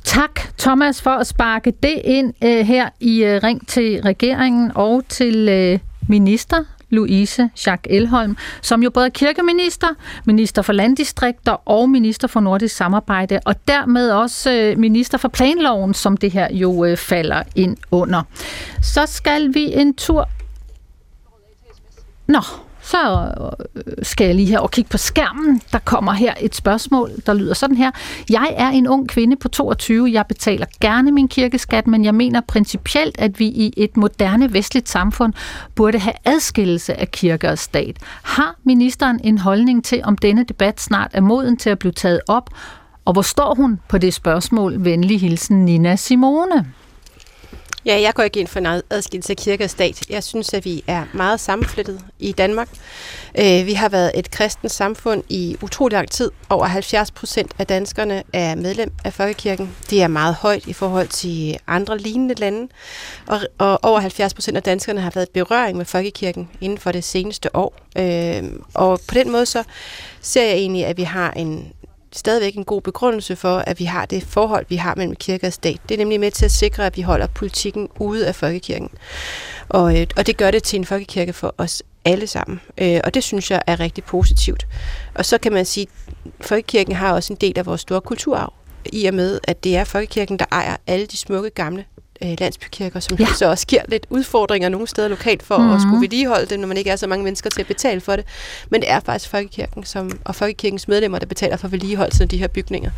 Tak, 0.03 0.39
Thomas, 0.57 1.01
for 1.01 1.09
at 1.09 1.27
sparke 1.27 1.73
det 1.83 2.01
ind 2.03 2.33
uh, 2.45 2.49
her 2.49 2.89
i 2.99 3.23
uh, 3.23 3.43
Ring 3.43 3.67
til 3.67 4.01
regeringen 4.01 4.71
og 4.75 5.03
til 5.09 5.35
uh, 5.73 6.09
minister 6.09 6.63
Louise 6.91 7.49
Jacques 7.65 7.87
Elholm, 7.89 8.37
som 8.61 8.83
jo 8.83 8.89
både 8.89 9.05
er 9.05 9.09
kirkeminister, 9.09 9.87
minister 10.25 10.61
for 10.61 10.73
landdistrikter 10.73 11.51
og 11.51 11.89
minister 11.89 12.27
for 12.27 12.39
nordisk 12.39 12.75
samarbejde, 12.75 13.39
og 13.45 13.55
dermed 13.67 14.11
også 14.11 14.51
øh, 14.51 14.77
minister 14.77 15.17
for 15.17 15.27
planloven, 15.27 15.93
som 15.93 16.17
det 16.17 16.31
her 16.31 16.47
jo 16.51 16.85
øh, 16.85 16.97
falder 16.97 17.43
ind 17.55 17.77
under. 17.91 18.23
Så 18.81 19.05
skal 19.05 19.53
vi 19.53 19.73
en 19.73 19.93
tur... 19.93 20.29
Nå, 22.27 22.41
så 22.91 23.31
øh, 23.75 23.83
skal 24.01 24.25
jeg 24.25 24.35
lige 24.35 24.47
her 24.47 24.59
og 24.59 24.71
kigge 24.71 24.89
på 24.89 24.97
skærmen. 24.97 25.61
Der 25.71 25.79
kommer 25.79 26.11
her 26.11 26.33
et 26.39 26.55
spørgsmål, 26.55 27.11
der 27.25 27.33
lyder 27.33 27.53
sådan 27.53 27.75
her. 27.75 27.91
Jeg 28.29 28.53
er 28.57 28.69
en 28.69 28.87
ung 28.87 29.09
kvinde 29.09 29.35
på 29.35 29.47
22. 29.47 30.09
Jeg 30.11 30.25
betaler 30.27 30.65
gerne 30.81 31.11
min 31.11 31.27
kirkeskat, 31.27 31.87
men 31.87 32.05
jeg 32.05 32.15
mener 32.15 32.41
principielt, 32.41 33.15
at 33.19 33.39
vi 33.39 33.45
i 33.45 33.73
et 33.77 33.97
moderne 33.97 34.53
vestligt 34.53 34.89
samfund 34.89 35.33
burde 35.75 35.99
have 35.99 36.13
adskillelse 36.25 36.99
af 36.99 37.11
kirke 37.11 37.49
og 37.49 37.57
stat. 37.57 37.97
Har 38.23 38.55
ministeren 38.63 39.19
en 39.23 39.37
holdning 39.37 39.83
til, 39.83 40.01
om 40.03 40.17
denne 40.17 40.43
debat 40.43 40.81
snart 40.81 41.11
er 41.13 41.21
moden 41.21 41.57
til 41.57 41.69
at 41.69 41.79
blive 41.79 41.91
taget 41.91 42.21
op? 42.27 42.49
Og 43.05 43.13
hvor 43.13 43.21
står 43.21 43.55
hun 43.55 43.79
på 43.89 43.97
det 43.97 44.13
spørgsmål? 44.13 44.85
Venlig 44.85 45.21
hilsen 45.21 45.65
Nina 45.65 45.95
Simone. 45.95 46.65
Ja, 47.85 48.01
jeg 48.01 48.13
går 48.13 48.23
ikke 48.23 48.39
ind 48.39 48.47
for 48.47 48.59
en 48.59 48.81
adskillelse 48.89 49.33
af 49.33 49.37
kirke 49.37 49.63
og 49.63 49.69
stat. 49.69 50.09
Jeg 50.09 50.23
synes, 50.23 50.53
at 50.53 50.65
vi 50.65 50.83
er 50.87 51.05
meget 51.13 51.39
sammenflettet 51.39 52.01
i 52.19 52.31
Danmark. 52.31 52.69
Øh, 53.39 53.65
vi 53.65 53.73
har 53.73 53.89
været 53.89 54.11
et 54.15 54.31
kristent 54.31 54.71
samfund 54.71 55.23
i 55.29 55.57
utrolig 55.61 55.95
lang 55.95 56.11
tid. 56.11 56.31
Over 56.49 56.65
70 56.65 57.11
procent 57.11 57.51
af 57.59 57.67
danskerne 57.67 58.23
er 58.33 58.55
medlem 58.55 58.91
af 59.05 59.13
Folkekirken. 59.13 59.75
Det 59.89 60.01
er 60.01 60.07
meget 60.07 60.35
højt 60.35 60.65
i 60.67 60.73
forhold 60.73 61.07
til 61.07 61.57
andre 61.67 61.97
lignende 61.97 62.35
lande. 62.35 62.67
Og, 63.27 63.39
og 63.57 63.79
over 63.83 63.99
70 63.99 64.33
procent 64.33 64.57
af 64.57 64.63
danskerne 64.63 65.01
har 65.01 65.11
været 65.15 65.27
i 65.27 65.31
berøring 65.33 65.77
med 65.77 65.85
Folkekirken 65.85 66.49
inden 66.61 66.77
for 66.77 66.91
det 66.91 67.03
seneste 67.03 67.55
år. 67.55 67.75
Øh, 67.97 68.43
og 68.73 68.99
på 69.07 69.13
den 69.13 69.31
måde 69.31 69.45
så 69.45 69.63
ser 70.21 70.43
jeg 70.43 70.53
egentlig, 70.55 70.85
at 70.85 70.97
vi 70.97 71.03
har 71.03 71.31
en 71.31 71.73
stadigvæk 72.13 72.55
en 72.55 72.63
god 72.63 72.81
begrundelse 72.81 73.35
for, 73.35 73.57
at 73.57 73.79
vi 73.79 73.85
har 73.85 74.05
det 74.05 74.23
forhold, 74.23 74.65
vi 74.69 74.75
har 74.75 74.95
mellem 74.95 75.15
kirke 75.15 75.47
og 75.47 75.53
stat. 75.53 75.77
Det 75.89 75.95
er 75.95 75.99
nemlig 75.99 76.19
med 76.19 76.31
til 76.31 76.45
at 76.45 76.51
sikre, 76.51 76.85
at 76.85 76.97
vi 76.97 77.01
holder 77.01 77.27
politikken 77.27 77.89
ude 77.99 78.27
af 78.27 78.35
folkekirken. 78.35 78.89
Og, 79.69 79.99
øh, 79.99 80.07
og 80.17 80.27
det 80.27 80.37
gør 80.37 80.51
det 80.51 80.63
til 80.63 80.79
en 80.79 80.85
folkekirke 80.85 81.33
for 81.33 81.55
os 81.57 81.83
alle 82.05 82.27
sammen. 82.27 82.61
Øh, 82.77 82.99
og 83.03 83.13
det 83.13 83.23
synes 83.23 83.51
jeg 83.51 83.61
er 83.67 83.79
rigtig 83.79 84.03
positivt. 84.03 84.67
Og 85.15 85.25
så 85.25 85.37
kan 85.37 85.53
man 85.53 85.65
sige, 85.65 85.87
at 86.25 86.45
folkekirken 86.45 86.95
har 86.95 87.13
også 87.13 87.33
en 87.33 87.37
del 87.41 87.59
af 87.59 87.65
vores 87.65 87.81
store 87.81 88.01
kulturarv, 88.01 88.53
i 88.85 89.05
og 89.05 89.13
med, 89.13 89.39
at 89.43 89.63
det 89.63 89.77
er 89.77 89.83
folkekirken, 89.83 90.39
der 90.39 90.45
ejer 90.51 90.77
alle 90.87 91.05
de 91.05 91.17
smukke 91.17 91.49
gamle 91.49 91.85
øh, 92.23 92.35
landsbykirker, 92.39 92.99
som 92.99 93.17
ja. 93.17 93.25
så 93.35 93.49
også 93.49 93.67
giver 93.67 93.81
lidt 93.87 94.05
udfordringer 94.09 94.69
nogle 94.69 94.87
steder 94.87 95.07
lokalt 95.07 95.43
for 95.43 95.57
mm-hmm. 95.57 95.73
at 95.73 95.81
skulle 95.81 96.01
vedligeholde 96.01 96.45
det, 96.45 96.59
når 96.59 96.67
man 96.67 96.77
ikke 96.77 96.89
er 96.89 96.95
så 96.95 97.07
mange 97.07 97.23
mennesker 97.23 97.49
til 97.49 97.61
at 97.61 97.67
betale 97.67 98.01
for 98.01 98.15
det. 98.15 98.25
Men 98.69 98.81
det 98.81 98.89
er 98.89 98.99
faktisk 98.99 99.31
Folkekirken 99.31 99.83
som, 99.83 100.19
og 100.25 100.35
Folkekirkens 100.35 100.87
medlemmer, 100.87 101.19
der 101.19 101.25
betaler 101.25 101.57
for 101.57 101.67
vedligeholdelsen 101.67 102.23
af 102.23 102.29
de 102.29 102.37
her 102.37 102.47
bygninger. 102.47 102.91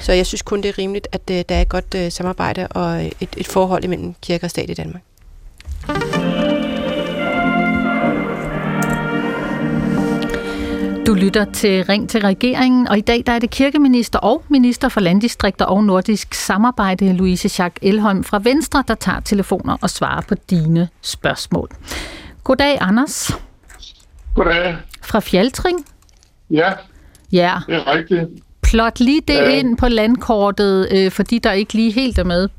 Så 0.00 0.12
jeg 0.12 0.26
synes 0.26 0.42
kun, 0.42 0.62
det 0.62 0.68
er 0.68 0.78
rimeligt, 0.78 1.08
at 1.12 1.30
øh, 1.30 1.44
der 1.48 1.54
er 1.54 1.60
et 1.60 1.68
godt 1.68 1.94
øh, 1.96 2.12
samarbejde 2.12 2.68
og 2.68 3.04
et, 3.20 3.28
et 3.36 3.46
forhold 3.46 3.84
imellem 3.84 4.14
kirke 4.22 4.46
og 4.46 4.50
stat 4.50 4.70
i 4.70 4.74
Danmark. 4.74 5.02
Du 11.14 11.18
lytter 11.18 11.44
til 11.52 11.84
Ring 11.84 12.08
til 12.08 12.20
regeringen, 12.20 12.88
og 12.88 12.98
i 12.98 13.00
dag 13.00 13.22
der 13.26 13.32
er 13.32 13.38
det 13.38 13.50
kirkeminister 13.50 14.18
og 14.18 14.42
minister 14.48 14.88
for 14.88 15.00
landdistrikter 15.00 15.64
og 15.64 15.84
nordisk 15.84 16.34
samarbejde, 16.34 17.12
Louise 17.12 17.48
Schack 17.48 17.78
Elholm 17.82 18.24
fra 18.24 18.40
Venstre, 18.44 18.84
der 18.88 18.94
tager 18.94 19.20
telefoner 19.20 19.76
og 19.80 19.90
svarer 19.90 20.20
på 20.20 20.34
dine 20.50 20.88
spørgsmål. 21.02 21.68
Goddag, 22.44 22.78
Anders. 22.80 23.38
Goddag. 24.34 24.76
Fra 25.02 25.20
Fjaltring? 25.20 25.84
Ja, 26.50 26.72
Ja. 27.32 27.54
det 27.66 27.74
er 27.74 27.92
rigtigt. 27.96 28.22
Plot 28.62 29.00
lige 29.00 29.20
det 29.28 29.34
Ja. 29.34 29.48
ind 29.58 29.76
på 29.76 29.88
landkortet, 29.88 30.88
øh, 30.90 31.10
for 31.10 31.22
de, 31.22 31.38
der 31.38 31.52
ikke 31.52 31.72
lige 31.74 31.90
helt 31.92 32.18
er 32.18 32.24
med. 32.24 32.48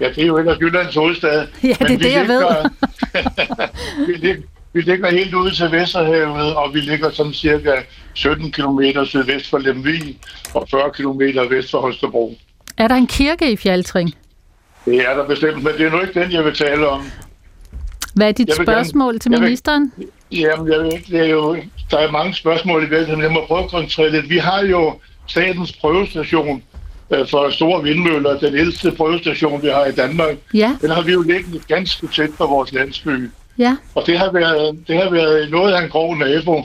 Ja, 0.00 0.08
det 0.08 0.22
er 0.22 0.26
jo 0.26 0.36
ellers 0.38 0.58
Jyllands 0.60 0.94
hovedstad. 0.94 1.46
Ja, 1.62 1.68
det 1.68 1.90
er 1.90 1.98
det, 1.98 2.12
jeg 2.12 2.28
ved. 2.28 2.44
vi, 4.06 4.12
ligger, 4.12 4.42
vi 4.72 4.80
ligger 4.80 5.10
helt 5.10 5.34
ude 5.34 5.54
til 5.54 5.72
Vesterhavet, 5.72 6.54
og 6.56 6.74
vi 6.74 6.80
ligger 6.80 7.10
sådan 7.10 7.32
cirka 7.32 7.72
17 8.14 8.52
km 8.52 8.80
sydvest 9.04 9.50
for 9.50 9.58
Lemvig 9.58 10.18
og 10.54 10.68
40 10.70 10.90
km 10.90 11.20
vest 11.54 11.70
for 11.70 11.80
Holstebro. 11.80 12.34
Er 12.76 12.88
der 12.88 12.94
en 12.94 13.06
kirke 13.06 13.52
i 13.52 13.56
Fjaltring? 13.56 14.14
Det 14.84 14.96
er 15.08 15.14
der 15.16 15.26
bestemt, 15.26 15.56
men 15.62 15.72
det 15.78 15.86
er 15.86 15.90
nu 15.90 16.00
ikke 16.00 16.20
den, 16.20 16.32
jeg 16.32 16.44
vil 16.44 16.54
tale 16.54 16.88
om. 16.88 17.02
Hvad 18.14 18.28
er 18.28 18.32
dit 18.32 18.46
vil 18.48 18.54
gerne- 18.56 18.64
spørgsmål 18.66 19.18
til 19.18 19.30
jeg 19.30 19.40
vil- 19.40 19.44
ministeren? 19.46 19.92
Jamen, 20.32 20.72
jeg 20.72 20.92
ikke, 20.94 21.12
det 21.12 21.20
er 21.20 21.30
jo, 21.30 21.56
der 21.90 21.98
er 21.98 22.10
mange 22.10 22.34
spørgsmål 22.34 22.82
i 22.82 22.86
virkeligheden. 22.88 23.22
Jeg 23.22 23.30
må 23.32 23.44
prøve 23.46 23.64
at 23.64 23.70
koncentrere 23.70 24.10
lidt. 24.10 24.30
Vi 24.30 24.38
har 24.38 24.62
jo 24.64 24.94
statens 25.26 25.72
prøvestation 25.72 26.62
øh, 27.10 27.28
for 27.28 27.50
store 27.50 27.82
vindmøller, 27.82 28.38
den 28.38 28.56
ældste 28.56 28.92
prøvestation, 28.92 29.62
vi 29.62 29.68
har 29.68 29.84
i 29.84 29.92
Danmark. 29.92 30.36
Ja, 30.54 30.76
Den 30.82 30.90
har 30.90 31.02
vi 31.02 31.12
jo 31.12 31.22
liggende 31.22 31.60
ganske 31.68 32.08
tæt 32.08 32.30
på 32.38 32.46
vores 32.46 32.72
landsby. 32.72 33.30
Ja. 33.58 33.76
Og 33.94 34.06
det 34.06 34.18
har 34.18 34.32
været, 34.32 34.78
det 34.88 34.96
har 34.96 35.10
været 35.10 35.50
noget 35.50 35.72
af 35.72 35.82
en 35.82 35.90
grov 35.90 36.16
nabo. 36.16 36.64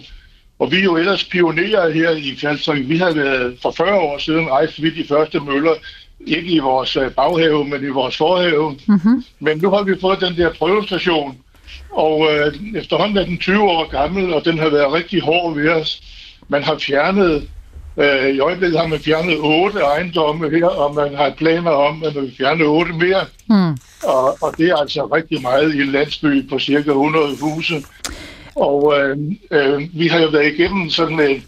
Og 0.59 0.71
vi 0.71 0.77
er 0.77 0.83
jo 0.83 0.97
ellers 0.97 1.23
pionerer 1.23 1.89
her 1.89 2.09
i 2.09 2.35
Fjaltring. 2.35 2.89
Vi 2.89 2.97
har 2.97 3.13
været 3.13 3.57
for 3.61 3.71
40 3.71 3.99
år 3.99 4.17
siden 4.17 4.49
rejst 4.49 4.81
vi 4.83 4.89
de 4.89 5.07
første 5.07 5.39
møller. 5.39 5.73
Ikke 6.27 6.51
i 6.51 6.59
vores 6.59 6.95
øh, 6.95 7.11
baghave, 7.11 7.65
men 7.65 7.83
i 7.83 7.87
vores 7.87 8.17
forhave. 8.17 8.77
Mm-hmm. 8.87 9.23
Men 9.39 9.57
nu 9.57 9.69
har 9.69 9.83
vi 9.83 9.99
fået 10.01 10.21
den 10.21 10.37
der 10.37 10.53
prøvestation. 10.53 11.37
Og 11.91 12.27
øh, 12.33 12.53
efterhånden 12.75 13.17
er 13.17 13.25
den 13.25 13.37
20 13.37 13.61
år 13.61 13.89
gammel, 13.89 14.33
og 14.33 14.45
den 14.45 14.59
har 14.59 14.69
været 14.69 14.93
rigtig 14.93 15.21
hård 15.21 15.55
ved 15.55 15.69
os. 15.69 16.01
Man 16.47 16.63
har 16.63 16.77
fjernet, 16.77 17.49
øh, 17.97 18.29
i 18.35 18.39
øjeblikket 18.39 18.79
har 18.79 18.87
man 18.87 18.99
fjernet 18.99 19.37
otte 19.39 19.79
ejendomme 19.79 20.49
her, 20.49 20.65
og 20.65 20.95
man 20.95 21.15
har 21.15 21.33
planer 21.37 21.71
om, 21.71 22.03
at 22.03 22.15
man 22.15 22.23
vil 22.23 22.33
fjerne 22.37 22.63
otte 22.63 22.93
mere. 22.93 23.25
Mm. 23.49 23.77
Og, 24.03 24.37
og 24.43 24.53
det 24.57 24.69
er 24.69 24.75
altså 24.75 25.05
rigtig 25.05 25.41
meget 25.41 25.75
i 25.75 25.81
en 25.81 25.91
landsby 25.91 26.49
på 26.49 26.59
cirka 26.59 26.89
100 26.89 27.25
huse. 27.41 27.75
Og 28.55 28.93
øh, 28.99 29.17
øh, 29.51 29.81
vi 29.93 30.07
har 30.07 30.19
jo 30.19 30.27
været 30.27 30.53
igennem 30.53 30.89
sådan 30.89 31.19
en, 31.19 31.43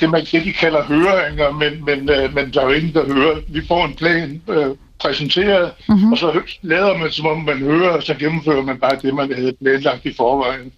det, 0.00 0.10
man 0.10 0.24
de 0.32 0.52
kalder 0.52 0.82
høringer, 0.82 1.50
men, 1.52 1.84
men, 1.84 2.10
øh, 2.10 2.34
men 2.34 2.50
der 2.52 2.60
er 2.60 2.64
jo 2.64 2.70
ingen, 2.72 2.94
der 2.94 3.14
hører. 3.14 3.36
Vi 3.48 3.62
får 3.68 3.84
en 3.84 3.94
plan 3.94 4.42
øh, 4.48 4.66
præsenteret, 5.00 5.70
Mhm. 5.88 5.96
mm-hmm. 5.96 6.12
og 6.12 6.18
så 6.18 6.40
lader 6.62 6.98
man, 6.98 7.10
som 7.10 7.26
om 7.26 7.38
man 7.44 7.58
hører, 7.58 7.88
og 7.90 8.02
så 8.02 8.14
gennemfører 8.14 8.62
man 8.62 8.78
bare 8.78 8.96
det, 9.02 9.14
man 9.14 9.32
havde 9.34 9.52
planlagt 9.62 10.04
i 10.06 10.14
forvejen. 10.16 10.72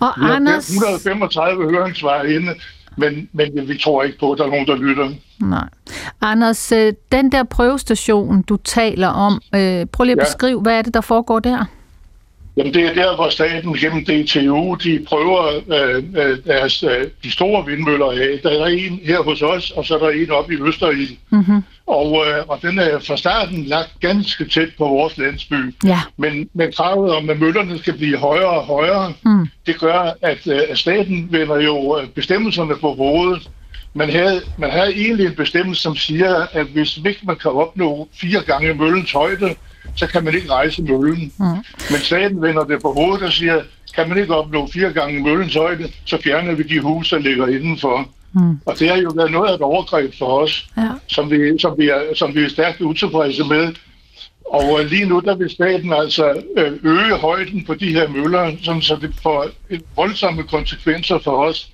Og 0.00 0.08
Vi 0.16 0.30
Anders... 0.30 0.68
135 0.68 1.70
høringssvar 1.70 2.22
inde, 2.22 2.54
men, 2.96 3.28
men 3.32 3.68
vi 3.68 3.78
tror 3.78 4.02
ikke 4.02 4.18
på, 4.18 4.32
at 4.32 4.38
der 4.38 4.44
er 4.44 4.48
nogen, 4.50 4.66
der 4.66 4.76
lytter. 4.76 5.10
Nej. 5.40 5.68
Anders, 6.20 6.72
øh, 6.72 6.92
den 7.12 7.32
der 7.32 7.42
prøvestation, 7.42 8.42
du 8.42 8.56
taler 8.56 9.08
om, 9.08 9.40
øh, 9.54 9.86
prøv 9.86 10.04
lige 10.04 10.12
at 10.12 10.18
Ja. 10.18 10.24
beskrive, 10.24 10.60
hvad 10.60 10.78
er 10.78 10.82
det, 10.82 10.94
der 10.94 11.00
foregår 11.00 11.38
der? 11.38 11.64
Jamen 12.56 12.74
det 12.74 12.82
er 12.84 12.94
der, 12.94 13.14
hvor 13.14 13.28
staten 13.28 13.74
gennem 13.74 14.04
DTU, 14.04 14.74
de 14.74 15.04
prøver 15.08 15.46
øh, 15.68 16.04
øh, 16.16 16.38
deres, 16.46 16.82
øh, 16.82 17.06
de 17.24 17.30
store 17.30 17.66
vindmøller 17.66 18.06
af. 18.10 18.40
Der 18.42 18.50
er 18.50 18.66
en 18.66 19.00
her 19.04 19.22
hos 19.22 19.42
os, 19.42 19.70
og 19.70 19.84
så 19.84 19.94
er 19.94 19.98
der 19.98 20.10
en 20.10 20.30
oppe 20.30 20.54
i 20.54 20.56
Østerild. 20.62 21.16
Mm-hmm. 21.30 21.62
Og, 21.92 22.24
øh, 22.26 22.44
og 22.48 22.58
den 22.62 22.78
er 22.78 22.98
fra 22.98 23.16
starten 23.16 23.64
lagt 23.64 23.90
ganske 24.00 24.48
tæt 24.48 24.68
på 24.78 24.88
vores 24.88 25.18
landsby. 25.18 25.74
Ja. 25.84 26.00
Men, 26.16 26.48
men 26.54 26.72
kravet 26.72 27.12
om, 27.12 27.30
at 27.30 27.40
møllerne 27.40 27.78
skal 27.78 27.94
blive 27.96 28.16
højere 28.16 28.50
og 28.50 28.64
højere, 28.64 29.12
Mm. 29.24 29.46
det 29.66 29.80
gør, 29.80 30.12
at, 30.22 30.46
øh, 30.46 30.60
at 30.70 30.78
staten 30.78 31.28
vender 31.30 31.60
jo 31.60 31.98
øh, 31.98 32.08
bestemmelserne 32.08 32.74
på 32.80 32.94
hovedet. 32.94 33.50
Man 33.94 34.10
havde, 34.10 34.40
man 34.58 34.70
havde 34.70 34.90
egentlig 34.96 35.26
en 35.26 35.34
bestemmelse, 35.34 35.82
som 35.82 35.96
siger, 35.96 36.46
at 36.52 36.66
hvis 36.66 36.96
ikke 36.96 37.20
man 37.26 37.36
kan 37.36 37.50
opnå 37.50 38.08
fire 38.14 38.40
gange 38.46 38.74
møllens 38.74 39.12
højde, 39.12 39.54
så 39.96 40.06
kan 40.06 40.24
man 40.24 40.34
ikke 40.34 40.50
rejse 40.50 40.82
møllen. 40.82 41.32
Mm. 41.38 41.44
Men 41.90 42.00
staten 42.00 42.42
vender 42.42 42.64
det 42.64 42.82
på 42.82 42.92
hovedet 42.92 43.22
og 43.26 43.32
siger, 43.32 43.60
kan 43.94 44.08
man 44.08 44.18
ikke 44.18 44.34
opnå 44.34 44.68
fire 44.72 44.92
gange 44.92 45.20
møllens 45.20 45.54
højde, 45.54 45.88
så 46.06 46.18
fjerner 46.24 46.54
vi 46.54 46.62
de 46.62 46.80
huse, 46.80 47.16
der 47.16 47.22
ligger 47.22 47.46
indenfor. 47.46 48.08
Mm. 48.34 48.58
Og 48.66 48.78
det 48.78 48.88
har 48.88 48.96
jo 48.96 49.12
været 49.16 49.30
noget 49.30 49.50
af 49.50 49.54
et 49.54 49.60
overgreb 49.60 50.14
for 50.18 50.26
os, 50.42 50.66
Ja. 50.76 50.88
som 51.08 51.30
vi, 51.30 51.58
som 51.58 51.74
vi, 51.78 51.88
er, 51.88 52.00
som 52.14 52.34
vi 52.34 52.44
er 52.44 52.48
stærkt 52.48 52.80
utilfredse 52.80 53.44
med. 53.44 53.74
Og 54.46 54.80
øh, 54.80 54.86
lige 54.90 55.04
nu, 55.04 55.20
der 55.20 55.34
vil 55.36 55.50
staten 55.50 55.92
altså 55.92 56.42
øh, 56.56 56.72
øge 56.82 57.16
højden 57.16 57.64
på 57.64 57.74
de 57.74 57.92
her 57.92 58.08
møller, 58.08 58.52
sådan, 58.62 58.82
så 58.82 58.96
det 59.00 59.14
får 59.22 59.46
voldsomme 59.96 60.42
konsekvenser 60.42 61.18
for 61.18 61.44
os. 61.44 61.68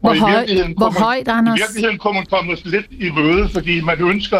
Hvor, 0.00 0.10
Og 0.10 0.16
i 0.16 0.18
høj, 0.18 0.30
virkeligheden 0.30 0.74
hvor 0.76 0.86
kunne 0.86 0.94
man- 0.94 1.02
højt, 1.02 1.28
Anders? 1.28 1.58
I 1.58 1.62
virkeligheden 1.62 1.98
kunne 1.98 2.14
man 2.14 2.26
komme 2.30 2.56
lidt 2.64 2.86
i 2.90 3.10
møde, 3.10 3.48
fordi 3.48 3.80
man 3.80 4.00
ønsker 4.00 4.38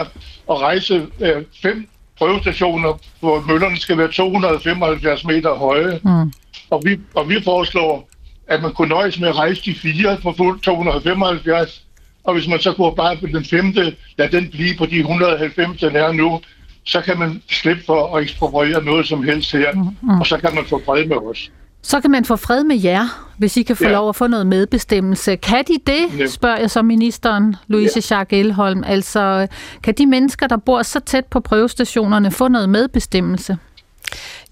at 0.50 0.60
rejse 0.60 1.06
øh, 1.20 1.42
fem 1.62 1.88
prøvestationer, 2.18 3.00
hvor 3.20 3.44
møllerne 3.48 3.76
skal 3.76 3.98
være 3.98 4.08
275 4.12 5.24
meter 5.24 5.54
høje. 5.54 6.00
Mm. 6.04 6.32
Og 6.70 6.82
vi, 6.84 7.00
og 7.14 7.28
vi 7.28 7.42
foreslår, 7.44 8.08
at 8.48 8.62
man 8.62 8.72
kunne 8.72 8.88
nøjes 8.88 9.20
med 9.20 9.28
at 9.28 9.36
rejse 9.36 9.62
de 9.64 9.74
fire 9.74 10.18
fuld 10.36 10.60
275, 10.60 11.82
og 12.24 12.34
hvis 12.34 12.48
man 12.48 12.60
så 12.60 12.72
går 12.72 12.94
bare 12.94 13.16
på 13.16 13.26
den 13.26 13.44
femte, 13.44 13.96
lad 14.18 14.28
den 14.28 14.50
blive 14.50 14.76
på 14.78 14.86
de 14.86 14.98
190, 14.98 15.80
den 15.80 15.96
er 15.96 16.12
nu, 16.12 16.40
så 16.84 17.00
kan 17.00 17.18
man 17.18 17.42
slippe 17.50 17.82
for 17.86 18.16
at 18.16 18.22
ekspropriere 18.22 18.84
noget 18.84 19.06
som 19.06 19.22
helst 19.22 19.52
her, 19.52 19.72
mm-hmm. 19.72 20.20
og 20.20 20.26
så 20.26 20.38
kan 20.38 20.54
man 20.54 20.64
få 20.64 20.82
fred 20.86 21.04
med 21.04 21.16
os. 21.16 21.50
Så 21.82 22.00
kan 22.00 22.10
man 22.10 22.24
få 22.24 22.36
fred 22.36 22.64
med 22.64 22.80
jer, 22.80 23.28
hvis 23.38 23.56
I 23.56 23.62
kan 23.62 23.76
få 23.76 23.84
ja. 23.84 23.92
lov 23.92 24.08
at 24.08 24.16
få 24.16 24.26
noget 24.26 24.46
medbestemmelse. 24.46 25.36
Kan 25.36 25.64
de 25.68 25.78
det, 25.86 26.18
ja. 26.18 26.26
spørger 26.26 26.58
jeg 26.58 26.70
så 26.70 26.82
ministeren, 26.82 27.56
Louise 27.66 28.02
ja. 28.10 28.16
Jacques 28.16 28.40
Elholm. 28.40 28.84
Altså, 28.86 29.46
kan 29.82 29.94
de 29.94 30.06
mennesker, 30.06 30.46
der 30.46 30.56
bor 30.56 30.82
så 30.82 31.00
tæt 31.00 31.24
på 31.24 31.40
prøvestationerne, 31.40 32.30
få 32.30 32.48
noget 32.48 32.68
medbestemmelse? 32.68 33.58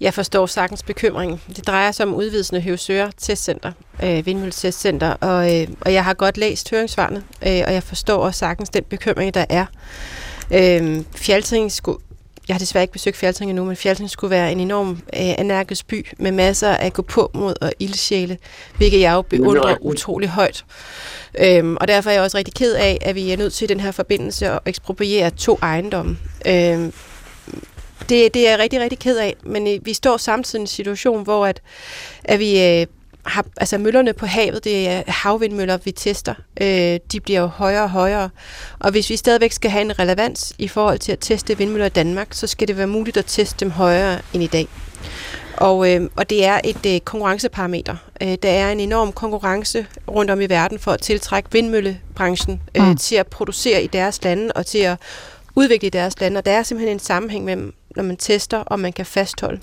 Jeg 0.01 0.13
forstår 0.13 0.45
sagtens 0.45 0.83
bekymring. 0.83 1.41
Det 1.55 1.67
drejer 1.67 1.91
sig 1.91 2.05
om 2.05 2.13
udvidelsen 2.13 2.55
af 2.55 2.61
Høvsøre 2.61 3.11
Testcenter, 3.17 3.71
øh, 4.03 4.25
Vindmølletestcenter, 4.25 5.09
og, 5.11 5.61
øh, 5.61 5.67
og 5.81 5.93
jeg 5.93 6.03
har 6.03 6.13
godt 6.13 6.37
læst 6.37 6.69
høringssvarene, 6.71 7.23
øh, 7.47 7.61
og 7.67 7.73
jeg 7.73 7.83
forstår 7.83 8.17
også 8.17 8.39
sagtens 8.39 8.69
den 8.69 8.83
bekymring, 8.83 9.33
der 9.33 9.45
er. 9.49 9.65
Øh, 10.53 11.01
Fjaltring 11.15 11.71
skulle, 11.71 11.99
jeg 12.47 12.53
har 12.53 12.59
desværre 12.59 12.83
ikke 12.83 12.93
besøgt 12.93 13.17
Fjaltring 13.17 13.51
endnu, 13.51 13.65
men 13.65 13.75
Fjaltring 13.75 14.09
skulle 14.09 14.31
være 14.31 14.51
en 14.51 14.59
enorm 14.59 14.89
øh, 14.89 15.21
energisk 15.39 15.87
by 15.87 16.05
med 16.17 16.31
masser 16.31 16.69
af 16.69 16.93
gå 16.93 17.01
på 17.01 17.31
mod 17.33 17.53
og 17.61 17.73
ildsjæle, 17.79 18.37
hvilket 18.77 19.01
jeg 19.01 19.13
jo 19.13 19.21
beundrer 19.21 19.75
utrolig 19.81 20.29
højt. 20.29 20.65
Øhm, 21.39 21.77
og 21.81 21.87
derfor 21.87 22.09
er 22.09 22.13
jeg 22.13 22.23
også 22.23 22.37
rigtig 22.37 22.53
ked 22.53 22.73
af, 22.73 22.97
at 23.01 23.15
vi 23.15 23.31
er 23.31 23.37
nødt 23.37 23.53
til 23.53 23.65
i 23.65 23.73
den 23.73 23.79
her 23.79 23.91
forbindelse 23.91 24.49
at 24.49 24.59
ekspropriere 24.65 25.29
to 25.29 25.59
ejendomme. 25.61 26.17
Øhm, 26.47 26.93
det, 28.09 28.33
det 28.33 28.47
er 28.47 28.49
jeg 28.49 28.59
rigtig, 28.59 28.79
rigtig 28.79 28.99
ked 28.99 29.17
af, 29.17 29.35
men 29.43 29.67
øh, 29.67 29.85
vi 29.85 29.93
står 29.93 30.17
samtidig 30.17 30.59
i 30.59 30.63
en 30.63 30.67
situation, 30.67 31.23
hvor 31.23 31.45
at, 31.45 31.61
at 32.23 32.39
vi 32.39 32.63
øh, 32.63 32.87
har, 33.25 33.45
altså 33.57 33.77
møllerne 33.77 34.13
på 34.13 34.25
havet, 34.25 34.63
det 34.63 34.87
er 34.87 35.03
havvindmøller, 35.07 35.77
vi 35.77 35.91
tester. 35.91 36.33
Øh, 36.61 36.99
de 37.11 37.19
bliver 37.19 37.39
jo 37.41 37.47
højere 37.47 37.83
og 37.83 37.89
højere. 37.89 38.29
Og 38.79 38.91
hvis 38.91 39.09
vi 39.09 39.15
stadigvæk 39.15 39.51
skal 39.51 39.71
have 39.71 39.81
en 39.81 39.99
relevans 39.99 40.53
i 40.57 40.67
forhold 40.67 40.99
til 40.99 41.11
at 41.11 41.19
teste 41.21 41.57
vindmøller 41.57 41.85
i 41.85 41.89
Danmark, 41.89 42.27
så 42.31 42.47
skal 42.47 42.67
det 42.67 42.77
være 42.77 42.87
muligt 42.87 43.17
at 43.17 43.25
teste 43.25 43.65
dem 43.65 43.71
højere 43.71 44.19
end 44.33 44.43
i 44.43 44.47
dag. 44.47 44.67
Og, 45.57 45.93
øh, 45.93 46.09
og 46.15 46.29
det 46.29 46.45
er 46.45 46.59
et 46.63 46.85
øh, 46.95 46.99
konkurrenceparameter. 46.99 47.95
Øh, 48.21 48.37
der 48.43 48.49
er 48.49 48.71
en 48.71 48.79
enorm 48.79 49.11
konkurrence 49.11 49.85
rundt 50.07 50.31
om 50.31 50.41
i 50.41 50.45
verden 50.45 50.79
for 50.79 50.91
at 50.91 51.01
tiltrække 51.01 51.49
vindmøllebranchen 51.51 52.61
øh, 52.77 52.87
mm. 52.87 52.97
til 52.97 53.15
at 53.15 53.27
producere 53.27 53.83
i 53.83 53.87
deres 53.87 54.23
lande 54.23 54.51
og 54.55 54.65
til 54.65 54.77
at 54.77 54.97
udvikle 55.55 55.87
i 55.87 55.89
deres 55.89 56.19
lande. 56.19 56.37
Og 56.37 56.45
der 56.45 56.51
er 56.51 56.63
simpelthen 56.63 56.95
en 56.95 56.99
sammenhæng 56.99 57.45
mellem 57.45 57.73
når 57.95 58.03
man 58.03 58.17
tester, 58.17 58.57
og 58.57 58.79
man 58.79 58.93
kan 58.93 59.05
fastholde. 59.05 59.59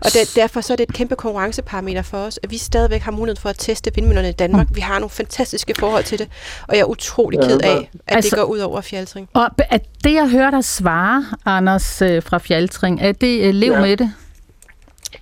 Og 0.00 0.10
der, 0.14 0.32
derfor 0.34 0.60
så 0.60 0.72
er 0.72 0.76
det 0.76 0.88
et 0.88 0.94
kæmpe 0.94 1.16
konkurrenceparameter 1.16 2.02
for 2.02 2.18
os, 2.18 2.40
at 2.42 2.50
vi 2.50 2.58
stadigvæk 2.58 3.00
har 3.00 3.12
mulighed 3.12 3.36
for 3.36 3.48
at 3.48 3.56
teste 3.58 3.90
vindmøllerne 3.94 4.28
i 4.28 4.32
Danmark. 4.32 4.70
Mm. 4.70 4.76
Vi 4.76 4.80
har 4.80 4.98
nogle 4.98 5.10
fantastiske 5.10 5.74
forhold 5.78 6.04
til 6.04 6.18
det, 6.18 6.28
og 6.68 6.74
jeg 6.74 6.80
er 6.80 6.84
utrolig 6.84 7.40
ked 7.40 7.60
af, 7.60 7.90
at 8.06 8.16
altså, 8.16 8.30
det 8.30 8.38
går 8.38 8.44
ud 8.44 8.58
over 8.58 8.80
Fjaltring. 8.80 9.28
Og 9.32 9.50
at 9.58 9.82
det, 10.04 10.12
jeg 10.12 10.28
hører 10.28 10.50
dig 10.50 10.64
svare, 10.64 11.24
Anders 11.46 12.02
øh, 12.02 12.22
fra 12.22 12.38
Fjaltring, 12.38 13.02
er 13.02 13.12
det 13.12 13.48
uh, 13.48 13.54
lev 13.54 13.72
ja. 13.72 13.80
med 13.80 13.96
det? 13.96 14.12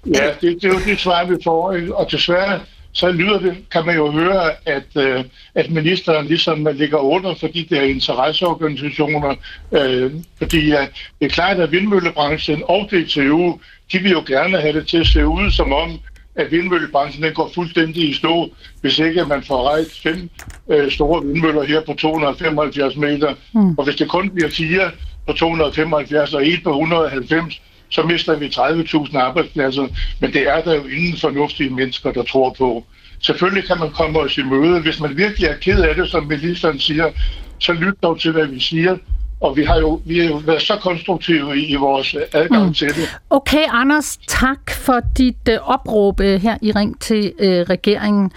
Ja, 0.06 0.26
det, 0.40 0.62
det 0.62 0.64
er 0.64 0.68
jo 0.68 0.80
det 0.84 1.00
svar, 1.00 1.24
vi 1.24 1.36
får, 1.44 1.76
og 1.94 2.10
desværre 2.10 2.60
så 3.00 3.12
lyder 3.12 3.38
det, 3.38 3.56
kan 3.72 3.86
man 3.86 3.96
jo 3.96 4.10
høre, 4.10 4.50
at, 4.66 4.96
øh, 4.96 5.24
at 5.54 5.70
ministeren 5.70 6.26
ligesom 6.26 6.68
ligger 6.74 6.98
under 6.98 7.34
for 7.34 7.46
de 7.46 7.66
der 7.70 7.82
interesseorganisationer, 7.82 9.34
øh, 9.72 10.12
fordi 10.38 10.68
ja, 10.68 10.86
det 11.18 11.26
er 11.26 11.28
klart, 11.28 11.60
at 11.60 11.72
vindmøllebranchen 11.72 12.62
og 12.68 12.88
DTU, 12.90 13.58
de 13.92 13.98
vil 13.98 14.10
jo 14.10 14.22
gerne 14.26 14.60
have 14.60 14.72
det 14.72 14.88
til 14.88 14.98
at 14.98 15.06
se 15.06 15.26
ud 15.26 15.50
som 15.50 15.72
om, 15.72 16.00
at 16.34 16.50
vindmøllebranchen 16.50 17.22
den 17.22 17.34
går 17.34 17.50
fuldstændig 17.54 18.10
i 18.10 18.14
stå, 18.14 18.50
hvis 18.80 18.98
ikke 18.98 19.24
man 19.24 19.42
får 19.42 19.68
rejst 19.68 20.02
fem 20.02 20.30
øh, 20.70 20.90
store 20.90 21.24
vindmøller 21.24 21.62
her 21.62 21.80
på 21.86 21.94
275 21.94 22.96
meter. 22.96 23.34
Mm. 23.54 23.74
Og 23.78 23.84
hvis 23.84 23.96
det 23.96 24.08
kun 24.08 24.30
bliver 24.30 24.50
fire 24.50 24.90
på 25.26 25.32
275 25.32 26.34
og 26.34 26.46
et 26.46 26.62
på 26.64 26.70
190, 26.70 27.60
så 27.90 28.02
mister 28.02 28.36
vi 28.36 28.46
30.000 28.46 29.18
arbejdspladser, 29.18 29.88
men 30.20 30.32
det 30.32 30.48
er 30.48 30.60
der 30.60 30.74
jo 30.74 30.84
ingen 30.84 31.18
fornuftige 31.18 31.70
mennesker, 31.70 32.12
der 32.12 32.22
tror 32.22 32.54
på. 32.58 32.84
Selvfølgelig 33.22 33.68
kan 33.68 33.78
man 33.78 33.90
komme 33.90 34.18
os 34.18 34.38
i 34.38 34.42
møde. 34.42 34.80
Hvis 34.80 35.00
man 35.00 35.16
virkelig 35.16 35.48
er 35.48 35.56
ked 35.56 35.80
af 35.80 35.94
det, 35.94 36.08
som 36.08 36.26
ministeren 36.26 36.78
siger, 36.78 37.10
så 37.58 37.72
lyt 37.72 38.02
dog 38.02 38.20
til, 38.20 38.32
hvad 38.32 38.46
vi 38.46 38.60
siger. 38.60 38.96
Og 39.40 39.56
vi 39.56 39.64
har 39.64 39.78
jo, 39.78 40.00
vi 40.04 40.18
har 40.18 40.26
jo 40.26 40.36
været 40.36 40.62
så 40.62 40.76
konstruktive 40.76 41.58
i, 41.58 41.66
i 41.66 41.74
vores 41.74 42.16
adgang 42.32 42.66
mm. 42.66 42.74
til 42.74 42.88
det. 42.88 43.18
Okay, 43.30 43.64
Anders, 43.70 44.18
tak 44.28 44.70
for 44.70 45.00
dit 45.18 45.48
uh, 45.48 45.70
opråb 45.70 46.20
uh, 46.20 46.26
her 46.26 46.56
i 46.62 46.72
Ring 46.72 47.00
til 47.00 47.32
uh, 47.38 47.46
regeringen. 47.46 48.32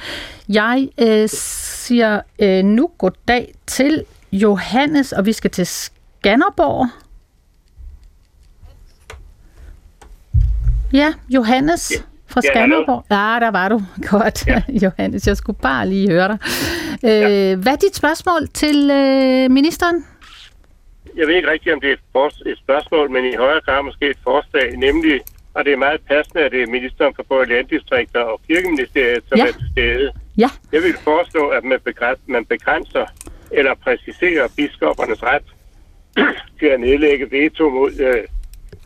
Jeg 0.49 0.87
uh, 1.01 1.29
siger 1.29 2.21
uh, 2.43 2.65
nu 2.65 2.89
goddag 2.97 3.53
til 3.67 4.03
Johannes, 4.31 5.11
og 5.11 5.25
vi 5.25 5.33
skal 5.33 5.51
til 5.51 5.65
Skanderborg. 5.65 7.02
Ja, 10.93 11.13
Johannes 11.29 11.91
ja. 11.91 12.01
fra 12.27 12.41
Skanderborg. 12.41 13.05
Ja, 13.11 13.35
ah, 13.35 13.41
der 13.41 13.51
var 13.51 13.69
du. 13.69 13.81
Godt, 14.11 14.47
ja. 14.47 14.61
Johannes. 14.83 15.27
Jeg 15.27 15.37
skulle 15.37 15.59
bare 15.61 15.89
lige 15.89 16.09
høre 16.09 16.27
dig. 16.27 16.37
Øh, 17.03 17.09
ja. 17.09 17.55
Hvad 17.55 17.73
er 17.73 17.81
dit 17.85 17.95
spørgsmål 17.95 18.47
til 18.47 18.91
øh, 18.91 19.51
ministeren? 19.51 20.05
Jeg 21.17 21.27
ved 21.27 21.35
ikke 21.35 21.51
rigtigt, 21.51 21.73
om 21.75 21.81
det 21.81 21.89
er 21.89 21.93
et, 21.93 22.51
et 22.51 22.57
spørgsmål, 22.57 23.11
men 23.11 23.25
i 23.25 23.35
højere 23.35 23.61
grad 23.61 23.83
måske 23.83 24.09
et 24.09 24.17
forslag, 24.23 24.77
nemlig, 24.77 25.21
og 25.53 25.65
det 25.65 25.73
er 25.73 25.77
meget 25.77 26.01
passende, 26.07 26.41
at 26.45 26.51
det 26.51 26.61
er 26.63 26.67
ministeren 26.67 27.13
for 27.15 27.23
både 27.23 27.45
landdistrikter 27.45 28.19
og 28.19 28.41
kirkeministeriet, 28.47 29.23
som 29.27 29.37
ja. 29.37 29.47
er 29.47 29.51
til 29.51 29.67
stede. 29.71 30.11
Ja. 30.37 30.49
Jeg 30.71 30.81
vil 30.83 30.93
foreslå, 31.03 31.47
at 31.47 31.63
man 31.63 31.79
begrænser, 31.83 32.23
man 32.27 32.45
begrænser 32.45 33.05
eller 33.51 33.73
præciserer 33.83 34.47
biskoppernes 34.57 35.23
ret 35.23 35.47
til 36.59 36.65
at 36.65 36.79
nedlægge 36.79 37.31
veto 37.31 37.69
mod 37.69 37.91
øh, 37.99 38.23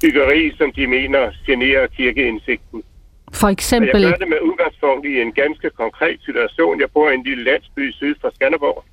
byggeri, 0.01 0.51
som 0.57 0.71
de 0.71 0.87
mener 0.87 1.31
generer 1.45 1.87
kirkeindsigten. 1.87 2.83
For 3.33 3.47
eksempel... 3.47 3.95
Og 3.95 4.01
jeg 4.01 4.09
gør 4.11 4.17
det 4.17 4.29
med 4.29 4.41
udgangspunkt 4.41 5.05
i 5.05 5.21
en 5.21 5.31
ganske 5.31 5.69
konkret 5.69 6.19
situation. 6.25 6.79
Jeg 6.79 6.91
bor 6.93 7.09
i 7.09 7.13
en 7.13 7.23
lille 7.23 7.43
landsby 7.43 7.91
syd 7.91 8.15
for 8.21 8.31
Skanderborg, 8.35 8.85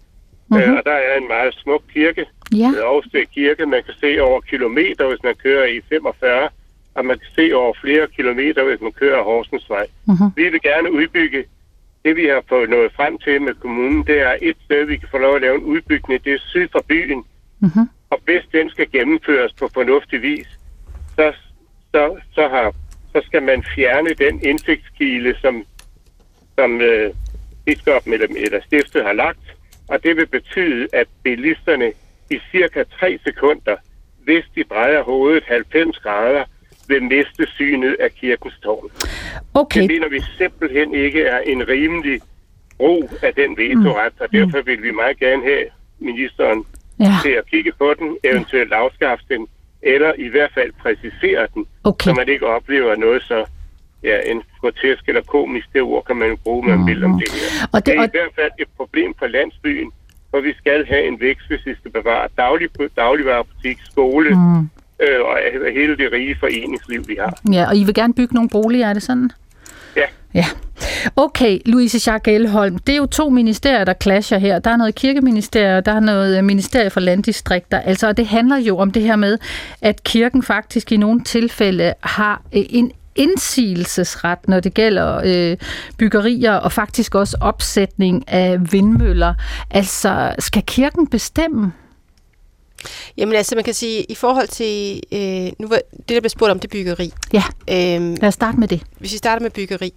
mm-hmm. 0.50 0.76
og 0.76 0.82
der 0.84 0.92
er 0.92 1.18
en 1.18 1.28
meget 1.28 1.54
smuk 1.54 1.82
kirke, 1.94 2.26
ja. 2.52 2.66
Aarhus 2.66 3.06
Kirke. 3.34 3.66
Man 3.66 3.82
kan 3.84 3.94
se 4.00 4.20
over 4.20 4.40
kilometer, 4.40 5.08
hvis 5.08 5.22
man 5.22 5.34
kører 5.34 5.66
i 5.66 5.80
45, 5.88 6.48
og 6.94 7.04
man 7.04 7.18
kan 7.18 7.28
se 7.34 7.54
over 7.54 7.74
flere 7.80 8.06
kilometer, 8.16 8.64
hvis 8.64 8.80
man 8.80 8.92
kører 8.92 9.22
Horsensvej. 9.22 9.86
Mm-hmm. 10.06 10.30
Vi 10.36 10.48
vil 10.48 10.62
gerne 10.62 10.92
udbygge 10.92 11.44
det, 12.04 12.16
vi 12.16 12.24
har 12.24 12.42
fået 12.48 12.70
nået 12.70 12.92
frem 12.92 13.18
til 13.18 13.42
med 13.42 13.54
kommunen, 13.54 14.06
det 14.06 14.20
er 14.20 14.36
et 14.42 14.56
sted, 14.64 14.84
vi 14.84 14.96
kan 14.96 15.08
få 15.10 15.18
lov 15.18 15.34
at 15.36 15.42
lave 15.42 15.54
en 15.54 15.62
udbygning. 15.62 16.24
Det 16.24 16.32
er 16.32 16.38
syd 16.38 16.68
for 16.72 16.84
byen. 16.88 17.24
Mm-hmm. 17.60 17.88
Og 18.10 18.20
hvis 18.24 18.42
den 18.52 18.70
skal 18.70 18.90
gennemføres 18.92 19.52
på 19.52 19.70
fornuftig 19.74 20.22
vis, 20.22 20.46
så, 21.16 21.32
så, 21.92 22.16
så, 22.34 22.48
har, 22.48 22.74
så 23.12 23.22
skal 23.26 23.42
man 23.42 23.64
fjerne 23.74 24.10
den 24.14 24.42
indsigtskile, 24.42 25.36
som, 25.40 25.64
som 26.58 26.80
øh, 26.80 27.14
biskoppen 27.64 28.12
eller, 28.12 28.26
eller 28.36 28.60
stiftet 28.66 29.04
har 29.04 29.12
lagt, 29.12 29.56
og 29.88 30.02
det 30.04 30.16
vil 30.16 30.26
betyde, 30.26 30.88
at 30.92 31.06
bilisterne 31.22 31.92
i 32.30 32.38
cirka 32.50 32.84
3 32.98 33.18
sekunder, 33.26 33.76
hvis 34.24 34.44
de 34.54 34.64
drejer 34.64 35.02
hovedet 35.02 35.44
90 35.46 35.98
grader, 35.98 36.44
vil 36.88 37.02
miste 37.02 37.46
synet 37.46 37.96
af 38.00 38.10
kirkens 38.14 38.54
tårn. 38.62 38.90
Okay. 39.54 39.80
Det 39.80 39.90
mener 39.90 40.08
vi 40.08 40.22
simpelthen 40.38 40.94
ikke 40.94 41.22
er 41.22 41.38
en 41.38 41.68
rimelig 41.68 42.20
brug 42.78 43.10
af 43.22 43.34
den 43.34 43.56
vetoret, 43.56 44.12
mm. 44.12 44.20
og 44.20 44.32
derfor 44.32 44.62
vil 44.62 44.82
vi 44.82 44.90
meget 44.90 45.18
gerne 45.18 45.42
have 45.42 45.64
ministeren 45.98 46.64
ja. 47.00 47.12
til 47.22 47.30
at 47.30 47.46
kigge 47.50 47.72
på 47.72 47.94
den, 47.98 48.16
eventuelt 48.24 48.72
afskaffe 48.72 49.24
den, 49.28 49.46
eller 49.84 50.12
i 50.18 50.28
hvert 50.28 50.52
fald 50.54 50.72
præcisere 50.82 51.46
den, 51.54 51.66
okay. 51.84 52.10
så 52.10 52.14
man 52.14 52.28
ikke 52.28 52.46
oplever 52.46 52.96
noget 52.96 53.22
så 53.22 53.44
ja, 54.02 54.16
en 54.30 54.42
grotesk 54.60 55.08
eller 55.08 55.22
komisk, 55.22 55.66
det 55.72 55.82
ord 55.82 56.04
kan 56.04 56.16
man 56.16 56.36
bruge, 56.44 56.66
man 56.68 56.78
mm. 56.78 56.86
vil 56.86 57.04
om 57.04 57.12
det 57.18 57.28
her. 57.32 57.66
Og 57.72 57.86
det, 57.86 57.92
det 57.92 57.94
er 57.94 58.00
og... 58.00 58.06
i 58.06 58.10
hvert 58.12 58.34
fald 58.34 58.50
et 58.58 58.68
problem 58.76 59.14
for 59.18 59.26
landsbyen, 59.26 59.90
for 60.30 60.40
vi 60.40 60.54
skal 60.54 60.86
have 60.86 61.08
en 61.08 61.20
vækst, 61.20 61.46
hvis 61.48 61.66
vi 61.66 61.74
skal 61.74 61.90
bevare 61.90 62.28
daglig, 62.36 62.68
dagligvarebutik, 62.96 63.78
skole, 63.84 64.30
mm. 64.30 64.68
øh, 65.04 65.20
og 65.20 65.38
hele 65.72 65.96
det 65.96 66.12
rige 66.12 66.36
foreningsliv, 66.40 67.04
vi 67.08 67.16
har. 67.20 67.38
Ja, 67.52 67.68
og 67.68 67.76
I 67.76 67.84
vil 67.84 67.94
gerne 67.94 68.14
bygge 68.14 68.34
nogle 68.34 68.50
boliger, 68.50 68.86
er 68.88 68.92
det 68.92 69.02
sådan? 69.02 69.30
Ja. 69.96 70.02
Ja. 70.34 70.44
Okay, 71.16 71.58
Louise 71.66 72.10
Jacques 72.10 72.34
Elholm, 72.34 72.78
det 72.78 72.92
er 72.92 72.96
jo 72.96 73.06
to 73.06 73.28
ministerier, 73.28 73.84
der 73.84 73.94
clasher 74.02 74.38
her. 74.38 74.58
Der 74.58 74.70
er 74.70 74.76
noget 74.76 74.94
kirkeministerier, 74.94 75.76
og 75.76 75.86
der 75.86 75.92
er 75.92 76.00
noget 76.00 76.38
øh, 76.38 76.44
ministerie 76.44 76.90
for 76.90 77.00
landdistrikter. 77.00 77.80
Altså, 77.80 78.12
det 78.12 78.26
handler 78.26 78.56
jo 78.56 78.78
om 78.78 78.90
det 78.90 79.02
her 79.02 79.16
med, 79.16 79.38
at 79.82 80.04
kirken 80.04 80.42
faktisk 80.42 80.92
i 80.92 80.96
nogle 80.96 81.24
tilfælde 81.24 81.94
har 82.00 82.42
øh, 82.54 82.62
en 82.70 82.92
indsigelsesret, 83.16 84.38
når 84.48 84.60
det 84.60 84.74
gælder 84.74 85.20
øh, 85.24 85.56
byggerier 85.98 86.52
og 86.52 86.72
faktisk 86.72 87.14
også 87.14 87.36
opsætning 87.40 88.28
af 88.28 88.72
vindmøller. 88.72 89.34
Altså, 89.70 90.34
skal 90.38 90.62
kirken 90.62 91.06
bestemme? 91.06 91.72
Jamen 93.16 93.34
altså, 93.34 93.54
man 93.54 93.64
kan 93.64 93.74
sige, 93.74 94.04
i 94.04 94.14
forhold 94.14 94.48
til, 94.48 95.02
øh, 95.12 95.52
nu 95.58 95.68
var, 95.68 95.80
det 95.98 96.08
der 96.08 96.20
blev 96.20 96.30
spurgt 96.30 96.50
om, 96.50 96.60
det 96.60 96.70
byggeri. 96.70 97.12
Ja, 97.32 97.42
øhm, 97.70 98.14
lad 98.14 98.28
os 98.28 98.34
starte 98.34 98.60
med 98.60 98.68
det. 98.68 98.82
Hvis 98.98 99.12
vi 99.12 99.18
starter 99.18 99.42
med 99.42 99.50
byggeri. 99.50 99.92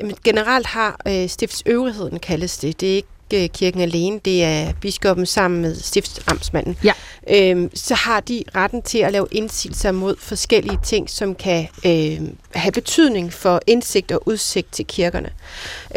Jamen, 0.00 0.16
generelt 0.24 0.66
har 0.66 1.00
øh, 1.08 1.28
stiftsøvrigheden, 1.28 2.18
kaldes 2.18 2.58
det. 2.58 2.80
Det 2.80 2.92
er 2.92 2.96
ikke 2.96 3.08
ikke 3.32 3.52
kirken 3.52 3.80
alene, 3.80 4.20
det 4.24 4.44
er 4.44 4.72
biskoppen 4.80 5.26
sammen 5.26 5.60
med 5.60 5.74
stiftsamtsmanden. 5.74 6.76
Ja. 6.84 6.92
Øhm, 7.30 7.70
så 7.74 7.94
har 7.94 8.20
de 8.20 8.44
retten 8.54 8.82
til 8.82 8.98
at 8.98 9.12
lave 9.12 9.26
indsigelser 9.30 9.92
mod 9.92 10.16
forskellige 10.18 10.78
ting, 10.84 11.10
som 11.10 11.34
kan 11.34 11.68
øh, 11.86 12.20
have 12.54 12.72
betydning 12.72 13.32
for 13.32 13.60
indsigt 13.66 14.12
og 14.12 14.28
udsigt 14.28 14.72
til 14.72 14.86
kirkerne. 14.86 15.30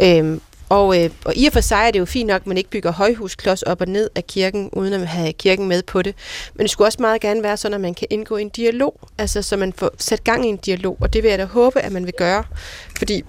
Øhm, 0.00 0.40
og, 0.68 1.04
øh, 1.04 1.10
og 1.24 1.36
i 1.36 1.46
og 1.46 1.52
for 1.52 1.60
sig 1.60 1.86
er 1.86 1.90
det 1.90 1.98
jo 1.98 2.04
fint 2.04 2.26
nok, 2.26 2.40
at 2.40 2.46
man 2.46 2.56
ikke 2.56 2.70
bygger 2.70 2.92
højhusklods 2.92 3.62
op 3.62 3.80
og 3.80 3.86
ned 3.86 4.10
af 4.14 4.26
kirken, 4.26 4.70
uden 4.72 4.92
at 4.92 5.06
have 5.06 5.32
kirken 5.32 5.68
med 5.68 5.82
på 5.82 6.02
det. 6.02 6.14
Men 6.54 6.62
det 6.62 6.70
skulle 6.70 6.88
også 6.88 7.02
meget 7.02 7.20
gerne 7.20 7.42
være 7.42 7.56
sådan, 7.56 7.74
at 7.74 7.80
man 7.80 7.94
kan 7.94 8.06
indgå 8.10 8.36
i 8.36 8.42
en 8.42 8.48
dialog, 8.48 9.00
altså 9.18 9.42
så 9.42 9.56
man 9.56 9.72
får 9.72 9.90
sat 9.98 10.24
gang 10.24 10.46
i 10.46 10.48
en 10.48 10.56
dialog, 10.56 10.98
og 11.00 11.12
det 11.12 11.22
vil 11.22 11.28
jeg 11.28 11.38
da 11.38 11.44
håbe, 11.44 11.80
at 11.80 11.92
man 11.92 12.06
vil 12.06 12.14
gøre. 12.18 12.44
Fordi 12.98 13.24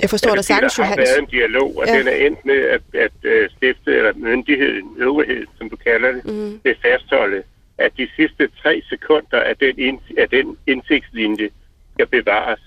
jeg 0.00 0.10
forstår 0.10 0.30
ja, 0.30 0.36
dig 0.36 0.44
sagtens, 0.44 0.78
Johannes. 0.78 1.08
Der 1.08 1.14
har 1.14 1.20
været 1.20 1.22
en 1.22 1.38
dialog, 1.38 1.76
og 1.76 1.86
ja. 1.86 1.98
den 1.98 2.08
er 2.08 2.26
endt 2.26 2.44
med, 2.44 2.54
at, 2.54 2.82
at 2.94 3.12
uh, 3.24 3.50
stifte, 3.56 3.96
eller 3.96 4.12
myndigheden, 4.16 4.96
øvrighed, 4.98 5.46
som 5.58 5.70
du 5.70 5.76
kalder 5.76 6.12
det, 6.12 6.24
mm. 6.24 6.60
vil 6.64 6.76
fastholde, 6.82 7.42
at 7.78 7.92
de 7.96 8.08
sidste 8.16 8.48
tre 8.62 8.82
sekunder 8.88 9.40
af 9.40 9.56
den, 9.56 10.00
af 10.18 10.28
den 10.28 10.56
indsigtslinje 10.66 11.50
skal 11.94 12.06
bevares. 12.06 12.60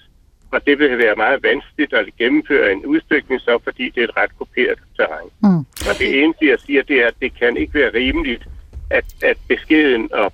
Og 0.51 0.65
det 0.67 0.79
vil 0.79 0.97
være 0.97 1.15
meget 1.15 1.43
vanskeligt 1.43 1.93
at 1.93 2.05
gennemføre 2.17 2.71
en 2.71 2.85
udstykning 2.85 3.41
så, 3.41 3.59
fordi 3.63 3.89
det 3.89 4.03
er 4.03 4.07
et 4.07 4.17
ret 4.17 4.37
kopieret 4.37 4.79
terræn. 4.97 5.29
Mm. 5.43 5.59
Og 5.59 5.93
det 5.99 6.23
eneste, 6.23 6.47
jeg 6.47 6.59
siger, 6.59 6.83
det 6.83 7.03
er, 7.03 7.07
at 7.07 7.19
det 7.21 7.39
kan 7.39 7.57
ikke 7.57 7.73
være 7.73 7.93
rimeligt, 7.93 8.47
at, 8.89 9.05
at 9.23 9.37
beskeden 9.47 10.13
og 10.13 10.33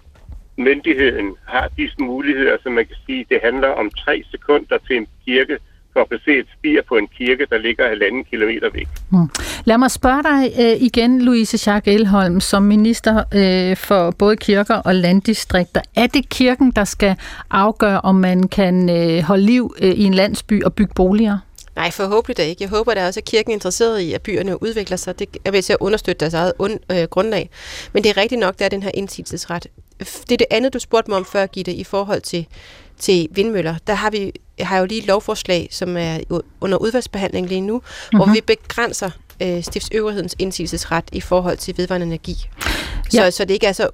myndigheden 0.57 1.35
har 1.47 1.69
disse 1.77 1.95
muligheder, 1.99 2.57
så 2.63 2.69
man 2.69 2.85
kan 2.85 2.95
sige, 3.05 3.25
det 3.29 3.39
handler 3.43 3.67
om 3.67 3.89
tre 3.89 4.23
sekunder 4.31 4.77
til 4.87 4.95
en 4.95 5.07
kirke, 5.25 5.57
for 5.93 6.07
at 6.11 6.21
se 6.25 6.31
et 6.31 6.45
spir 6.57 6.81
på 6.89 6.95
en 6.95 7.07
kirke, 7.17 7.45
der 7.49 7.57
ligger 7.57 7.87
halvanden 7.87 8.23
kilometer 8.23 8.69
væk. 8.73 8.87
Hmm. 9.09 9.29
Lad 9.65 9.77
mig 9.77 9.91
spørge 9.91 10.23
dig 10.23 10.51
øh, 10.59 10.81
igen, 10.81 11.21
Louise 11.21 11.57
Schack 11.57 11.87
Elholm, 11.87 12.39
som 12.39 12.63
minister 12.63 13.23
øh, 13.33 13.77
for 13.77 14.11
både 14.11 14.37
kirker 14.37 14.75
og 14.75 14.95
landdistrikter. 14.95 15.81
Er 15.95 16.07
det 16.07 16.29
kirken, 16.29 16.71
der 16.71 16.83
skal 16.83 17.15
afgøre, 17.49 18.01
om 18.01 18.15
man 18.15 18.47
kan 18.47 18.89
øh, 18.89 19.23
holde 19.23 19.43
liv 19.45 19.75
øh, 19.81 19.91
i 19.91 20.03
en 20.03 20.13
landsby 20.13 20.63
og 20.63 20.73
bygge 20.73 20.93
boliger? 20.95 21.37
Nej, 21.75 21.91
forhåbentlig 21.91 22.37
da 22.37 22.43
ikke. 22.43 22.63
Jeg 22.63 22.69
håber 22.69 22.93
da 22.93 23.07
også, 23.07 23.19
at 23.19 23.25
kirken 23.25 23.51
er 23.51 23.53
interesseret 23.53 23.99
i, 23.99 24.13
at 24.13 24.21
byerne 24.21 24.63
udvikler 24.63 24.97
sig. 24.97 25.19
Det 25.19 25.27
er 25.45 25.51
ved 25.51 25.61
til 25.61 25.73
at 25.73 25.77
understøtte 25.81 26.19
deres 26.19 26.33
eget 26.33 26.53
und, 26.59 26.79
øh, 26.91 27.03
grundlag. 27.03 27.49
Men 27.93 28.03
det 28.03 28.09
er 28.09 28.17
rigtigt 28.17 28.39
nok, 28.39 28.59
der 28.59 28.65
er 28.65 28.69
den 28.69 28.83
her 28.83 28.91
indsigelsesret. 28.93 29.67
Det 29.99 30.31
er 30.31 30.37
det 30.37 30.47
andet, 30.51 30.73
du 30.73 30.79
spurgte 30.79 31.11
mig 31.11 31.17
om 31.17 31.25
før, 31.25 31.45
Gitte, 31.45 31.73
i 31.73 31.83
forhold 31.83 32.21
til 32.21 32.47
til 33.01 33.27
vindmøller, 33.31 33.75
der 33.87 33.93
har 33.93 34.09
vi 34.09 34.31
har 34.65 34.77
jo 34.77 34.85
lige 34.85 35.01
et 35.01 35.07
lovforslag, 35.07 35.67
som 35.71 35.97
er 35.97 36.19
under 36.61 36.77
udvalgsbehandling 36.77 37.47
lige 37.47 37.61
nu, 37.61 37.77
mm-hmm. 37.77 38.17
hvor 38.17 38.25
mhm. 38.25 38.35
vi 38.35 38.41
begrænser 38.41 39.09
øh, 39.41 39.63
stiftsøvrighedens 39.63 40.35
indsigelsesret 40.39 41.03
i 41.11 41.21
forhold 41.21 41.57
til 41.57 41.73
vedvarende 41.77 42.07
energi. 42.07 42.49
Så, 43.09 43.23
ja. 43.23 43.31
så 43.31 43.45
det 43.45 43.53
ikke 43.53 43.67
er 43.67 43.71
så 43.71 43.89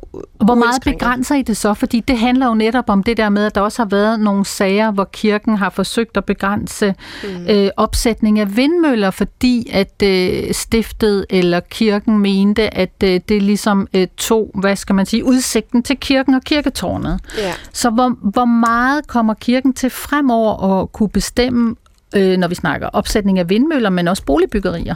Hvor 0.46 0.56
meget 0.56 0.82
begrænser 0.84 1.36
I 1.36 1.42
det 1.42 1.58
så? 1.58 1.74
Fordi 1.74 2.00
det 2.00 2.18
handler 2.18 2.48
jo 2.48 2.54
netop 2.54 2.90
om 2.90 3.04
det 3.04 3.18
der 3.18 3.30
med, 3.30 3.46
at 3.46 3.56
der 3.56 3.62
også 3.62 3.82
har 3.82 3.90
været 3.90 4.20
nogle 4.20 4.46
sager, 4.46 4.92
hvor 4.92 5.04
kirken 5.04 5.58
har 5.58 5.70
forsøgt 5.70 6.18
at 6.18 6.26
begrænse 6.26 6.96
mm. 7.24 7.48
øh, 7.50 7.70
opsætning 7.78 8.40
af 8.40 8.58
vindmøller, 8.58 9.12
fordi 9.12 9.70
at 9.74 10.04
øh, 10.04 10.54
stiftet 10.54 11.26
eller 11.30 11.60
kirken 11.60 12.20
mente, 12.20 12.74
at 12.74 13.04
øh, 13.04 13.20
det 13.30 13.42
ligesom 13.44 13.88
øh, 13.94 14.08
tog, 14.18 14.52
hvad 14.54 14.76
skal 14.76 14.96
man 14.96 15.06
sige, 15.06 15.26
udsigten 15.26 15.84
til 15.84 15.98
kirken 15.98 16.34
og 16.34 16.42
kirketårnet. 16.42 17.20
Ja. 17.38 17.54
Så 17.74 17.90
hvor, 17.90 18.16
hvor 18.22 18.46
meget 18.46 19.08
kommer 19.08 19.34
kirken 19.34 19.74
til 19.74 19.90
fremover 19.90 20.82
at 20.82 20.92
kunne 20.92 21.10
bestemme, 21.10 21.76
øh, 22.16 22.38
når 22.38 22.48
vi 22.48 22.56
snakker 22.56 22.88
opsætning 22.88 23.40
af 23.40 23.50
vindmøller, 23.50 23.90
men 23.90 24.08
også 24.08 24.24
boligbyggerier? 24.24 24.96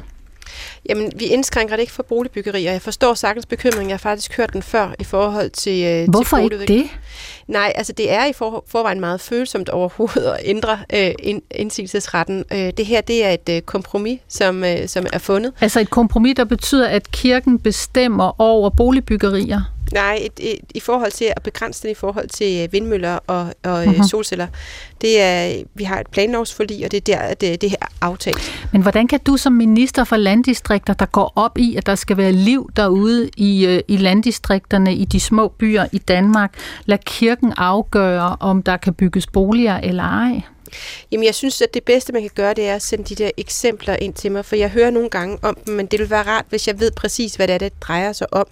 Jamen, 0.90 1.12
vi 1.16 1.26
indskrænker 1.26 1.76
det 1.76 1.82
ikke 1.82 1.94
for 1.94 2.04
boligbyggeri, 2.04 2.66
og 2.66 2.74
jeg 2.74 2.82
forstår 2.82 3.14
sagtens 3.14 3.46
bekymring. 3.46 3.90
Jeg 3.90 3.94
har 3.94 4.00
faktisk 4.00 4.38
hørt 4.38 4.54
den 4.54 4.64
før 4.64 4.94
i 5.00 5.04
forhold 5.04 5.50
til 5.50 5.84
øh, 5.84 6.10
Hvorfor 6.10 6.38
til 6.38 6.62
ikke 6.62 6.74
det? 6.74 6.90
Nej, 7.48 7.74
altså 7.76 7.94
det 7.94 8.12
er 8.12 8.26
i 8.26 8.34
for, 8.34 8.64
forvejen 8.68 9.00
meget 9.00 9.22
følsomt 9.22 9.70
overhovedet 9.70 10.26
at 10.26 10.40
ændre 10.44 10.80
øh, 10.94 11.12
ind, 11.20 11.42
indsigelsesretten. 11.52 12.44
Øh, 12.54 12.72
det 12.78 12.86
her, 12.86 13.02
det 13.02 13.26
er 13.26 13.30
et 13.30 13.50
øh, 13.50 13.62
kompromis, 13.62 14.20
som, 14.28 14.64
øh, 14.64 14.88
som 14.88 15.06
er 15.14 15.20
fundet. 15.20 15.54
Altså 15.62 15.80
et 15.80 15.90
kompromis, 15.90 16.36
der 16.36 16.46
betyder, 16.46 16.88
at 16.88 17.12
kirken 17.12 17.60
bestemmer 17.60 18.42
over 18.42 18.70
boligbyggerier? 18.70 19.62
Nej, 19.94 20.20
et, 20.22 20.32
et, 20.40 20.60
i 20.76 20.80
forhold 20.80 21.12
til 21.12 21.26
at 21.36 21.44
begrænse 21.44 21.84
det 21.84 21.90
i 21.90 21.94
forhold 21.94 22.30
til 22.30 22.64
øh, 22.64 22.74
vindmøller 22.74 23.20
og, 23.28 23.54
og 23.64 23.84
uh-huh. 23.84 24.08
solceller. 24.08 24.48
Det 25.02 25.22
er, 25.22 25.64
vi 25.74 25.84
har 25.84 26.00
et 26.00 26.08
planlovsforlig, 26.08 26.86
og 26.86 26.92
det 26.92 26.98
er 26.98 27.16
der, 27.16 27.20
at 27.20 27.42
det, 27.42 27.62
det 27.62 27.70
her 27.70 27.78
aftalt. 28.02 28.68
Men 28.72 28.82
hvordan 28.82 29.08
kan 29.08 29.20
du 29.20 29.38
som 29.38 29.54
minister 29.54 30.04
for 30.04 30.18
landdistrikter, 30.18 30.94
der 30.94 31.06
går 31.06 31.34
op 31.36 31.58
i, 31.58 31.76
at 31.76 31.86
der 31.86 31.96
skal 31.96 32.18
være 32.18 32.32
liv 32.32 32.70
derude 32.76 33.30
i, 33.38 33.66
øh, 33.66 33.82
i 33.88 33.98
landdistrikterne, 33.98 34.96
i 34.96 35.06
de 35.06 35.20
små 35.20 35.48
byer 35.48 35.86
i 35.92 35.98
Danmark, 35.98 36.54
lade 36.86 37.02
kirken 37.06 37.54
afgøre, 37.58 38.38
om 38.40 38.64
der 38.64 38.78
kan 38.78 38.94
bygges 38.94 39.28
boliger 39.28 39.78
eller 39.78 40.04
ej? 40.04 40.42
Jamen, 41.12 41.26
jeg 41.26 41.36
synes, 41.36 41.62
at 41.62 41.74
det 41.74 41.84
bedste, 41.84 42.14
man 42.14 42.22
kan 42.22 42.32
gøre, 42.36 42.54
det 42.54 42.68
er 42.68 42.76
at 42.76 42.82
sende 42.82 43.04
de 43.04 43.16
der 43.24 43.32
eksempler 43.38 43.96
ind 44.02 44.14
til 44.14 44.32
mig, 44.32 44.46
for 44.46 44.56
jeg 44.56 44.70
hører 44.70 44.90
nogle 44.90 45.10
gange 45.10 45.38
om 45.42 45.58
dem, 45.66 45.76
men 45.76 45.86
det 45.86 46.00
vil 46.00 46.10
være 46.10 46.24
rart, 46.24 46.46
hvis 46.50 46.68
jeg 46.68 46.80
ved 46.80 46.92
præcis, 46.92 47.36
hvad 47.36 47.48
det 47.48 47.54
er, 47.54 47.58
det 47.58 47.82
drejer 47.82 48.14
sig 48.14 48.34
om. 48.34 48.46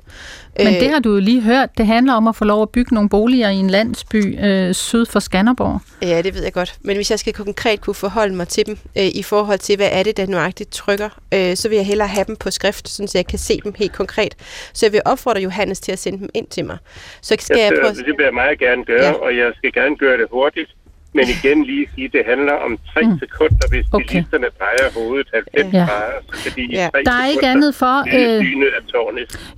Men 0.58 0.74
det 0.74 0.84
øh, 0.84 0.92
har 0.92 1.00
du 1.00 1.14
jo 1.14 1.20
lige 1.20 1.42
hørt. 1.42 1.70
Det 1.78 1.86
handler 1.86 2.14
om 2.14 2.28
at 2.28 2.36
få 2.36 2.46
lov 2.46 2.62
at 2.62 2.70
bygge 2.70 2.94
nogle 2.94 3.10
boliger 3.10 3.50
i 3.50 3.56
en 3.56 3.70
landsby 3.70 4.46
øh, 4.46 4.74
syd 4.74 5.06
for 5.06 5.20
Skanderborg. 5.20 5.82
Ja, 6.02 6.22
det 6.22 6.34
ved 6.34 6.44
jeg 6.44 6.54
godt. 6.54 6.76
Men 6.82 6.96
hvis 6.96 7.12
jeg 7.12 7.20
skal 7.20 7.34
konkret 7.34 7.82
kunne 7.82 7.94
forholde 7.94 8.36
mig 8.36 8.48
til 8.48 8.66
dem 8.66 8.78
øh, 8.98 9.06
i 9.06 9.24
forhold 9.24 9.60
til, 9.60 9.76
hvad 9.76 9.90
er 9.92 10.04
det, 10.04 10.18
der 10.18 10.26
nøjagtigt 10.26 10.72
trykker, 10.72 11.10
øh, 11.34 11.56
så 11.56 11.70
vil 11.70 11.76
jeg 11.76 11.86
hellere 11.86 12.08
have 12.08 12.26
dem 12.28 12.36
på 12.36 12.52
skrift, 12.52 12.90
så 12.90 13.12
jeg 13.16 13.28
kan 13.28 13.40
se 13.40 13.60
dem 13.64 13.74
helt 13.78 13.94
konkret. 13.94 14.36
Så 14.74 14.86
jeg 14.86 14.94
vil 14.94 15.02
opfordre 15.06 15.42
Johannes 15.42 15.80
til 15.80 15.92
at 15.92 16.00
sende 16.00 16.20
dem 16.20 16.30
ind 16.34 16.48
til 16.48 16.66
mig. 16.66 16.78
Så 17.22 17.36
skal 17.40 17.58
jeg, 17.58 17.72
jeg 17.72 17.80
prøve... 17.82 17.94
Det 17.94 18.18
vil 18.18 18.24
jeg 18.24 18.34
meget 18.34 18.60
gerne 18.60 18.86
gøre, 18.86 19.06
ja. 19.06 19.12
og 19.12 19.38
jeg 19.38 19.52
skal 19.58 19.74
gerne 19.74 19.98
gøre 19.98 20.18
det 20.18 20.28
hurtigt. 20.32 20.70
Men 21.14 21.26
igen 21.30 21.64
lige 21.64 21.88
sige, 21.96 22.10
det 22.14 22.22
handler 22.30 22.54
om 22.54 22.78
tre 22.94 23.02
mm. 23.02 23.20
sekunder, 23.20 23.68
hvis 23.70 23.86
okay. 23.92 24.06
bilisterne 24.08 24.48
drejer 24.60 24.94
hovedet 24.94 25.28
90 25.34 25.74
ja. 25.74 25.80
grader. 25.80 26.20
Så 26.34 26.50
de 26.56 26.68
ja. 26.72 26.90
Der 27.06 27.12
er 27.12 27.28
ikke 27.28 27.48
andet 27.48 27.76
for... 27.76 27.96
Øh, 28.16 28.46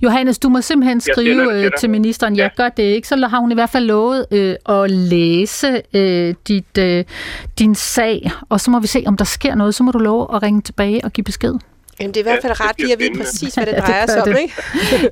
Johannes, 0.02 0.38
du 0.38 0.48
må 0.48 0.60
simpelthen 0.60 1.00
skrive 1.00 1.64
øh, 1.64 1.70
til 1.78 1.90
ministeren, 1.90 2.36
ja. 2.36 2.42
jeg 2.42 2.50
gør 2.56 2.68
det 2.68 2.82
ikke, 2.82 3.08
så 3.08 3.26
har 3.30 3.38
hun 3.38 3.50
i 3.50 3.54
hvert 3.54 3.70
fald 3.70 3.84
lovet 3.84 4.26
øh, 4.30 4.54
at 4.68 4.90
læse 4.90 5.82
øh, 5.94 6.34
dit, 6.48 6.78
øh, 6.78 7.04
din 7.58 7.74
sag, 7.74 8.30
og 8.48 8.60
så 8.60 8.70
må 8.70 8.80
vi 8.80 8.86
se, 8.86 9.04
om 9.06 9.16
der 9.16 9.24
sker 9.24 9.54
noget. 9.54 9.74
Så 9.74 9.82
må 9.82 9.90
du 9.90 9.98
love 9.98 10.34
at 10.34 10.42
ringe 10.42 10.62
tilbage 10.62 11.04
og 11.04 11.12
give 11.12 11.24
besked. 11.24 11.54
Jamen, 12.00 12.14
det 12.14 12.16
er 12.16 12.20
i 12.20 12.30
hvert 12.30 12.42
fald 12.42 12.60
ret 12.60 12.78
lige 12.78 12.92
at 12.92 12.98
vide 12.98 13.18
præcis, 13.18 13.54
hvad 13.54 13.66
det 13.72 13.78
drejer 13.78 14.06
sig 14.06 14.22
om, 14.22 14.28
ikke? 14.28 14.54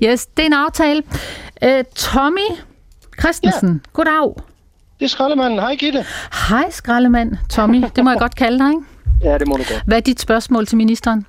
yes, 0.11 0.27
det 0.27 0.43
er 0.43 0.47
en 0.47 0.53
aftale. 0.53 1.03
Uh, 1.67 1.71
Tommy 1.95 2.49
Christensen, 3.21 3.69
ja. 3.69 3.91
goddag. 3.93 4.50
Det 5.01 5.07
er 5.07 5.09
skraldemanden. 5.09 5.59
Hej, 5.59 5.75
Gitte. 5.75 6.05
Hej, 6.49 6.71
skraldemand. 6.71 7.33
Tommy, 7.51 7.85
det 7.97 8.05
må 8.05 8.11
jeg 8.11 8.19
godt 8.19 8.35
kalde 8.35 8.59
dig, 8.59 8.69
ikke? 8.69 8.83
Ja, 9.25 9.39
det 9.39 9.49
må 9.49 9.57
du 9.57 9.63
godt. 9.69 9.83
Hvad 9.87 9.97
er 9.97 10.01
dit 10.01 10.21
spørgsmål 10.21 10.67
til 10.67 10.77
ministeren? 10.77 11.27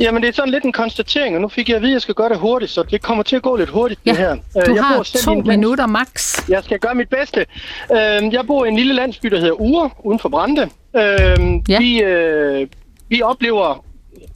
Jamen, 0.00 0.22
det 0.22 0.28
er 0.28 0.32
sådan 0.32 0.50
lidt 0.50 0.64
en 0.64 0.72
konstatering, 0.72 1.34
og 1.36 1.42
nu 1.42 1.48
fik 1.48 1.68
jeg 1.68 1.76
at 1.76 1.82
vide, 1.82 1.92
at 1.92 1.94
jeg 1.94 2.02
skal 2.02 2.14
gøre 2.14 2.28
det 2.28 2.38
hurtigt, 2.38 2.70
så 2.70 2.82
det 2.82 3.02
kommer 3.02 3.22
til 3.22 3.36
at 3.36 3.42
gå 3.42 3.56
lidt 3.56 3.70
hurtigt, 3.70 4.00
ja, 4.06 4.10
det 4.10 4.18
her. 4.18 4.34
Du 4.34 4.70
øh, 4.70 4.74
jeg 4.76 4.84
har 4.84 5.02
to 5.24 5.34
minutter 5.34 5.86
max. 5.86 6.40
Jeg 6.48 6.64
skal 6.64 6.78
gøre 6.78 6.94
mit 6.94 7.08
bedste. 7.08 7.46
Øh, 7.92 8.32
jeg 8.32 8.44
bor 8.46 8.64
i 8.64 8.68
en 8.68 8.76
lille 8.76 8.94
landsby, 8.94 9.28
der 9.28 9.38
hedder 9.38 9.60
Ure, 9.60 9.90
uden 10.04 10.18
for 10.18 10.28
Brande. 10.28 10.68
Ja. 10.94 11.78
Vi, 11.78 12.02
øh, 12.02 12.66
vi 13.08 13.22
oplever 13.22 13.84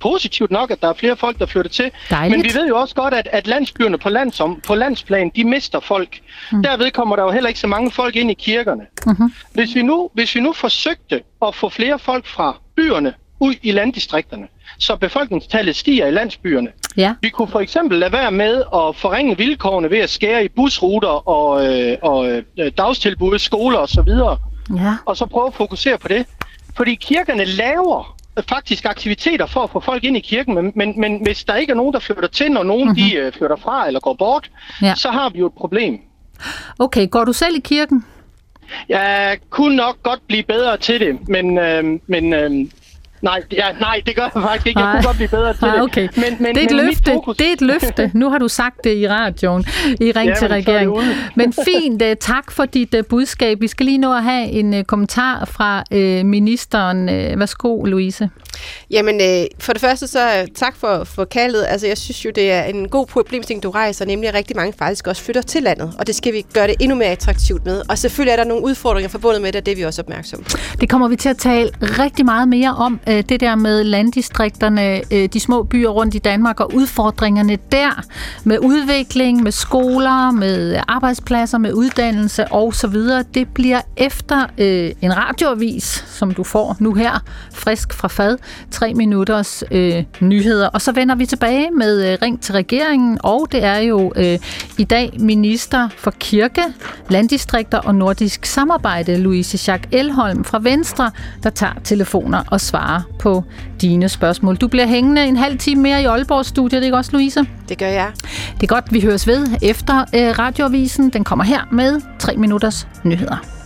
positivt 0.01 0.51
nok, 0.51 0.71
at 0.71 0.81
der 0.83 0.89
er 0.89 0.93
flere 0.93 1.17
folk, 1.17 1.39
der 1.39 1.47
flytter 1.47 1.71
til. 1.71 1.91
Dejligt. 2.11 2.39
Men 2.39 2.45
vi 2.45 2.59
ved 2.59 2.69
jo 2.69 2.77
også 2.77 2.95
godt, 2.95 3.15
at, 3.15 3.29
at 3.33 3.47
landsbyerne 3.47 3.99
på, 3.99 4.09
landsom, 4.09 4.61
på 4.67 4.75
landsplan, 4.75 5.31
de 5.37 5.45
mister 5.45 5.81
folk. 5.81 6.21
Mm. 6.53 6.63
Derved 6.63 6.91
kommer 6.91 7.17
der 7.17 7.23
jo 7.23 7.31
heller 7.31 7.49
ikke 7.49 7.61
så 7.61 7.67
mange 7.67 7.91
folk 7.91 8.17
ind 8.17 8.31
i 8.31 8.35
kirkerne. 8.35 8.87
Mm-hmm. 9.07 9.33
Hvis, 9.53 9.75
vi 9.75 9.83
nu, 9.83 10.11
hvis 10.15 10.35
vi 10.35 10.41
nu 10.41 10.53
forsøgte 10.53 11.23
at 11.47 11.55
få 11.55 11.69
flere 11.69 11.99
folk 11.99 12.27
fra 12.27 12.57
byerne 12.77 13.15
ud 13.41 13.55
i 13.63 13.73
landdistrikterne, 13.73 14.49
så 14.79 14.97
befolkningstallet 14.97 15.77
stiger 15.77 16.07
i 16.07 16.11
landsbyerne. 16.11 16.69
Ja. 16.97 17.15
Vi 17.21 17.29
kunne 17.29 17.49
for 17.49 17.61
eksempel 17.61 17.99
lade 17.99 18.13
være 18.13 18.31
med 18.31 18.63
at 18.75 18.97
forringe 18.97 19.37
vilkårene 19.37 19.91
ved 19.91 19.99
at 19.99 20.11
skære 20.11 20.45
i 20.45 20.49
busruter 20.49 21.29
og, 21.29 21.67
øh, 21.67 21.97
og 22.03 22.31
øh, 22.31 22.73
dagstilbud, 22.79 23.39
skoler 23.39 23.79
osv. 23.79 24.09
Ja. 24.77 24.95
Og 25.07 25.17
så 25.17 25.27
prøve 25.27 25.47
at 25.47 25.55
fokusere 25.55 25.99
på 25.99 26.09
det. 26.09 26.27
Fordi 26.77 26.95
kirkerne 26.95 27.45
laver 27.45 28.18
faktisk 28.49 28.85
aktiviteter 28.85 29.47
for 29.47 29.61
at 29.61 29.71
få 29.71 29.81
folk 29.81 30.05
ind 30.05 30.17
i 30.17 30.21
kirken, 30.21 30.55
men, 30.55 30.73
men, 30.75 31.01
men 31.01 31.23
hvis 31.23 31.45
der 31.45 31.55
ikke 31.55 31.71
er 31.71 31.77
nogen, 31.77 31.93
der 31.93 31.99
flytter 31.99 32.29
til, 32.29 32.53
når 32.53 32.63
nogen 32.63 32.89
mm-hmm. 32.89 33.11
de 33.11 33.27
uh, 33.27 33.33
flytter 33.33 33.57
fra 33.57 33.87
eller 33.87 34.01
går 34.01 34.15
bort, 34.15 34.51
ja. 34.83 34.95
så 34.95 35.11
har 35.11 35.31
vi 35.31 35.39
jo 35.39 35.47
et 35.47 35.53
problem. 35.53 36.01
Okay, 36.79 37.09
går 37.11 37.25
du 37.25 37.33
selv 37.33 37.57
i 37.57 37.61
kirken? 37.61 38.05
Jeg 38.89 39.39
kunne 39.51 39.77
nok 39.77 40.03
godt 40.03 40.21
blive 40.27 40.43
bedre 40.43 40.77
til 40.77 41.01
det, 41.01 41.29
men, 41.29 41.59
øh, 41.59 42.01
men 42.07 42.33
øh, 42.33 42.51
Nej, 43.23 43.43
ja, 43.53 43.73
nej, 43.81 44.03
det 44.07 44.17
gør 44.17 44.23
jeg 44.23 44.43
faktisk 44.43 44.67
ikke. 44.67 44.81
Jeg 44.81 44.93
kunne 44.93 45.07
godt 45.07 45.17
blive 45.17 45.29
bedre 45.29 45.55
til 45.55 45.65
ah, 45.65 45.83
okay. 45.83 46.03
det. 46.03 46.17
Men, 46.17 46.37
men, 46.41 46.55
det, 46.55 46.63
er 46.63 46.67
et 46.67 46.77
men 46.77 46.87
løfte. 46.87 47.13
Fokus... 47.13 47.37
det 47.37 47.49
er 47.49 47.53
et 47.53 47.61
løfte. 47.61 48.11
Nu 48.15 48.31
har 48.31 48.39
du 48.39 48.49
sagt 48.49 48.85
det 48.85 48.97
i 48.97 49.09
radioen, 49.09 49.65
i 50.01 50.13
Ring 50.13 50.29
ja, 50.29 50.35
til 50.35 50.49
regeringen. 50.49 51.05
Men 51.37 51.53
fint, 51.53 52.03
uh, 52.03 52.09
tak 52.21 52.51
for 52.51 52.65
dit 52.65 52.95
uh, 52.95 53.01
budskab. 53.09 53.61
Vi 53.61 53.69
skal 53.69 53.87
lige 53.87 53.99
nå 53.99 54.15
at 54.15 54.23
have 54.23 54.49
en 54.49 54.75
uh, 54.75 54.83
kommentar 54.83 55.45
fra 55.45 55.83
uh, 55.91 56.27
ministeren. 56.27 57.07
Værsgo, 57.39 57.85
Louise. 57.85 58.31
Jamen, 58.91 59.15
uh, 59.15 59.47
for 59.59 59.73
det 59.73 59.81
første 59.81 60.07
så 60.07 60.49
tak 60.55 60.77
for, 60.77 61.05
for 61.05 61.25
kaldet. 61.25 61.65
Altså, 61.69 61.87
jeg 61.87 61.99
synes 61.99 62.25
jo, 62.25 62.31
det 62.35 62.53
er 62.53 62.63
en 62.63 62.89
god 62.89 63.07
problemstilling, 63.07 63.63
du 63.63 63.71
rejser, 63.71 64.05
nemlig 64.05 64.29
at 64.29 64.35
rigtig 64.35 64.57
mange 64.57 64.73
faktisk 64.79 65.07
også 65.07 65.23
flytter 65.23 65.43
til 65.43 65.63
landet, 65.63 65.93
og 65.99 66.07
det 66.07 66.15
skal 66.15 66.33
vi 66.33 66.45
gøre 66.55 66.67
det 66.67 66.75
endnu 66.81 66.97
mere 66.97 67.09
attraktivt 67.09 67.65
med. 67.65 67.83
Og 67.89 67.99
selvfølgelig 67.99 68.33
er 68.33 68.37
der 68.37 68.45
nogle 68.45 68.65
udfordringer 68.65 69.09
forbundet 69.09 69.43
med 69.43 69.53
det, 69.53 69.61
og 69.61 69.67
det 69.67 69.73
er 69.73 69.77
vi 69.77 69.83
også 69.83 70.03
opmærksomme 70.03 70.45
Det 70.81 70.89
kommer 70.89 71.09
vi 71.09 71.17
til 71.17 71.29
at 71.29 71.39
tale 71.39 71.71
rigtig 71.83 72.25
meget 72.25 72.49
mere 72.49 72.75
om, 72.75 73.01
Øh, 73.09 73.25
det 73.29 73.41
der 73.41 73.55
med 73.55 73.85
landdistrikterne, 73.85 75.01
øh, 75.13 75.29
de 75.33 75.41
små 75.41 75.63
byer 75.63 75.89
rundt 75.89 76.15
i 76.15 76.19
Danmark 76.19 76.61
og 76.61 76.75
udfordringerne 76.75 77.59
der 77.73 78.03
med 78.45 78.59
udvikling, 78.59 79.43
med 79.43 79.53
skoler, 79.53 80.31
med 80.31 80.81
arbejdspladser, 80.89 81.59
med 81.59 81.73
uddannelse 81.73 82.53
osv. 82.53 82.97
Det 83.35 83.49
bliver 83.55 83.81
efter 83.97 84.47
øh, 84.59 84.91
en 85.03 85.17
radioavis, 85.17 86.05
som 86.09 86.35
du 86.35 86.45
får 86.45 86.77
nu 86.79 86.95
her, 86.95 87.23
frisk 87.53 87.93
fra 87.93 88.09
fad, 88.09 88.39
tre 88.71 88.95
minutters 88.95 89.65
øh, 89.71 90.05
nyheder. 90.21 90.69
Og 90.69 90.83
så 90.83 90.93
vender 90.93 91.15
vi 91.15 91.27
tilbage 91.27 91.71
med 91.71 92.13
øh, 92.13 92.19
Ring 92.23 92.41
til 92.41 92.53
regeringen, 92.53 93.19
og 93.23 93.49
det 93.53 93.65
er 93.65 93.79
jo 93.79 94.13
øh, 94.17 94.39
i 94.79 94.85
dag 94.85 95.17
minister 95.21 95.89
for 95.99 96.11
kirke, 96.11 96.63
landdistrikter 97.09 97.79
og 97.79 97.95
nordisk 97.95 98.47
samarbejde, 98.47 99.17
Louise 99.17 99.73
Jacques 99.73 100.01
Elholm 100.01 100.45
fra 100.45 100.59
Venstre, 100.63 101.11
der 101.43 101.51
tager 101.51 101.73
telefoner 101.85 102.43
og 102.51 102.61
svarer 102.61 102.98
på 103.19 103.45
dine 103.81 104.09
spørgsmål. 104.09 104.57
Du 104.57 104.69
bliver 104.69 104.87
hængende 104.87 105.25
en 105.25 105.37
halv 105.37 105.59
time 105.59 105.83
mere 105.83 106.03
i 106.03 106.05
Aalborg-studiet, 106.05 106.85
ikke 106.85 106.97
også, 106.97 107.13
Louise? 107.13 107.47
Det 107.69 107.79
gør 107.79 107.87
jeg. 107.87 108.11
Det 108.55 108.63
er 108.63 108.67
godt, 108.67 108.85
vi 108.91 109.01
høres 109.01 109.27
ved 109.27 109.47
efter 109.63 110.01
øh, 110.01 110.39
radioavisen. 110.39 111.11
Den 111.11 111.25
kommer 111.25 111.45
her 111.45 111.61
med 111.73 112.01
tre 112.19 112.37
minutters 112.37 112.89
nyheder. 113.05 113.59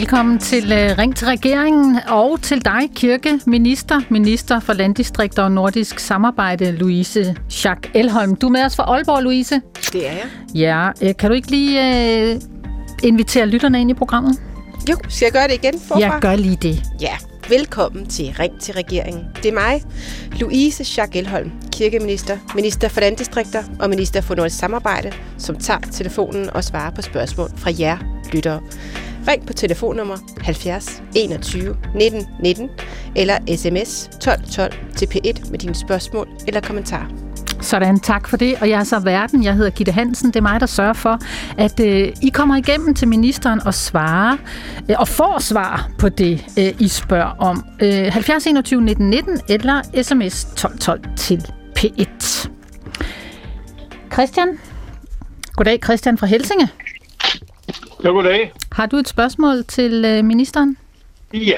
Velkommen 0.00 0.38
til 0.38 0.64
uh, 0.64 0.98
Ring 0.98 1.16
til 1.16 1.26
regeringen 1.26 1.98
og 2.08 2.42
til 2.42 2.64
dig, 2.64 2.90
kirkeminister, 2.94 4.00
minister 4.08 4.60
for 4.60 4.72
landdistrikter 4.72 5.42
og 5.42 5.52
nordisk 5.52 5.98
samarbejde, 5.98 6.72
Louise 6.72 7.36
Jacques 7.64 7.92
Elholm. 7.94 8.36
Du 8.36 8.46
er 8.46 8.50
med 8.50 8.64
os 8.64 8.76
fra 8.76 8.82
Aalborg, 8.82 9.22
Louise. 9.22 9.60
Det 9.92 10.08
er 10.08 10.12
jeg. 10.12 10.26
Ja, 10.54 11.08
uh, 11.08 11.16
kan 11.18 11.30
du 11.30 11.34
ikke 11.36 11.50
lige 11.50 11.80
uh, 12.34 12.40
invitere 13.02 13.46
lytterne 13.46 13.80
ind 13.80 13.90
i 13.90 13.94
programmet? 13.94 14.40
Jo, 14.90 14.96
skal 15.08 15.26
jeg 15.26 15.32
gøre 15.32 15.48
det 15.48 15.54
igen 15.54 15.80
forfra? 15.80 16.00
Ja, 16.00 16.20
gør 16.20 16.36
lige 16.36 16.56
det. 16.62 16.82
Ja, 17.00 17.16
velkommen 17.48 18.06
til 18.06 18.34
Ring 18.38 18.60
til 18.60 18.74
regeringen. 18.74 19.24
Det 19.36 19.46
er 19.46 19.54
mig, 19.54 19.82
Louise 20.40 20.84
Jacques 20.96 21.20
Elholm, 21.20 21.50
kirkeminister, 21.72 22.38
minister 22.54 22.88
for 22.88 23.00
landdistrikter 23.00 23.62
og 23.80 23.90
minister 23.90 24.20
for 24.20 24.34
nordisk 24.34 24.58
samarbejde, 24.58 25.12
som 25.38 25.56
tager 25.56 25.80
telefonen 25.80 26.50
og 26.50 26.64
svarer 26.64 26.90
på 26.90 27.02
spørgsmål 27.02 27.50
fra 27.56 27.70
jer 27.78 27.98
lyttere. 28.32 28.60
Ring 29.28 29.46
på 29.46 29.52
telefonnummer 29.52 30.16
70 30.40 31.02
21 31.16 31.76
19 31.94 32.26
19 32.42 32.68
eller 33.16 33.56
sms 33.56 34.10
12 34.20 34.40
12 34.52 34.74
til 34.96 35.06
P1 35.06 35.50
med 35.50 35.58
dine 35.58 35.74
spørgsmål 35.74 36.28
eller 36.46 36.60
kommentarer. 36.60 37.06
Sådan, 37.60 38.00
tak 38.00 38.28
for 38.28 38.36
det. 38.36 38.56
Og 38.60 38.70
jeg 38.70 38.80
er 38.80 38.84
så 38.84 38.98
verden. 38.98 39.44
Jeg 39.44 39.54
hedder 39.54 39.70
Gitte 39.70 39.92
Hansen. 39.92 40.28
Det 40.28 40.36
er 40.36 40.40
mig, 40.40 40.60
der 40.60 40.66
sørger 40.66 40.92
for, 40.92 41.18
at 41.58 41.80
øh, 41.80 42.12
I 42.22 42.28
kommer 42.28 42.56
igennem 42.56 42.94
til 42.94 43.08
ministeren 43.08 43.60
og 43.66 43.74
svarer, 43.74 44.36
øh, 44.90 44.96
og 44.98 45.08
får 45.08 45.38
svar 45.38 45.90
på 45.98 46.08
det, 46.08 46.44
øh, 46.58 46.72
I 46.78 46.88
spørger 46.88 47.36
om. 47.38 47.64
Øh, 47.82 48.12
70 48.12 48.46
21 48.46 48.80
19 48.82 49.10
19 49.10 49.40
eller 49.48 50.02
sms 50.02 50.44
12 50.56 50.78
12 50.78 51.00
til 51.16 51.46
P1. 51.78 52.48
Christian. 54.12 54.58
Goddag, 55.52 55.78
Christian 55.84 56.18
fra 56.18 56.26
Helsinge. 56.26 56.68
Ja, 58.04 58.08
goddag. 58.08 58.52
Har 58.72 58.86
du 58.86 58.96
et 58.96 59.08
spørgsmål 59.08 59.64
til 59.64 60.04
øh, 60.04 60.24
ministeren? 60.24 60.76
Ja. 61.34 61.56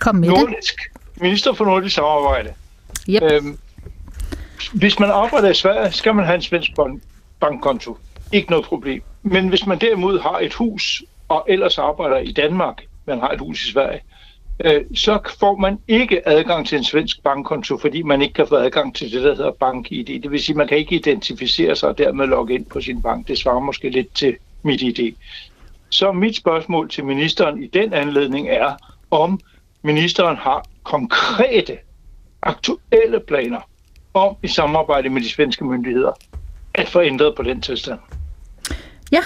Kom 0.00 0.14
med 0.14 0.28
Nordisk. 0.28 0.74
det. 0.92 1.22
Minister 1.22 1.52
for 1.52 1.64
Nordisk 1.64 1.94
Samarbejde. 1.94 2.52
Yep. 3.08 3.22
Øhm, 3.22 3.58
hvis 4.72 4.98
man 4.98 5.10
arbejder 5.10 5.50
i 5.50 5.54
Sverige, 5.54 5.92
skal 5.92 6.14
man 6.14 6.24
have 6.24 6.34
en 6.34 6.42
svensk 6.42 6.70
bankkonto. 7.40 7.96
Ikke 8.32 8.50
noget 8.50 8.66
problem. 8.66 9.02
Men 9.22 9.48
hvis 9.48 9.66
man 9.66 9.78
derimod 9.78 10.20
har 10.20 10.38
et 10.38 10.54
hus, 10.54 11.02
og 11.28 11.44
ellers 11.48 11.78
arbejder 11.78 12.18
i 12.18 12.32
Danmark, 12.32 12.82
man 13.06 13.20
har 13.20 13.28
et 13.28 13.40
hus 13.40 13.64
i 13.64 13.72
Sverige, 13.72 14.00
øh, 14.64 14.84
så 14.94 15.18
får 15.40 15.56
man 15.56 15.78
ikke 15.88 16.28
adgang 16.28 16.66
til 16.66 16.78
en 16.78 16.84
svensk 16.84 17.22
bankkonto, 17.22 17.78
fordi 17.78 18.02
man 18.02 18.22
ikke 18.22 18.34
kan 18.34 18.46
få 18.46 18.56
adgang 18.56 18.94
til 18.94 19.12
det, 19.12 19.22
der 19.22 19.34
hedder 19.34 19.50
bank-ID. 19.50 20.22
Det 20.22 20.30
vil 20.30 20.40
sige, 20.40 20.54
at 20.54 20.56
man 20.56 20.68
kan 20.68 20.78
ikke 20.78 20.94
identificere 20.94 21.76
sig 21.76 21.88
og 21.88 21.98
dermed 21.98 22.26
logge 22.26 22.54
ind 22.54 22.66
på 22.66 22.80
sin 22.80 23.02
bank. 23.02 23.28
Det 23.28 23.38
svarer 23.38 23.60
måske 23.60 23.90
lidt 23.90 24.14
til 24.14 24.36
mit 24.62 24.82
ID. 24.82 25.14
Så 25.90 26.12
mit 26.12 26.36
spørgsmål 26.36 26.90
til 26.90 27.04
ministeren 27.04 27.62
i 27.62 27.66
den 27.66 27.92
anledning 27.92 28.48
er, 28.48 28.76
om 29.10 29.40
ministeren 29.82 30.36
har 30.36 30.64
konkrete, 30.82 31.78
aktuelle 32.42 33.20
planer 33.28 33.60
om 34.14 34.36
i 34.42 34.48
samarbejde 34.48 35.08
med 35.08 35.22
de 35.22 35.28
svenske 35.28 35.64
myndigheder 35.64 36.12
at 36.74 36.88
få 36.88 37.02
ændret 37.02 37.34
på 37.36 37.42
den 37.42 37.60
tilstand. 37.60 37.98
Ja, 39.12 39.20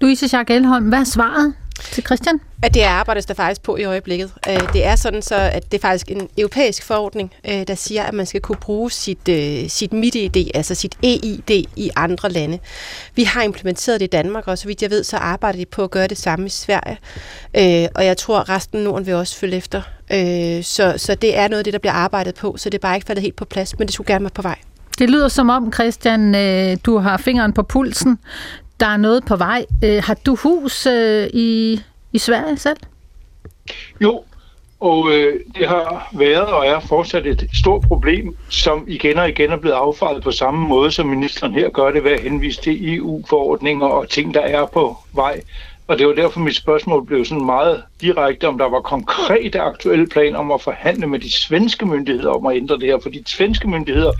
Louise 0.00 0.36
Jacques 0.36 0.56
Elholm, 0.56 0.88
hvad 0.88 0.98
er 0.98 1.04
svaret 1.04 1.54
til 1.82 2.04
Christian? 2.04 2.40
At 2.62 2.74
det 2.74 2.82
arbejdes 2.82 3.26
der 3.26 3.34
faktisk 3.34 3.62
på 3.62 3.76
i 3.76 3.84
øjeblikket. 3.84 4.32
Øh, 4.48 4.72
det 4.72 4.86
er 4.86 4.96
sådan 4.96 5.22
så, 5.22 5.34
at 5.34 5.72
det 5.72 5.78
er 5.78 5.82
faktisk 5.82 6.10
en 6.10 6.28
europæisk 6.38 6.84
forordning, 6.84 7.32
øh, 7.48 7.66
der 7.66 7.74
siger, 7.74 8.02
at 8.02 8.14
man 8.14 8.26
skal 8.26 8.40
kunne 8.40 8.58
bruge 8.60 8.90
sit, 8.90 9.28
øh, 9.28 9.68
sit 9.68 9.92
MIDI-ID, 9.92 10.50
altså 10.54 10.74
sit 10.74 10.94
EID 11.02 11.64
i 11.76 11.90
andre 11.96 12.28
lande. 12.30 12.58
Vi 13.14 13.24
har 13.24 13.42
implementeret 13.42 14.00
det 14.00 14.06
i 14.06 14.10
Danmark, 14.10 14.48
og 14.48 14.58
så 14.58 14.66
vidt 14.66 14.82
jeg 14.82 14.90
ved, 14.90 15.04
så 15.04 15.16
arbejder 15.16 15.58
de 15.58 15.66
på 15.66 15.84
at 15.84 15.90
gøre 15.90 16.06
det 16.06 16.18
samme 16.18 16.46
i 16.46 16.48
Sverige. 16.48 16.98
Og 17.94 18.04
jeg 18.04 18.16
tror, 18.16 18.38
at 18.38 18.48
resten 18.48 18.78
af 18.78 18.84
Norden 18.84 19.06
vil 19.06 19.14
også 19.14 19.36
følge 19.36 19.56
efter. 19.56 19.82
Så, 20.62 20.94
så 20.96 21.14
det 21.14 21.36
er 21.36 21.48
noget 21.48 21.58
af 21.58 21.64
det, 21.64 21.72
der 21.72 21.78
bliver 21.78 21.92
arbejdet 21.92 22.34
på, 22.34 22.56
så 22.56 22.70
det 22.70 22.78
er 22.78 22.82
bare 22.82 22.96
ikke 22.96 23.06
faldet 23.06 23.22
helt 23.22 23.36
på 23.36 23.44
plads, 23.44 23.78
men 23.78 23.86
det 23.86 23.94
skulle 23.94 24.06
gerne 24.06 24.22
være 24.24 24.30
på 24.34 24.42
vej. 24.42 24.58
Det 24.98 25.10
lyder 25.10 25.28
som 25.28 25.48
om, 25.48 25.72
Christian, 25.72 26.32
du 26.76 26.98
har 26.98 27.16
fingeren 27.16 27.52
på 27.52 27.62
pulsen. 27.62 28.18
Der 28.80 28.86
er 28.86 28.96
noget 28.96 29.24
på 29.24 29.36
vej. 29.36 29.66
Øh, 29.84 30.02
har 30.04 30.14
du 30.26 30.36
hus 30.36 30.86
øh, 30.86 31.26
i 31.34 31.80
i 32.12 32.18
Sverige 32.18 32.58
selv? 32.58 32.76
Jo, 34.00 34.22
og 34.80 35.10
øh, 35.12 35.40
det 35.54 35.68
har 35.68 36.08
været 36.12 36.46
og 36.46 36.66
er 36.66 36.80
fortsat 36.80 37.26
et 37.26 37.48
stort 37.54 37.82
problem, 37.82 38.36
som 38.48 38.84
igen 38.88 39.18
og 39.18 39.28
igen 39.28 39.50
er 39.50 39.56
blevet 39.56 39.74
affaldet 39.74 40.22
på 40.22 40.30
samme 40.30 40.68
måde, 40.68 40.90
som 40.90 41.06
ministeren 41.06 41.52
her 41.52 41.70
gør 41.70 41.90
det 41.90 42.04
ved 42.04 42.10
at 42.10 42.20
henvise 42.20 42.62
til 42.62 42.94
EU-forordninger 42.94 43.86
og 43.86 44.08
ting, 44.08 44.34
der 44.34 44.40
er 44.40 44.66
på 44.66 44.96
vej. 45.12 45.40
Og 45.86 45.98
det 45.98 46.06
var 46.06 46.12
derfor, 46.12 46.40
mit 46.40 46.56
spørgsmål 46.56 47.06
blev 47.06 47.24
sådan 47.24 47.44
meget 47.44 47.82
direkte, 48.00 48.48
om 48.48 48.58
der 48.58 48.68
var 48.68 48.80
konkrete 48.80 49.60
aktuelle 49.60 50.06
planer 50.06 50.38
om 50.38 50.50
at 50.52 50.62
forhandle 50.62 51.06
med 51.06 51.18
de 51.18 51.32
svenske 51.32 51.86
myndigheder 51.86 52.30
om 52.30 52.46
at 52.46 52.56
ændre 52.56 52.74
det 52.74 52.86
her. 52.86 52.98
For 53.02 53.10
de 53.10 53.22
svenske 53.26 53.68
myndigheder, 53.68 54.12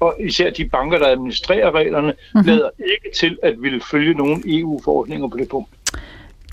og 0.00 0.16
især 0.20 0.50
de 0.50 0.68
banker, 0.68 0.98
der 0.98 1.06
administrerer 1.06 1.74
reglerne, 1.74 2.12
mm-hmm. 2.34 2.48
lader 2.48 2.70
ikke 2.78 3.16
til 3.16 3.38
at 3.42 3.54
ville 3.58 3.80
følge 3.90 4.14
nogle 4.14 4.42
EU-forordninger 4.46 5.28
på 5.28 5.36
det 5.36 5.48
punkt. 5.48 5.68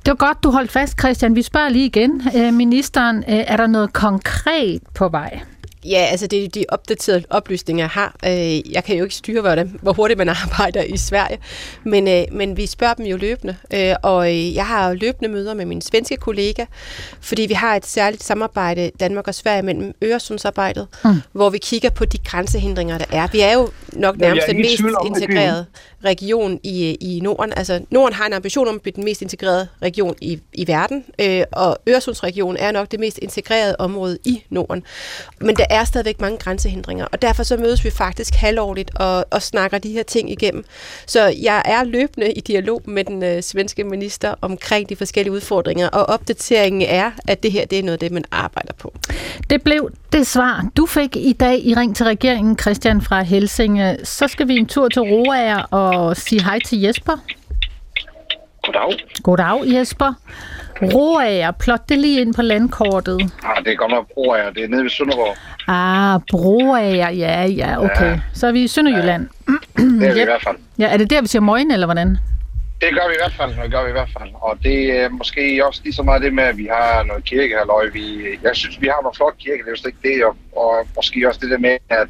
Det 0.06 0.08
var 0.08 0.16
godt, 0.16 0.44
du 0.44 0.52
holdt 0.52 0.72
fast, 0.72 1.00
Christian. 1.00 1.36
Vi 1.36 1.42
spørger 1.42 1.70
lige 1.70 1.86
igen. 1.86 2.22
Øh, 2.38 2.54
ministeren, 2.54 3.18
øh, 3.18 3.24
er 3.28 3.58
der 3.58 3.68
noget 3.68 3.94
konkret 3.94 4.82
på 4.96 5.10
vej? 5.10 5.40
Ja, 5.86 6.08
altså 6.12 6.28
det 6.28 6.44
er 6.44 6.50
de 6.50 6.66
opdaterede 6.70 7.24
oplysninger, 7.30 7.84
jeg 7.84 7.90
har. 7.90 8.16
Øh, 8.26 8.72
jeg 8.74 8.84
kan 8.84 8.98
jo 8.98 9.04
ikke 9.04 9.16
styre, 9.16 9.42
hvordan, 9.42 9.80
hvor 9.82 9.94
hurtigt 9.94 10.18
man 10.18 10.30
arbejder 10.30 10.84
i 10.84 10.98
Sverige, 10.98 11.40
men, 11.84 12.08
øh, 12.08 12.24
men 12.32 12.58
vi 12.58 12.66
spørger 12.66 12.94
dem 12.94 13.06
jo 13.06 13.18
løbende. 13.18 13.56
Øh, 13.74 13.96
og 14.04 14.36
jeg 14.36 14.66
har 14.66 14.94
løbende 14.94 15.32
møder 15.32 15.54
med 15.54 15.66
min 15.66 15.82
svenske 15.82 16.18
kollega, 16.18 16.66
fordi 17.22 17.42
vi 17.42 17.54
har 17.54 17.76
et 17.76 17.86
særligt 17.86 18.24
samarbejde 18.24 18.92
Danmark 19.00 19.28
og 19.28 19.36
Sverige 19.36 19.62
mellem 19.62 19.94
Øresundsarbejdet, 20.04 20.88
mm. 21.06 21.22
hvor 21.32 21.50
vi 21.50 21.58
kigger 21.58 21.90
på 21.90 22.06
de 22.06 22.18
grænsehindringer, 22.18 22.98
der 22.98 23.06
er. 23.12 23.28
Vi 23.32 23.40
er 23.40 23.54
jo 23.54 23.70
nok 23.94 24.18
nærmest 24.18 24.48
den 24.48 24.58
mest 24.58 24.84
integrerede 25.06 25.66
region 26.06 26.60
i, 26.64 26.98
i 27.02 27.20
Norden. 27.20 27.54
Altså, 27.58 27.80
Norden 27.90 28.14
har 28.14 28.26
en 28.26 28.34
ambition 28.34 28.68
om 28.68 28.76
at 28.76 28.82
blive 28.82 28.94
den 28.96 29.04
mest 29.04 29.22
integrerede 29.22 29.68
region 29.82 30.16
i, 30.22 30.40
i 30.54 30.68
verden, 30.68 31.04
og 31.52 31.78
Øresundsregionen 31.90 32.58
er 32.58 32.72
nok 32.72 32.92
det 32.92 33.00
mest 33.00 33.20
integrerede 33.22 33.76
område 33.80 34.18
i 34.26 34.44
Norden. 34.50 34.84
Men 35.40 35.56
der 35.56 35.66
er 35.72 35.84
stadigvæk 35.84 36.22
mange 36.22 36.38
grænsehindringer, 36.38 37.06
og 37.12 37.22
derfor 37.22 37.44
så 37.44 37.58
mødes 37.58 37.86
vi 37.86 37.90
faktisk 37.90 38.36
halvårligt 38.36 38.92
og, 38.96 39.26
og 39.32 39.42
snakker 39.42 39.78
de 39.78 39.92
her 39.92 40.04
ting 40.04 40.32
igennem. 40.32 40.66
Så 41.06 41.36
jeg 41.42 41.62
er 41.66 41.84
løbende 41.84 42.32
i 42.32 42.40
dialog 42.40 42.82
med 42.86 43.04
den 43.04 43.24
øh, 43.24 43.44
svenske 43.44 43.84
minister 43.84 44.36
omkring 44.42 44.90
de 44.90 44.96
forskellige 44.96 45.34
udfordringer, 45.34 45.88
og 45.90 46.06
opdateringen 46.06 46.82
er, 46.82 47.12
at 47.28 47.44
det 47.44 47.52
her 47.52 47.66
det 47.66 47.80
er 47.80 47.84
noget 47.84 47.94
af 47.94 48.00
det, 48.00 48.12
man 48.12 48.24
arbejder 48.32 48.74
på. 48.74 48.94
Det 49.50 49.62
blev 49.62 49.90
det 50.12 50.28
svar, 50.28 50.66
du 50.78 50.86
fik 50.86 51.16
i 51.16 51.34
dag 51.34 51.66
i 51.66 51.74
Ring 51.74 51.96
til 51.96 52.06
regeringen, 52.06 52.58
Christian 52.60 53.02
fra 53.02 53.22
Helsinge. 53.22 53.98
Så 54.04 54.28
skal 54.28 54.48
vi 54.48 54.58
en 54.58 54.66
tur 54.66 54.88
til 54.88 55.02
Roager 55.02 55.58
og 55.58 56.18
sige 56.18 56.44
hej 56.44 56.60
til 56.66 56.82
Jesper. 56.82 57.18
Goddag. 58.64 58.98
Goddag, 59.24 59.74
Jesper. 59.74 60.14
Roager, 60.82 61.52
plot 61.52 61.90
det 61.90 61.98
lige 61.98 62.22
ind 62.22 62.34
på 62.34 62.42
landkortet. 62.42 63.22
Ah, 63.44 63.64
det 63.64 63.72
er 63.72 63.76
godt 63.76 63.92
nok 63.92 64.08
Broager, 64.14 64.50
det 64.50 64.64
er 64.64 64.68
nede 64.68 64.84
ved 64.84 64.90
Sønderborg. 64.90 65.36
Ah, 65.68 66.20
Broager, 66.32 67.10
ja, 67.10 67.46
ja, 67.46 67.84
okay. 67.84 68.12
Ja. 68.12 68.20
Så 68.34 68.48
er 68.48 68.52
vi 68.52 68.64
i 68.64 68.68
Sønderjylland. 68.68 69.28
Ja. 69.48 69.84
det 69.84 70.10
er 70.10 70.14
vi 70.14 70.22
i 70.22 70.24
hvert 70.24 70.44
fald. 70.44 70.58
Ja, 70.80 70.94
er 70.94 70.98
det 70.98 71.10
der, 71.10 71.22
vi 71.22 71.28
siger 71.28 71.42
morgen, 71.42 71.72
eller 71.72 71.88
hvordan? 71.88 72.18
Det 72.82 72.90
gør 72.94 73.08
vi 73.08 73.14
i 73.14 73.22
hvert 73.22 73.34
fald, 73.34 73.64
det 73.64 73.72
gør 73.72 73.84
vi 73.84 73.90
i 73.90 73.98
hvert 74.00 74.14
fald. 74.20 74.30
Og 74.34 74.58
det 74.64 75.00
er 75.00 75.10
måske 75.10 75.66
også 75.68 75.82
lige 75.84 75.94
så 75.94 76.04
meget 76.04 76.22
det 76.22 76.34
med, 76.34 76.44
at 76.44 76.58
vi 76.58 76.68
har 76.72 77.04
noget 77.04 77.24
kirke 77.24 77.54
her, 77.56 77.92
vi, 77.94 78.38
Jeg 78.44 78.56
synes, 78.56 78.82
vi 78.82 78.88
har 78.88 79.02
noget 79.02 79.18
flot 79.18 79.38
kirke, 79.38 79.64
det 79.64 79.72
er 79.72 79.82
jo 79.84 79.88
ikke 79.88 80.08
det, 80.10 80.26
og, 80.26 80.36
og 80.56 80.88
måske 80.96 81.28
også 81.28 81.40
det 81.44 81.50
der 81.50 81.58
med, 81.58 81.78
at 81.90 82.08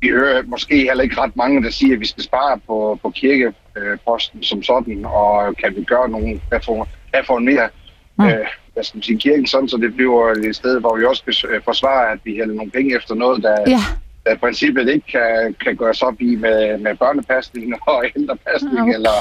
vi 0.00 0.08
hører 0.08 0.42
måske 0.42 0.76
heller 0.76 1.04
ikke 1.04 1.20
ret 1.20 1.36
mange, 1.36 1.62
der 1.62 1.70
siger, 1.70 1.94
at 1.94 2.00
vi 2.00 2.06
skal 2.06 2.22
spare 2.22 2.60
på, 2.66 2.98
på 3.02 3.10
kirkeposten 3.10 4.42
som 4.42 4.62
sådan, 4.62 5.04
og 5.04 5.56
kan 5.56 5.76
vi 5.76 5.84
gøre 5.84 6.08
nogle 6.08 6.40
reformere 7.18 7.68
mm. 8.18 8.24
øh, 8.24 8.46
hvad 8.72 8.84
skal 8.84 8.96
man 8.96 9.02
sige, 9.02 9.18
kirken 9.18 9.46
sådan, 9.46 9.68
så 9.68 9.76
det 9.76 9.94
bliver 9.94 10.32
et 10.32 10.56
sted, 10.56 10.80
hvor 10.80 10.96
vi 10.96 11.04
også 11.04 11.22
skal 11.26 11.50
øh, 11.50 11.60
forsvare, 11.64 12.12
at 12.12 12.18
vi 12.24 12.34
hælder 12.34 12.54
nogle 12.54 12.70
penge 12.70 12.96
efter 12.96 13.14
noget, 13.14 13.42
der, 13.42 13.56
ja. 13.66 13.80
der 14.24 14.32
i 14.32 14.36
princippet 14.36 14.88
ikke 14.88 15.06
kan, 15.06 15.54
kan 15.64 15.76
gøres 15.76 16.02
op 16.02 16.20
i 16.20 16.36
med, 16.36 16.78
med 16.78 16.96
børnepasning 16.96 17.74
og 17.88 18.04
ældrepasning, 18.16 18.80
okay. 18.80 18.94
eller, 18.94 19.16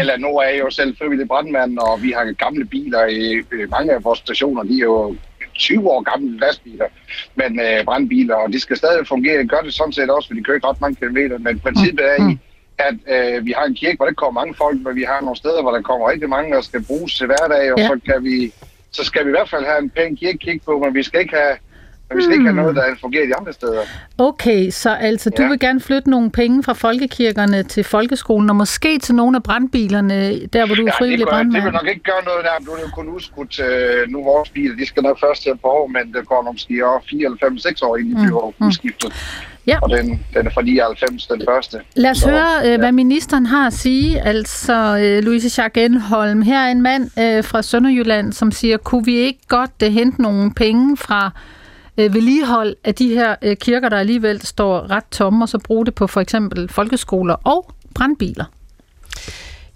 eller 0.00 0.16
nu 0.16 0.28
er 0.28 0.48
jeg 0.48 0.60
jo 0.60 0.70
selv 0.70 0.96
frivillig 0.96 1.28
brandmand, 1.28 1.78
og 1.78 2.02
vi 2.02 2.10
har 2.10 2.32
gamle 2.32 2.64
biler 2.64 3.06
i, 3.06 3.38
i 3.38 3.66
mange 3.70 3.92
af 3.92 4.04
vores 4.04 4.18
stationer, 4.18 4.62
de 4.62 4.74
er 4.74 4.88
jo 4.92 5.16
20 5.54 5.90
år 5.90 6.02
gamle 6.02 6.38
lastbiler, 6.38 6.88
men 7.34 7.60
øh, 7.60 7.84
brandbiler, 7.84 8.34
og 8.34 8.52
de 8.52 8.60
skal 8.60 8.76
stadig 8.76 9.06
fungere. 9.06 9.46
Gør 9.46 9.60
det 9.60 9.74
sådan 9.74 9.92
set 9.92 10.10
også, 10.10 10.28
for 10.28 10.34
de 10.34 10.42
kører 10.42 10.54
ikke 10.56 10.66
ret 10.66 10.80
mange 10.80 10.96
kilometer, 10.96 11.38
men 11.38 11.58
princippet 11.58 12.06
er 12.06 12.16
i, 12.16 12.32
mm. 12.32 12.38
At 12.78 12.96
øh, 13.14 13.46
vi 13.46 13.54
har 13.56 13.64
en 13.64 13.74
kirke, 13.74 13.96
hvor 13.96 14.06
der 14.06 14.12
kommer 14.12 14.40
mange 14.40 14.54
folk, 14.54 14.80
men 14.80 14.96
vi 14.96 15.02
har 15.02 15.20
nogle 15.20 15.36
steder, 15.36 15.62
hvor 15.62 15.70
der 15.70 15.82
kommer 15.82 16.10
rigtig 16.10 16.28
mange, 16.28 16.54
der 16.54 16.60
skal 16.60 16.84
bruges 16.84 17.14
til 17.16 17.26
hverdag, 17.26 17.72
og 17.72 17.78
ja. 17.78 17.86
så 17.86 18.00
kan 18.06 18.24
vi 18.24 18.52
så 18.90 19.04
skal 19.04 19.24
vi 19.24 19.28
i 19.28 19.36
hvert 19.36 19.50
fald 19.50 19.64
have 19.64 19.78
en 19.78 19.90
pæn 19.90 20.16
kirke 20.16 20.38
kigge 20.38 20.60
på, 20.64 20.78
men 20.78 20.94
vi 20.94 21.02
skal 21.02 21.20
ikke 21.20 21.36
have 21.36 21.56
men 22.08 22.18
vi 22.18 22.22
skal 22.22 22.32
ikke 22.32 22.44
have 22.44 22.56
noget, 22.56 22.76
der 22.76 22.82
fungerer 23.00 23.26
de 23.26 23.36
andre 23.36 23.52
steder. 23.52 23.82
Okay, 24.18 24.70
så 24.70 24.90
altså, 24.90 25.30
du 25.30 25.42
ja. 25.42 25.48
vil 25.48 25.58
gerne 25.58 25.80
flytte 25.80 26.10
nogle 26.10 26.30
penge 26.30 26.62
fra 26.62 26.72
folkekirkerne 26.72 27.62
til 27.62 27.84
folkeskolen, 27.84 28.50
og 28.50 28.56
måske 28.56 28.98
til 28.98 29.14
nogle 29.14 29.36
af 29.36 29.42
brandbilerne, 29.42 30.46
der 30.46 30.66
hvor 30.66 30.74
du 30.74 30.86
er 30.86 30.92
frivillig 30.98 31.24
ja, 31.24 31.30
brandmand? 31.30 31.54
det 31.54 31.64
vil 31.64 31.72
nok 31.72 31.88
ikke 31.88 32.02
gøre 32.02 32.24
noget 32.24 32.44
der. 32.44 32.64
Nu 32.66 32.72
er 32.72 32.76
det 32.76 32.82
jo 32.82 32.90
kun 32.94 33.08
udskudt 33.08 33.60
uh, 33.60 34.12
nu 34.12 34.24
vores 34.24 34.50
biler. 34.50 34.76
De 34.76 34.86
skal 34.86 35.02
nok 35.02 35.20
først 35.20 35.42
til 35.42 35.52
på 35.62 35.68
år, 35.68 35.86
men 35.86 36.12
det 36.14 36.26
går 36.26 36.42
måske 36.42 36.86
over 36.86 37.00
4 37.10 37.24
eller 37.24 37.38
5, 37.40 37.58
6 37.58 37.82
år 37.82 37.96
ind 37.96 38.08
i 38.08 38.14
mm. 38.14 38.66
udskiftet. 38.66 39.12
Ja. 39.66 39.78
Og 39.82 39.90
den, 39.90 40.26
den 40.34 40.46
er 40.46 40.50
fra 40.50 40.62
99, 40.62 41.26
den 41.26 41.42
første. 41.48 41.80
Lad 41.94 42.10
os 42.10 42.18
så, 42.18 42.30
høre, 42.30 42.64
øh, 42.64 42.70
ja. 42.70 42.78
hvad 42.78 42.92
ministeren 42.92 43.46
har 43.46 43.66
at 43.66 43.72
sige. 43.72 44.20
Altså, 44.20 44.94
uh, 44.94 45.24
Louise 45.24 45.50
Schack 45.50 45.76
Enholm, 45.76 46.42
her 46.42 46.58
er 46.58 46.70
en 46.70 46.82
mand 46.82 47.02
uh, 47.02 47.44
fra 47.44 47.62
Sønderjylland, 47.62 48.32
som 48.32 48.52
siger, 48.52 48.76
kunne 48.76 49.04
vi 49.04 49.14
ikke 49.14 49.40
godt 49.48 49.82
uh, 49.86 49.92
hente 49.92 50.22
nogle 50.22 50.54
penge 50.54 50.96
fra 50.96 51.30
øh, 51.98 52.14
vedligehold 52.14 52.76
af 52.84 52.94
de 52.94 53.08
her 53.08 53.36
øh, 53.42 53.56
kirker, 53.56 53.88
der 53.88 53.96
alligevel 53.96 54.46
står 54.46 54.90
ret 54.90 55.04
tomme, 55.10 55.44
og 55.44 55.48
så 55.48 55.58
bruge 55.58 55.86
det 55.86 55.94
på 55.94 56.06
for 56.06 56.20
eksempel 56.20 56.68
folkeskoler 56.68 57.34
og 57.44 57.70
brandbiler? 57.94 58.44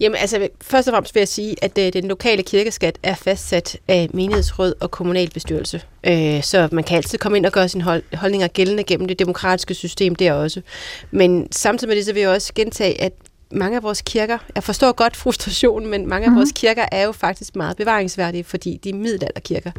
Jamen 0.01 0.17
altså, 0.17 0.49
først 0.61 0.89
og 0.89 0.93
fremmest 0.93 1.15
vil 1.15 1.21
jeg 1.21 1.29
sige, 1.29 1.57
at 1.65 1.79
øh, 1.79 1.93
den 1.93 2.09
lokale 2.09 2.43
kirkeskat 2.43 2.99
er 3.03 3.15
fastsat 3.15 3.77
af 3.89 4.09
menighedsråd 4.15 4.75
og 4.81 4.91
kommunalbestyrelse. 4.91 5.83
Øh, 6.05 6.43
så 6.43 6.69
man 6.73 6.85
kan 6.85 6.97
altid 6.97 7.19
komme 7.19 7.39
ind 7.39 7.47
og 7.47 7.53
gøre 7.53 7.69
sine 7.69 7.85
hold, 7.85 8.03
holdninger 8.15 8.49
gældende 8.49 8.85
gennem 8.85 9.09
det 9.09 9.19
demokratiske 9.19 9.75
system 9.75 10.15
der 10.15 10.33
også. 10.33 10.63
Men 11.11 11.53
samtidig 11.53 11.89
med 11.89 11.97
det, 11.97 12.05
så 12.05 12.13
vil 12.13 12.21
jeg 12.21 12.31
også 12.31 12.53
gentage, 12.55 13.01
at 13.03 13.13
mange 13.53 13.77
af 13.77 13.83
vores 13.83 14.03
kirker, 14.03 14.39
jeg 14.55 14.63
forstår 14.63 14.93
godt 14.93 15.17
frustrationen, 15.17 15.91
men 15.91 16.07
mange 16.09 16.25
af 16.25 16.31
mm-hmm. 16.31 16.39
vores 16.39 16.53
kirker 16.55 16.85
er 16.93 17.03
jo 17.03 17.13
faktisk 17.13 17.57
meget 17.57 17.77
bevaringsværdige, 17.77 18.45
fordi 18.45 18.81
de 18.85 18.91
er 18.91 18.95
middelalderkirker. 18.95 19.71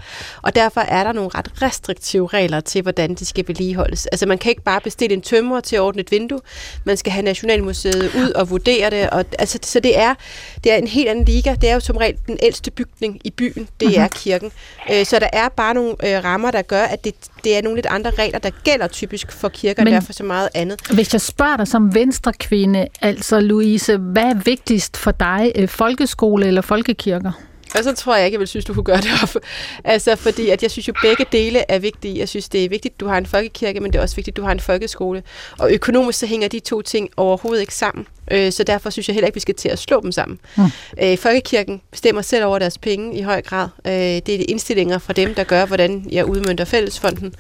Og 0.42 0.56
derfor 0.56 0.82
er 0.82 1.04
der 1.04 1.12
nogle 1.12 1.30
ret 1.36 1.62
restriktive 1.62 2.28
regler 2.28 2.60
til, 2.60 2.82
hvordan 2.82 3.16
de 3.16 3.26
skal 3.26 3.48
vedligeholdes. 3.48 4.06
Altså 4.06 4.26
man 4.26 4.38
kan 4.38 4.50
ikke 4.50 4.64
bare 4.64 4.82
bestille 4.82 5.14
en 5.14 5.22
tømrer 5.22 5.60
til 5.60 5.76
at 5.76 5.82
ordne 5.82 6.02
et 6.02 6.12
vindue, 6.12 6.40
man 6.84 6.98
skal 6.98 7.12
have 7.12 7.24
Nationalmuseet 7.24 8.12
ud 8.16 8.32
og 8.36 8.50
vurdere 8.50 8.90
det. 8.90 9.10
Og, 9.10 9.26
altså, 9.40 9.60
så 9.62 9.80
det 9.80 10.00
er, 10.00 10.14
det 10.64 10.72
er 10.72 10.76
en 10.76 10.88
helt 10.88 11.10
anden 11.10 11.26
liga. 11.26 11.56
Det 11.62 11.70
er 11.70 11.74
jo 11.74 11.80
som 11.80 11.98
regel 11.98 12.18
den 12.28 12.38
ældste 12.44 12.72
bygning 12.72 13.20
i 13.24 13.32
byen, 13.32 13.68
det 13.80 13.88
mm-hmm. 13.88 14.04
er 14.04 14.08
kirken. 14.08 14.52
Øh, 14.92 15.06
så 15.06 15.20
der 15.20 15.30
er 15.34 15.50
bare 15.50 15.74
nogle 15.74 15.90
øh, 15.90 16.24
rammer, 16.24 16.52
der 16.52 16.62
gør, 16.62 16.82
at 16.84 17.04
det, 17.04 17.16
det 17.44 17.58
er 17.58 17.62
nogle 17.62 17.78
lidt 17.78 17.86
andre 17.86 18.12
regler, 18.12 18.40
der 18.40 18.50
gælder 18.64 18.88
typisk 18.88 19.32
for 19.32 19.50
kirker, 19.50 19.84
men, 19.84 19.94
derfor 19.94 20.14
så 20.14 20.24
meget 20.24 20.50
andet. 20.54 20.80
Hvis 20.94 21.14
jeg 21.14 21.22
spørger 21.22 21.58
dig 21.58 21.68
som 21.68 21.96
venstrekvinde, 21.96 22.88
altså 23.02 23.40
Louis 23.40 23.63
Louise, 23.64 23.98
hvad 23.98 24.24
er 24.24 24.34
vigtigst 24.46 24.98
for 24.98 25.12
dig, 25.12 25.52
øh, 25.56 25.68
folkeskole 25.68 26.48
eller 26.48 26.62
folkekirker? 26.62 27.32
Og 27.76 27.84
så 27.84 27.96
tror 27.96 28.16
jeg 28.16 28.26
ikke, 28.26 28.36
jeg 28.36 28.40
vil 28.40 28.48
synes, 28.48 28.66
du 28.66 28.74
kunne 28.74 28.84
gøre 28.84 28.98
det 28.98 29.10
op. 29.24 29.42
Altså, 29.84 30.16
fordi 30.16 30.50
at 30.50 30.64
jeg 30.64 30.72
synes 30.72 30.88
jo, 30.88 30.94
begge 31.02 31.26
dele 31.32 31.72
er 31.72 31.80
vigtige. 31.80 32.20
Jeg 32.20 32.30
synes, 32.30 32.50
det 32.50 32.66
er 32.66 32.70
vigtigt, 32.70 32.94
at 32.94 33.00
du 33.00 33.08
har 33.08 33.18
en 33.18 33.26
folkekirke, 33.26 33.80
men 33.80 33.94
det 33.94 34.00
er 34.00 34.04
også 34.04 34.16
vigtigt, 34.16 34.34
at 34.34 34.38
du 34.38 34.44
har 34.44 34.52
en 34.52 34.60
folkeskole. 34.60 35.24
Og 35.60 35.72
økonomisk 35.72 36.20
så 36.20 36.26
hænger 36.26 36.48
de 36.48 36.60
to 36.60 36.82
ting 36.82 37.10
overhovedet 37.18 37.62
ikke 37.62 37.76
sammen. 37.76 38.08
Øh, 38.32 38.52
så 38.52 38.64
derfor 38.64 38.90
synes 38.90 39.08
jeg 39.08 39.14
heller 39.14 39.28
ikke, 39.28 39.36
vi 39.36 39.40
skal 39.40 39.56
til 39.56 39.70
at 39.70 39.80
slå 39.80 40.02
dem 40.02 40.12
sammen. 40.12 40.40
Mm. 40.58 40.64
Øh, 41.02 41.18
Folkekirken 41.18 41.82
bestemmer 41.92 42.22
selv 42.22 42.46
over 42.46 42.60
deres 42.60 42.78
penge 42.78 43.18
i 43.18 43.22
høj 43.22 43.42
grad. 43.42 43.68
Øh, 43.88 43.94
det 43.94 44.30
er 44.30 44.38
de 44.38 44.44
indstillinger 44.44 44.98
fra 44.98 45.14
dem, 45.14 45.36
der 45.36 45.44
gør, 45.44 45.66
hvordan 45.66 46.08
jeg 46.12 46.26
udmyndter 46.26 46.66
fællesfonden. 46.66 47.34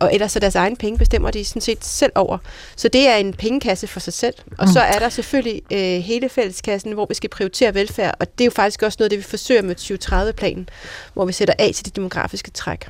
Og 0.00 0.14
ellers 0.14 0.32
så 0.32 0.38
deres 0.38 0.54
egen 0.54 0.76
penge 0.76 0.98
bestemmer 0.98 1.30
de 1.30 1.44
sådan 1.44 1.62
set 1.62 1.84
selv 1.84 2.12
over. 2.14 2.38
Så 2.76 2.88
det 2.88 3.08
er 3.08 3.16
en 3.16 3.32
pengekasse 3.32 3.86
for 3.86 4.00
sig 4.00 4.12
selv. 4.12 4.34
Og 4.58 4.66
mm. 4.66 4.72
så 4.72 4.80
er 4.80 4.98
der 4.98 5.08
selvfølgelig 5.08 5.62
hele 6.02 6.28
fælleskassen, 6.28 6.92
hvor 6.92 7.06
vi 7.08 7.14
skal 7.14 7.30
prioritere 7.30 7.74
velfærd. 7.74 8.14
Og 8.20 8.38
det 8.38 8.40
er 8.40 8.46
jo 8.46 8.50
faktisk 8.50 8.82
også 8.82 8.96
noget, 9.00 9.10
det 9.10 9.18
vi 9.18 9.22
forsøger 9.22 9.62
med 9.62 9.76
2030-planen, 9.76 10.68
hvor 11.14 11.24
vi 11.24 11.32
sætter 11.32 11.54
af 11.58 11.70
til 11.74 11.84
det 11.84 11.96
demografiske 11.96 12.50
træk. 12.50 12.88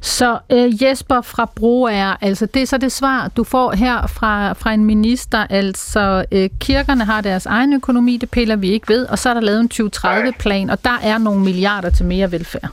Så 0.00 0.38
øh, 0.50 0.82
Jesper 0.82 1.20
fra 1.20 1.50
Broager, 1.56 2.16
altså 2.20 2.46
det 2.46 2.62
er 2.62 2.66
så 2.66 2.78
det 2.78 2.92
svar, 2.92 3.28
du 3.28 3.44
får 3.44 3.72
her 3.72 4.06
fra, 4.06 4.52
fra 4.52 4.72
en 4.72 4.84
minister, 4.84 5.46
altså 5.50 6.24
øh, 6.32 6.37
kirkerne 6.60 7.04
har 7.04 7.20
deres 7.20 7.46
egen 7.46 7.72
økonomi, 7.72 8.16
det 8.16 8.30
piller 8.30 8.56
vi 8.56 8.70
ikke 8.70 8.88
ved, 8.88 9.06
og 9.06 9.18
så 9.18 9.30
er 9.30 9.34
der 9.34 9.40
lavet 9.40 9.60
en 9.60 9.70
2030-plan, 9.74 10.70
og 10.70 10.84
der 10.84 10.98
er 11.02 11.18
nogle 11.18 11.40
milliarder 11.40 11.90
til 11.90 12.04
mere 12.04 12.32
velfærd. 12.32 12.68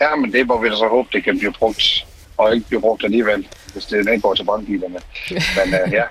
Ja, 0.00 0.16
men 0.16 0.32
det 0.32 0.46
må 0.46 0.62
vi 0.62 0.68
så 0.68 0.88
håbe, 0.90 1.08
det 1.12 1.24
kan 1.24 1.38
blive 1.38 1.52
brugt, 1.52 2.06
og 2.36 2.54
ikke 2.54 2.68
blive 2.68 2.80
brugt 2.80 3.04
alligevel, 3.04 3.46
hvis 3.72 3.84
det 3.84 3.98
ikke 3.98 4.20
går 4.20 4.34
til 4.34 4.44
brandbilerne. 4.44 4.98
Men 5.56 5.74
uh, 5.86 5.92
ja. 5.92 6.04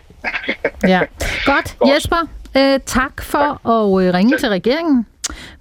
ja. 0.88 1.00
Godt. 1.46 1.78
Godt. 1.80 1.94
Jesper, 1.94 2.28
øh, 2.58 2.80
tak 2.86 3.22
for 3.22 3.60
tak. 3.64 4.02
at 4.02 4.08
øh, 4.08 4.14
ringe 4.14 4.38
til 4.38 4.50
regeringen 4.50 5.06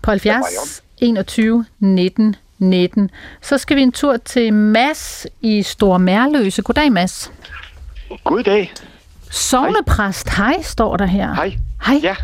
på 0.02 0.10
70 0.10 0.82
21 1.00 1.64
19 1.78 2.36
19. 2.60 3.10
Så 3.42 3.58
skal 3.58 3.76
vi 3.76 3.82
en 3.82 3.92
tur 3.92 4.16
til 4.16 4.52
Mads 4.54 5.26
i 5.40 5.62
Stor 5.62 5.98
Mærløse. 5.98 6.62
Goddag, 6.62 6.92
Mads. 6.92 7.32
Goddag. 8.24 8.72
Sovnepræst, 9.30 10.28
hej. 10.28 10.52
hej, 10.52 10.62
står 10.62 10.96
der 10.96 11.06
her. 11.06 11.34
Hej. 11.34 11.56
Hej. 11.86 12.00
Ja. 12.02 12.16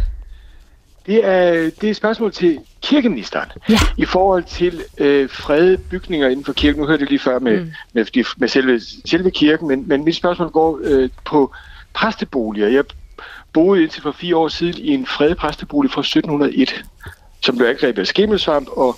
Det 1.07 1.25
er, 1.25 1.53
det 1.53 1.85
er 1.85 1.91
et 1.91 1.97
spørgsmål 1.97 2.33
til 2.33 2.59
kirkeministeren. 2.83 3.49
Ja. 3.69 3.79
I 3.97 4.05
forhold 4.05 4.45
til 4.45 4.83
øh, 4.99 5.31
fredede 5.31 5.79
bygninger 5.79 6.29
inden 6.29 6.45
for 6.45 6.53
kirken. 6.53 6.81
Nu 6.81 6.87
hørte 6.87 7.01
jeg 7.01 7.09
lige 7.09 7.19
før 7.19 7.39
med, 7.39 7.61
mm. 7.61 7.73
med, 7.93 8.07
med, 8.15 8.25
med 8.37 8.49
selve, 8.49 8.81
selve 9.05 9.31
kirken, 9.31 9.69
men, 9.69 9.89
men 9.89 10.05
mit 10.05 10.17
spørgsmål 10.17 10.51
går 10.51 10.81
øh, 10.83 11.09
på 11.25 11.55
præsteboliger. 11.95 12.69
Jeg 12.69 12.85
boede 13.53 13.83
indtil 13.83 14.03
for 14.03 14.13
fire 14.13 14.37
år 14.37 14.49
siden 14.49 14.75
i 14.79 14.95
en 14.95 15.07
fredet 15.07 15.37
præstebolig 15.37 15.91
fra 15.91 16.01
1701 16.01 16.85
som 17.47 17.57
blev 17.57 17.69
angrebet 17.69 17.99
af 18.01 18.07
skimmelsvamp, 18.07 18.69
og 18.69 18.97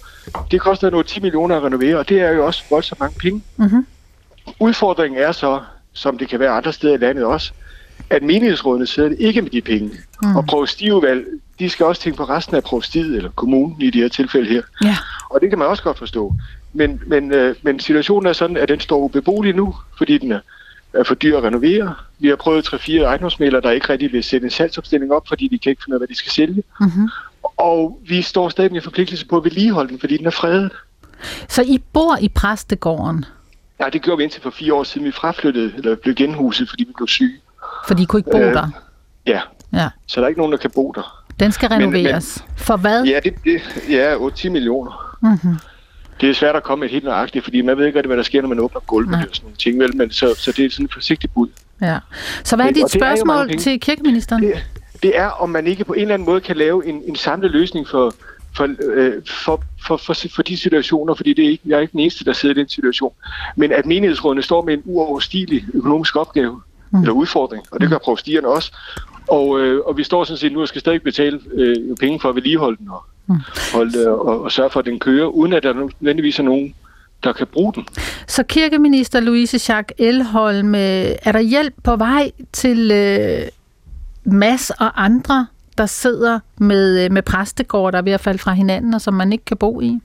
det 0.50 0.60
koster 0.60 0.90
noget 0.90 1.06
10 1.06 1.20
millioner 1.20 1.56
at 1.56 1.62
renovere, 1.62 1.96
og 1.96 2.08
det 2.08 2.20
er 2.20 2.30
jo 2.30 2.46
også 2.46 2.62
voldsomt 2.70 3.00
mange 3.00 3.18
penge. 3.18 3.42
Mm-hmm. 3.56 3.86
Udfordringen 4.60 5.20
er 5.20 5.32
så, 5.32 5.60
som 5.92 6.18
det 6.18 6.28
kan 6.28 6.40
være 6.40 6.50
andre 6.50 6.72
steder 6.72 6.94
i 6.94 6.96
landet 6.96 7.24
også, 7.24 7.52
at 8.10 8.22
menighedsrådene 8.22 8.86
sidder 8.86 9.14
ikke 9.18 9.42
med 9.42 9.50
de 9.50 9.60
penge. 9.60 9.90
Mm. 10.22 10.36
Og 10.36 10.46
provstiudvalg, 10.46 11.26
de 11.58 11.70
skal 11.70 11.86
også 11.86 12.02
tænke 12.02 12.16
på 12.16 12.24
resten 12.24 12.56
af 12.56 12.62
provstiet, 12.62 13.16
eller 13.16 13.30
kommunen 13.30 13.82
i 13.82 13.90
de 13.90 14.00
her 14.00 14.08
tilfælde 14.08 14.48
her. 14.48 14.62
Ja. 14.84 14.96
Og 15.30 15.40
det 15.40 15.48
kan 15.48 15.58
man 15.58 15.68
også 15.68 15.82
godt 15.82 15.98
forstå. 15.98 16.34
Men, 16.72 17.02
men, 17.06 17.32
øh, 17.32 17.54
men 17.62 17.80
situationen 17.80 18.26
er 18.26 18.32
sådan, 18.32 18.56
at 18.56 18.68
den 18.68 18.80
står 18.80 18.98
ubeboelig 18.98 19.54
nu, 19.54 19.74
fordi 19.98 20.18
den 20.18 20.32
er, 20.32 20.40
er 20.92 21.04
for 21.04 21.14
dyr 21.14 21.36
at 21.36 21.44
renovere. 21.44 21.94
Vi 22.18 22.28
har 22.28 22.36
prøvet 22.36 22.74
3-4 22.74 23.02
ejendomsmælere, 23.02 23.60
der 23.60 23.70
ikke 23.70 23.88
rigtig 23.88 24.12
vil 24.12 24.24
sætte 24.24 24.44
en 24.44 24.50
salgsopstilling 24.50 25.12
op, 25.12 25.28
fordi 25.28 25.48
de 25.48 25.58
kan 25.58 25.70
ikke 25.70 25.82
finde 25.84 25.94
ud 25.94 26.00
af, 26.00 26.00
hvad 26.00 26.08
de 26.08 26.14
skal 26.14 26.32
sælge. 26.32 26.62
Mm-hmm. 26.80 27.08
Og 27.56 28.00
vi 28.08 28.22
står 28.22 28.48
stadig 28.48 28.72
med 28.72 28.80
forpligtelse 28.80 29.26
på 29.26 29.36
at 29.36 29.44
vedligeholde 29.44 29.90
den, 29.90 30.00
fordi 30.00 30.16
den 30.16 30.26
er 30.26 30.30
fredet. 30.30 30.72
Så 31.48 31.62
I 31.62 31.78
bor 31.92 32.16
i 32.20 32.28
præstegården? 32.28 33.24
Nej, 33.78 33.90
det 33.90 34.02
gjorde 34.02 34.18
vi 34.18 34.22
indtil 34.22 34.42
for 34.42 34.50
fire 34.50 34.74
år 34.74 34.84
siden. 34.84 35.06
Vi 35.06 35.10
fraflyttede, 35.10 35.72
eller 35.76 35.96
blev 35.96 36.14
genhuset, 36.14 36.68
fordi 36.68 36.84
vi 36.84 36.92
blev 36.96 37.08
syge. 37.08 37.36
Fordi 37.88 38.02
I 38.02 38.06
kunne 38.06 38.20
ikke 38.20 38.30
bo 38.30 38.38
øh, 38.38 38.54
der? 38.54 38.68
Ja. 39.26 39.40
ja. 39.72 39.88
Så 40.06 40.20
der 40.20 40.24
er 40.24 40.28
ikke 40.28 40.40
nogen, 40.40 40.52
der 40.52 40.58
kan 40.58 40.70
bo 40.74 40.92
der. 40.96 41.24
Den 41.40 41.52
skal 41.52 41.68
renoveres. 41.68 42.38
Men, 42.40 42.48
men, 42.48 42.58
for 42.64 42.76
hvad? 42.76 43.04
Ja, 43.04 43.20
det, 43.24 43.34
det 43.44 43.60
ja 43.90 44.16
8-10 44.16 44.50
millioner. 44.50 45.16
Mm-hmm. 45.22 45.56
Det 46.20 46.30
er 46.30 46.34
svært 46.34 46.56
at 46.56 46.62
komme 46.62 46.84
et 46.84 46.90
helt 46.90 47.04
nøjagtigt, 47.04 47.44
fordi 47.44 47.62
man 47.62 47.78
ved 47.78 47.86
ikke 47.86 48.02
hvad 48.02 48.16
der 48.16 48.22
sker, 48.22 48.42
når 48.42 48.48
man 48.48 48.60
åbner 48.60 48.80
gulvet 48.80 49.14
og 49.14 49.20
sådan 49.20 49.44
nogle 49.44 49.56
ting. 49.56 49.78
Vel? 49.78 49.96
Men 49.96 50.10
så, 50.10 50.34
så 50.34 50.52
det 50.52 50.64
er 50.64 50.70
sådan 50.70 50.86
et 50.86 50.92
forsigtigt 50.92 51.34
bud. 51.34 51.48
Ja. 51.80 51.98
Så 52.44 52.56
hvad 52.56 52.66
er 52.66 52.72
dit 52.72 52.90
spørgsmål 52.90 53.50
er 53.50 53.58
til 53.58 53.80
kirkeministeren? 53.80 54.42
Det, 54.42 54.66
det 55.02 55.18
er, 55.18 55.26
om 55.26 55.50
man 55.50 55.66
ikke 55.66 55.84
på 55.84 55.92
en 55.92 56.00
eller 56.00 56.14
anden 56.14 56.26
måde 56.26 56.40
kan 56.40 56.56
lave 56.56 56.86
en, 56.86 57.02
en 57.06 57.16
samlet 57.16 57.50
løsning 57.50 57.88
for, 57.88 58.14
for, 58.56 58.68
øh, 58.92 59.12
for, 59.26 59.62
for, 59.86 59.96
for, 59.96 60.14
for 60.34 60.42
de 60.42 60.56
situationer, 60.56 61.14
fordi 61.14 61.32
det 61.34 61.44
er 61.44 61.48
ikke, 61.48 61.62
jeg 61.66 61.76
er 61.76 61.80
ikke 61.80 61.92
den 61.92 62.00
eneste, 62.00 62.24
der 62.24 62.32
sidder 62.32 62.54
i 62.54 62.58
den 62.58 62.68
situation. 62.68 63.12
Men 63.56 63.72
at 63.72 63.86
menighedsrådene 63.86 64.42
står 64.42 64.64
med 64.64 64.74
en 64.74 64.82
uoverstigelig 64.84 65.64
økonomisk 65.74 66.16
opgave, 66.16 66.60
mm. 66.90 67.00
eller 67.00 67.12
udfordring, 67.12 67.64
og 67.70 67.80
det 67.80 67.88
gør 67.88 67.98
provstierne 67.98 68.48
også. 68.48 68.72
Og, 69.28 69.60
øh, 69.60 69.80
og 69.86 69.96
vi 69.96 70.02
står 70.02 70.24
sådan 70.24 70.38
set 70.38 70.52
nu 70.52 70.60
og 70.60 70.68
skal 70.68 70.80
stadig 70.80 71.02
betale 71.02 71.40
øh, 71.54 71.96
penge 72.00 72.20
for 72.20 72.28
at 72.28 72.34
vedligeholde 72.34 72.76
den 72.76 72.88
og, 72.88 73.04
mm. 73.26 73.36
holde, 73.74 74.08
og, 74.08 74.42
og 74.42 74.52
sørge 74.52 74.70
for, 74.70 74.80
at 74.80 74.86
den 74.86 74.98
kører, 74.98 75.26
uden 75.26 75.52
at 75.52 75.62
der 75.62 75.72
nødvendigvis 75.72 76.38
er 76.38 76.42
nogen, 76.42 76.74
der 77.24 77.32
kan 77.32 77.46
bruge 77.46 77.72
den. 77.74 77.86
Så 78.26 78.42
kirkeminister 78.42 79.20
Louise 79.20 79.72
Jacques 79.72 79.94
Elholm, 79.98 80.74
øh, 80.74 80.80
er 81.22 81.32
der 81.32 81.40
hjælp 81.40 81.74
på 81.82 81.96
vej 81.96 82.30
til 82.52 82.90
øh, 82.90 83.40
Mads 84.24 84.70
og 84.70 85.04
andre, 85.04 85.46
der 85.78 85.86
sidder 85.86 86.40
med, 86.56 87.04
øh, 87.04 87.12
med 87.12 87.22
præstegård, 87.22 87.92
der 87.92 87.98
er 87.98 88.02
ved 88.02 88.12
at 88.12 88.20
falde 88.20 88.38
fra 88.38 88.52
hinanden, 88.52 88.94
og 88.94 89.00
som 89.00 89.14
man 89.14 89.32
ikke 89.32 89.44
kan 89.44 89.56
bo 89.56 89.80
i? 89.80 89.98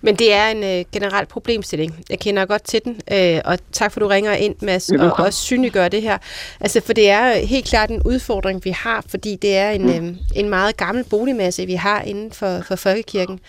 Men 0.00 0.16
det 0.16 0.32
er 0.32 0.48
en 0.48 0.64
øh, 0.64 0.84
generel 0.92 1.26
problemstilling. 1.26 2.04
Jeg 2.10 2.18
kender 2.18 2.46
godt 2.46 2.64
til 2.64 2.80
den, 2.84 3.00
øh, 3.12 3.40
og 3.44 3.58
tak 3.72 3.92
for, 3.92 4.00
at 4.00 4.02
du 4.02 4.08
ringer 4.08 4.32
ind, 4.32 4.54
Mads, 4.62 4.90
og 4.90 5.12
også 5.12 5.42
synliggør 5.42 5.88
det 5.88 6.02
her. 6.02 6.18
Altså, 6.60 6.80
for 6.80 6.92
det 6.92 7.10
er 7.10 7.34
helt 7.46 7.66
klart 7.66 7.90
en 7.90 8.02
udfordring, 8.02 8.64
vi 8.64 8.70
har, 8.70 9.04
fordi 9.08 9.36
det 9.36 9.56
er 9.56 9.70
en, 9.70 9.82
mm. 9.82 10.08
øh, 10.08 10.14
en 10.34 10.48
meget 10.48 10.76
gammel 10.76 11.04
boligmasse, 11.04 11.66
vi 11.66 11.74
har 11.74 12.02
inden 12.02 12.32
for, 12.32 12.62
for 12.68 12.76
folkekirken. 12.76 13.40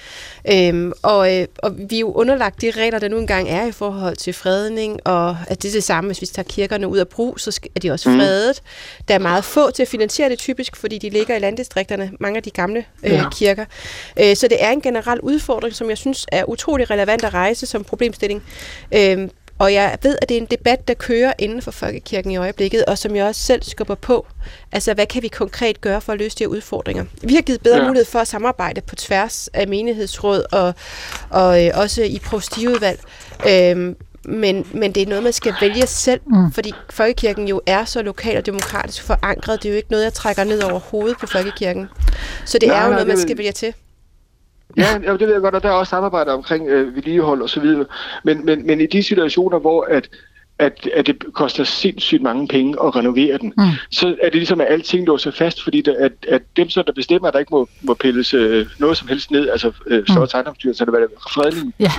Øhm, 0.51 0.93
og, 1.01 1.35
øh, 1.35 1.47
og 1.57 1.75
vi 1.77 1.95
er 1.95 1.99
jo 1.99 2.11
underlagt 2.11 2.61
de 2.61 2.71
regler, 2.71 2.99
der 2.99 3.07
nu 3.07 3.17
engang 3.17 3.49
er 3.49 3.65
i 3.65 3.71
forhold 3.71 4.15
til 4.15 4.33
fredning, 4.33 4.99
og 5.07 5.37
at 5.47 5.63
det 5.63 5.69
er 5.69 5.73
det 5.73 5.83
samme, 5.83 6.07
hvis 6.07 6.21
vi 6.21 6.25
tager 6.25 6.47
kirkerne 6.47 6.87
ud 6.87 6.97
af 6.97 7.07
brug, 7.07 7.39
så 7.39 7.59
er 7.75 7.79
de 7.79 7.91
også 7.91 8.09
mm. 8.09 8.17
fredet. 8.17 8.61
Mm. 8.63 9.03
Der 9.07 9.13
er 9.13 9.19
meget 9.19 9.43
få 9.43 9.71
til 9.71 9.81
at 9.81 9.87
finansiere 9.87 10.29
det 10.29 10.39
typisk, 10.39 10.75
fordi 10.75 10.97
de 10.97 11.09
ligger 11.09 11.35
i 11.35 11.39
landdistrikterne, 11.39 12.11
mange 12.19 12.37
af 12.37 12.43
de 12.43 12.49
gamle 12.49 12.85
øh, 13.03 13.11
ja. 13.11 13.29
kirker. 13.29 13.65
Øh, 14.19 14.35
så 14.35 14.47
det 14.47 14.63
er 14.63 14.71
en 14.71 14.81
generel 14.81 15.19
udfordring, 15.19 15.75
som 15.75 15.89
jeg 15.89 15.96
synes 15.97 16.25
er 16.31 16.49
utrolig 16.49 16.89
relevant 16.89 17.23
at 17.23 17.33
rejse 17.33 17.65
som 17.65 17.83
problemstilling. 17.83 18.43
Øhm, 18.91 19.31
og 19.59 19.73
jeg 19.73 19.97
ved, 20.03 20.17
at 20.21 20.29
det 20.29 20.37
er 20.37 20.41
en 20.41 20.47
debat, 20.51 20.87
der 20.87 20.93
kører 20.93 21.33
inden 21.39 21.61
for 21.61 21.71
Folkekirken 21.71 22.31
i 22.31 22.37
øjeblikket, 22.37 22.85
og 22.85 22.97
som 22.97 23.15
jeg 23.15 23.25
også 23.25 23.41
selv 23.41 23.63
skubber 23.63 23.95
på. 23.95 24.27
Altså, 24.71 24.93
hvad 24.93 25.05
kan 25.05 25.23
vi 25.23 25.27
konkret 25.27 25.81
gøre 25.81 26.01
for 26.01 26.13
at 26.13 26.19
løse 26.19 26.37
de 26.37 26.43
her 26.43 26.47
udfordringer? 26.47 27.05
Vi 27.23 27.35
har 27.35 27.41
givet 27.41 27.61
bedre 27.61 27.77
ja. 27.77 27.87
mulighed 27.87 28.05
for 28.05 28.19
at 28.19 28.27
samarbejde 28.27 28.81
på 28.81 28.95
tværs 28.95 29.49
af 29.53 29.67
menighedsråd 29.67 30.43
og, 30.51 30.73
og 31.29 31.65
øh, 31.65 31.71
også 31.73 32.03
i 32.03 32.19
prostiudvalg. 32.25 32.99
Øhm, 33.49 33.95
men, 34.25 34.67
men 34.73 34.91
det 34.91 35.03
er 35.03 35.07
noget, 35.07 35.23
man 35.23 35.33
skal 35.33 35.53
vælge 35.61 35.87
selv, 35.87 36.21
mm. 36.25 36.51
fordi 36.51 36.73
Folkekirken 36.89 37.47
jo 37.47 37.61
er 37.65 37.85
så 37.85 38.01
lokal 38.01 38.37
og 38.37 38.45
demokratisk 38.45 39.03
forankret. 39.03 39.63
Det 39.63 39.69
er 39.69 39.73
jo 39.73 39.77
ikke 39.77 39.91
noget, 39.91 40.03
jeg 40.03 40.13
trækker 40.13 40.43
ned 40.43 40.63
over 40.63 40.79
hovedet 40.79 41.17
på 41.17 41.27
Folkekirken. 41.27 41.89
Så 42.45 42.57
det 42.59 42.67
ja, 42.67 42.73
er 42.73 42.85
jo 42.85 42.91
noget, 42.91 43.07
man 43.07 43.17
skal 43.17 43.37
vælge 43.37 43.51
til. 43.51 43.73
Ja, 44.77 44.99
ja, 45.03 45.11
det 45.11 45.19
ved 45.19 45.33
jeg 45.33 45.41
godt, 45.41 45.55
og 45.55 45.63
der 45.63 45.69
er 45.69 45.73
også 45.73 45.89
samarbejde 45.89 46.33
omkring 46.33 46.67
øh, 46.67 46.95
vedligehold 46.95 47.41
og 47.41 47.49
så 47.49 47.59
videre. 47.59 47.85
Men, 48.23 48.45
men, 48.45 48.67
men 48.67 48.81
i 48.81 48.85
de 48.85 49.03
situationer, 49.03 49.59
hvor 49.59 49.83
at, 49.83 50.09
at, 50.59 50.89
at 50.93 51.07
det 51.07 51.23
koster 51.33 51.63
sindssygt 51.63 52.21
mange 52.21 52.47
penge 52.47 52.75
at 52.83 52.95
renovere 52.95 53.37
den, 53.37 53.53
mm. 53.57 53.63
så 53.91 54.07
er 54.07 54.29
det 54.29 54.35
ligesom, 54.35 54.61
at 54.61 54.67
alting 54.69 55.05
låser 55.05 55.31
fast, 55.31 55.63
fordi 55.63 55.81
der, 55.81 55.95
at, 55.99 56.11
at 56.27 56.41
dem, 56.57 56.69
så 56.69 56.83
der 56.87 56.93
bestemmer, 56.93 57.27
at 57.27 57.33
der 57.33 57.39
ikke 57.39 57.51
må, 57.51 57.69
må 57.81 57.93
pilles 57.93 58.33
øh, 58.33 58.65
noget 58.79 58.97
som 58.97 59.07
helst 59.07 59.31
ned, 59.31 59.49
altså 59.49 59.71
øh, 59.87 60.07
så 60.07 60.19
mm. 60.19 60.27
ejendomsstyrelsen, 60.33 60.83
eller 60.83 60.99
hvad 60.99 61.07
det 61.07 61.15
er, 61.15 61.29
fredning, 61.29 61.73
yeah. 61.81 61.91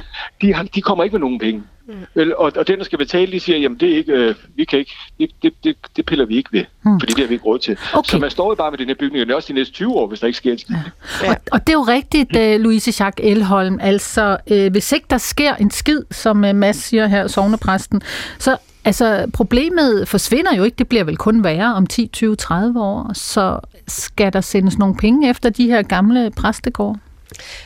de, 0.43 0.55
har, 0.55 0.62
de 0.62 0.83
kommer 0.83 1.05
ikke 1.05 1.14
med 1.14 1.21
nogen 1.21 1.39
penge. 1.39 1.62
Mm. 1.89 1.95
Vel, 2.14 2.36
og, 2.36 2.53
og 2.57 2.68
den, 2.68 2.78
der 2.78 2.84
skal 2.84 2.99
betale, 2.99 3.32
de 3.32 3.41
siger, 3.41 3.59
jamen 3.59 3.78
det 3.78 3.93
er 3.93 3.97
ikke, 3.97 4.12
øh, 4.12 4.34
vi 4.57 4.64
kan 4.64 4.78
ikke, 4.78 4.93
det, 5.18 5.30
det, 5.43 5.53
det, 5.64 5.76
det 5.97 6.07
piller 6.07 6.24
vi 6.24 6.36
ikke 6.36 6.53
ved, 6.53 6.64
mm. 6.84 7.01
fordi 7.01 7.12
det 7.12 7.20
har 7.20 7.28
vi 7.28 7.34
ikke 7.34 7.45
råd 7.45 7.59
til. 7.59 7.78
Okay. 7.93 8.11
Så 8.11 8.18
man 8.18 8.30
står 8.30 8.51
jo 8.51 8.55
bare 8.55 8.70
med 8.70 8.78
den 8.78 8.86
her 8.86 8.95
bygning, 8.95 9.20
og 9.20 9.26
det 9.26 9.32
er 9.32 9.36
også 9.36 9.49
de 9.49 9.53
næste 9.53 9.74
20 9.74 9.95
år, 9.95 10.07
hvis 10.07 10.20
der 10.20 10.26
ikke 10.26 10.36
sker 10.36 10.53
en 10.53 10.59
skid. 10.59 10.74
Ja. 11.22 11.30
Og, 11.30 11.36
og 11.53 11.66
det 11.66 11.72
er 11.72 11.76
jo 11.76 11.82
rigtigt, 11.82 12.36
uh, 12.36 12.62
Louise 12.62 13.05
Jacques 13.05 13.30
Elholm, 13.32 13.78
altså 13.82 14.36
uh, 14.51 14.66
hvis 14.66 14.93
ikke 14.93 15.07
der 15.11 15.18
sker 15.18 15.55
en 15.55 15.70
skid, 15.70 16.01
som 16.11 16.45
uh, 16.45 16.55
Mads 16.55 16.76
siger 16.76 17.07
her, 17.07 17.26
sovnepræsten, 17.26 18.03
så 18.39 18.57
Altså, 18.84 19.30
problemet 19.34 20.09
forsvinder 20.09 20.57
jo 20.57 20.64
ikke. 20.64 20.74
Det 20.78 20.89
bliver 20.89 21.05
vel 21.05 21.16
kun 21.16 21.45
værre 21.45 21.74
om 21.74 21.86
10, 21.86 22.07
20, 22.07 22.36
30 22.36 22.82
år. 22.82 23.12
Så 23.14 23.61
skal 23.89 24.32
der 24.32 24.41
sendes 24.41 24.78
nogle 24.78 24.95
penge 24.95 25.30
efter 25.30 25.51
de 25.51 25.66
her 25.66 25.82
gamle 25.82 26.30
præstegårde? 26.36 26.99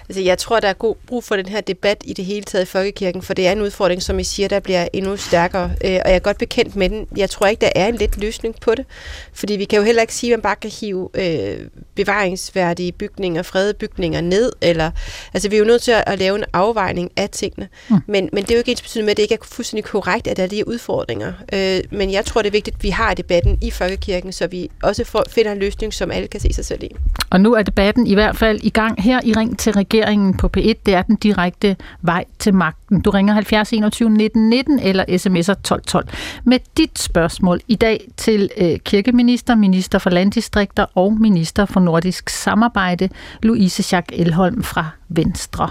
Altså, 0.09 0.23
jeg 0.23 0.39
tror, 0.39 0.61
der 0.61 0.69
er 0.69 0.73
god 0.73 0.95
brug 1.07 1.25
for 1.25 1.37
den 1.37 1.47
her 1.47 1.61
debat 1.61 2.03
i 2.05 2.13
det 2.13 2.25
hele 2.25 2.43
taget 2.43 2.65
i 2.65 2.67
Folkekirken, 2.67 3.23
for 3.23 3.35
det 3.35 3.47
er 3.47 3.53
en 3.53 3.61
udfordring, 3.61 4.03
som 4.03 4.19
I 4.19 4.25
siger, 4.25 4.49
der 4.49 4.61
bliver 4.61 4.89
endnu 4.93 5.17
stærkere. 5.17 5.65
Øh, 5.65 6.01
og 6.05 6.11
jeg 6.11 6.15
er 6.15 6.19
godt 6.19 6.39
bekendt 6.39 6.77
med 6.77 6.89
den. 6.89 7.07
Jeg 7.17 7.31
tror 7.31 7.47
ikke, 7.47 7.61
der 7.61 7.71
er 7.75 7.87
en 7.87 7.95
let 7.95 8.19
løsning 8.19 8.55
på 8.61 8.75
det, 8.75 8.85
fordi 9.33 9.57
vi 9.57 9.65
kan 9.65 9.79
jo 9.79 9.85
heller 9.85 10.03
ikke 10.03 10.15
sige, 10.15 10.33
at 10.33 10.39
man 10.39 10.43
bare 10.43 10.57
kan 10.57 10.71
hive 10.81 11.09
øh, 11.15 11.67
bevaringsværdige 11.95 12.93
bygninger, 12.93 13.43
fredede 13.43 13.75
bygninger 13.75 14.21
ned. 14.21 14.53
Eller, 14.61 14.91
altså, 15.35 15.49
vi 15.49 15.57
er 15.57 15.59
jo 15.59 15.65
nødt 15.65 15.83
til 15.83 15.95
at 16.07 16.19
lave 16.19 16.39
en 16.39 16.45
afvejning 16.53 17.11
af 17.17 17.31
tingene. 17.31 17.69
Mm. 17.91 17.97
Men, 18.07 18.29
men 18.33 18.43
det 18.43 18.51
er 18.51 18.55
jo 18.55 18.59
ikke 18.59 18.71
ens 18.71 18.83
betydende 18.83 19.05
med, 19.05 19.11
at 19.11 19.17
det 19.17 19.23
ikke 19.23 19.35
er 19.35 19.39
fuldstændig 19.43 19.85
korrekt, 19.85 20.27
at 20.27 20.37
der 20.37 20.43
er 20.43 20.47
de 20.47 20.69
udfordringer. 20.69 21.33
Øh, 21.53 21.81
men 21.91 22.13
jeg 22.13 22.25
tror, 22.25 22.43
det 22.43 22.49
er 22.49 22.53
vigtigt, 22.53 22.77
at 22.77 22.83
vi 22.83 22.91
har 22.91 23.15
debatten 23.15 23.59
i 23.63 23.71
Folkekirken, 23.71 24.33
så 24.33 24.47
vi 24.47 24.71
også 24.83 25.05
får, 25.05 25.25
finder 25.31 25.53
en 25.53 25.59
løsning, 25.59 25.95
som 25.95 26.11
alle 26.11 26.29
kan 26.29 26.41
se 26.41 26.53
sig 26.53 26.65
selv 26.65 26.83
i. 26.83 26.91
Og 27.31 27.41
nu 27.41 27.55
er 27.55 27.63
debatten 27.63 28.07
i 28.07 28.15
hvert 28.15 28.37
fald 28.37 28.61
i 28.63 28.71
gang 28.71 29.03
her 29.03 29.21
i 29.25 29.33
Ring 29.33 29.52
til 29.57 29.73
regeringen 29.73 30.37
på 30.37 30.51
P1. 30.57 30.73
Det 30.87 30.95
er 30.95 31.03
den 31.03 31.17
direkte 31.17 31.77
vej 32.03 32.25
til 32.39 32.55
magten. 32.55 33.01
Du 33.01 33.11
ringer 33.11 33.35
70 33.35 33.73
21 33.73 34.11
19 34.11 34.49
19 34.49 34.79
eller 34.79 35.05
sms'er 35.09 35.63
12 35.63 35.83
12 35.83 36.09
med 36.45 36.59
dit 36.77 36.99
spørgsmål 36.99 37.61
i 37.69 37.75
dag 37.75 38.09
til 38.17 38.51
øh, 38.57 38.79
kirkeminister, 38.79 39.55
minister 39.55 39.99
for 39.99 40.11
landdistrikter 40.11 40.87
og 40.95 41.21
minister 41.21 41.67
for 41.67 41.81
nordisk 41.81 42.29
samarbejde, 42.29 43.09
Louise 43.43 43.83
Schack 43.83 44.13
Elholm 44.13 44.63
fra 44.63 44.87
Venstre. 45.09 45.69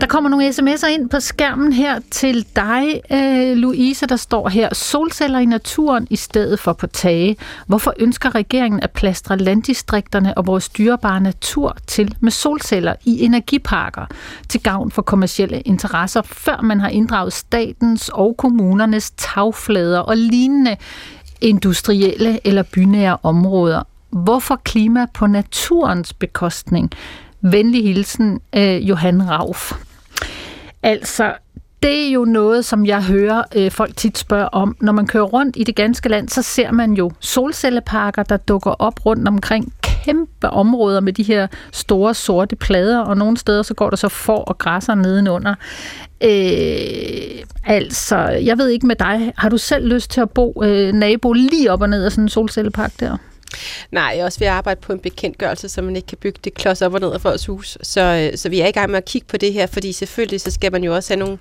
Der 0.00 0.06
kommer 0.06 0.30
nogle 0.30 0.48
sms'er 0.48 0.86
ind 0.86 1.10
på 1.10 1.20
skærmen 1.20 1.72
her 1.72 2.00
til 2.10 2.46
dig, 2.56 3.00
øh, 3.12 3.56
Louise, 3.56 4.06
der 4.06 4.16
står 4.16 4.48
her. 4.48 4.74
Solceller 4.74 5.38
i 5.38 5.44
naturen 5.44 6.06
i 6.10 6.16
stedet 6.16 6.60
for 6.60 6.72
på 6.72 6.86
tage. 6.86 7.36
Hvorfor 7.66 7.94
ønsker 7.98 8.34
regeringen 8.34 8.82
at 8.82 8.90
plastre 8.90 9.36
landdistrikterne 9.36 10.38
og 10.38 10.46
vores 10.46 10.68
dyrebare 10.68 11.20
natur 11.20 11.76
til 11.86 12.14
med 12.20 12.30
solceller 12.32 12.94
i 13.04 13.24
energiparker 13.24 14.06
til 14.48 14.62
gavn 14.62 14.90
for 14.90 15.02
kommersielle 15.02 15.60
interesser, 15.60 16.22
før 16.22 16.60
man 16.62 16.80
har 16.80 16.88
inddraget 16.88 17.32
statens 17.32 18.08
og 18.08 18.34
kommunernes 18.38 19.10
tagflader 19.10 20.00
og 20.00 20.16
lignende 20.16 20.76
industrielle 21.40 22.46
eller 22.46 22.62
bynære 22.62 23.18
områder? 23.22 23.82
Hvorfor 24.10 24.56
klima 24.56 25.06
på 25.14 25.26
naturens 25.26 26.12
bekostning? 26.12 26.90
Venlig 27.40 27.84
hilsen, 27.84 28.40
øh, 28.56 28.88
Johan 28.88 29.30
Rauf. 29.30 29.72
Altså, 30.82 31.34
det 31.82 32.08
er 32.08 32.12
jo 32.12 32.24
noget, 32.24 32.64
som 32.64 32.86
jeg 32.86 33.04
hører 33.04 33.42
øh, 33.56 33.70
folk 33.70 33.96
tit 33.96 34.18
spørge 34.18 34.54
om. 34.54 34.76
Når 34.80 34.92
man 34.92 35.06
kører 35.06 35.24
rundt 35.24 35.56
i 35.56 35.64
det 35.64 35.76
ganske 35.76 36.08
land, 36.08 36.28
så 36.28 36.42
ser 36.42 36.72
man 36.72 36.92
jo 36.92 37.10
solcelleparker, 37.20 38.22
der 38.22 38.36
dukker 38.36 38.70
op 38.70 39.06
rundt 39.06 39.28
omkring 39.28 39.72
kæmpe 39.82 40.50
områder 40.50 41.00
med 41.00 41.12
de 41.12 41.22
her 41.22 41.46
store 41.72 42.14
sorte 42.14 42.56
plader, 42.56 42.98
og 42.98 43.16
nogle 43.16 43.36
steder 43.36 43.62
så 43.62 43.74
går 43.74 43.90
der 43.90 43.96
så 43.96 44.08
for 44.08 44.36
og 44.36 44.58
græsser 44.58 44.94
nedenunder. 44.94 45.54
Øh, 46.24 47.44
altså, 47.66 48.16
jeg 48.18 48.58
ved 48.58 48.68
ikke 48.68 48.86
med 48.86 48.96
dig, 48.96 49.32
har 49.36 49.48
du 49.48 49.58
selv 49.58 49.86
lyst 49.86 50.10
til 50.10 50.20
at 50.20 50.30
bo 50.30 50.62
øh, 50.64 50.92
nabo 50.92 51.32
lige 51.32 51.72
op 51.72 51.82
og 51.82 51.88
ned 51.88 52.04
af 52.04 52.12
sådan 52.12 52.24
en 52.24 52.28
solcellepark 52.28 52.92
der? 53.00 53.16
Nej, 53.90 54.04
jeg 54.04 54.18
er 54.18 54.24
også 54.24 54.38
ved 54.38 54.46
at 54.46 54.52
arbejde 54.52 54.80
på 54.80 54.92
en 54.92 54.98
bekendtgørelse, 54.98 55.68
så 55.68 55.82
man 55.82 55.96
ikke 55.96 56.06
kan 56.06 56.18
bygge 56.18 56.40
det 56.44 56.54
klods 56.54 56.82
op 56.82 56.94
og 56.94 57.00
ned 57.00 57.12
af 57.12 57.20
folks 57.20 57.46
hus. 57.46 57.78
Så, 57.82 58.00
øh, 58.00 58.38
så 58.38 58.48
vi 58.48 58.60
er 58.60 58.66
i 58.66 58.70
gang 58.70 58.90
med 58.90 58.98
at 58.98 59.04
kigge 59.04 59.26
på 59.26 59.36
det 59.36 59.52
her, 59.52 59.66
fordi 59.66 59.92
selvfølgelig 59.92 60.40
så 60.40 60.50
skal 60.50 60.72
man 60.72 60.84
jo 60.84 60.94
også 60.94 61.14
have 61.14 61.18
nogle, 61.18 61.38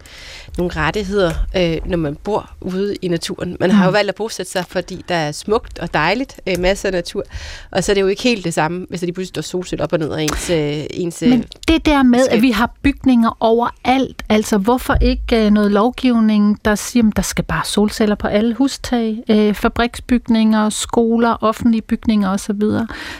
nogle 0.59 0.73
rettigheder, 0.75 1.31
øh, 1.57 1.77
når 1.85 1.97
man 1.97 2.15
bor 2.15 2.49
ude 2.61 2.95
i 3.01 3.07
naturen. 3.07 3.57
Man 3.59 3.71
har 3.71 3.85
jo 3.85 3.89
mm. 3.89 3.93
valgt 3.93 4.09
at 4.09 4.15
bosætte 4.15 4.51
sig, 4.51 4.65
fordi 4.67 5.05
der 5.09 5.15
er 5.15 5.31
smukt 5.31 5.79
og 5.79 5.93
dejligt, 5.93 6.39
øh, 6.47 6.59
masser 6.59 6.89
af 6.89 6.93
natur. 6.93 7.23
Og 7.71 7.83
så 7.83 7.91
er 7.91 7.93
det 7.93 8.01
jo 8.01 8.07
ikke 8.07 8.23
helt 8.23 8.45
det 8.45 8.53
samme, 8.53 8.85
hvis 8.89 8.99
de 8.99 9.13
pludselig 9.13 9.27
står 9.27 9.41
solsæt 9.41 9.81
op 9.81 9.93
og 9.93 9.99
ned 9.99 10.11
af 10.11 10.21
ens... 10.21 10.49
Øh, 10.49 10.83
ens 10.91 11.21
Men 11.21 11.45
det 11.67 11.85
der 11.85 12.03
med, 12.03 12.23
skal... 12.25 12.35
at 12.35 12.41
vi 12.41 12.51
har 12.51 12.71
bygninger 12.83 13.37
overalt, 13.39 14.23
altså 14.29 14.57
hvorfor 14.57 14.97
ikke 15.01 15.45
øh, 15.45 15.51
noget 15.51 15.71
lovgivning, 15.71 16.65
der 16.65 16.75
siger, 16.75 17.07
at 17.07 17.15
der 17.15 17.21
skal 17.21 17.43
bare 17.43 17.65
solceller 17.65 18.15
på 18.15 18.27
alle 18.27 18.53
hustag, 18.53 19.23
øh, 19.29 19.53
fabriksbygninger, 19.53 20.69
skoler, 20.69 21.37
offentlige 21.43 21.81
bygninger, 21.81 22.29
osv. 22.29 22.61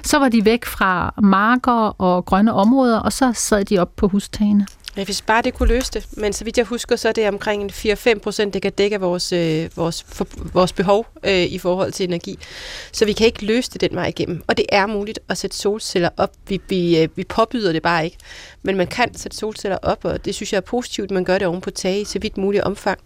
Så 0.04 0.20
var 0.20 0.30
de 0.30 0.46
væk 0.46 0.66
fra 0.66 1.14
marker 1.22 2.02
og 2.02 2.26
grønne 2.26 2.54
områder, 2.54 3.00
og 3.00 3.14
så 3.14 3.32
sad 3.36 3.66
de 3.66 3.78
op 3.78 3.96
på 3.96 4.08
hustagene. 4.08 4.68
Ja, 4.98 5.04
hvis 5.04 5.22
bare 5.22 5.42
det 5.42 5.54
kunne 5.54 5.70
løse 5.70 5.92
det. 5.94 6.08
Men 6.12 6.34
så 6.34 6.44
vidt 6.44 6.58
jeg 6.58 6.66
husker, 6.66 6.96
så 6.96 7.08
er 7.08 7.12
det 7.12 7.28
omkring 7.28 7.72
4-5 7.72 8.20
procent, 8.20 8.54
det 8.54 8.62
kan 8.62 8.72
dække 8.72 9.00
vores, 9.00 9.32
øh, 9.32 9.70
vores, 9.76 10.06
for, 10.10 10.28
vores 10.54 10.74
behov 10.74 11.08
øh, 11.24 11.44
i 11.44 11.58
forhold 11.58 11.92
til 11.92 12.04
energi. 12.08 12.40
Så 12.92 13.06
vi 13.06 13.14
kan 13.14 13.26
ikke 13.26 13.46
løse 13.46 13.72
det 13.72 13.82
den 13.82 13.96
vej 13.96 14.08
igennem. 14.08 14.44
Og 14.48 14.58
det 14.58 14.66
er 14.70 14.88
muligt 14.88 15.20
at 15.30 15.38
sætte 15.38 15.58
solceller 15.58 16.10
op. 16.18 16.32
Vi, 16.48 16.62
vi, 16.70 17.00
øh, 17.00 17.10
vi 17.16 17.24
påbyder 17.24 17.72
det 17.72 17.82
bare 17.82 18.06
ikke. 18.06 18.18
Men 18.64 18.78
man 18.78 18.88
kan 18.88 19.18
sætte 19.18 19.38
solceller 19.38 19.78
op, 19.82 20.06
og 20.06 20.26
det 20.26 20.36
synes 20.36 20.54
jeg 20.54 20.58
er 20.58 20.62
positivt, 20.62 21.12
man 21.12 21.24
gør 21.24 21.38
det 21.38 21.48
oven 21.48 21.62
på 21.62 21.72
tage 21.72 22.02
i 22.02 22.06
så 22.06 22.20
vidt 22.20 22.38
muligt 22.38 22.64
omfang. 22.64 23.00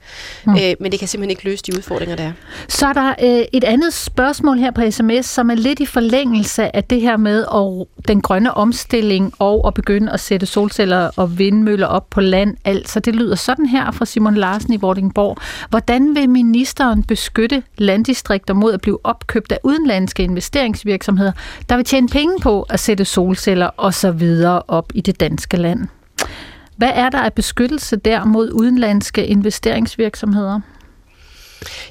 Mm. 0.45 0.53
Øh, 0.55 0.73
men 0.79 0.91
det 0.91 0.99
kan 0.99 1.07
simpelthen 1.07 1.29
ikke 1.29 1.45
løse 1.45 1.63
de 1.63 1.77
udfordringer, 1.77 2.15
der 2.15 2.23
er. 2.23 2.31
Så 2.67 2.87
er 2.87 2.93
der 2.93 3.13
øh, 3.23 3.45
et 3.53 3.63
andet 3.63 3.93
spørgsmål 3.93 4.57
her 4.57 4.71
på 4.71 4.81
sms, 4.91 5.25
som 5.25 5.49
er 5.49 5.55
lidt 5.55 5.79
i 5.79 5.85
forlængelse 5.85 6.75
af 6.75 6.83
det 6.83 7.01
her 7.01 7.17
med 7.17 7.43
og 7.43 7.87
den 8.07 8.21
grønne 8.21 8.53
omstilling 8.53 9.33
og 9.39 9.67
at 9.67 9.73
begynde 9.73 10.11
at 10.11 10.19
sætte 10.19 10.45
solceller 10.45 11.11
og 11.15 11.37
vindmøller 11.39 11.87
op 11.87 12.09
på 12.09 12.21
land. 12.21 12.57
Altså, 12.65 12.99
det 12.99 13.15
lyder 13.15 13.35
sådan 13.35 13.65
her 13.65 13.91
fra 13.91 14.05
Simon 14.05 14.35
Larsen 14.35 14.73
i 14.73 14.77
Vordingborg. 14.77 15.37
Hvordan 15.69 16.15
vil 16.15 16.29
ministeren 16.29 17.03
beskytte 17.03 17.63
landdistrikter 17.77 18.53
mod 18.53 18.73
at 18.73 18.81
blive 18.81 18.99
opkøbt 19.03 19.51
af 19.51 19.59
udenlandske 19.63 20.23
investeringsvirksomheder, 20.23 21.31
der 21.69 21.75
vil 21.75 21.85
tjene 21.85 22.07
penge 22.07 22.39
på 22.41 22.61
at 22.61 22.79
sætte 22.79 23.05
solceller 23.05 23.69
osv. 23.77 24.45
op 24.67 24.91
i 24.95 25.01
det 25.01 25.19
danske 25.19 25.42
danske 25.43 25.57
land. 25.57 25.87
Hvad 26.77 26.91
er 26.95 27.09
der 27.09 27.19
af 27.19 27.33
beskyttelse 27.33 27.95
der 27.95 28.25
mod 28.25 28.51
udenlandske 28.51 29.25
investeringsvirksomheder? 29.25 30.59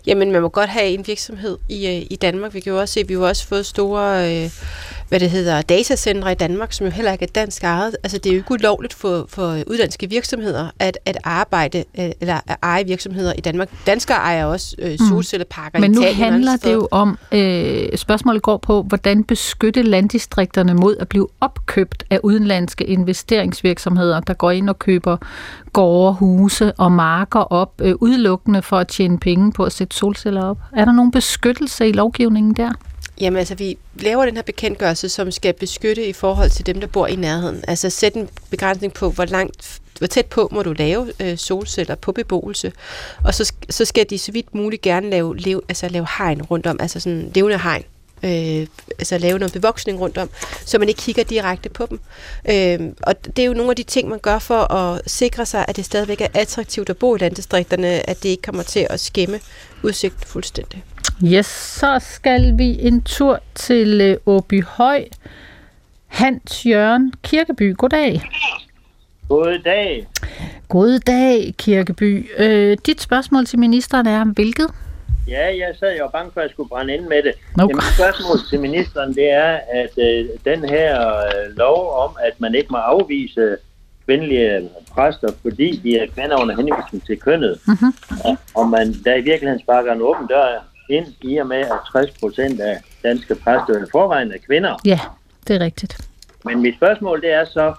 Jamen, 0.07 0.32
man 0.32 0.42
må 0.42 0.48
godt 0.48 0.70
have 0.70 0.86
en 0.86 1.07
virksomhed 1.07 1.59
i, 1.68 1.86
øh, 1.86 2.07
i 2.11 2.16
Danmark. 2.22 2.55
Vi 2.55 2.61
kan 2.61 2.72
jo 2.72 2.80
også 2.80 2.94
se, 2.94 3.00
at 3.00 3.09
vi 3.09 3.14
har 3.14 3.20
også 3.20 3.46
fået 3.46 3.66
store 3.66 4.44
øh, 4.44 4.50
hvad 5.09 5.20
det 5.20 5.30
hedder, 5.30 5.62
datacentre 5.62 6.32
i 6.32 6.34
Danmark, 6.34 6.72
som 6.72 6.86
jo 6.86 6.92
heller 6.92 7.12
ikke 7.12 7.22
er 7.22 7.28
dansk 7.34 7.64
ejet. 7.64 7.96
Altså, 8.03 8.18
det 8.18 8.26
er 8.26 8.34
jo 8.34 8.38
ikke 8.38 8.53
ulovligt 8.53 8.94
for, 8.94 9.26
for 9.28 9.59
udlandske 9.66 10.11
virksomheder 10.11 10.70
at, 10.78 10.98
at 11.05 11.18
arbejde 11.24 11.84
øh, 11.98 12.11
eller 12.20 12.40
at 12.46 12.57
eje 12.62 12.86
virksomheder 12.86 13.32
i 13.38 13.40
Danmark. 13.40 13.70
Danskere 13.86 14.16
ejer 14.16 14.44
også 14.44 14.76
øh, 14.78 14.90
mm. 14.90 15.07
solcelleparker 15.09 15.78
mm. 15.78 15.84
i 15.84 15.86
Italien. 15.86 16.11
Men 16.11 16.18
nu 16.18 16.24
handler 16.24 16.57
det 16.57 16.72
jo 16.72 16.88
om, 16.90 17.18
øh, 17.32 17.88
spørgsmålet 17.96 18.42
går 18.42 18.57
på, 18.57 18.82
hvordan 18.82 19.24
beskytte 19.24 19.82
landdistrikterne 19.82 20.74
mod 20.74 20.96
at 20.96 21.09
blive 21.09 21.28
opkøbt 21.40 22.05
af 22.11 22.20
udenlandske 22.22 22.84
investeringsvirksomheder, 22.84 24.20
der 24.20 24.34
går 24.34 24.50
ind 24.50 24.68
og 24.68 24.78
køber 24.78 25.16
gårde, 25.72 26.14
huse 26.14 26.72
og 26.72 26.92
marker 26.92 27.40
op, 27.40 27.80
øh, 27.80 27.94
udelukkende 28.00 28.62
for 28.62 28.78
at 28.78 28.88
tjene 28.88 29.18
penge 29.18 29.53
på 29.53 29.64
at 29.64 29.72
sætte 29.72 29.96
solceller 29.96 30.44
op. 30.44 30.59
Er 30.76 30.84
der 30.84 30.92
nogen 30.92 31.11
beskyttelse 31.11 31.88
i 31.88 31.92
lovgivningen 31.92 32.55
der? 32.55 32.72
Jamen 33.20 33.38
altså, 33.38 33.54
vi 33.54 33.78
laver 33.94 34.24
den 34.24 34.34
her 34.34 34.42
bekendtgørelse, 34.42 35.08
som 35.08 35.30
skal 35.30 35.54
beskytte 35.54 36.06
i 36.06 36.12
forhold 36.12 36.50
til 36.50 36.66
dem, 36.66 36.80
der 36.80 36.86
bor 36.86 37.06
i 37.06 37.16
nærheden. 37.16 37.64
Altså 37.68 37.90
sætte 37.90 38.18
en 38.18 38.28
begrænsning 38.50 38.92
på, 38.92 39.10
hvor 39.10 39.24
langt 39.24 39.80
hvor 39.98 40.06
tæt 40.06 40.26
på 40.26 40.48
må 40.52 40.62
du 40.62 40.72
lave 40.72 41.12
øh, 41.20 41.38
solceller 41.38 41.94
på 41.94 42.12
beboelse. 42.12 42.72
Og 43.24 43.34
så, 43.34 43.52
så 43.70 43.84
skal 43.84 44.10
de 44.10 44.18
så 44.18 44.32
vidt 44.32 44.54
muligt 44.54 44.82
gerne 44.82 45.10
lave, 45.10 45.36
lave, 45.36 45.60
altså 45.68 45.88
lave 45.88 46.06
hegn 46.18 46.42
rundt 46.42 46.66
om, 46.66 46.76
altså 46.80 47.00
sådan 47.00 47.30
levende 47.34 47.58
hegn. 47.58 47.84
Øh, 48.24 48.66
altså 48.98 49.18
lave 49.18 49.38
noget 49.38 49.52
bevoksning 49.52 50.00
rundt 50.00 50.18
om, 50.18 50.30
så 50.64 50.78
man 50.78 50.88
ikke 50.88 51.02
kigger 51.02 51.24
direkte 51.24 51.68
på 51.68 51.86
dem. 51.90 52.00
Øh, 52.48 52.92
og 53.02 53.24
det 53.26 53.38
er 53.38 53.46
jo 53.46 53.54
nogle 53.54 53.70
af 53.70 53.76
de 53.76 53.82
ting, 53.82 54.08
man 54.08 54.18
gør 54.18 54.38
for 54.38 54.72
at 54.72 55.02
sikre 55.06 55.46
sig, 55.46 55.64
at 55.68 55.76
det 55.76 55.84
stadigvæk 55.84 56.20
er 56.20 56.28
attraktivt 56.34 56.90
at 56.90 56.96
bo 56.96 57.16
i 57.16 57.18
landdistrikterne, 57.18 58.10
at 58.10 58.22
det 58.22 58.28
ikke 58.28 58.42
kommer 58.42 58.62
til 58.62 58.86
at 58.90 59.00
skæmme 59.00 59.40
udsigten 59.82 60.26
fuldstændig. 60.26 60.84
Yes, 61.24 61.46
så 61.46 61.98
skal 62.00 62.58
vi 62.58 62.76
en 62.80 63.02
tur 63.02 63.40
til 63.54 64.00
øh, 64.00 64.16
Åby 64.26 64.64
Høj. 64.64 65.04
Hans 66.06 66.66
Jørgen 66.66 67.12
Kirkeby, 67.22 67.76
goddag. 67.76 68.22
Goddag. 69.28 70.06
Goddag, 70.68 71.54
Kirkeby. 71.58 72.30
Øh, 72.38 72.76
dit 72.86 73.02
spørgsmål 73.02 73.46
til 73.46 73.58
ministeren 73.58 74.06
er, 74.06 74.24
hvilket? 74.24 74.66
Ja, 75.28 75.46
jeg 75.46 75.74
sad 75.78 75.96
jo 75.98 76.08
bange 76.08 76.30
for, 76.32 76.40
at 76.40 76.44
jeg 76.44 76.50
skulle 76.50 76.68
brænde 76.68 76.94
ind 76.94 77.06
med 77.08 77.22
det. 77.22 77.32
Okay. 77.62 77.74
Mit 77.74 77.84
spørgsmål 77.94 78.38
til 78.50 78.60
ministeren, 78.60 79.14
det 79.14 79.30
er, 79.30 79.58
at 79.72 79.98
øh, 79.98 80.26
den 80.44 80.64
her 80.68 81.16
øh, 81.16 81.56
lov 81.56 81.92
om, 81.92 82.16
at 82.26 82.40
man 82.40 82.54
ikke 82.54 82.68
må 82.70 82.76
afvise 82.76 83.56
kvindelige 84.04 84.68
præster, 84.90 85.28
fordi 85.42 85.76
de 85.76 85.98
er 85.98 86.06
kvinder 86.14 86.40
under 86.40 86.56
henvisning 86.56 87.06
til 87.06 87.20
kønnet, 87.20 87.58
mm-hmm. 87.66 87.92
og, 88.24 88.36
og 88.54 88.68
man 88.68 88.94
der 89.04 89.14
i 89.14 89.20
virkeligheden 89.20 89.60
sparker 89.60 89.92
en 89.92 90.02
åben 90.02 90.26
dør 90.26 90.71
ind 90.88 91.06
i 91.22 91.36
og 91.36 91.46
med, 91.46 91.56
at 91.56 91.78
60 91.92 92.10
procent 92.20 92.60
af 92.60 92.80
danske 93.02 93.34
præster 93.34 93.84
i 93.84 93.86
forvejen 93.92 94.32
er 94.32 94.38
kvinder. 94.46 94.74
Ja, 94.84 95.00
det 95.48 95.56
er 95.56 95.60
rigtigt. 95.60 96.08
Men 96.44 96.62
mit 96.62 96.76
spørgsmål 96.76 97.22
det 97.22 97.32
er 97.32 97.44
så, 97.44 97.74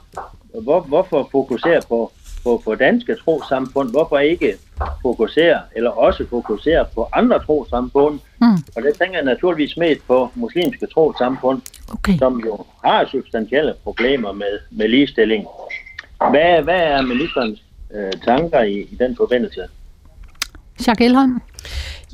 hvor, 0.62 0.82
hvorfor 0.82 1.30
fokusere 1.32 1.82
på, 1.90 2.12
på, 2.44 2.62
på 2.66 2.76
danske 2.76 3.16
trosamfund? 3.16 3.92
Hvorfor 3.92 4.20
ikke 4.20 4.54
fokusere, 5.02 5.62
eller 5.76 5.90
også 5.90 6.26
fokusere 6.30 6.86
på 6.96 7.10
andre 7.14 7.40
trosamfund? 7.40 8.20
Mm. 8.42 8.48
Og 8.76 8.82
det 8.84 8.94
tænker 9.00 9.18
jeg 9.18 9.26
naturligvis 9.26 9.78
mest 9.78 10.08
på 10.08 10.30
muslimske 10.36 10.88
trosamfund, 10.88 11.62
okay. 11.92 12.18
som 12.18 12.40
jo 12.46 12.66
har 12.84 13.08
substantielle 13.12 13.74
problemer 13.84 14.32
med, 14.32 14.60
med 14.72 14.88
ligestilling. 14.88 15.48
Hvad, 16.30 16.62
hvad 16.64 16.80
er 16.80 17.02
ministerens 17.02 17.64
øh, 17.94 18.12
tanker 18.26 18.62
i, 18.62 18.80
i 18.80 18.96
den 19.00 19.16
forbindelse? 19.16 19.62
Jacques 20.88 21.06
Elholm? 21.06 21.42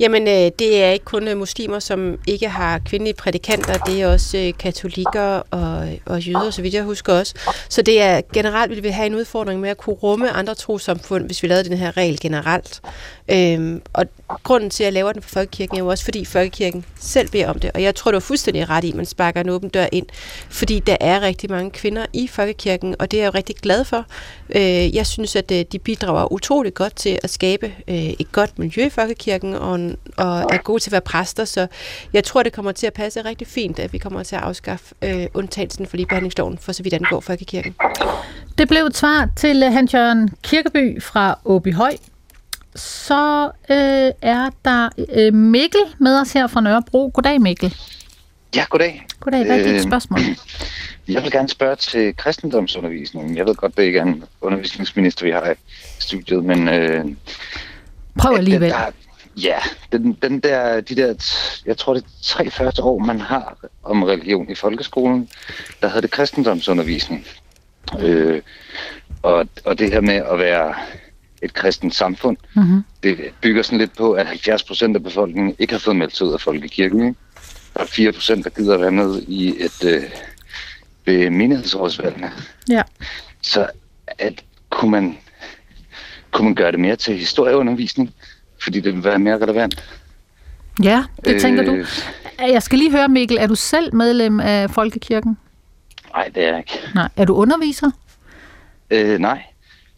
Jamen, 0.00 0.28
øh, 0.28 0.50
det 0.58 0.82
er 0.82 0.90
ikke 0.90 1.04
kun 1.04 1.28
øh, 1.28 1.36
muslimer, 1.36 1.78
som 1.78 2.18
ikke 2.26 2.48
har 2.48 2.78
kvindelige 2.78 3.14
prædikanter, 3.14 3.72
det 3.72 4.02
er 4.02 4.12
også 4.12 4.38
øh, 4.38 4.52
katolikker 4.58 5.42
og, 5.50 5.88
og 6.06 6.20
jøder, 6.20 6.50
så 6.50 6.62
vidt 6.62 6.74
jeg 6.74 6.82
husker 6.82 7.12
også. 7.12 7.34
Så 7.68 7.82
det 7.82 8.02
er 8.02 8.20
generelt, 8.32 8.70
vil 8.70 8.82
vi 8.82 8.88
have 8.88 9.06
en 9.06 9.14
udfordring 9.14 9.60
med 9.60 9.70
at 9.70 9.76
kunne 9.76 9.96
rumme 9.96 10.30
andre 10.30 10.54
trosamfund, 10.54 11.26
hvis 11.26 11.42
vi 11.42 11.48
lavede 11.48 11.68
den 11.68 11.78
her 11.78 11.96
regel 11.96 12.20
generelt. 12.20 12.80
Øhm, 13.28 13.82
og 13.92 14.06
grunden 14.42 14.70
til, 14.70 14.82
at 14.82 14.84
jeg 14.84 14.92
laver 14.92 15.12
den 15.12 15.22
for 15.22 15.28
Folkekirken, 15.28 15.76
er 15.76 15.80
jo 15.80 15.86
også, 15.86 16.04
fordi 16.04 16.24
Folkekirken 16.24 16.84
selv 17.00 17.28
beder 17.28 17.48
om 17.48 17.58
det. 17.58 17.70
Og 17.74 17.82
jeg 17.82 17.94
tror, 17.94 18.10
du 18.10 18.16
er 18.16 18.20
fuldstændig 18.20 18.70
ret 18.70 18.84
i, 18.84 18.88
at 18.90 18.94
man 18.94 19.06
sparker 19.06 19.40
en 19.40 19.48
åben 19.48 19.68
dør 19.68 19.86
ind, 19.92 20.06
fordi 20.48 20.78
der 20.78 20.96
er 21.00 21.20
rigtig 21.20 21.50
mange 21.50 21.70
kvinder 21.70 22.06
i 22.12 22.26
Folkekirken, 22.26 22.94
og 22.98 23.10
det 23.10 23.16
er 23.16 23.22
jeg 23.22 23.32
jo 23.34 23.38
rigtig 23.38 23.56
glad 23.56 23.84
for. 23.84 24.06
Øh, 24.50 24.94
jeg 24.94 25.06
synes, 25.06 25.36
at 25.36 25.50
øh, 25.50 25.64
de 25.72 25.78
bidrager 25.78 26.32
utrolig 26.32 26.74
godt 26.74 26.96
til 26.96 27.18
at 27.22 27.30
skabe 27.30 27.72
øh, 27.88 27.96
et 27.96 28.32
godt 28.32 28.58
miljø 28.58 28.86
i 28.86 28.90
Folkekirken, 28.90 29.54
og 29.54 29.74
en 29.74 29.89
og 30.16 30.38
er 30.38 30.58
gode 30.62 30.82
til 30.82 30.88
at 30.90 30.92
være 30.92 31.00
præster, 31.00 31.44
så 31.44 31.66
jeg 32.12 32.24
tror, 32.24 32.42
det 32.42 32.52
kommer 32.52 32.72
til 32.72 32.86
at 32.86 32.92
passe 32.92 33.24
rigtig 33.24 33.46
fint, 33.46 33.78
at 33.78 33.92
vi 33.92 33.98
kommer 33.98 34.22
til 34.22 34.36
at 34.36 34.42
afskaffe 34.42 34.94
øh, 35.02 35.26
undtagelsen 35.34 35.86
for 35.86 35.96
ligebehandlingsloven, 35.96 36.58
for 36.58 36.72
så 36.72 36.82
vidt 36.82 36.94
angår 36.94 37.20
Folkekirken. 37.20 37.74
Det 38.58 38.68
blev 38.68 38.84
et 38.84 38.96
svar 38.96 39.28
til 39.36 39.62
uh, 39.66 39.72
Hans 39.72 39.94
Jørgen 39.94 40.30
Kirkeby 40.42 41.02
fra 41.02 41.38
Åby 41.44 41.74
Høj. 41.74 41.96
Så 42.74 43.44
øh, 43.70 44.12
er 44.22 44.50
der 44.64 44.88
øh, 45.12 45.34
Mikkel 45.34 45.80
med 45.98 46.20
os 46.20 46.32
her 46.32 46.46
fra 46.46 46.60
Nørrebro. 46.60 47.10
Goddag 47.14 47.40
Mikkel. 47.40 47.74
Ja, 48.56 48.64
goddag. 48.70 49.06
Goddag, 49.20 49.46
hvad 49.46 49.58
er 49.58 49.64
dit 49.64 49.74
øh, 49.74 49.80
spørgsmål? 49.80 50.20
Jeg 51.08 51.22
vil 51.22 51.32
gerne 51.32 51.48
spørge 51.48 51.76
til 51.76 52.16
kristendomsundervisningen. 52.16 53.36
Jeg 53.36 53.46
ved 53.46 53.54
godt, 53.54 53.76
det 53.76 53.82
ikke 53.82 53.98
er 53.98 54.02
en 54.02 54.24
undervisningsminister, 54.40 55.24
vi 55.24 55.30
har 55.30 55.50
i 55.50 55.54
studiet, 55.98 56.44
men... 56.44 56.68
Øh, 56.68 57.04
Prøv 58.18 58.36
alligevel. 58.36 58.70
Der, 58.70 58.90
Ja, 59.42 59.58
den, 59.92 60.12
den 60.22 60.40
der, 60.40 60.80
de 60.80 60.96
der, 60.96 61.14
jeg 61.66 61.76
tror 61.76 61.94
det 61.94 62.02
er 62.02 62.08
tre 62.22 62.50
første 62.50 62.82
år, 62.82 62.98
man 62.98 63.20
har 63.20 63.56
om 63.82 64.02
religion 64.02 64.50
i 64.50 64.54
folkeskolen, 64.54 65.28
der 65.82 65.88
havde 65.88 66.02
det 66.02 66.10
kristendomsundervisning. 66.10 67.26
Øh, 68.00 68.42
og, 69.22 69.48
og 69.64 69.78
det 69.78 69.92
her 69.92 70.00
med 70.00 70.14
at 70.14 70.38
være 70.38 70.74
et 71.42 71.54
kristent 71.54 71.94
samfund, 71.94 72.36
mm-hmm. 72.56 72.84
det 73.02 73.18
bygger 73.40 73.62
sådan 73.62 73.78
lidt 73.78 73.96
på, 73.96 74.12
at 74.12 74.26
70 74.26 74.62
procent 74.62 74.96
af 74.96 75.02
befolkningen 75.02 75.56
ikke 75.58 75.72
har 75.72 75.78
fået 75.78 75.96
meldt 75.96 76.16
sig 76.16 76.26
ud 76.26 76.32
af 76.32 76.40
folkekirken. 76.40 77.06
Ikke? 77.06 77.18
Der 77.74 77.80
er 77.80 77.86
4 77.86 78.12
procent, 78.12 78.44
der 78.44 78.50
gider 78.50 78.78
være 78.78 78.90
med 78.90 79.22
i 79.22 79.64
et 79.64 79.84
øh, 79.84 80.02
ved 81.06 81.30
menighedsrådsvalgene. 81.30 82.30
Ja. 82.68 82.82
Så 83.42 83.66
at, 84.18 84.44
kunne, 84.70 84.90
man, 84.90 85.18
kunne 86.30 86.44
man 86.44 86.54
gøre 86.54 86.72
det 86.72 86.80
mere 86.80 86.96
til 86.96 87.18
historieundervisning? 87.18 88.14
Fordi 88.62 88.80
det 88.80 88.94
vil 88.94 89.04
være 89.04 89.18
mere 89.18 89.38
relevant. 89.38 89.84
Ja, 90.82 91.04
det 91.24 91.34
øh, 91.34 91.40
tænker 91.40 91.64
du. 91.64 91.84
Jeg 92.38 92.62
skal 92.62 92.78
lige 92.78 92.90
høre, 92.90 93.08
Mikkel, 93.08 93.36
er 93.40 93.46
du 93.46 93.54
selv 93.54 93.94
medlem 93.94 94.40
af 94.40 94.70
Folkekirken? 94.70 95.38
Nej, 96.14 96.30
det 96.34 96.44
er 96.44 96.48
jeg 96.48 96.58
ikke. 96.58 96.80
Nej. 96.94 97.08
Er 97.16 97.24
du 97.24 97.34
underviser? 97.34 97.90
Øh, 98.90 99.18
nej, 99.18 99.42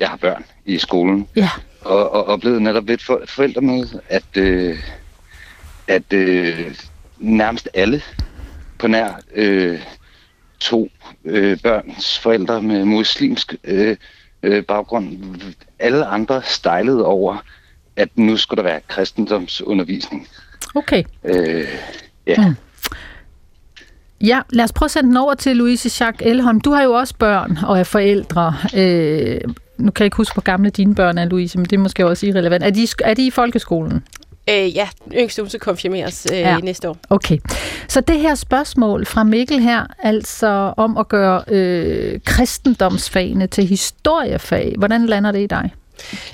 jeg 0.00 0.08
har 0.08 0.16
børn 0.16 0.44
i 0.64 0.78
skolen. 0.78 1.28
Ja. 1.36 1.50
Og, 1.80 2.12
og, 2.12 2.26
og 2.26 2.40
blevet 2.40 2.62
netop 2.62 2.86
lidt 2.86 3.02
for, 3.02 3.22
forældre 3.26 3.60
med, 3.60 3.88
at, 4.08 4.36
øh, 4.36 4.78
at 5.88 6.12
øh, 6.12 6.74
nærmest 7.18 7.68
alle 7.74 8.02
på 8.78 8.86
nær 8.86 9.20
øh, 9.34 9.80
to 10.60 10.88
øh, 11.24 11.58
børns 11.60 12.18
forældre 12.18 12.62
med 12.62 12.84
muslimsk 12.84 13.54
øh, 13.64 13.96
øh, 14.42 14.64
baggrund, 14.64 15.18
alle 15.78 16.06
andre 16.06 16.42
stejlede 16.42 17.04
over, 17.04 17.44
at 17.96 18.08
nu 18.16 18.36
skulle 18.36 18.62
der 18.62 18.70
være 18.70 18.80
kristendomsundervisning. 18.88 20.28
Okay. 20.74 21.02
Øh, 21.24 21.64
ja. 22.26 22.48
Mm. 22.48 22.54
Ja, 24.20 24.40
lad 24.50 24.64
os 24.64 24.72
prøve 24.72 24.86
at 24.86 24.90
sende 24.90 25.08
den 25.08 25.16
over 25.16 25.34
til 25.34 25.56
Louise 25.56 26.04
Jacques 26.04 26.30
Elholm. 26.30 26.60
Du 26.60 26.70
har 26.70 26.82
jo 26.82 26.92
også 26.92 27.14
børn 27.18 27.58
og 27.66 27.78
er 27.78 27.84
forældre. 27.84 28.54
Øh, 28.76 29.40
nu 29.78 29.90
kan 29.90 30.02
jeg 30.02 30.06
ikke 30.06 30.16
huske, 30.16 30.34
hvor 30.34 30.42
gamle 30.42 30.70
dine 30.70 30.94
børn 30.94 31.18
er, 31.18 31.24
Louise, 31.24 31.58
men 31.58 31.64
det 31.64 31.72
er 31.72 31.80
måske 31.80 32.06
også 32.06 32.26
irrelevant. 32.26 32.64
Er 32.64 32.70
de, 32.70 32.88
er 33.04 33.14
de 33.14 33.26
i 33.26 33.30
folkeskolen? 33.30 34.04
Øh, 34.50 34.76
ja, 34.76 34.88
yngste 35.14 35.42
hun 35.42 35.48
skal 35.48 35.60
konfirmeres 35.60 36.26
øh, 36.32 36.38
ja. 36.38 36.58
næste 36.58 36.88
år. 36.88 36.96
Okay. 37.10 37.38
Så 37.88 38.00
det 38.00 38.20
her 38.20 38.34
spørgsmål 38.34 39.06
fra 39.06 39.24
Mikkel 39.24 39.60
her, 39.60 39.86
altså 39.98 40.74
om 40.76 40.96
at 40.96 41.08
gøre 41.08 41.42
øh, 41.48 42.20
kristendomsfagene 42.24 43.46
til 43.46 43.64
historiefag, 43.64 44.74
hvordan 44.78 45.06
lander 45.06 45.32
det 45.32 45.42
i 45.42 45.46
dig? 45.46 45.70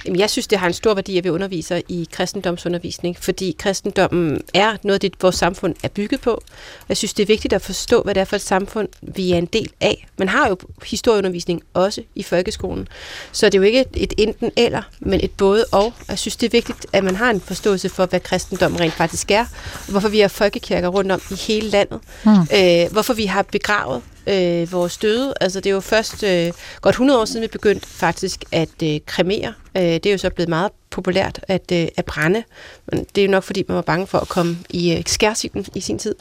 Jamen, 0.05 0.21
jeg 0.21 0.31
synes, 0.31 0.47
det 0.47 0.59
har 0.59 0.67
en 0.67 0.73
stor 0.73 0.95
værdi, 0.95 1.19
at 1.19 1.25
vi 1.25 1.31
underviser 1.31 1.81
i 1.89 2.09
kristendomsundervisning, 2.13 3.17
fordi 3.21 3.57
kristendommen 3.59 4.41
er 4.55 4.77
noget 4.83 5.03
det, 5.03 5.15
vores 5.23 5.37
samfund 5.37 5.75
er 5.83 5.89
bygget 5.89 6.21
på. 6.21 6.43
Jeg 6.89 6.97
synes, 6.97 7.15
det 7.15 7.23
er 7.23 7.27
vigtigt 7.27 7.53
at 7.53 7.63
forstå, 7.63 8.03
hvad 8.03 8.15
det 8.15 8.21
er 8.21 8.25
for 8.25 8.37
et 8.37 8.43
samfund, 8.43 8.89
vi 9.03 9.33
er 9.33 9.37
en 9.39 9.47
del 9.47 9.71
af. 9.81 10.07
Man 10.19 10.29
har 10.29 10.49
jo 10.49 10.59
historieundervisning 10.87 11.63
også 11.75 12.03
i 12.15 12.23
folkeskolen, 12.23 12.89
så 13.33 13.47
det 13.47 13.55
er 13.55 13.59
jo 13.59 13.65
ikke 13.65 13.85
et 13.95 14.15
enten 14.19 14.51
eller, 14.57 14.83
men 15.01 15.21
et 15.25 15.31
både 15.31 15.65
og. 15.73 15.93
Jeg 16.09 16.19
synes, 16.19 16.37
det 16.37 16.47
er 16.47 16.51
vigtigt, 16.51 16.87
at 16.93 17.05
man 17.05 17.17
har 17.17 17.31
en 17.31 17.41
forståelse 17.41 17.89
for, 17.89 18.07
hvad 18.07 18.21
kristendommen 18.21 18.81
rent 18.81 18.95
faktisk 18.95 19.31
er, 19.31 19.45
hvorfor 19.89 20.09
vi 20.09 20.21
har 20.21 20.29
folkekirker 20.29 20.89
rundt 20.89 21.13
om 21.13 21.21
i 21.31 21.35
hele 21.35 21.69
landet, 21.69 22.01
mm. 22.25 22.31
øh, 22.31 22.93
hvorfor 22.93 23.15
vi 23.15 23.25
har 23.25 23.43
begravet 23.43 24.03
øh, 24.29 24.73
vores 24.73 24.97
døde. 24.97 25.35
Altså 25.41 25.61
det 25.61 25.71
er 25.71 25.75
jo 25.75 25.81
først 25.81 26.23
øh, 26.23 26.53
godt 26.81 26.93
100 26.93 27.21
år 27.21 27.25
siden, 27.25 27.43
vi 27.43 27.47
begyndte 27.49 27.87
faktisk 27.87 28.45
at 28.53 28.83
øh, 28.83 29.01
kremere. 29.07 29.55
Øh, 29.79 29.85
det 29.85 30.07
er 30.07 30.11
jo 30.11 30.19
så 30.19 30.31
blevet 30.31 30.49
meget 30.49 30.73
populært 30.91 31.41
at, 31.49 31.73
øh, 31.73 31.89
at 31.97 32.05
brænde. 32.05 32.45
Men 32.87 33.07
det 33.15 33.21
er 33.21 33.27
jo 33.27 33.31
nok, 33.31 33.43
fordi 33.43 33.65
man 33.69 33.75
var 33.75 33.83
bange 33.83 34.07
for 34.07 34.19
at 34.19 34.29
komme 34.29 34.59
i 34.71 34.95
øh, 34.97 35.03
skærsilden 35.07 35.67
i 35.75 35.81
sin 35.81 35.99
tid. 35.99 36.15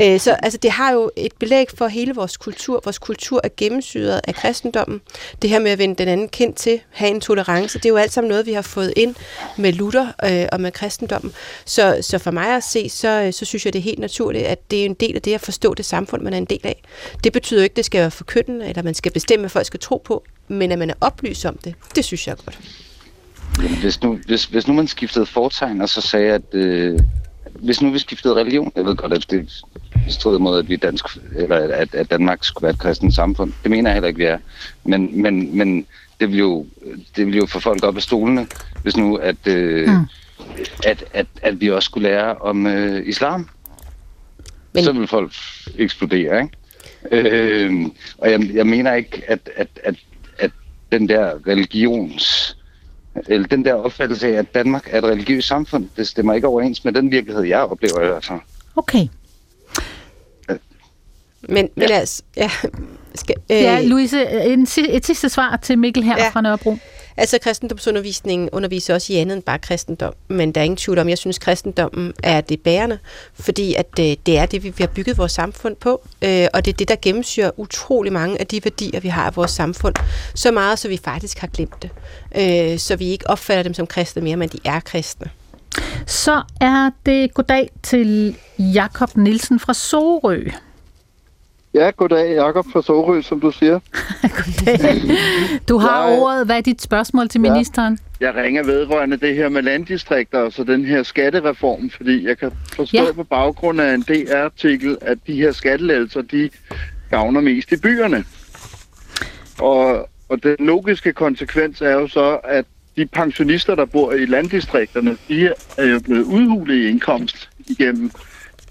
Øh, 0.00 0.20
så 0.20 0.32
altså, 0.32 0.58
det 0.58 0.70
har 0.70 0.92
jo 0.92 1.10
et 1.16 1.32
belæg 1.38 1.66
for 1.74 1.86
hele 1.86 2.14
vores 2.14 2.36
kultur. 2.36 2.80
Vores 2.84 2.98
kultur 2.98 3.40
er 3.44 3.48
gennemsyret 3.56 4.20
af 4.24 4.34
kristendommen. 4.34 5.00
Det 5.42 5.50
her 5.50 5.58
med 5.58 5.70
at 5.70 5.78
vende 5.78 5.94
den 5.94 6.08
anden 6.08 6.28
kendt 6.28 6.56
til, 6.56 6.80
have 6.90 7.10
en 7.10 7.20
tolerance, 7.20 7.78
det 7.78 7.84
er 7.84 7.88
jo 7.88 7.96
alt 7.96 8.12
sammen 8.12 8.28
noget, 8.28 8.46
vi 8.46 8.52
har 8.52 8.62
fået 8.62 8.92
ind 8.96 9.14
med 9.56 9.72
Luther 9.72 10.06
øh, 10.24 10.46
og 10.52 10.60
med 10.60 10.72
kristendommen. 10.72 11.32
Så, 11.64 11.98
så 12.00 12.18
for 12.18 12.30
mig 12.30 12.56
at 12.56 12.64
se, 12.64 12.88
så, 12.88 13.08
øh, 13.08 13.32
så 13.32 13.44
synes 13.44 13.64
jeg, 13.64 13.72
det 13.72 13.78
er 13.78 13.82
helt 13.82 13.98
naturligt, 13.98 14.44
at 14.44 14.70
det 14.70 14.80
er 14.80 14.84
en 14.84 14.94
del 14.94 15.14
af 15.16 15.22
det 15.22 15.34
at 15.34 15.40
forstå 15.40 15.74
det 15.74 15.84
samfund, 15.84 16.22
man 16.22 16.32
er 16.32 16.38
en 16.38 16.44
del 16.44 16.60
af. 16.64 16.82
Det 17.24 17.32
betyder 17.32 17.62
ikke, 17.62 17.72
at 17.72 17.76
det 17.76 17.84
skal 17.84 18.00
være 18.00 18.10
forkyndende, 18.10 18.68
eller 18.68 18.82
man 18.82 18.94
skal 18.94 19.12
bestemme, 19.12 19.42
hvad 19.42 19.50
folk 19.50 19.66
skal 19.66 19.80
tro 19.80 20.02
på, 20.04 20.24
men 20.48 20.72
at 20.72 20.78
man 20.78 20.90
er 20.90 20.94
oplyst 21.00 21.44
om 21.44 21.56
det, 21.56 21.74
det 21.94 22.04
synes 22.04 22.26
jeg 22.26 22.32
er 22.32 22.42
godt. 22.44 22.58
Hvis, 23.56 24.02
nu, 24.02 24.18
hvis, 24.26 24.44
hvis 24.44 24.68
nu 24.68 24.74
man 24.74 24.86
skiftede 24.86 25.26
fortegn 25.26 25.80
og 25.80 25.88
så 25.88 26.00
sagde, 26.00 26.32
at 26.32 26.54
øh, 26.54 26.98
hvis 27.54 27.82
nu 27.82 27.90
vi 27.90 27.98
skiftede 27.98 28.34
religion, 28.34 28.72
jeg 28.76 28.84
ved 28.84 28.96
godt, 28.96 29.12
at 29.12 29.30
det 29.30 29.64
stod 30.08 30.38
mod, 30.38 30.58
at 30.58 30.68
vi 30.68 30.76
dansk, 30.76 31.04
eller 31.36 31.56
at, 31.56 31.94
at 31.94 32.10
Danmark 32.10 32.44
skulle 32.44 32.62
være 32.62 32.72
et 32.72 32.78
kristent 32.78 33.14
samfund. 33.14 33.52
Det 33.62 33.70
mener 33.70 33.90
jeg 33.90 33.94
heller 33.94 34.08
ikke, 34.08 34.18
vi 34.18 34.24
er. 34.24 34.38
Men, 34.84 35.22
men, 35.22 35.56
men 35.56 35.86
det 36.20 36.28
vil 36.28 36.38
jo, 36.38 36.66
det 37.16 37.26
vil 37.26 37.36
jo 37.36 37.46
få 37.46 37.60
folk 37.60 37.84
op 37.84 37.96
af 37.96 38.02
stolene, 38.02 38.46
hvis 38.82 38.96
nu, 38.96 39.16
at, 39.16 39.46
øh, 39.46 39.88
mm. 39.88 40.06
at, 40.86 41.04
at, 41.12 41.26
at 41.42 41.60
vi 41.60 41.70
også 41.70 41.86
skulle 41.86 42.08
lære 42.08 42.34
om 42.34 42.66
øh, 42.66 43.06
islam. 43.06 43.48
Men... 44.72 44.84
Så 44.84 44.92
vil 44.92 45.06
folk 45.06 45.32
eksplodere, 45.78 46.42
ikke? 46.42 46.56
Øh, 47.12 47.86
og 48.18 48.30
jeg, 48.30 48.50
jeg 48.54 48.66
mener 48.66 48.94
ikke, 48.94 49.22
at, 49.28 49.50
at, 49.56 49.68
at, 49.84 49.94
at 50.38 50.50
den 50.92 51.08
der 51.08 51.34
religions 51.46 52.55
eller 53.28 53.46
den 53.46 53.64
der 53.64 53.74
opfattelse 53.74 54.28
af, 54.28 54.32
at 54.32 54.54
Danmark 54.54 54.88
er 54.90 54.98
et 54.98 55.04
religiøst 55.04 55.48
samfund, 55.48 55.88
det 55.96 56.08
stemmer 56.08 56.34
ikke 56.34 56.46
overens 56.46 56.84
med 56.84 56.92
den 56.92 57.10
virkelighed, 57.10 57.44
jeg 57.44 57.60
oplever 57.60 58.02
i 58.02 58.06
hvert 58.06 58.24
fald. 58.24 58.40
Okay. 58.76 59.08
Men, 61.48 61.68
men 61.74 61.88
ja. 61.88 61.94
altså, 61.94 62.22
ja. 62.36 62.50
Skal, 63.14 63.34
øh, 63.50 63.56
ja, 63.56 63.82
Louise, 63.82 64.26
en, 64.26 64.66
et 64.88 65.06
sidste 65.06 65.28
svar 65.28 65.56
til 65.56 65.78
Mikkel 65.78 66.02
her 66.02 66.16
ja. 66.18 66.28
fra 66.28 66.40
Nørrebro. 66.40 66.76
Altså 67.16 67.38
kristendomsundervisningen 67.38 68.50
underviser 68.52 68.94
også 68.94 69.12
i 69.12 69.16
andet 69.16 69.34
end 69.36 69.42
bare 69.42 69.58
kristendom, 69.58 70.12
men 70.28 70.52
der 70.52 70.60
er 70.60 70.64
ingen 70.64 70.76
tvivl 70.76 70.98
om, 70.98 71.08
jeg 71.08 71.18
synes 71.18 71.38
kristendommen 71.38 72.12
er 72.22 72.40
det 72.40 72.60
bærende, 72.60 72.98
fordi 73.34 73.74
at 73.74 73.96
det, 73.96 74.10
øh, 74.10 74.16
det 74.26 74.38
er 74.38 74.46
det, 74.46 74.64
vi 74.64 74.74
har 74.78 74.86
bygget 74.86 75.18
vores 75.18 75.32
samfund 75.32 75.76
på, 75.76 76.02
øh, 76.22 76.46
og 76.54 76.64
det 76.64 76.72
er 76.72 76.76
det, 76.76 76.88
der 76.88 76.96
gennemsyrer 77.02 77.50
utrolig 77.56 78.12
mange 78.12 78.40
af 78.40 78.46
de 78.46 78.64
værdier, 78.64 79.00
vi 79.00 79.08
har 79.08 79.30
i 79.30 79.32
vores 79.34 79.50
samfund, 79.50 79.94
så 80.34 80.50
meget, 80.50 80.78
så 80.78 80.88
vi 80.88 80.96
faktisk 81.04 81.38
har 81.38 81.46
glemt 81.46 81.82
det, 81.82 81.90
øh, 82.36 82.78
så 82.78 82.96
vi 82.96 83.08
ikke 83.08 83.30
opfatter 83.30 83.62
dem 83.62 83.74
som 83.74 83.86
kristne 83.86 84.22
mere, 84.22 84.36
men 84.36 84.48
de 84.48 84.58
er 84.64 84.80
kristne. 84.80 85.30
Så 86.06 86.42
er 86.60 86.90
det 87.06 87.34
goddag 87.34 87.70
til 87.82 88.36
Jakob 88.58 89.16
Nielsen 89.16 89.60
fra 89.60 89.74
Sorø. 89.74 90.44
Ja, 91.76 91.90
goddag, 91.90 92.34
Jakob 92.34 92.66
fra 92.72 92.82
Sorø, 92.82 93.22
som 93.22 93.40
du 93.40 93.50
siger. 93.50 93.80
goddag. 94.38 95.02
Du 95.68 95.78
har 95.78 96.08
jeg, 96.08 96.18
ordet. 96.18 96.46
Hvad 96.46 96.56
er 96.56 96.60
dit 96.60 96.82
spørgsmål 96.82 97.28
til 97.28 97.40
ja, 97.44 97.52
ministeren? 97.52 97.98
Jeg 98.20 98.34
ringer 98.34 98.64
vedrørende 98.64 99.16
det 99.16 99.34
her 99.34 99.48
med 99.48 99.62
landdistrikter, 99.62 100.38
og 100.38 100.52
så 100.52 100.64
den 100.64 100.84
her 100.84 101.02
skattereform, 101.02 101.90
fordi 101.90 102.26
jeg 102.26 102.38
kan 102.38 102.52
forstå 102.76 103.04
ja. 103.04 103.12
på 103.12 103.24
baggrund 103.24 103.80
af 103.80 103.94
en 103.94 104.02
DR-artikel, 104.02 104.98
at 105.00 105.18
de 105.26 105.34
her 105.34 105.52
skattelettelser, 105.52 106.22
de 106.22 106.50
gavner 107.10 107.40
mest 107.40 107.72
i 107.72 107.76
byerne. 107.76 108.24
Og, 109.58 110.08
og 110.28 110.42
den 110.42 110.56
logiske 110.58 111.12
konsekvens 111.12 111.80
er 111.80 111.92
jo 111.92 112.08
så, 112.08 112.38
at 112.44 112.64
de 112.96 113.06
pensionister, 113.06 113.74
der 113.74 113.84
bor 113.84 114.12
i 114.12 114.26
landdistrikterne, 114.26 115.16
de 115.28 115.50
er 115.76 115.86
jo 115.86 116.00
blevet 116.00 116.24
udhulet 116.24 116.74
i 116.74 116.88
indkomst 116.88 117.50
igennem 117.66 118.10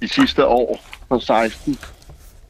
de 0.01 0.07
sidste 0.07 0.45
år 0.45 0.85
på 1.09 1.19
16 1.19 1.77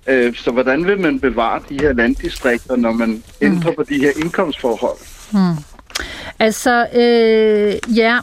Øh, 0.07 0.35
så 0.35 0.51
hvordan 0.51 0.87
vil 0.87 0.99
man 0.99 1.19
bevare 1.19 1.61
de 1.69 1.77
her 1.81 1.93
landdistrikter, 1.93 2.75
når 2.75 2.91
man 2.91 3.23
ændrer 3.41 3.69
mm. 3.69 3.75
på 3.75 3.83
de 3.83 3.97
her 3.97 4.11
indkomstforhold? 4.17 4.97
Mm. 5.33 5.74
Altså, 6.39 6.87
øh, 6.93 7.97
ja, 7.97 8.19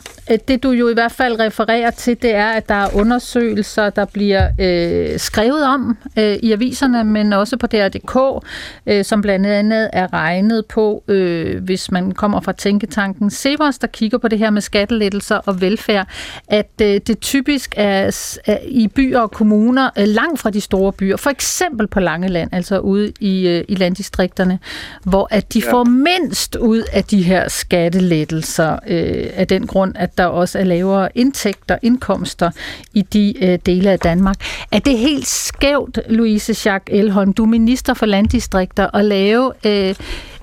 det 0.48 0.62
du 0.62 0.70
jo 0.70 0.88
i 0.88 0.92
hvert 0.92 1.12
fald 1.12 1.40
refererer 1.40 1.90
til, 1.90 2.22
det 2.22 2.34
er, 2.34 2.46
at 2.46 2.68
der 2.68 2.74
er 2.74 2.94
undersøgelser, 2.94 3.90
der 3.90 4.04
bliver 4.04 4.48
øh, 4.60 5.18
skrevet 5.18 5.66
om 5.66 5.96
øh, 6.18 6.36
i 6.42 6.52
aviserne, 6.52 7.04
men 7.04 7.32
også 7.32 7.56
på 7.56 7.66
DR.dk, 7.66 8.44
øh, 8.86 9.04
som 9.04 9.22
blandt 9.22 9.46
andet 9.46 9.90
er 9.92 10.12
regnet 10.12 10.66
på, 10.66 11.04
øh, 11.08 11.64
hvis 11.64 11.90
man 11.90 12.12
kommer 12.12 12.40
fra 12.40 12.52
Tænketanken 12.52 13.30
Severs, 13.30 13.78
der 13.78 13.86
kigger 13.86 14.18
på 14.18 14.28
det 14.28 14.38
her 14.38 14.50
med 14.50 14.62
skattelettelser 14.62 15.36
og 15.36 15.60
velfærd, 15.60 16.08
at 16.48 16.70
øh, 16.82 17.00
det 17.06 17.20
typisk 17.20 17.74
er, 17.76 18.38
er 18.46 18.58
i 18.64 18.88
byer 18.88 19.20
og 19.20 19.30
kommuner, 19.30 19.90
øh, 19.98 20.06
langt 20.06 20.40
fra 20.40 20.50
de 20.50 20.60
store 20.60 20.92
byer, 20.92 21.16
for 21.16 21.30
eksempel 21.30 21.86
på 21.86 22.00
Langeland, 22.00 22.50
altså 22.52 22.78
ude 22.78 23.12
i, 23.20 23.48
øh, 23.48 23.64
i 23.68 23.74
landdistrikterne, 23.74 24.58
hvor 25.04 25.28
at 25.30 25.54
de 25.54 25.62
ja. 25.64 25.72
får 25.72 25.84
mindst 25.84 26.56
ud 26.56 26.82
af 26.92 27.04
de 27.04 27.22
her 27.22 27.48
skattelettelser 27.62 28.72
øh, 28.72 29.30
af 29.34 29.46
den 29.46 29.66
grund, 29.66 29.92
at 29.96 30.18
der 30.18 30.24
også 30.26 30.58
er 30.58 30.64
lavere 30.64 31.08
indtægter, 31.14 31.78
indkomster 31.82 32.50
i 32.94 33.02
de 33.02 33.44
øh, 33.44 33.58
dele 33.66 33.90
af 33.90 33.98
Danmark. 33.98 34.36
Er 34.72 34.78
det 34.78 34.98
helt 34.98 35.26
skævt, 35.26 35.98
Louise 36.08 36.70
Jacques 36.70 36.98
Elholm, 36.98 37.32
du 37.32 37.42
er 37.42 37.48
minister 37.48 37.94
for 37.94 38.06
landdistrikter, 38.06 38.96
at 38.96 39.04
lave 39.04 39.52
øh, 39.66 39.94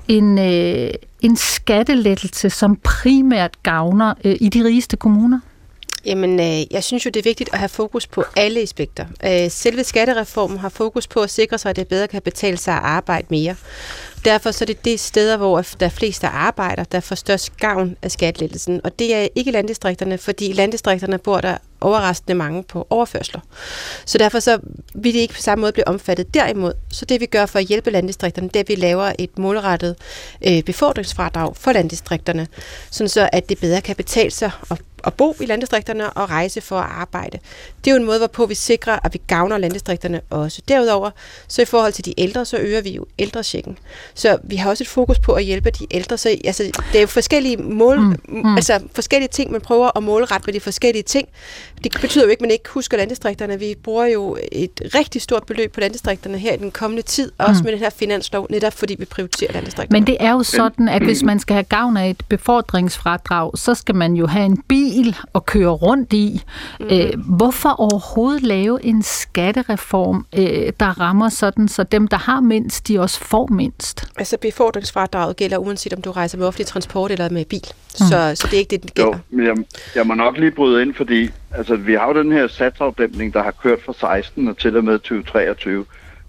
en, 0.07 0.39
øh, 0.39 0.91
en 1.21 1.35
skattelettelse, 1.35 2.49
som 2.49 2.75
primært 2.75 3.63
gavner 3.63 4.13
øh, 4.23 4.35
i 4.41 4.49
de 4.49 4.63
rigeste 4.63 4.97
kommuner? 4.97 5.39
Jamen, 6.05 6.39
øh, 6.39 6.73
jeg 6.73 6.83
synes 6.83 7.05
jo, 7.05 7.09
det 7.09 7.19
er 7.19 7.29
vigtigt 7.29 7.49
at 7.53 7.59
have 7.59 7.69
fokus 7.69 8.07
på 8.07 8.23
alle 8.35 8.59
aspekter. 8.59 9.05
Øh, 9.25 9.51
selve 9.51 9.83
skattereformen 9.83 10.57
har 10.57 10.69
fokus 10.69 11.07
på 11.07 11.19
at 11.19 11.29
sikre 11.29 11.57
sig, 11.57 11.69
at 11.69 11.75
det 11.75 11.87
bedre 11.87 12.07
kan 12.07 12.21
betale 12.21 12.57
sig 12.57 12.73
at 12.73 12.83
arbejde 12.83 13.27
mere. 13.29 13.55
Derfor 14.25 14.51
så 14.51 14.63
er 14.63 14.65
det 14.65 14.85
det 14.85 14.99
steder, 14.99 15.37
hvor 15.37 15.61
der 15.79 15.85
er 15.85 15.89
flest, 15.89 16.21
der 16.21 16.27
arbejder, 16.27 16.83
der 16.83 16.99
får 16.99 17.15
størst 17.15 17.57
gavn 17.57 17.95
af 18.01 18.11
skattelettelsen. 18.11 18.81
Og 18.83 18.99
det 18.99 19.15
er 19.15 19.27
ikke 19.35 19.51
landdistrikterne, 19.51 20.17
fordi 20.17 20.53
landdistrikterne 20.53 21.17
bor 21.17 21.41
der 21.41 21.57
overraskende 21.81 22.35
mange 22.35 22.63
på 22.63 22.87
overførsler. 22.89 23.39
Så 24.05 24.17
derfor 24.17 24.39
så 24.39 24.59
vil 24.95 25.13
det 25.13 25.19
ikke 25.19 25.33
på 25.33 25.41
samme 25.41 25.61
måde 25.61 25.71
blive 25.71 25.87
omfattet. 25.87 26.33
Derimod, 26.33 26.73
så 26.91 27.05
det 27.05 27.21
vi 27.21 27.25
gør 27.25 27.45
for 27.45 27.59
at 27.59 27.65
hjælpe 27.65 27.91
landdistrikterne, 27.91 28.47
det 28.47 28.55
er, 28.55 28.59
at 28.59 28.69
vi 28.69 28.75
laver 28.75 29.13
et 29.19 29.37
målrettet 29.37 29.95
øh, 30.47 30.63
befordringsfradrag 30.63 31.55
for 31.55 31.71
landdistrikterne, 31.71 32.47
sådan 32.91 33.09
så 33.09 33.29
at 33.31 33.49
det 33.49 33.59
bedre 33.59 33.81
kan 33.81 33.95
betale 33.95 34.31
sig 34.31 34.51
at 34.71 34.77
at 35.03 35.13
bo 35.13 35.35
i 35.39 35.45
landdistrikterne 35.45 36.09
og 36.09 36.29
rejse 36.29 36.61
for 36.61 36.79
at 36.79 36.89
arbejde. 36.91 37.39
Det 37.85 37.91
er 37.91 37.95
jo 37.95 37.99
en 37.99 38.05
måde, 38.05 38.17
hvorpå 38.17 38.45
vi 38.45 38.55
sikrer, 38.55 38.99
at 39.03 39.13
vi 39.13 39.21
gavner 39.27 39.57
landdistrikterne 39.57 40.21
også. 40.29 40.61
Derudover, 40.67 41.11
så 41.47 41.61
i 41.61 41.65
forhold 41.65 41.93
til 41.93 42.05
de 42.05 42.13
ældre, 42.17 42.45
så 42.45 42.57
øger 42.57 42.81
vi 42.81 42.89
jo 42.89 43.05
ældresjekken. 43.19 43.77
Så 44.13 44.37
vi 44.43 44.55
har 44.55 44.69
også 44.69 44.83
et 44.83 44.87
fokus 44.87 45.19
på 45.19 45.33
at 45.33 45.43
hjælpe 45.43 45.69
de 45.69 45.87
ældre. 45.91 46.17
Så 46.17 46.37
altså, 46.45 46.63
det 46.63 46.97
er 46.97 47.01
jo 47.01 47.07
forskellige 47.07 47.57
mål, 47.57 47.99
mm, 47.99 48.19
mm. 48.27 48.55
altså 48.55 48.79
forskellige 48.95 49.29
ting, 49.29 49.51
man 49.51 49.61
prøver 49.61 49.97
at 49.97 50.03
målrette 50.03 50.45
med 50.45 50.53
de 50.53 50.59
forskellige 50.59 51.03
ting. 51.03 51.27
Det 51.83 51.91
betyder 52.01 52.23
jo 52.23 52.29
ikke, 52.29 52.39
at 52.39 52.41
man 52.41 52.51
ikke 52.51 52.69
husker 52.69 52.97
landdistrikterne. 52.97 53.59
Vi 53.59 53.75
bruger 53.83 54.05
jo 54.05 54.37
et 54.51 54.81
rigtig 54.95 55.21
stort 55.21 55.43
beløb 55.43 55.73
på 55.73 55.79
landdistrikterne 55.79 56.37
her 56.37 56.53
i 56.53 56.57
den 56.57 56.71
kommende 56.71 57.01
tid, 57.01 57.31
mm. 57.39 57.45
også 57.45 57.63
med 57.63 57.71
den 57.71 57.79
her 57.79 57.89
finanslov, 57.89 58.47
netop 58.49 58.73
fordi 58.73 58.95
vi 58.99 59.05
prioriterer 59.05 59.53
landdistrikterne. 59.53 59.99
Men 59.99 60.07
det 60.07 60.17
er 60.19 60.31
jo 60.31 60.43
sådan, 60.43 60.89
at 60.89 61.03
hvis 61.03 61.23
man 61.23 61.39
skal 61.39 61.53
have 61.53 61.63
gavn 61.63 61.97
af 61.97 62.09
et 62.09 62.23
befordringsfradrag, 62.29 63.57
så 63.57 63.75
skal 63.75 63.95
man 63.95 64.13
jo 64.13 64.27
have 64.27 64.45
en 64.45 64.57
bil 64.67 64.88
bil 64.89 65.15
at 65.35 65.45
køre 65.45 65.69
rundt 65.69 66.13
i. 66.13 66.43
Mm. 66.79 66.85
Øh, 66.85 67.13
hvorfor 67.37 67.69
overhovedet 67.69 68.43
lave 68.43 68.85
en 68.85 69.03
skattereform, 69.03 70.25
øh, 70.37 70.73
der 70.79 70.99
rammer 70.99 71.29
sådan, 71.29 71.67
så 71.67 71.83
dem, 71.83 72.07
der 72.07 72.17
har 72.17 72.39
mindst, 72.39 72.87
de 72.87 72.99
også 72.99 73.19
får 73.19 73.47
mindst? 73.47 74.07
Altså 74.17 74.37
befordringsfradraget 74.37 75.35
gælder 75.35 75.57
uanset 75.57 75.93
om 75.93 76.01
du 76.01 76.11
rejser 76.11 76.37
med 76.37 76.47
offentlig 76.47 76.67
transport 76.67 77.11
eller 77.11 77.29
med 77.29 77.45
bil. 77.45 77.61
Mm. 77.65 78.05
Så, 78.05 78.31
så 78.35 78.47
det 78.51 78.53
er 78.53 78.59
ikke 78.59 78.71
det, 78.71 78.81
den 78.81 78.89
gælder. 78.95 79.09
Jo, 79.09 79.17
men 79.29 79.45
jeg, 79.45 79.55
jeg 79.95 80.07
må 80.07 80.13
nok 80.13 80.37
lige 80.37 80.51
bryde 80.51 80.81
ind, 80.81 80.93
fordi 80.93 81.29
altså, 81.51 81.75
vi 81.75 81.93
har 81.93 82.07
jo 82.07 82.23
den 82.23 82.31
her 82.31 82.47
satsafdæmning, 82.47 83.33
der 83.33 83.43
har 83.43 83.51
kørt 83.51 83.79
fra 83.85 83.93
16 83.93 84.47
og 84.47 84.57
til 84.57 84.77
og 84.77 84.83
med 84.83 84.99
2023. 84.99 85.85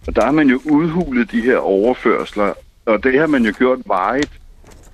Og 0.07 0.17
der 0.17 0.25
har 0.25 0.33
man 0.33 0.49
jo 0.49 0.61
udhulet 0.65 1.31
de 1.31 1.41
her 1.41 1.57
overførsler, 1.57 2.53
og 2.87 3.05
det 3.05 3.21
har 3.21 3.27
man 3.27 3.47
jo 3.47 3.53
gjort 3.59 3.79
vejet. 3.87 4.31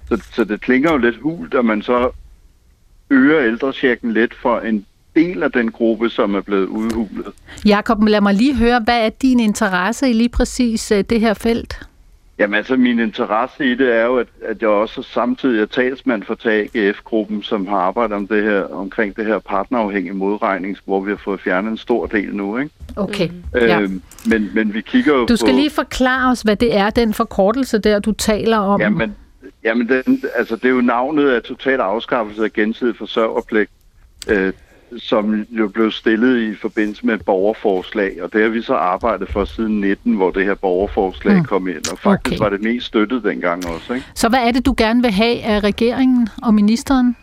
Så, 0.08 0.22
så 0.32 0.44
det 0.44 0.60
klinger 0.60 0.92
jo 0.92 0.98
lidt 0.98 1.16
hult, 1.16 1.54
at 1.54 1.64
man 1.64 1.82
så 1.82 2.10
øger 3.10 3.40
ældresjekken 3.40 4.12
lidt 4.12 4.34
for 4.34 4.60
en 4.60 4.86
del 5.14 5.42
af 5.42 5.52
den 5.52 5.70
gruppe, 5.70 6.10
som 6.10 6.34
er 6.34 6.40
blevet 6.40 6.66
udhulet. 6.66 7.26
Jakob, 7.66 8.02
lad 8.02 8.20
mig 8.20 8.34
lige 8.34 8.54
høre, 8.54 8.80
hvad 8.84 9.06
er 9.06 9.08
din 9.08 9.40
interesse 9.40 10.10
i 10.10 10.12
lige 10.12 10.28
præcis 10.28 10.92
øh, 10.92 11.04
det 11.10 11.20
her 11.20 11.34
felt? 11.34 11.86
Jamen 12.38 12.54
altså, 12.54 12.76
min 12.76 12.98
interesse 12.98 13.64
i 13.64 13.74
det 13.74 13.94
er 13.94 14.04
jo, 14.04 14.16
at, 14.16 14.26
at 14.44 14.62
jeg 14.62 14.68
også 14.68 15.02
samtidig 15.02 15.60
er 15.62 15.66
talsmand 15.66 16.22
for 16.22 16.34
TAGF-gruppen, 16.34 17.42
som 17.42 17.66
har 17.66 17.76
arbejdet 17.76 18.16
om 18.16 18.26
det 18.26 18.42
her, 18.42 18.62
omkring 18.62 19.16
det 19.16 19.26
her 19.26 19.38
partnerafhængige 19.38 20.14
modregning, 20.14 20.76
hvor 20.84 21.00
vi 21.00 21.10
har 21.10 21.20
fået 21.24 21.40
fjernet 21.40 21.70
en 21.70 21.76
stor 21.76 22.06
del 22.06 22.34
nu. 22.34 22.58
Ikke? 22.58 22.70
Okay, 22.96 23.28
øh, 23.54 23.68
ja. 23.68 23.80
men, 24.26 24.50
men 24.54 24.74
vi 24.74 24.80
kigger 24.80 25.14
jo 25.14 25.26
Du 25.26 25.36
skal 25.36 25.50
på... 25.50 25.56
lige 25.56 25.70
forklare 25.70 26.30
os, 26.30 26.42
hvad 26.42 26.56
det 26.56 26.76
er, 26.76 26.90
den 26.90 27.14
forkortelse 27.14 27.78
der, 27.78 27.98
du 27.98 28.12
taler 28.12 28.58
om. 28.58 28.80
Jamen, 28.80 29.14
jamen 29.66 29.88
den, 29.88 30.22
altså, 30.34 30.56
det 30.56 30.64
er 30.64 30.70
jo 30.70 30.80
navnet 30.80 31.30
af 31.30 31.42
total 31.42 31.80
afskaffelse 31.80 32.44
af 32.44 32.52
gensidig 32.52 32.96
forsørgerpligt. 32.96 33.70
Øh, 34.28 34.52
som 34.98 35.46
jo 35.50 35.68
blev 35.68 35.90
stillet 35.90 36.38
i 36.38 36.54
forbindelse 36.54 37.06
med 37.06 37.14
et 37.14 37.24
borgerforslag, 37.24 38.22
og 38.22 38.32
det 38.32 38.42
har 38.42 38.48
vi 38.48 38.62
så 38.62 38.74
arbejdet 38.74 39.28
for 39.28 39.44
siden 39.44 39.80
19, 39.80 40.14
hvor 40.14 40.30
det 40.30 40.44
her 40.44 40.54
borgerforslag 40.54 41.36
mm. 41.36 41.44
kom 41.44 41.68
ind, 41.68 41.92
og 41.92 41.98
faktisk 41.98 42.40
okay. 42.40 42.44
var 42.44 42.48
det 42.48 42.62
mest 42.62 42.86
støttet 42.86 43.24
dengang 43.24 43.66
også. 43.66 43.94
Ikke? 43.94 44.06
Så 44.14 44.28
hvad 44.28 44.38
er 44.38 44.52
det, 44.52 44.66
du 44.66 44.74
gerne 44.76 45.02
vil 45.02 45.10
have 45.10 45.42
af 45.42 45.60
regeringen 45.60 46.28
og 46.42 46.54
ministeren? 46.54 47.16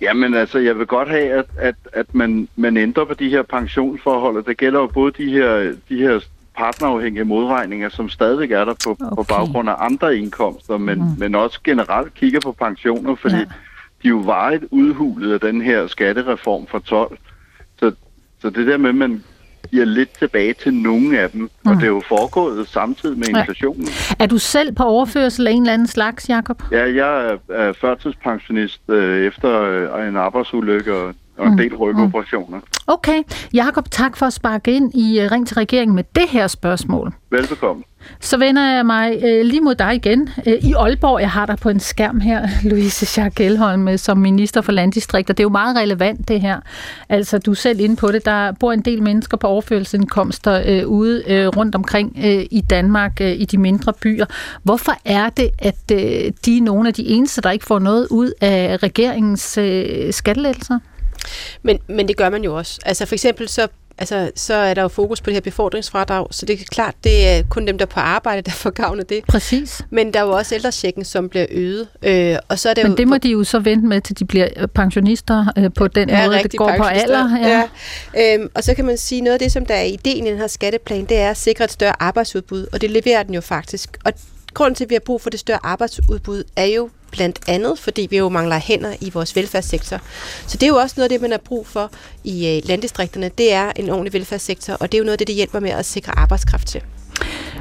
Jamen 0.00 0.34
altså, 0.34 0.58
jeg 0.58 0.78
vil 0.78 0.86
godt 0.86 1.08
have, 1.08 1.30
at, 1.32 1.46
at, 1.58 1.74
at 1.92 2.14
man, 2.14 2.48
man 2.56 2.76
ændrer 2.76 3.04
på 3.04 3.14
de 3.14 3.28
her 3.28 3.42
pensionsforhold, 3.42 4.36
og 4.36 4.46
det 4.46 4.56
gælder 4.56 4.80
jo 4.80 4.86
både 4.86 5.12
de 5.24 5.30
her, 5.30 5.72
de 5.88 5.96
her 5.96 6.20
partnerafhængige 6.58 7.24
modregninger, 7.24 7.88
som 7.88 8.08
stadig 8.08 8.52
er 8.52 8.64
der 8.64 8.74
på, 8.84 8.90
okay. 8.90 9.16
på 9.16 9.22
baggrund 9.22 9.68
af 9.70 9.74
andre 9.78 10.16
indkomster, 10.16 10.78
men, 10.78 10.98
mm. 10.98 11.18
men 11.18 11.34
også 11.34 11.60
generelt 11.64 12.14
kigger 12.14 12.40
på 12.40 12.52
pensioner, 12.52 13.14
fordi 13.14 13.36
ja 13.36 13.44
de 14.02 14.08
er 14.08 14.10
jo 14.10 14.18
varet 14.18 14.64
udhulet 14.70 15.32
af 15.32 15.40
den 15.40 15.62
her 15.62 15.86
skattereform 15.86 16.66
fra 16.66 16.78
12. 16.78 17.18
Så, 17.78 17.92
så 18.40 18.50
det 18.50 18.66
der 18.66 18.76
med, 18.76 18.88
at 18.88 18.94
man 18.94 19.24
giver 19.70 19.84
lidt 19.84 20.18
tilbage 20.18 20.52
til 20.52 20.74
nogle 20.74 21.18
af 21.18 21.30
dem, 21.30 21.40
mm. 21.40 21.70
og 21.70 21.76
det 21.76 21.82
er 21.82 21.88
jo 21.88 22.02
foregået 22.08 22.68
samtidig 22.68 23.18
med 23.18 23.28
inflationen. 23.28 23.84
Ja. 23.84 24.24
Er 24.24 24.26
du 24.26 24.38
selv 24.38 24.72
på 24.72 24.82
overførsel 24.82 25.46
af 25.46 25.52
en 25.52 25.62
eller 25.62 25.72
anden 25.72 25.86
slags, 25.86 26.28
Jakob? 26.28 26.62
Ja, 26.72 26.94
jeg 26.94 27.30
er, 27.30 27.36
er 27.48 27.72
førtidspensionist 27.72 28.80
øh, 28.88 29.26
efter 29.26 29.62
øh, 29.62 30.08
en 30.08 30.16
arbejdsulykke 30.16 30.94
og, 30.94 31.14
og 31.38 31.46
en 31.46 31.52
mm. 31.52 31.56
del 31.56 31.76
rygoperationer. 31.76 32.58
Mm. 32.58 32.64
Okay. 32.86 33.22
Jakob, 33.54 33.90
tak 33.90 34.16
for 34.16 34.26
at 34.26 34.32
sparke 34.32 34.72
ind 34.72 34.94
i 34.94 35.24
uh, 35.24 35.32
Ring 35.32 35.46
til 35.46 35.54
regeringen 35.54 35.94
med 35.94 36.04
det 36.14 36.28
her 36.28 36.46
spørgsmål. 36.46 37.12
Velbekomme. 37.30 37.82
Så 38.20 38.38
vender 38.38 38.74
jeg 38.74 38.86
mig 38.86 39.18
øh, 39.24 39.44
lige 39.44 39.60
mod 39.60 39.74
dig 39.74 39.94
igen. 39.94 40.28
Øh, 40.46 40.54
I 40.54 40.72
Aalborg, 40.72 41.20
jeg 41.20 41.30
har 41.30 41.46
dig 41.46 41.56
på 41.56 41.68
en 41.68 41.80
skærm 41.80 42.20
her, 42.20 42.48
Louise 42.70 43.06
Schack 43.06 43.40
Elholm, 43.40 43.88
øh, 43.88 43.98
som 43.98 44.18
minister 44.18 44.60
for 44.60 44.72
landdistrikter. 44.72 45.34
Det 45.34 45.40
er 45.40 45.44
jo 45.44 45.48
meget 45.48 45.76
relevant, 45.76 46.28
det 46.28 46.40
her. 46.40 46.60
Altså, 47.08 47.38
du 47.38 47.50
er 47.50 47.54
selv 47.54 47.80
inde 47.80 47.96
på 47.96 48.12
det. 48.12 48.24
Der 48.24 48.52
bor 48.52 48.72
en 48.72 48.80
del 48.80 49.02
mennesker 49.02 49.36
på 49.36 49.46
overførelsesindkomster 49.46 50.62
øh, 50.66 50.88
ude 50.88 51.22
øh, 51.26 51.46
rundt 51.46 51.74
omkring 51.74 52.16
øh, 52.24 52.44
i 52.50 52.60
Danmark, 52.60 53.20
øh, 53.20 53.30
i 53.30 53.44
de 53.44 53.58
mindre 53.58 53.92
byer. 53.92 54.26
Hvorfor 54.62 54.92
er 55.04 55.28
det, 55.28 55.50
at 55.58 55.92
øh, 55.92 56.32
de 56.44 56.58
er 56.58 56.62
nogle 56.62 56.88
af 56.88 56.94
de 56.94 57.06
eneste, 57.06 57.40
der 57.40 57.50
ikke 57.50 57.66
får 57.66 57.78
noget 57.78 58.06
ud 58.10 58.32
af 58.40 58.82
regeringens 58.82 59.58
øh, 59.58 60.12
skattelettelser? 60.12 60.78
Men, 61.62 61.78
men 61.88 62.08
det 62.08 62.16
gør 62.16 62.30
man 62.30 62.44
jo 62.44 62.56
også. 62.56 62.80
Altså 62.84 63.06
for 63.06 63.14
eksempel 63.14 63.48
så 63.48 63.68
altså, 63.98 64.30
så 64.34 64.54
er 64.54 64.74
der 64.74 64.82
jo 64.82 64.88
fokus 64.88 65.20
på 65.20 65.26
det 65.30 65.34
her 65.34 65.40
befordringsfradrag, 65.40 66.26
så 66.30 66.46
det 66.46 66.60
er 66.60 66.64
klart, 66.64 66.94
det 67.04 67.28
er 67.28 67.42
kun 67.50 67.66
dem, 67.66 67.78
der 67.78 67.84
er 67.84 67.90
på 67.90 68.00
arbejde, 68.00 68.42
der 68.42 68.50
får 68.50 68.70
gavn 68.70 69.00
af 69.00 69.06
det. 69.06 69.24
Præcis. 69.28 69.82
Men 69.90 70.12
der 70.14 70.20
er 70.20 70.24
jo 70.24 70.30
også 70.30 70.54
ældresjekken, 70.54 71.04
som 71.04 71.28
bliver 71.28 71.46
øget. 71.50 71.88
Øh, 72.02 72.36
og 72.48 72.58
så 72.58 72.70
er 72.70 72.74
det 72.74 72.84
Men 72.84 72.92
jo, 72.92 72.96
det 72.96 73.08
må 73.08 73.18
de 73.18 73.28
jo 73.28 73.44
så 73.44 73.58
vente 73.58 73.86
med, 73.86 74.00
til 74.00 74.18
de 74.18 74.24
bliver 74.24 74.48
øh, 74.56 74.68
pensionister 74.68 75.46
øh, 75.58 75.70
på 75.76 75.88
den 75.88 76.08
ja, 76.08 76.26
måde, 76.26 76.42
det 76.42 76.56
går 76.56 76.74
på 76.76 76.82
alder. 76.82 77.38
Ja. 77.38 77.62
Ja. 78.14 78.34
Øhm, 78.34 78.50
og 78.54 78.64
så 78.64 78.74
kan 78.74 78.84
man 78.84 78.96
sige, 78.96 79.20
noget 79.20 79.34
af 79.34 79.38
det, 79.38 79.52
som 79.52 79.66
der 79.66 79.74
er 79.74 79.82
ideen 79.82 80.26
i 80.26 80.30
den 80.30 80.38
her 80.38 80.46
skatteplan, 80.46 81.04
det 81.04 81.18
er 81.18 81.30
at 81.30 81.36
sikre 81.36 81.64
et 81.64 81.72
større 81.72 82.02
arbejdsudbud, 82.02 82.66
og 82.72 82.80
det 82.80 82.90
leverer 82.90 83.22
den 83.22 83.34
jo 83.34 83.40
faktisk. 83.40 83.98
Og 84.04 84.12
grunden 84.54 84.74
til, 84.74 84.84
at 84.84 84.90
vi 84.90 84.94
har 84.94 85.00
brug 85.00 85.20
for 85.20 85.30
det 85.30 85.40
større 85.40 85.58
arbejdsudbud, 85.62 86.44
er 86.56 86.64
jo 86.64 86.90
blandt 87.10 87.38
andet, 87.46 87.78
fordi 87.78 88.06
vi 88.10 88.16
jo 88.16 88.28
mangler 88.28 88.58
hænder 88.58 88.96
i 89.00 89.10
vores 89.10 89.36
velfærdssektor. 89.36 90.00
Så 90.46 90.56
det 90.56 90.62
er 90.62 90.70
jo 90.70 90.76
også 90.76 90.94
noget 90.96 91.04
af 91.04 91.08
det, 91.10 91.20
man 91.20 91.30
har 91.30 91.38
brug 91.38 91.66
for 91.66 91.90
i 92.24 92.56
øh, 92.56 92.62
landdistrikterne. 92.68 93.30
Det 93.38 93.52
er 93.52 93.72
en 93.76 93.90
ordentlig 93.90 94.12
velfærdssektor, 94.12 94.74
og 94.74 94.92
det 94.92 94.98
er 94.98 95.00
jo 95.00 95.04
noget 95.04 95.14
af 95.14 95.18
det, 95.18 95.26
det 95.26 95.34
hjælper 95.34 95.60
med 95.60 95.70
at 95.70 95.86
sikre 95.86 96.18
arbejdskraft 96.18 96.68
til. 96.68 96.82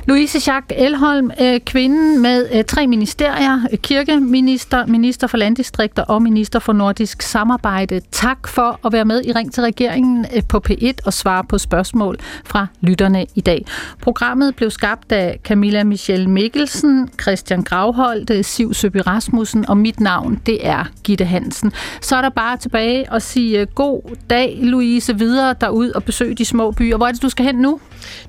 Louise 0.08 0.40
Schack 0.40 0.66
Elholm, 0.76 1.32
øh, 1.42 1.60
kvinden 1.60 2.22
med 2.22 2.48
øh, 2.54 2.64
tre 2.64 2.88
ministerier, 2.88 3.60
øh, 3.72 3.78
kirkeminister, 3.78 4.86
minister 4.86 5.28
for 5.28 5.38
landdistrikter 5.38 6.04
og 6.04 6.22
minister 6.22 6.60
for 6.60 6.74
nordisk 6.74 7.22
samarbejde. 7.22 8.02
Tak 8.12 8.48
for 8.48 8.80
at 8.86 8.94
være 8.94 9.06
med 9.06 9.22
i 9.26 9.32
Ring 9.32 9.54
til 9.54 9.64
regeringen 9.64 10.26
på 10.50 10.62
P1 10.70 10.94
og 11.06 11.14
svare 11.14 11.44
på 11.44 11.58
spørgsmål 11.58 12.18
fra 12.46 12.68
lytterne 12.82 13.26
i 13.36 13.42
dag. 13.42 13.66
Programmet 14.02 14.56
blev 14.56 14.72
skabt 14.72 15.12
af 15.12 15.40
Camilla 15.44 15.84
Michelle 15.84 16.30
Mikkelsen, 16.30 17.10
Christian 17.22 17.64
Gravholdt, 17.64 18.46
Siv 18.46 18.74
Søby 18.74 18.98
Rasmussen 19.08 19.70
og 19.70 19.78
mit 19.78 20.00
navn, 20.00 20.42
det 20.46 20.68
er 20.68 20.86
Gitte 21.04 21.26
Hansen. 21.26 21.72
Så 22.02 22.16
er 22.16 22.22
der 22.22 22.30
bare 22.30 22.58
tilbage 22.58 23.14
at 23.14 23.22
sige 23.22 23.66
god 23.66 24.02
dag, 24.30 24.60
Louise, 24.62 25.18
videre 25.18 25.56
derud 25.62 25.90
og 25.90 26.04
besøg 26.04 26.38
de 26.38 26.46
små 26.46 26.72
byer. 26.72 26.98
Hvor 26.98 27.08
er 27.08 27.12
det, 27.12 27.22
du 27.22 27.30
skal 27.30 27.46
hen 27.46 27.56
nu? 27.56 27.80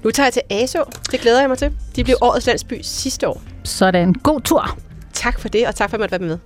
Nu 0.04 0.10
tager 0.10 0.26
jeg 0.26 0.32
til 0.32 0.42
ASO. 0.50 0.84
Det 1.10 1.20
glæder 1.20 1.40
jeg 1.40 1.48
mig 1.48 1.58
til. 1.58 1.72
De 1.96 2.04
blev 2.04 2.16
årets 2.20 2.46
landsby 2.46 2.80
sidste 2.82 3.28
år. 3.28 3.42
Sådan. 3.64 4.12
God 4.12 4.40
tur. 4.40 4.78
Tak 5.12 5.40
for 5.40 5.48
det, 5.48 5.66
og 5.66 5.74
tak 5.74 5.90
for 5.90 5.96
at 5.96 6.00
måtte 6.00 6.20
være 6.20 6.28
med. 6.28 6.38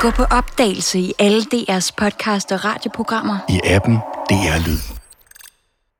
Gå 0.00 0.10
på 0.10 0.24
opdagelse 0.30 0.98
i 0.98 1.12
alle 1.18 1.42
DR's 1.54 1.90
podcast 1.96 2.52
og 2.52 2.64
radioprogrammer. 2.64 3.38
I 3.48 3.60
appen 3.64 3.94
DR 4.30 4.66
Lyd. 4.66 4.93